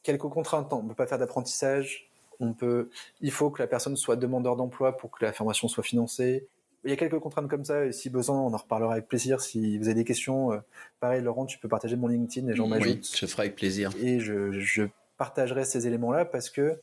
Quelques 0.03 0.27
contraintes, 0.27 0.73
on 0.73 0.83
ne 0.83 0.89
peut 0.89 0.95
pas 0.95 1.07
faire 1.07 1.19
d'apprentissage, 1.19 2.09
on 2.39 2.53
peut, 2.53 2.89
il 3.21 3.31
faut 3.31 3.49
que 3.49 3.61
la 3.61 3.67
personne 3.67 3.95
soit 3.95 4.15
demandeur 4.15 4.55
d'emploi 4.55 4.97
pour 4.97 5.11
que 5.11 5.23
la 5.23 5.31
formation 5.31 5.67
soit 5.67 5.83
financée. 5.83 6.47
Il 6.83 6.89
y 6.89 6.93
a 6.93 6.95
quelques 6.95 7.19
contraintes 7.19 7.49
comme 7.49 7.65
ça, 7.65 7.85
et 7.85 7.91
si 7.91 8.09
besoin, 8.09 8.39
on 8.39 8.53
en 8.53 8.57
reparlera 8.57 8.93
avec 8.93 9.07
plaisir. 9.07 9.41
Si 9.41 9.77
vous 9.77 9.85
avez 9.85 9.95
des 9.95 10.05
questions, 10.05 10.53
euh, 10.53 10.59
pareil, 10.99 11.21
Laurent, 11.21 11.45
tu 11.45 11.57
peux 11.57 11.67
partager 11.67 11.97
mon 11.97 12.07
LinkedIn 12.07 12.47
et 12.47 12.55
j'en 12.55 12.67
m'ajoute. 12.67 12.87
Oui, 12.87 13.11
je 13.17 13.25
ferai 13.25 13.43
avec 13.43 13.55
plaisir. 13.55 13.91
Et 14.01 14.19
je, 14.19 14.51
je 14.51 14.83
partagerai 15.17 15.65
ces 15.65 15.87
éléments-là 15.87 16.25
parce 16.25 16.49
que 16.49 16.79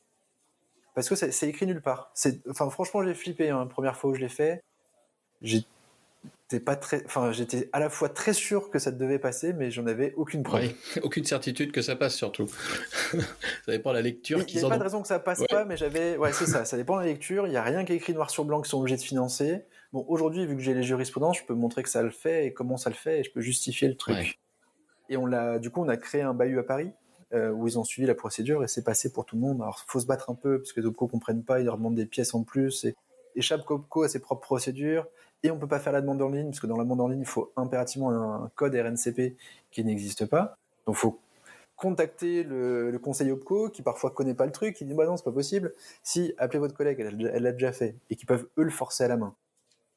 parce 0.95 1.09
que 1.11 1.15
c'est 1.15 1.49
écrit 1.49 1.67
nulle 1.67 1.83
part. 1.83 2.13
Enfin, 2.49 2.71
franchement, 2.71 3.05
j'ai 3.05 3.15
flippé. 3.15 3.51
Hein, 3.51 3.61
la 3.61 3.67
première 3.67 3.97
fois 3.97 4.11
où 4.11 4.15
je 4.15 4.21
l'ai 4.21 4.31
fait, 4.31 4.63
j'étais 6.49 6.65
pas 6.65 6.77
très, 6.77 7.05
enfin, 7.07 7.33
j'étais 7.33 7.69
à 7.73 7.81
la 7.81 7.91
fois 7.91 8.09
très 8.09 8.33
sûr 8.33 8.71
que 8.71 8.79
ça 8.79 8.93
devait 8.93 9.19
passer, 9.19 9.53
mais 9.53 9.71
j'en 9.71 9.87
avais 9.87 10.15
aucune 10.17 10.43
preuve. 10.43 10.71
Aucune 11.03 11.25
certitude 11.25 11.73
que 11.73 11.83
ça 11.83 11.97
passe 11.97 12.15
surtout. 12.15 12.47
ça 13.13 13.73
dépend 13.73 13.91
de 13.91 13.97
la 13.97 14.03
lecture. 14.03 14.39
Il 14.47 14.57
n'y 14.57 14.65
a 14.65 14.69
pas 14.69 14.79
de 14.79 14.83
raison 14.83 15.03
que 15.03 15.09
ça 15.09 15.19
passe 15.19 15.43
pas, 15.49 15.65
mais 15.65 15.77
j'avais, 15.77 16.17
ouais, 16.17 16.33
c'est 16.33 16.47
ça. 16.47 16.65
Ça 16.65 16.77
dépend 16.77 16.97
de 16.97 17.01
la 17.01 17.07
lecture. 17.07 17.47
Il 17.47 17.51
n'y 17.51 17.57
a 17.57 17.63
rien 17.63 17.85
qui 17.85 17.93
est 17.93 17.97
écrit 17.97 18.15
noir 18.15 18.31
sur 18.31 18.45
blanc 18.45 18.61
qu'ils 18.61 18.71
sont 18.71 18.79
obligés 18.79 18.97
de 18.97 19.03
financer. 19.03 19.65
Bon, 19.93 20.05
aujourd'hui, 20.09 20.47
vu 20.47 20.55
que 20.57 20.63
j'ai 20.63 20.75
les 20.75 20.85
jurisprudences, 20.85 21.39
je 21.39 21.45
peux 21.45 21.55
montrer 21.55 21.83
que 21.83 21.89
ça 21.89 22.03
le 22.03 22.11
fait 22.11 22.47
et 22.47 22.53
comment 22.53 22.77
ça 22.77 22.91
le 22.91 22.97
fait, 22.97 23.21
et 23.21 23.25
je 23.25 23.33
peux 23.33 23.41
justifier 23.41 23.89
le 23.89 23.97
truc. 23.97 24.39
Et 25.09 25.17
on 25.17 25.27
l'a, 25.27 25.59
du 25.59 25.71
coup, 25.71 25.83
on 25.83 25.89
a 25.89 25.97
créé 25.97 26.23
un 26.23 26.35
bahut 26.35 26.59
à 26.59 26.65
Paris 26.65 26.93
euh, 27.33 27.51
où 27.51 27.67
ils 27.67 27.79
ont 27.79 27.85
suivi 27.85 28.07
la 28.07 28.15
procédure 28.15 28.63
et 28.63 28.69
c'est 28.69 28.85
passé 28.85 29.13
pour 29.13 29.25
tout 29.25 29.37
le 29.37 29.43
monde. 29.43 29.63
Alors, 29.63 29.85
faut 29.87 30.01
se 30.01 30.07
battre 30.07 30.31
un 30.31 30.35
peu 30.35 30.59
parce 30.59 30.73
que 30.73 30.81
les 30.81 30.87
OPCO 30.87 31.09
comprennent 31.09 31.45
pas, 31.45 31.61
ils 31.61 31.67
leur 31.67 31.77
demandent 31.77 31.97
des 31.97 32.07
pièces 32.07 32.35
en 32.35 32.45
plus 32.45 32.85
et, 32.85 32.95
échappe 33.37 33.61
chaque 33.61 33.71
OPCO 33.71 34.03
a 34.03 34.09
ses 34.09 34.21
propres 34.21 34.47
procédures 34.47 35.07
et 35.43 35.51
on 35.51 35.59
peut 35.59 35.69
pas 35.69 35.79
faire 35.79 35.93
la 35.93 36.01
demande 36.01 36.21
en 36.23 36.29
ligne 36.29 36.47
parce 36.47 36.61
que 36.61 36.67
dans 36.67 36.77
la 36.77 36.85
demande 36.85 37.01
en 37.01 37.09
ligne, 37.09 37.21
il 37.21 37.27
faut 37.27 37.53
impérativement 37.57 38.11
un 38.11 38.51
code 38.55 38.75
RNCP 38.75 39.37
qui 39.71 39.85
n'existe 39.85 40.27
pas. 40.27 40.59
Donc, 40.87 40.97
faut 40.97 41.21
contacter 41.77 42.43
le, 42.43 42.99
conseil 43.03 43.31
OPCO 43.31 43.69
qui 43.71 43.83
parfois 43.83 44.11
connaît 44.11 44.35
pas 44.35 44.47
le 44.47 44.53
truc, 44.53 44.81
il 44.81 44.89
dit 44.89 44.95
bah 44.95 45.07
non, 45.07 45.17
c'est 45.17 45.25
pas 45.25 45.33
possible. 45.33 45.75
Si, 46.03 46.35
appelez 46.39 46.59
votre 46.59 46.75
collègue, 46.75 47.01
elle 47.01 47.43
l'a 47.43 47.53
déjà 47.53 47.73
fait 47.73 47.97
et 48.11 48.17
qui 48.17 48.27
peuvent 48.27 48.49
eux 48.59 48.65
le 48.65 48.71
forcer 48.71 49.05
à 49.05 49.09
la 49.09 49.17
main. 49.17 49.35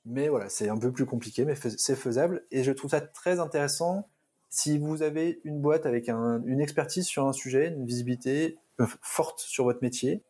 Mais 0.06 0.30
voilà, 0.30 0.50
c'est 0.50 0.70
un 0.70 0.78
peu 0.78 0.92
plus 0.92 1.06
compliqué, 1.06 1.46
mais 1.46 1.56
c'est 1.56 1.96
faisable. 1.96 2.44
Et 2.52 2.64
je 2.64 2.72
trouve 2.72 2.92
ça 2.92 3.02
très 3.02 3.40
intéressant 3.40 4.08
si 4.50 4.78
vous 4.78 5.04
avez 5.04 5.40
une 5.44 5.62
boîte 5.62 5.86
avec 5.86 6.10
une 6.10 6.60
expertise 6.60 7.06
sur 7.06 7.28
un 7.28 7.34
sujet, 7.34 7.68
une 7.68 7.86
visibilité 7.86 8.58
euh, 8.80 8.88
forte 9.02 9.40
sur 9.40 9.66
votre 9.66 9.80
métier, 9.82 10.24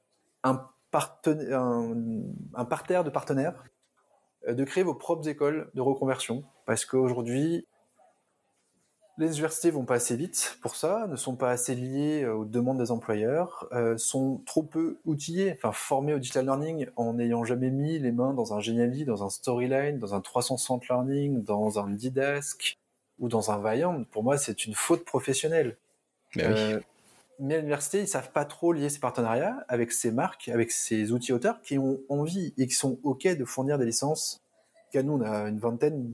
un, 0.43 0.67
un, 0.93 2.65
parterre 2.65 3.03
de 3.03 3.09
partenaires, 3.09 3.63
de 4.47 4.63
créer 4.63 4.83
vos 4.83 4.93
propres 4.93 5.27
écoles 5.27 5.69
de 5.73 5.81
reconversion. 5.81 6.43
Parce 6.65 6.85
qu'aujourd'hui, 6.85 7.67
les 9.17 9.27
universités 9.27 9.69
vont 9.69 9.83
pas 9.83 9.95
assez 9.95 10.15
vite 10.15 10.57
pour 10.61 10.75
ça, 10.77 11.07
ne 11.07 11.17
sont 11.17 11.35
pas 11.35 11.51
assez 11.51 11.75
liées 11.75 12.23
euh, 12.23 12.35
aux 12.35 12.45
demandes 12.45 12.77
des 12.77 12.91
employeurs, 12.91 13.67
sont 13.97 14.41
trop 14.45 14.63
peu 14.63 14.97
outillés, 15.05 15.51
enfin 15.51 15.73
formés 15.73 16.13
au 16.13 16.19
digital 16.19 16.45
learning 16.45 16.87
en 16.95 17.13
n'ayant 17.13 17.43
jamais 17.43 17.69
mis 17.69 17.99
les 17.99 18.13
mains 18.13 18.33
dans 18.33 18.53
un 18.53 18.61
Genially, 18.61 19.03
dans 19.03 19.23
un 19.23 19.29
Storyline, 19.29 19.99
dans 19.99 20.15
un 20.15 20.21
360 20.21 20.87
Learning, 20.87 21.43
dans 21.43 21.79
un 21.79 21.89
Didask, 21.89 22.79
ou 23.19 23.27
dans 23.27 23.51
un 23.51 23.59
Vaillant, 23.59 24.03
pour 24.05 24.23
moi, 24.23 24.37
c'est 24.37 24.65
une 24.65 24.73
faute 24.73 25.05
professionnelle. 25.05 25.77
Mais, 26.35 26.43
euh, 26.45 26.79
mais 27.39 27.55
à 27.55 27.57
l'université, 27.57 28.01
ils 28.01 28.07
savent 28.07 28.31
pas 28.31 28.45
trop 28.45 28.73
lier 28.73 28.89
ces 28.89 28.99
partenariats 28.99 29.63
avec 29.67 29.91
ces 29.91 30.11
marques, 30.11 30.49
avec 30.49 30.71
ces 30.71 31.11
outils 31.11 31.31
auteurs 31.31 31.61
qui 31.61 31.77
ont 31.77 31.99
envie 32.09 32.53
et 32.57 32.67
qui 32.67 32.75
sont 32.75 32.99
OK 33.03 33.27
de 33.27 33.45
fournir 33.45 33.77
des 33.77 33.85
licences. 33.85 34.41
Car 34.91 35.03
nous, 35.03 35.13
on 35.13 35.21
a 35.21 35.47
une 35.47 35.59
vingtaine 35.59 36.09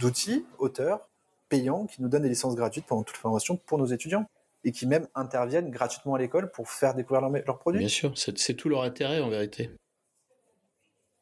d'outils 0.00 0.46
auteurs 0.58 1.08
payants 1.48 1.86
qui 1.86 2.00
nous 2.00 2.08
donnent 2.08 2.22
des 2.22 2.28
licences 2.28 2.56
gratuites 2.56 2.86
pendant 2.86 3.02
toute 3.02 3.16
la 3.16 3.20
formation 3.20 3.56
pour 3.56 3.78
nos 3.78 3.86
étudiants 3.86 4.26
et 4.64 4.72
qui 4.72 4.86
même 4.86 5.06
interviennent 5.14 5.70
gratuitement 5.70 6.14
à 6.14 6.18
l'école 6.18 6.50
pour 6.50 6.70
faire 6.70 6.94
découvrir 6.94 7.28
leurs 7.28 7.58
produits. 7.58 7.80
Bien 7.80 7.88
sûr, 7.88 8.12
c'est 8.16 8.54
tout 8.54 8.68
leur 8.68 8.82
intérêt 8.82 9.20
en 9.20 9.28
vérité. 9.28 9.70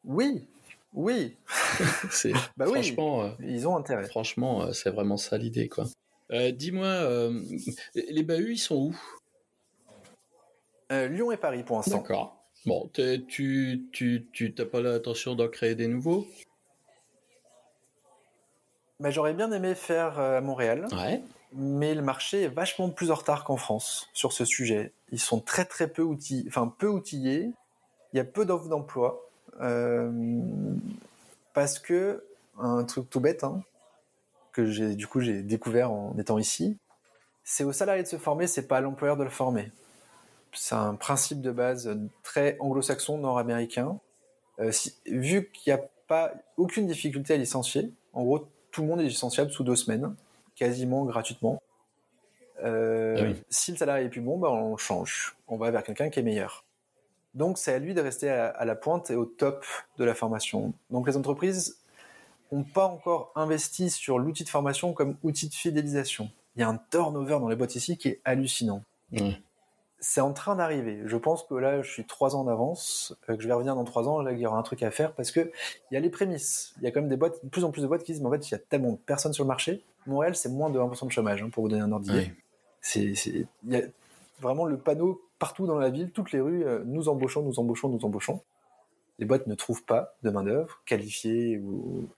Oui, 0.03 0.47
oui. 0.93 1.35
c'est 2.11 2.33
bah 2.57 2.65
franchement, 2.67 3.21
oui, 3.21 3.25
euh, 3.25 3.49
ils 3.49 3.67
ont 3.67 3.75
intérêt. 3.75 4.05
Franchement, 4.05 4.63
euh, 4.63 4.73
c'est 4.73 4.89
vraiment 4.89 5.17
ça 5.17 5.37
l'idée, 5.37 5.67
quoi. 5.67 5.85
Euh, 6.31 6.51
dis-moi, 6.51 7.29
les 7.93 8.23
bahuts, 8.23 8.53
ils 8.53 8.57
sont 8.57 8.75
où? 8.75 8.95
Lyon 10.89 11.31
et 11.31 11.37
Paris 11.37 11.63
pour 11.63 11.77
l'instant. 11.77 11.97
D'accord. 11.97 12.37
Bon, 12.65 12.89
tu 12.93 13.87
tu 13.91 14.27
tu 14.31 14.53
t'as 14.53 14.65
pas 14.65 14.81
l'intention 14.81 15.35
d'en 15.35 15.47
créer 15.47 15.73
des 15.73 15.87
nouveaux? 15.87 16.27
Bah, 18.99 19.09
j'aurais 19.09 19.33
bien 19.33 19.51
aimé 19.51 19.73
faire 19.73 20.19
à 20.19 20.41
Montréal. 20.41 20.87
Ouais. 20.91 21.21
Mais 21.53 21.95
le 21.95 22.01
marché 22.01 22.43
est 22.43 22.47
vachement 22.47 22.89
plus 22.89 23.09
en 23.11 23.15
retard 23.15 23.43
qu'en 23.43 23.57
France 23.57 24.09
sur 24.13 24.31
ce 24.31 24.45
sujet. 24.45 24.93
Ils 25.11 25.19
sont 25.19 25.39
très 25.39 25.65
très 25.65 25.87
peu 25.87 26.01
outillés, 26.01 26.45
enfin 26.47 26.73
peu 26.77 26.87
outillés. 26.87 27.51
Il 28.13 28.17
y 28.17 28.19
a 28.19 28.23
peu 28.23 28.45
d'offres 28.45 28.69
d'emploi. 28.69 29.27
Euh, 29.59 30.41
parce 31.53 31.79
que 31.79 32.23
un 32.57 32.83
truc 32.83 33.09
tout 33.09 33.19
bête 33.19 33.43
hein, 33.43 33.63
que 34.51 34.65
j'ai 34.65 34.95
du 34.95 35.07
coup 35.07 35.19
j'ai 35.21 35.41
découvert 35.41 35.91
en 35.91 36.15
étant 36.17 36.37
ici, 36.37 36.77
c'est 37.43 37.63
au 37.63 37.71
salarié 37.71 38.03
de 38.03 38.07
se 38.07 38.17
former, 38.17 38.47
c'est 38.47 38.67
pas 38.67 38.77
à 38.77 38.81
l'employeur 38.81 39.17
de 39.17 39.23
le 39.23 39.29
former. 39.29 39.71
C'est 40.53 40.75
un 40.75 40.95
principe 40.95 41.41
de 41.41 41.51
base 41.51 41.97
très 42.23 42.57
anglo-saxon, 42.59 43.17
nord-américain. 43.17 43.99
Euh, 44.59 44.71
vu 45.05 45.49
qu'il 45.53 45.73
n'y 45.73 45.79
a 45.79 45.83
pas 46.07 46.33
aucune 46.57 46.87
difficulté 46.87 47.33
à 47.33 47.37
licencier, 47.37 47.93
en 48.13 48.23
gros 48.23 48.47
tout 48.71 48.81
le 48.81 48.87
monde 48.87 49.01
est 49.01 49.05
licenciable 49.05 49.51
sous 49.51 49.63
deux 49.63 49.75
semaines, 49.75 50.15
quasiment 50.55 51.05
gratuitement. 51.05 51.61
Euh, 52.63 53.33
ah 53.33 53.39
si 53.49 53.71
le 53.71 53.77
salarié 53.77 54.05
est 54.05 54.09
plus 54.09 54.21
bon, 54.21 54.37
bah 54.37 54.49
on 54.51 54.77
change. 54.77 55.35
On 55.47 55.57
va 55.57 55.71
vers 55.71 55.83
quelqu'un 55.83 56.09
qui 56.09 56.19
est 56.19 56.23
meilleur. 56.23 56.63
Donc, 57.33 57.57
c'est 57.57 57.73
à 57.73 57.79
lui 57.79 57.93
de 57.93 58.01
rester 58.01 58.29
à, 58.29 58.65
la 58.65 58.75
pointe 58.75 59.09
et 59.09 59.15
au 59.15 59.25
top 59.25 59.65
de 59.97 60.03
la 60.03 60.13
formation. 60.13 60.73
Donc, 60.89 61.07
les 61.07 61.15
entreprises 61.15 61.80
n'ont 62.51 62.63
pas 62.63 62.85
encore 62.85 63.31
investi 63.35 63.89
sur 63.89 64.19
l'outil 64.19 64.43
de 64.43 64.49
formation 64.49 64.93
comme 64.93 65.17
outil 65.23 65.47
de 65.49 65.53
fidélisation. 65.53 66.29
Il 66.55 66.61
y 66.61 66.63
a 66.63 66.69
un 66.69 66.79
turnover 66.89 67.39
dans 67.39 67.47
les 67.47 67.55
boîtes 67.55 67.75
ici 67.75 67.97
qui 67.97 68.09
est 68.09 68.21
hallucinant. 68.25 68.83
C'est 69.99 70.21
en 70.21 70.33
train 70.33 70.55
d'arriver. 70.55 71.01
Je 71.05 71.15
pense 71.15 71.43
que 71.43 71.53
là, 71.53 71.83
je 71.83 71.91
suis 71.91 72.05
trois 72.05 72.35
ans 72.35 72.43
d'avance, 72.43 73.15
euh, 73.29 73.35
que 73.35 73.43
je 73.43 73.47
vais 73.47 73.53
revenir 73.53 73.75
dans 73.75 73.83
trois 73.83 74.09
ans, 74.09 74.21
là, 74.21 74.31
il 74.31 74.39
y 74.39 74.47
aura 74.47 74.57
un 74.57 74.63
truc 74.63 74.81
à 74.81 74.89
faire 74.89 75.13
parce 75.13 75.29
que 75.29 75.51
il 75.91 75.93
y 75.93 75.97
a 75.97 75.99
les 75.99 76.09
prémices. 76.09 76.73
Il 76.77 76.83
y 76.83 76.87
a 76.87 76.91
quand 76.91 77.01
même 77.01 77.09
des 77.09 77.17
boîtes, 77.17 77.43
de 77.43 77.49
plus 77.49 77.63
en 77.63 77.69
plus 77.69 77.83
de 77.83 77.87
boîtes 77.87 78.03
qui 78.03 78.11
disent, 78.11 78.21
mais 78.21 78.27
en 78.27 78.31
fait, 78.31 78.49
il 78.49 78.51
y 78.51 78.55
a 78.55 78.57
tellement 78.57 78.93
de 78.93 78.97
personnes 78.97 79.33
sur 79.33 79.43
le 79.43 79.49
marché. 79.49 79.83
Montréal, 80.07 80.35
c'est 80.35 80.49
moins 80.49 80.71
de 80.71 80.79
1% 80.79 81.05
de 81.05 81.11
chômage, 81.11 81.43
hein, 81.43 81.49
pour 81.51 81.63
vous 81.63 81.69
donner 81.69 81.83
un 81.83 81.91
ordre 81.91 82.05
d'idée. 82.05 82.33
C'est, 82.81 83.13
il 83.13 83.47
y 83.67 83.75
a 83.75 83.81
vraiment 84.39 84.65
le 84.65 84.77
panneau 84.77 85.21
partout 85.37 85.67
dans 85.67 85.77
la 85.77 85.89
ville, 85.89 86.11
toutes 86.11 86.31
les 86.31 86.39
rues, 86.39 86.65
euh, 86.65 86.83
nous 86.85 87.07
embauchons, 87.07 87.43
nous 87.43 87.59
embauchons, 87.59 87.89
nous 87.89 88.03
embauchons. 88.03 88.41
Les 89.21 89.25
boîtes 89.25 89.47
ne 89.47 89.55
trouvent 89.55 89.85
pas 89.85 90.17
de 90.23 90.29
main-d'œuvre 90.29 90.81
qualifiée. 90.85 91.61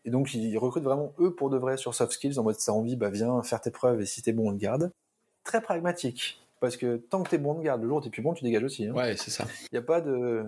Et 0.05 0.09
donc, 0.09 0.33
ils 0.33 0.57
recrutent 0.57 0.83
vraiment 0.83 1.13
eux 1.19 1.35
pour 1.35 1.51
de 1.51 1.57
vrai 1.57 1.77
sur 1.77 1.93
soft 1.93 2.13
skills, 2.13 2.39
en 2.39 2.43
mode 2.43 2.59
ça 2.59 2.73
envie, 2.73 2.95
bah 2.95 3.11
viens 3.11 3.43
faire 3.43 3.61
tes 3.61 3.69
preuves 3.69 4.01
et 4.01 4.05
si 4.05 4.21
t'es 4.21 4.31
bon, 4.31 4.49
on 4.49 4.53
te 4.53 4.59
garde. 4.59 4.91
Très 5.43 5.61
pragmatique. 5.61 6.41
Parce 6.59 6.77
que 6.77 6.95
tant 6.95 7.21
que 7.21 7.29
t'es 7.29 7.37
bon, 7.37 7.51
on 7.51 7.55
te 7.55 7.63
garde. 7.63 7.81
Le 7.81 7.89
jour 7.89 7.97
où 7.97 8.01
t'es 8.01 8.09
plus 8.09 8.21
bon, 8.21 8.33
tu 8.33 8.43
dégages 8.43 8.63
aussi. 8.63 8.87
Hein. 8.87 8.93
Ouais, 8.93 9.15
c'est 9.17 9.29
ça. 9.29 9.45
Il 9.63 9.73
n'y 9.73 9.79
a 9.79 9.83
pas 9.83 10.01
de. 10.01 10.45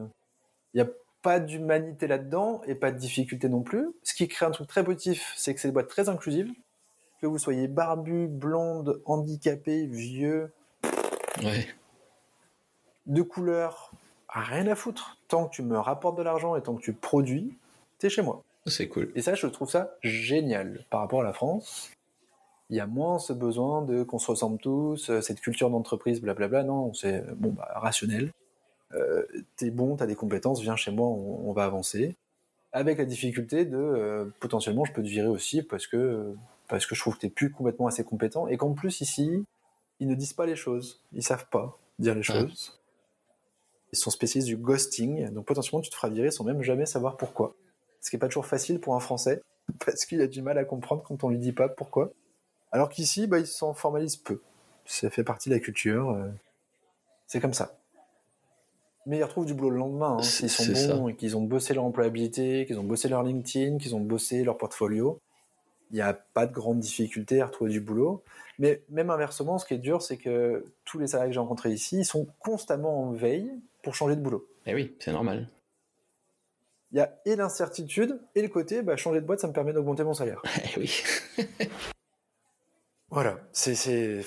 Il 0.74 0.78
y 0.80 0.82
a 0.82 0.88
pas 1.22 1.39
d'humanité 1.39 2.08
là-dedans 2.08 2.62
et 2.66 2.76
pas 2.76 2.91
de 2.91 2.97
difficulté 2.97 3.49
non 3.49 3.62
plus. 3.62 3.88
Ce 4.03 4.14
qui 4.14 4.28
crée 4.28 4.45
un 4.45 4.51
truc 4.51 4.68
très 4.68 4.84
positif, 4.84 5.34
c'est 5.36 5.53
que 5.53 5.60
c'est 5.60 5.68
des 5.68 5.74
boîtes 5.74 5.89
très 5.89 6.10
inclusives. 6.10 6.51
Que 7.22 7.28
vous 7.28 7.38
soyez 7.38 7.68
barbu, 7.68 8.28
blonde, 8.28 9.01
handicapé, 9.06 9.86
vieux. 9.88 10.53
Ouais 11.43 11.68
de 13.06 13.22
couleur, 13.22 13.91
rien 14.30 14.68
à 14.68 14.76
foutre. 14.76 15.18
Tant 15.36 15.48
que 15.48 15.54
tu 15.54 15.64
me 15.64 15.78
rapportes 15.78 16.18
de 16.18 16.24
l'argent 16.24 16.56
et 16.56 16.62
tant 16.62 16.76
que 16.76 16.82
tu 16.82 16.94
produis, 16.94 17.58
t'es 17.98 18.08
chez 18.10 18.22
moi. 18.22 18.42
C'est 18.68 18.88
cool. 18.88 19.12
Et 19.16 19.22
ça, 19.22 19.36
je 19.36 19.46
trouve 19.48 19.70
ça 19.70 19.98
génial 20.02 20.86
par 20.90 21.02
rapport 21.02 21.20
à 21.20 21.24
la 21.26 21.34
France. 21.34 21.92
Il 22.70 22.78
y 22.78 22.80
a 22.80 22.88
moins 22.88 23.20
ce 23.20 23.34
besoin 23.34 23.82
de 23.82 24.04
qu'on 24.04 24.18
se 24.18 24.32
ressemble 24.32 24.60
tous, 24.60 25.10
euh, 25.10 25.20
cette 25.20 25.42
culture 25.42 25.70
d'entreprise, 25.70 26.22
blablabla. 26.22 26.64
Non, 26.64 26.94
c'est 26.94 27.22
bon, 27.36 27.50
bah, 27.50 27.68
rationnel. 27.76 28.32
Euh, 28.94 29.26
t'es 29.58 29.72
bon, 29.72 29.98
t'as 29.98 30.06
des 30.06 30.16
compétences, 30.16 30.62
viens 30.62 30.78
chez 30.78 30.92
moi, 30.92 31.06
on, 31.06 31.52
va 31.52 31.66
avancer. 31.66 32.16
Avec 32.72 32.98
la 32.98 33.04
difficulté 33.04 33.66
de 33.66 33.76
euh, 33.76 34.24
potentiellement, 34.40 34.86
je 34.86 34.94
peux 34.94 35.04
te 35.04 35.10
virer 35.10 35.28
aussi 35.28 35.64
parce 35.64 35.86
que 35.86 36.34
parce 36.70 36.86
que 36.86 36.96
je 36.96 37.02
trouve 37.02 37.16
que 37.16 37.20
t'es 37.20 37.30
plus 37.30 37.52
complètement 37.52 37.88
assez 37.88 38.06
compétent 38.06 38.48
et 38.48 38.56
qu'en 38.56 38.72
plus 38.72 39.02
ici, 39.02 39.44
ils 40.00 40.08
ne 40.08 40.16
disent 40.16 40.32
pas 40.32 40.46
les 40.46 40.56
choses, 40.56 41.02
ils 41.12 41.24
savent 41.24 41.50
pas 41.52 41.78
dire 42.00 42.16
les 42.16 42.24
choses. 42.24 42.80
Ils 43.96 44.02
sont 44.02 44.12
spécialistes 44.12 44.50
du 44.50 44.58
ghosting, 44.58 45.30
donc 45.30 45.46
potentiellement 45.46 45.82
tu 45.82 45.89
te 45.89 45.96
feras 45.96 46.10
virer 46.10 46.30
sans 46.30 46.43
même 46.43 46.62
jamais 46.62 46.86
savoir 46.86 47.16
pourquoi. 47.16 47.56
Ce 48.02 48.10
qui 48.10 48.18
n'est 48.18 48.20
pas 48.20 48.28
toujours 48.28 48.46
facile 48.46 48.82
pour 48.82 48.93
un 48.93 49.00
Français, 49.00 49.41
parce 49.86 50.06
qu'il 50.06 50.22
a 50.22 50.28
du 50.28 50.41
mal 50.41 50.58
à 50.58 50.66
comprendre 50.66 51.02
quand 51.02 51.24
on 51.24 51.30
lui 51.30 51.39
dit 51.39 51.54
pas 51.54 51.70
pourquoi. 51.70 52.12
Alors 52.74 52.89
qu'ici, 52.89 53.26
bah, 53.26 53.39
ils 53.39 53.48
s'en 53.48 53.74
formalisent 53.74 54.18
peu. 54.18 54.41
Ça 54.86 55.10
fait 55.10 55.24
partie 55.24 55.50
de 55.50 55.54
la 55.54 55.62
culture. 55.62 56.10
Euh, 56.10 56.28
c'est 57.26 57.39
comme 57.39 57.54
ça. 57.54 57.78
mais 59.06 59.20
ils 59.20 59.24
retrouvent 59.24 59.46
du 59.46 59.54
boulot 59.54 59.70
le 59.70 59.78
lendemain. 59.78 60.18
Hein, 60.20 60.24
s'ils 60.24 60.50
sont 60.50 60.98
bons 60.98 61.08
et 61.08 61.16
qu'ils 61.16 61.38
ont 61.38 61.41
bossé 61.41 61.74
leur 61.74 61.86
employabilité, 61.86 62.66
qu'ils 62.66 62.80
ont 62.80 62.84
bossé 62.84 63.08
leur 63.08 63.24
LinkedIn, 63.24 63.78
qu'ils 63.78 63.96
ont 63.96 64.02
bossé 64.02 64.43
leur 64.43 64.58
portfolio, 64.58 65.22
il 65.91 65.96
n'y 65.96 66.02
a 66.02 66.14
pas 66.14 66.46
de 66.46 66.54
grande 66.54 66.80
difficulté 66.80 67.41
à 67.41 67.46
retrouver 67.46 67.72
du 67.72 67.80
boulot. 67.80 68.24
Mais 68.60 68.82
même 68.89 69.10
inversement, 69.10 69.58
ce 69.58 69.66
qui 69.66 69.74
est 69.74 69.80
dur, 69.80 70.02
c'est 70.02 70.18
que 70.18 70.66
tous 70.84 71.00
les 71.00 71.08
salariés 71.08 71.30
que 71.30 71.36
j'ai 71.36 71.39
rencontrés 71.39 71.72
ici, 71.72 72.00
ils 72.00 72.06
sont 72.06 72.28
constamment 72.39 73.04
en 73.04 73.12
veille 73.12 73.52
pour 73.86 73.94
changer 73.94 74.16
de 74.16 74.22
boulot. 74.22 74.50
Eh 74.66 74.74
oui, 74.74 74.96
c'est 75.00 75.12
normal. 75.12 75.48
Il 76.92 76.98
y 76.98 77.02
a 77.02 77.22
et 77.26 77.36
l'incertitude 77.36 78.20
et 78.34 78.42
le 78.42 78.48
côté, 78.48 78.82
bah, 78.82 78.98
changer 78.98 79.22
de 79.22 79.26
boîte, 79.26 79.40
ça 79.40 79.48
me 79.48 79.54
permet 79.54 79.74
d'augmenter 79.74 80.04
mon 80.04 80.16
salaire. 80.16 80.42
Eh 80.76 80.80
oui. 80.80 81.04
voilà, 83.10 83.38
c'est 83.54 84.24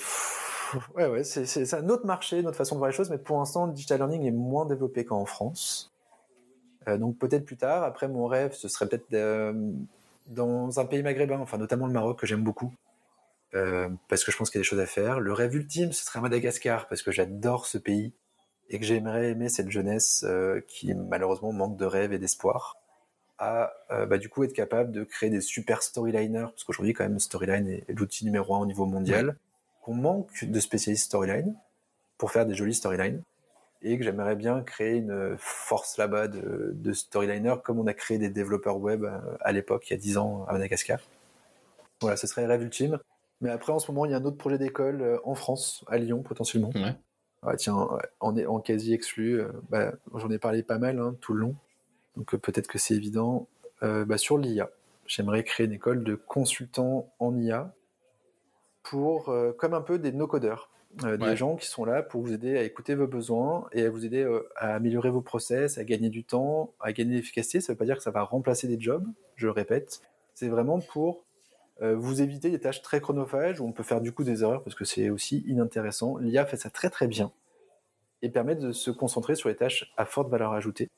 ouais, 0.95 1.07
ouais, 1.07 1.23
c'est 1.25 1.73
un 1.73 1.89
autre 1.89 2.05
marché, 2.05 2.41
notre 2.41 2.55
façon 2.55 2.75
de 2.75 2.79
voir 2.79 2.89
les 2.89 2.95
choses, 2.95 3.09
mais 3.09 3.17
pour 3.17 3.37
l'instant, 3.37 3.65
le 3.65 3.73
digital 3.73 3.97
learning 3.97 4.25
est 4.25 4.31
moins 4.31 4.65
développé 4.65 5.03
qu'en 5.03 5.25
France. 5.25 5.91
Euh, 6.87 6.97
donc 6.97 7.17
peut-être 7.17 7.43
plus 7.43 7.57
tard. 7.57 7.83
Après, 7.83 8.07
mon 8.07 8.27
rêve, 8.27 8.53
ce 8.53 8.69
serait 8.69 8.87
peut-être 8.87 9.13
euh, 9.13 9.53
dans 10.27 10.79
un 10.79 10.85
pays 10.85 11.03
maghrébin, 11.03 11.39
enfin 11.39 11.57
notamment 11.57 11.85
le 11.85 11.93
Maroc 11.93 12.17
que 12.17 12.25
j'aime 12.25 12.43
beaucoup, 12.43 12.73
euh, 13.55 13.89
parce 14.07 14.23
que 14.23 14.31
je 14.31 14.37
pense 14.37 14.49
qu'il 14.49 14.59
y 14.59 14.61
a 14.61 14.63
des 14.63 14.69
choses 14.69 14.79
à 14.79 14.85
faire. 14.85 15.19
Le 15.19 15.33
rêve 15.33 15.53
ultime, 15.53 15.91
ce 15.91 16.05
serait 16.05 16.21
Madagascar, 16.21 16.87
parce 16.87 17.01
que 17.01 17.11
j'adore 17.11 17.65
ce 17.65 17.77
pays 17.77 18.13
et 18.69 18.79
que 18.79 18.85
j'aimerais 18.85 19.31
aimer 19.31 19.49
cette 19.49 19.69
jeunesse 19.69 20.25
qui 20.67 20.93
malheureusement 20.93 21.51
manque 21.51 21.77
de 21.77 21.85
rêve 21.85 22.13
et 22.13 22.19
d'espoir 22.19 22.77
à 23.39 23.73
bah, 23.89 24.17
du 24.17 24.29
coup 24.29 24.43
être 24.43 24.53
capable 24.53 24.91
de 24.91 25.03
créer 25.03 25.29
des 25.29 25.41
super 25.41 25.81
storyliners, 25.81 26.47
parce 26.51 26.63
qu'aujourd'hui 26.63 26.93
quand 26.93 27.03
même 27.03 27.19
storyline 27.19 27.67
est, 27.67 27.85
l'outil 27.89 28.25
numéro 28.25 28.53
un 28.55 28.59
au 28.59 28.65
niveau 28.65 28.85
mondial 28.85 29.37
qu'on 29.81 29.95
manque 29.95 30.43
de 30.43 30.59
spécialistes 30.59 31.05
storyline 31.05 31.55
pour 32.17 32.31
faire 32.31 32.45
des 32.45 32.53
jolies 32.53 32.75
storylines 32.75 33.23
et 33.81 33.97
que 33.97 34.03
j'aimerais 34.03 34.35
bien 34.35 34.61
créer 34.61 34.97
une 34.97 35.35
force 35.37 35.97
là-bas 35.97 36.27
de, 36.27 36.71
de 36.73 36.93
storyliner 36.93 37.55
comme 37.63 37.79
on 37.79 37.87
a 37.87 37.93
créé 37.93 38.17
des 38.17 38.29
développeurs 38.29 38.77
web 38.77 39.05
euh, 39.05 39.19
à 39.41 39.51
l'époque, 39.51 39.89
il 39.89 39.93
y 39.93 39.95
a 39.95 39.99
10 39.99 40.17
ans 40.17 40.45
à 40.47 40.53
Madagascar. 40.53 40.99
Voilà, 42.01 42.17
ce 42.17 42.27
serait 42.27 42.41
le 42.41 42.47
rêve 42.47 42.61
ultime. 42.61 42.99
Mais 43.41 43.49
après, 43.49 43.71
en 43.71 43.79
ce 43.79 43.89
moment, 43.91 44.05
il 44.05 44.11
y 44.11 44.13
a 44.13 44.17
un 44.17 44.25
autre 44.25 44.37
projet 44.37 44.57
d'école 44.57 45.01
euh, 45.01 45.17
en 45.23 45.35
France, 45.35 45.85
à 45.87 45.97
Lyon 45.97 46.23
potentiellement. 46.23 46.71
Ouais. 46.75 46.95
Tiens, 47.57 47.87
on 48.21 48.35
est 48.37 48.45
en 48.45 48.59
quasi 48.59 48.93
exclu. 48.93 49.41
Euh, 49.41 49.49
bah, 49.69 49.93
J'en 50.15 50.29
ai 50.29 50.39
parlé 50.39 50.63
pas 50.63 50.77
mal 50.77 50.99
hein, 50.99 51.15
tout 51.21 51.33
le 51.33 51.41
long. 51.41 51.55
Donc 52.15 52.35
peut-être 52.35 52.67
que 52.67 52.77
c'est 52.77 52.95
évident. 52.95 53.47
bah, 53.81 54.17
sur 54.17 54.37
l'IA, 54.37 54.69
j'aimerais 55.07 55.43
créer 55.43 55.67
une 55.67 55.73
école 55.73 56.03
de 56.03 56.15
consultants 56.15 57.11
en 57.19 57.37
IA 57.37 57.73
pour, 58.83 59.29
euh, 59.29 59.51
comme 59.51 59.73
un 59.73 59.81
peu 59.81 59.99
des 59.99 60.11
no-codeurs. 60.11 60.69
Euh, 61.03 61.17
des 61.17 61.35
gens 61.35 61.55
qui 61.55 61.67
sont 61.67 61.85
là 61.85 62.01
pour 62.01 62.23
vous 62.23 62.33
aider 62.33 62.57
à 62.57 62.63
écouter 62.63 62.95
vos 62.95 63.05
besoins 63.05 63.67
et 63.73 63.85
à 63.85 63.91
vous 63.91 64.07
aider 64.07 64.23
euh, 64.23 64.49
à 64.55 64.73
améliorer 64.73 65.11
vos 65.11 65.21
process, 65.21 65.77
à 65.77 65.83
gagner 65.83 66.09
du 66.09 66.23
temps, 66.23 66.73
à 66.79 66.93
gagner 66.93 67.17
l'efficacité. 67.17 67.61
Ça 67.61 67.71
ne 67.71 67.75
veut 67.75 67.77
pas 67.77 67.85
dire 67.85 67.97
que 67.97 68.01
ça 68.01 68.09
va 68.09 68.23
remplacer 68.23 68.67
des 68.67 68.81
jobs, 68.81 69.05
je 69.35 69.45
le 69.45 69.51
répète. 69.51 70.01
C'est 70.33 70.47
vraiment 70.47 70.79
pour 70.79 71.25
vous 71.81 72.21
éviter 72.21 72.49
des 72.49 72.59
tâches 72.59 72.81
très 72.81 72.99
chronophages 72.99 73.61
où 73.61 73.65
on 73.65 73.71
peut 73.71 73.83
faire 73.83 74.01
du 74.01 74.11
coup 74.11 74.23
des 74.23 74.43
erreurs 74.43 74.63
parce 74.63 74.75
que 74.75 74.85
c'est 74.85 75.09
aussi 75.09 75.43
inintéressant. 75.47 76.17
L'IA 76.17 76.45
fait 76.45 76.57
ça 76.57 76.69
très 76.69 76.89
très 76.89 77.07
bien 77.07 77.31
et 78.21 78.29
permet 78.29 78.55
de 78.55 78.71
se 78.71 78.91
concentrer 78.91 79.35
sur 79.35 79.49
les 79.49 79.55
tâches 79.55 79.93
à 79.97 80.05
forte 80.05 80.29
valeur 80.29 80.53
ajoutée. 80.53 80.89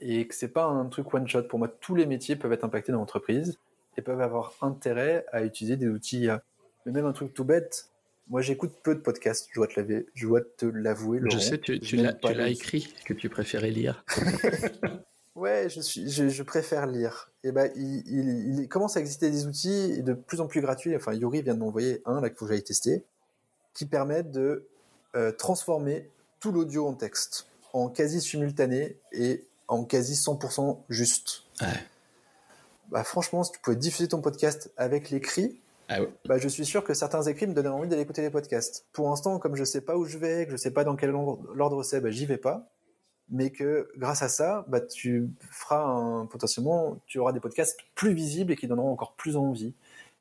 Et 0.00 0.26
que 0.26 0.34
c'est 0.34 0.52
pas 0.52 0.64
un 0.64 0.86
truc 0.86 1.12
one 1.12 1.26
shot. 1.26 1.44
Pour 1.44 1.58
moi, 1.58 1.68
tous 1.68 1.94
les 1.94 2.06
métiers 2.06 2.36
peuvent 2.36 2.52
être 2.52 2.64
impactés 2.64 2.92
dans 2.92 2.98
l'entreprise 2.98 3.58
et 3.96 4.02
peuvent 4.02 4.20
avoir 4.20 4.52
intérêt 4.60 5.24
à 5.32 5.42
utiliser 5.42 5.76
des 5.76 5.88
outils 5.88 6.20
IA. 6.20 6.42
Mais 6.84 6.92
même 6.92 7.06
un 7.06 7.12
truc 7.12 7.32
tout 7.32 7.44
bête, 7.44 7.90
moi 8.28 8.42
j'écoute 8.42 8.72
peu 8.82 8.94
de 8.94 9.00
podcasts, 9.00 9.48
je 9.52 9.54
dois 9.54 9.68
te 9.68 10.66
l'avouer. 10.66 11.20
Je 11.30 11.38
sais, 11.38 11.58
tu, 11.58 11.80
tu 11.80 11.96
l'as 11.96 12.48
écrit, 12.48 12.92
que 13.04 13.14
tu 13.14 13.28
préférais 13.28 13.70
lire. 13.70 14.04
ouais, 15.36 15.68
je, 15.68 15.80
suis, 15.80 16.10
je, 16.10 16.42
préfère 16.42 16.86
lire. 16.86 17.30
Et 17.44 17.52
ben, 17.52 17.70
il, 17.76 18.58
il, 18.60 18.68
commence 18.68 18.96
à 18.96 19.00
exister 19.00 19.30
des 19.30 19.46
outils 19.46 20.02
de 20.02 20.14
plus 20.14 20.40
en 20.40 20.46
plus 20.46 20.60
gratuits. 20.60 20.96
Enfin, 20.96 21.12
Yuri 21.12 21.42
vient 21.42 21.54
de 21.54 21.60
m'envoyer 21.60 22.02
un 22.06 22.20
là 22.20 22.30
que 22.30 22.46
j'aille 22.46 22.64
tester, 22.64 23.04
qui 23.74 23.86
permettent 23.86 24.32
de 24.32 24.66
euh, 25.14 25.32
transformer 25.32 26.10
tout 26.40 26.52
l'audio 26.52 26.86
en 26.86 26.94
texte, 26.94 27.46
en 27.72 27.88
quasi 27.88 28.20
simultané 28.20 28.98
et 29.12 29.46
en 29.68 29.84
quasi 29.84 30.14
100% 30.14 30.78
juste. 30.88 31.42
Ouais. 31.60 31.68
Bah, 32.90 33.04
franchement, 33.04 33.44
si 33.44 33.52
tu 33.52 33.58
pouvais 33.60 33.76
diffuser 33.76 34.08
ton 34.08 34.20
podcast 34.20 34.70
avec 34.76 35.10
l'écrit, 35.10 35.60
ah 35.88 35.98
bah, 36.24 36.38
je 36.38 36.48
suis 36.48 36.66
sûr 36.66 36.82
que 36.82 36.94
certains 36.94 37.22
écrits 37.22 37.46
me 37.46 37.54
donnent 37.54 37.68
envie 37.68 37.88
d'aller 37.88 38.02
écouter 38.02 38.22
les 38.22 38.30
podcasts. 38.30 38.86
Pour 38.92 39.08
l'instant, 39.08 39.38
comme 39.38 39.54
je 39.54 39.64
sais 39.64 39.80
pas 39.80 39.96
où 39.96 40.04
je 40.04 40.18
vais, 40.18 40.46
que 40.46 40.52
je 40.52 40.56
sais 40.56 40.72
pas 40.72 40.84
dans 40.84 40.96
quel 40.96 41.14
ordre 41.14 41.82
c'est, 41.82 42.00
bah, 42.00 42.10
j'y 42.10 42.26
vais 42.26 42.38
pas. 42.38 42.68
Mais 43.28 43.50
que 43.50 43.88
grâce 43.96 44.22
à 44.22 44.28
ça, 44.28 44.64
bah, 44.68 44.80
tu 44.80 45.28
feras 45.50 45.82
un, 45.82 46.26
potentiellement, 46.26 47.00
tu 47.06 47.18
auras 47.18 47.32
des 47.32 47.40
podcasts 47.40 47.78
plus 47.94 48.14
visibles 48.14 48.52
et 48.52 48.56
qui 48.56 48.68
donneront 48.68 48.92
encore 48.92 49.14
plus 49.16 49.36
envie. 49.36 49.74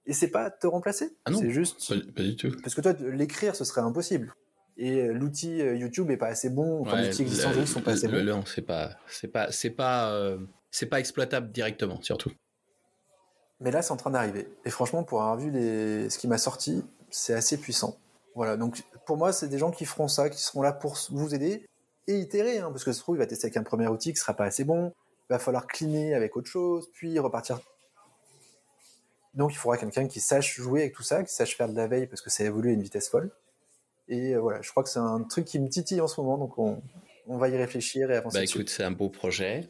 Et 0.07 0.13
c'est 0.13 0.29
pas 0.29 0.49
te 0.49 0.67
remplacer. 0.67 1.15
Ah 1.25 1.31
c'est 1.33 1.51
juste. 1.51 1.87
Pas, 2.15 2.23
du 2.23 2.35
tout. 2.35 2.51
Parce 2.63 2.75
que 2.75 2.81
toi, 2.81 2.93
l'écrire, 3.01 3.55
ce 3.55 3.63
serait 3.63 3.81
impossible. 3.81 4.33
Et 4.77 5.07
l'outil 5.07 5.61
euh, 5.61 5.75
YouTube 5.75 6.11
est 6.11 6.17
pas 6.17 6.27
assez 6.27 6.49
bon. 6.49 6.81
Enfin, 6.81 7.01
les 7.01 7.09
outils 7.09 7.21
existants 7.21 7.65
sont 7.65 7.81
pas 7.81 7.91
assez 7.91 8.07
bons. 8.07 8.23
Non, 8.23 8.43
c'est 8.45 8.61
pas, 8.61 8.91
c'est 9.07 9.27
pas, 9.27 9.51
c'est 9.51 9.69
pas, 9.69 10.11
euh, 10.11 10.37
c'est 10.69 10.87
pas 10.87 10.99
exploitable 10.99 11.51
directement, 11.51 12.01
surtout. 12.01 12.31
Mais 13.61 13.71
là, 13.71 13.81
c'est 13.81 13.93
en 13.93 13.97
train 13.97 14.11
d'arriver. 14.11 14.49
Et 14.65 14.69
franchement, 14.69 15.03
pour 15.03 15.21
avoir 15.21 15.37
vu 15.37 15.49
les... 15.49 16.09
ce 16.09 16.17
qui 16.17 16.27
m'a 16.27 16.37
sorti, 16.37 16.83
c'est 17.09 17.33
assez 17.33 17.57
puissant. 17.57 17.97
Voilà, 18.35 18.57
donc 18.57 18.83
pour 19.05 19.15
moi, 19.15 19.31
c'est 19.31 19.47
des 19.47 19.57
gens 19.57 19.71
qui 19.71 19.85
feront 19.85 20.09
ça, 20.09 20.29
qui 20.29 20.41
seront 20.41 20.61
là 20.61 20.73
pour 20.73 20.97
vous 21.09 21.33
aider 21.33 21.65
et 22.07 22.19
itérer, 22.19 22.59
hein, 22.59 22.71
parce 22.71 22.83
que 22.83 22.91
ça 22.91 22.97
se 22.97 23.01
trouve, 23.01 23.15
il 23.15 23.19
va 23.19 23.25
tester 23.25 23.47
avec 23.47 23.57
un 23.57 23.63
premier 23.63 23.87
outil 23.87 24.13
qui 24.13 24.19
sera 24.19 24.33
pas 24.33 24.45
assez 24.45 24.63
bon, 24.63 24.93
il 25.29 25.33
va 25.33 25.39
falloir 25.39 25.67
cleaner 25.67 26.13
avec 26.13 26.37
autre 26.37 26.49
chose, 26.49 26.89
puis 26.93 27.17
repartir. 27.19 27.59
Donc 29.33 29.51
il 29.53 29.57
faudra 29.57 29.77
quelqu'un 29.77 30.07
qui 30.07 30.19
sache 30.19 30.55
jouer 30.55 30.81
avec 30.81 30.93
tout 30.93 31.03
ça, 31.03 31.23
qui 31.23 31.33
sache 31.33 31.57
faire 31.57 31.67
de 31.67 31.75
la 31.75 31.87
veille, 31.87 32.07
parce 32.07 32.21
que 32.21 32.29
ça 32.29 32.43
évolue 32.43 32.69
à 32.69 32.73
une 32.73 32.81
vitesse 32.81 33.09
folle. 33.09 33.31
Et 34.07 34.35
euh, 34.35 34.39
voilà, 34.39 34.61
je 34.61 34.69
crois 34.69 34.83
que 34.83 34.89
c'est 34.89 34.99
un 34.99 35.23
truc 35.23 35.45
qui 35.45 35.59
me 35.59 35.67
titille 35.67 35.99
en 35.99 36.07
ce 36.07 36.21
moment, 36.21 36.37
donc 36.37 36.57
on, 36.57 36.81
on 37.27 37.37
va 37.37 37.49
y 37.49 37.57
réfléchir 37.57 38.11
et 38.11 38.17
avancer. 38.17 38.37
Bah 38.37 38.43
écoute, 38.43 38.69
c'est 38.69 38.83
un 38.83 38.91
beau 38.91 39.09
projet. 39.09 39.69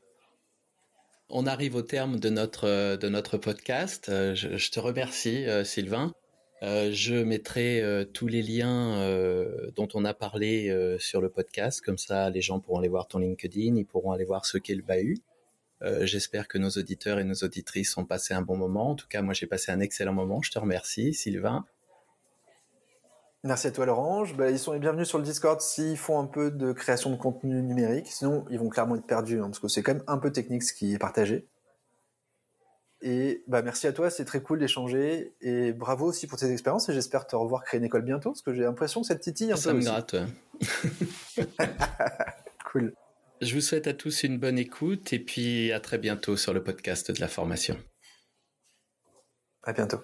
On 1.30 1.48
arrive 1.48 1.76
au 1.76 1.82
terme 1.82 2.20
de 2.20 2.30
notre, 2.30 2.68
euh, 2.68 2.98
de 2.98 3.10
notre 3.10 3.38
podcast. 3.38 4.10
Euh, 4.10 4.36
je, 4.36 4.70
te 4.70 4.80
remercie, 4.80 5.46
euh, 6.64 6.90
je 6.92 7.16
mettrai 7.16 7.84
tous 8.14 8.28
les 8.28 8.42
liens 8.42 9.00
dont 9.76 9.88
on 9.94 10.06
a 10.06 10.14
parlé 10.14 10.96
sur 11.00 11.22
le 11.22 11.30
podcast. 11.30 11.82
Comme 11.82 11.98
ça, 11.98 12.30
les 12.30 12.42
gens 12.42 12.60
pourront 12.60 12.80
aller 12.80 12.90
voir 12.90 13.08
ton 13.08 13.20
LinkedIn, 13.20 13.76
ils 13.76 13.86
pourront 13.86 14.12
aller 14.12 14.26
voir 14.26 14.46
ce 14.46 14.58
qu'est 14.58 14.76
le 14.76 14.84
bahut. 14.84 15.22
J'espère 16.02 16.48
que 16.48 16.58
nos 16.58 16.70
auditeurs 16.70 17.20
et 17.20 17.24
nos 17.24 17.36
auditrices 17.36 17.98
ont 17.98 18.06
passé 18.06 18.34
un 18.34 18.42
bon 18.42 18.58
moment. 18.58 18.92
En 18.92 18.96
tout 18.96 19.08
cas, 19.08 19.22
moi, 19.22 19.34
j'ai 19.34 19.48
passé 19.48 19.72
un 19.72 19.80
excellent 19.80 20.14
moment. 20.14 20.42
Je 20.42 20.52
te 20.52 20.58
remercie, 20.58 21.14
Sylvain. 21.14 21.66
Merci 23.46 23.68
à 23.68 23.72
toi, 23.72 23.86
Laurent. 23.86 24.24
Bah, 24.36 24.50
ils 24.50 24.58
sont 24.58 24.74
les 24.74 24.80
bienvenus 24.80 25.08
sur 25.08 25.20
le 25.20 25.24
Discord 25.24 25.62
s'ils 25.62 25.98
font 25.98 26.20
un 26.20 26.26
peu 26.26 26.50
de 26.50 26.74
création 26.74 27.12
de 27.12 27.16
contenu 27.16 27.62
numérique. 27.62 28.08
Sinon, 28.08 28.44
ils 28.50 28.58
vont 28.58 28.70
clairement 28.70 28.96
être 28.96 29.06
perdus, 29.06 29.40
hein, 29.40 29.46
parce 29.46 29.60
que 29.60 29.68
c'est 29.68 29.84
quand 29.84 29.94
même 29.94 30.04
un 30.08 30.18
peu 30.18 30.32
technique 30.32 30.64
ce 30.64 30.74
qui 30.74 30.96
est 30.96 30.98
partagé. 30.98 31.46
Et 33.02 33.44
bah, 33.48 33.62
merci 33.62 33.88
à 33.88 33.94
toi, 33.94 34.10
c'est 34.10 34.26
très 34.26 34.42
cool 34.42 34.60
d'échanger. 34.60 35.36
Et 35.42 35.74
bravo 35.74 36.06
aussi 36.06 36.28
pour 36.28 36.40
tes 36.40 36.52
expériences. 36.52 36.90
Et 36.90 36.94
j'espère 36.94 37.28
te 37.28 37.36
revoir 37.36 37.64
créer 37.64 37.80
une 37.80 37.86
école 37.86 38.04
bientôt, 38.04 38.32
parce 38.32 38.42
que 38.42 38.54
j'ai 38.54 38.64
l'impression 38.64 39.02
que 39.02 39.08
cette 39.08 39.22
titille 39.22 39.52
un 39.52 39.56
Ça 39.56 39.74
peu. 39.74 39.82
Ça 39.82 39.92
me 39.92 39.96
gratte. 39.96 40.16
cool. 42.72 42.94
Je 43.42 43.54
vous 43.54 43.62
souhaite 43.62 43.88
à 43.88 43.94
tous 43.94 44.24
une 44.24 44.40
bonne 44.40 44.58
écoute 44.58 45.12
et 45.12 45.20
puis 45.20 45.72
à 45.72 45.80
très 45.80 45.98
bientôt 45.98 46.38
sur 46.38 46.54
le 46.54 46.64
podcast 46.64 47.12
de 47.12 47.20
la 47.20 47.28
formation. 47.28 47.78
À 49.64 49.74
bientôt. 49.74 50.00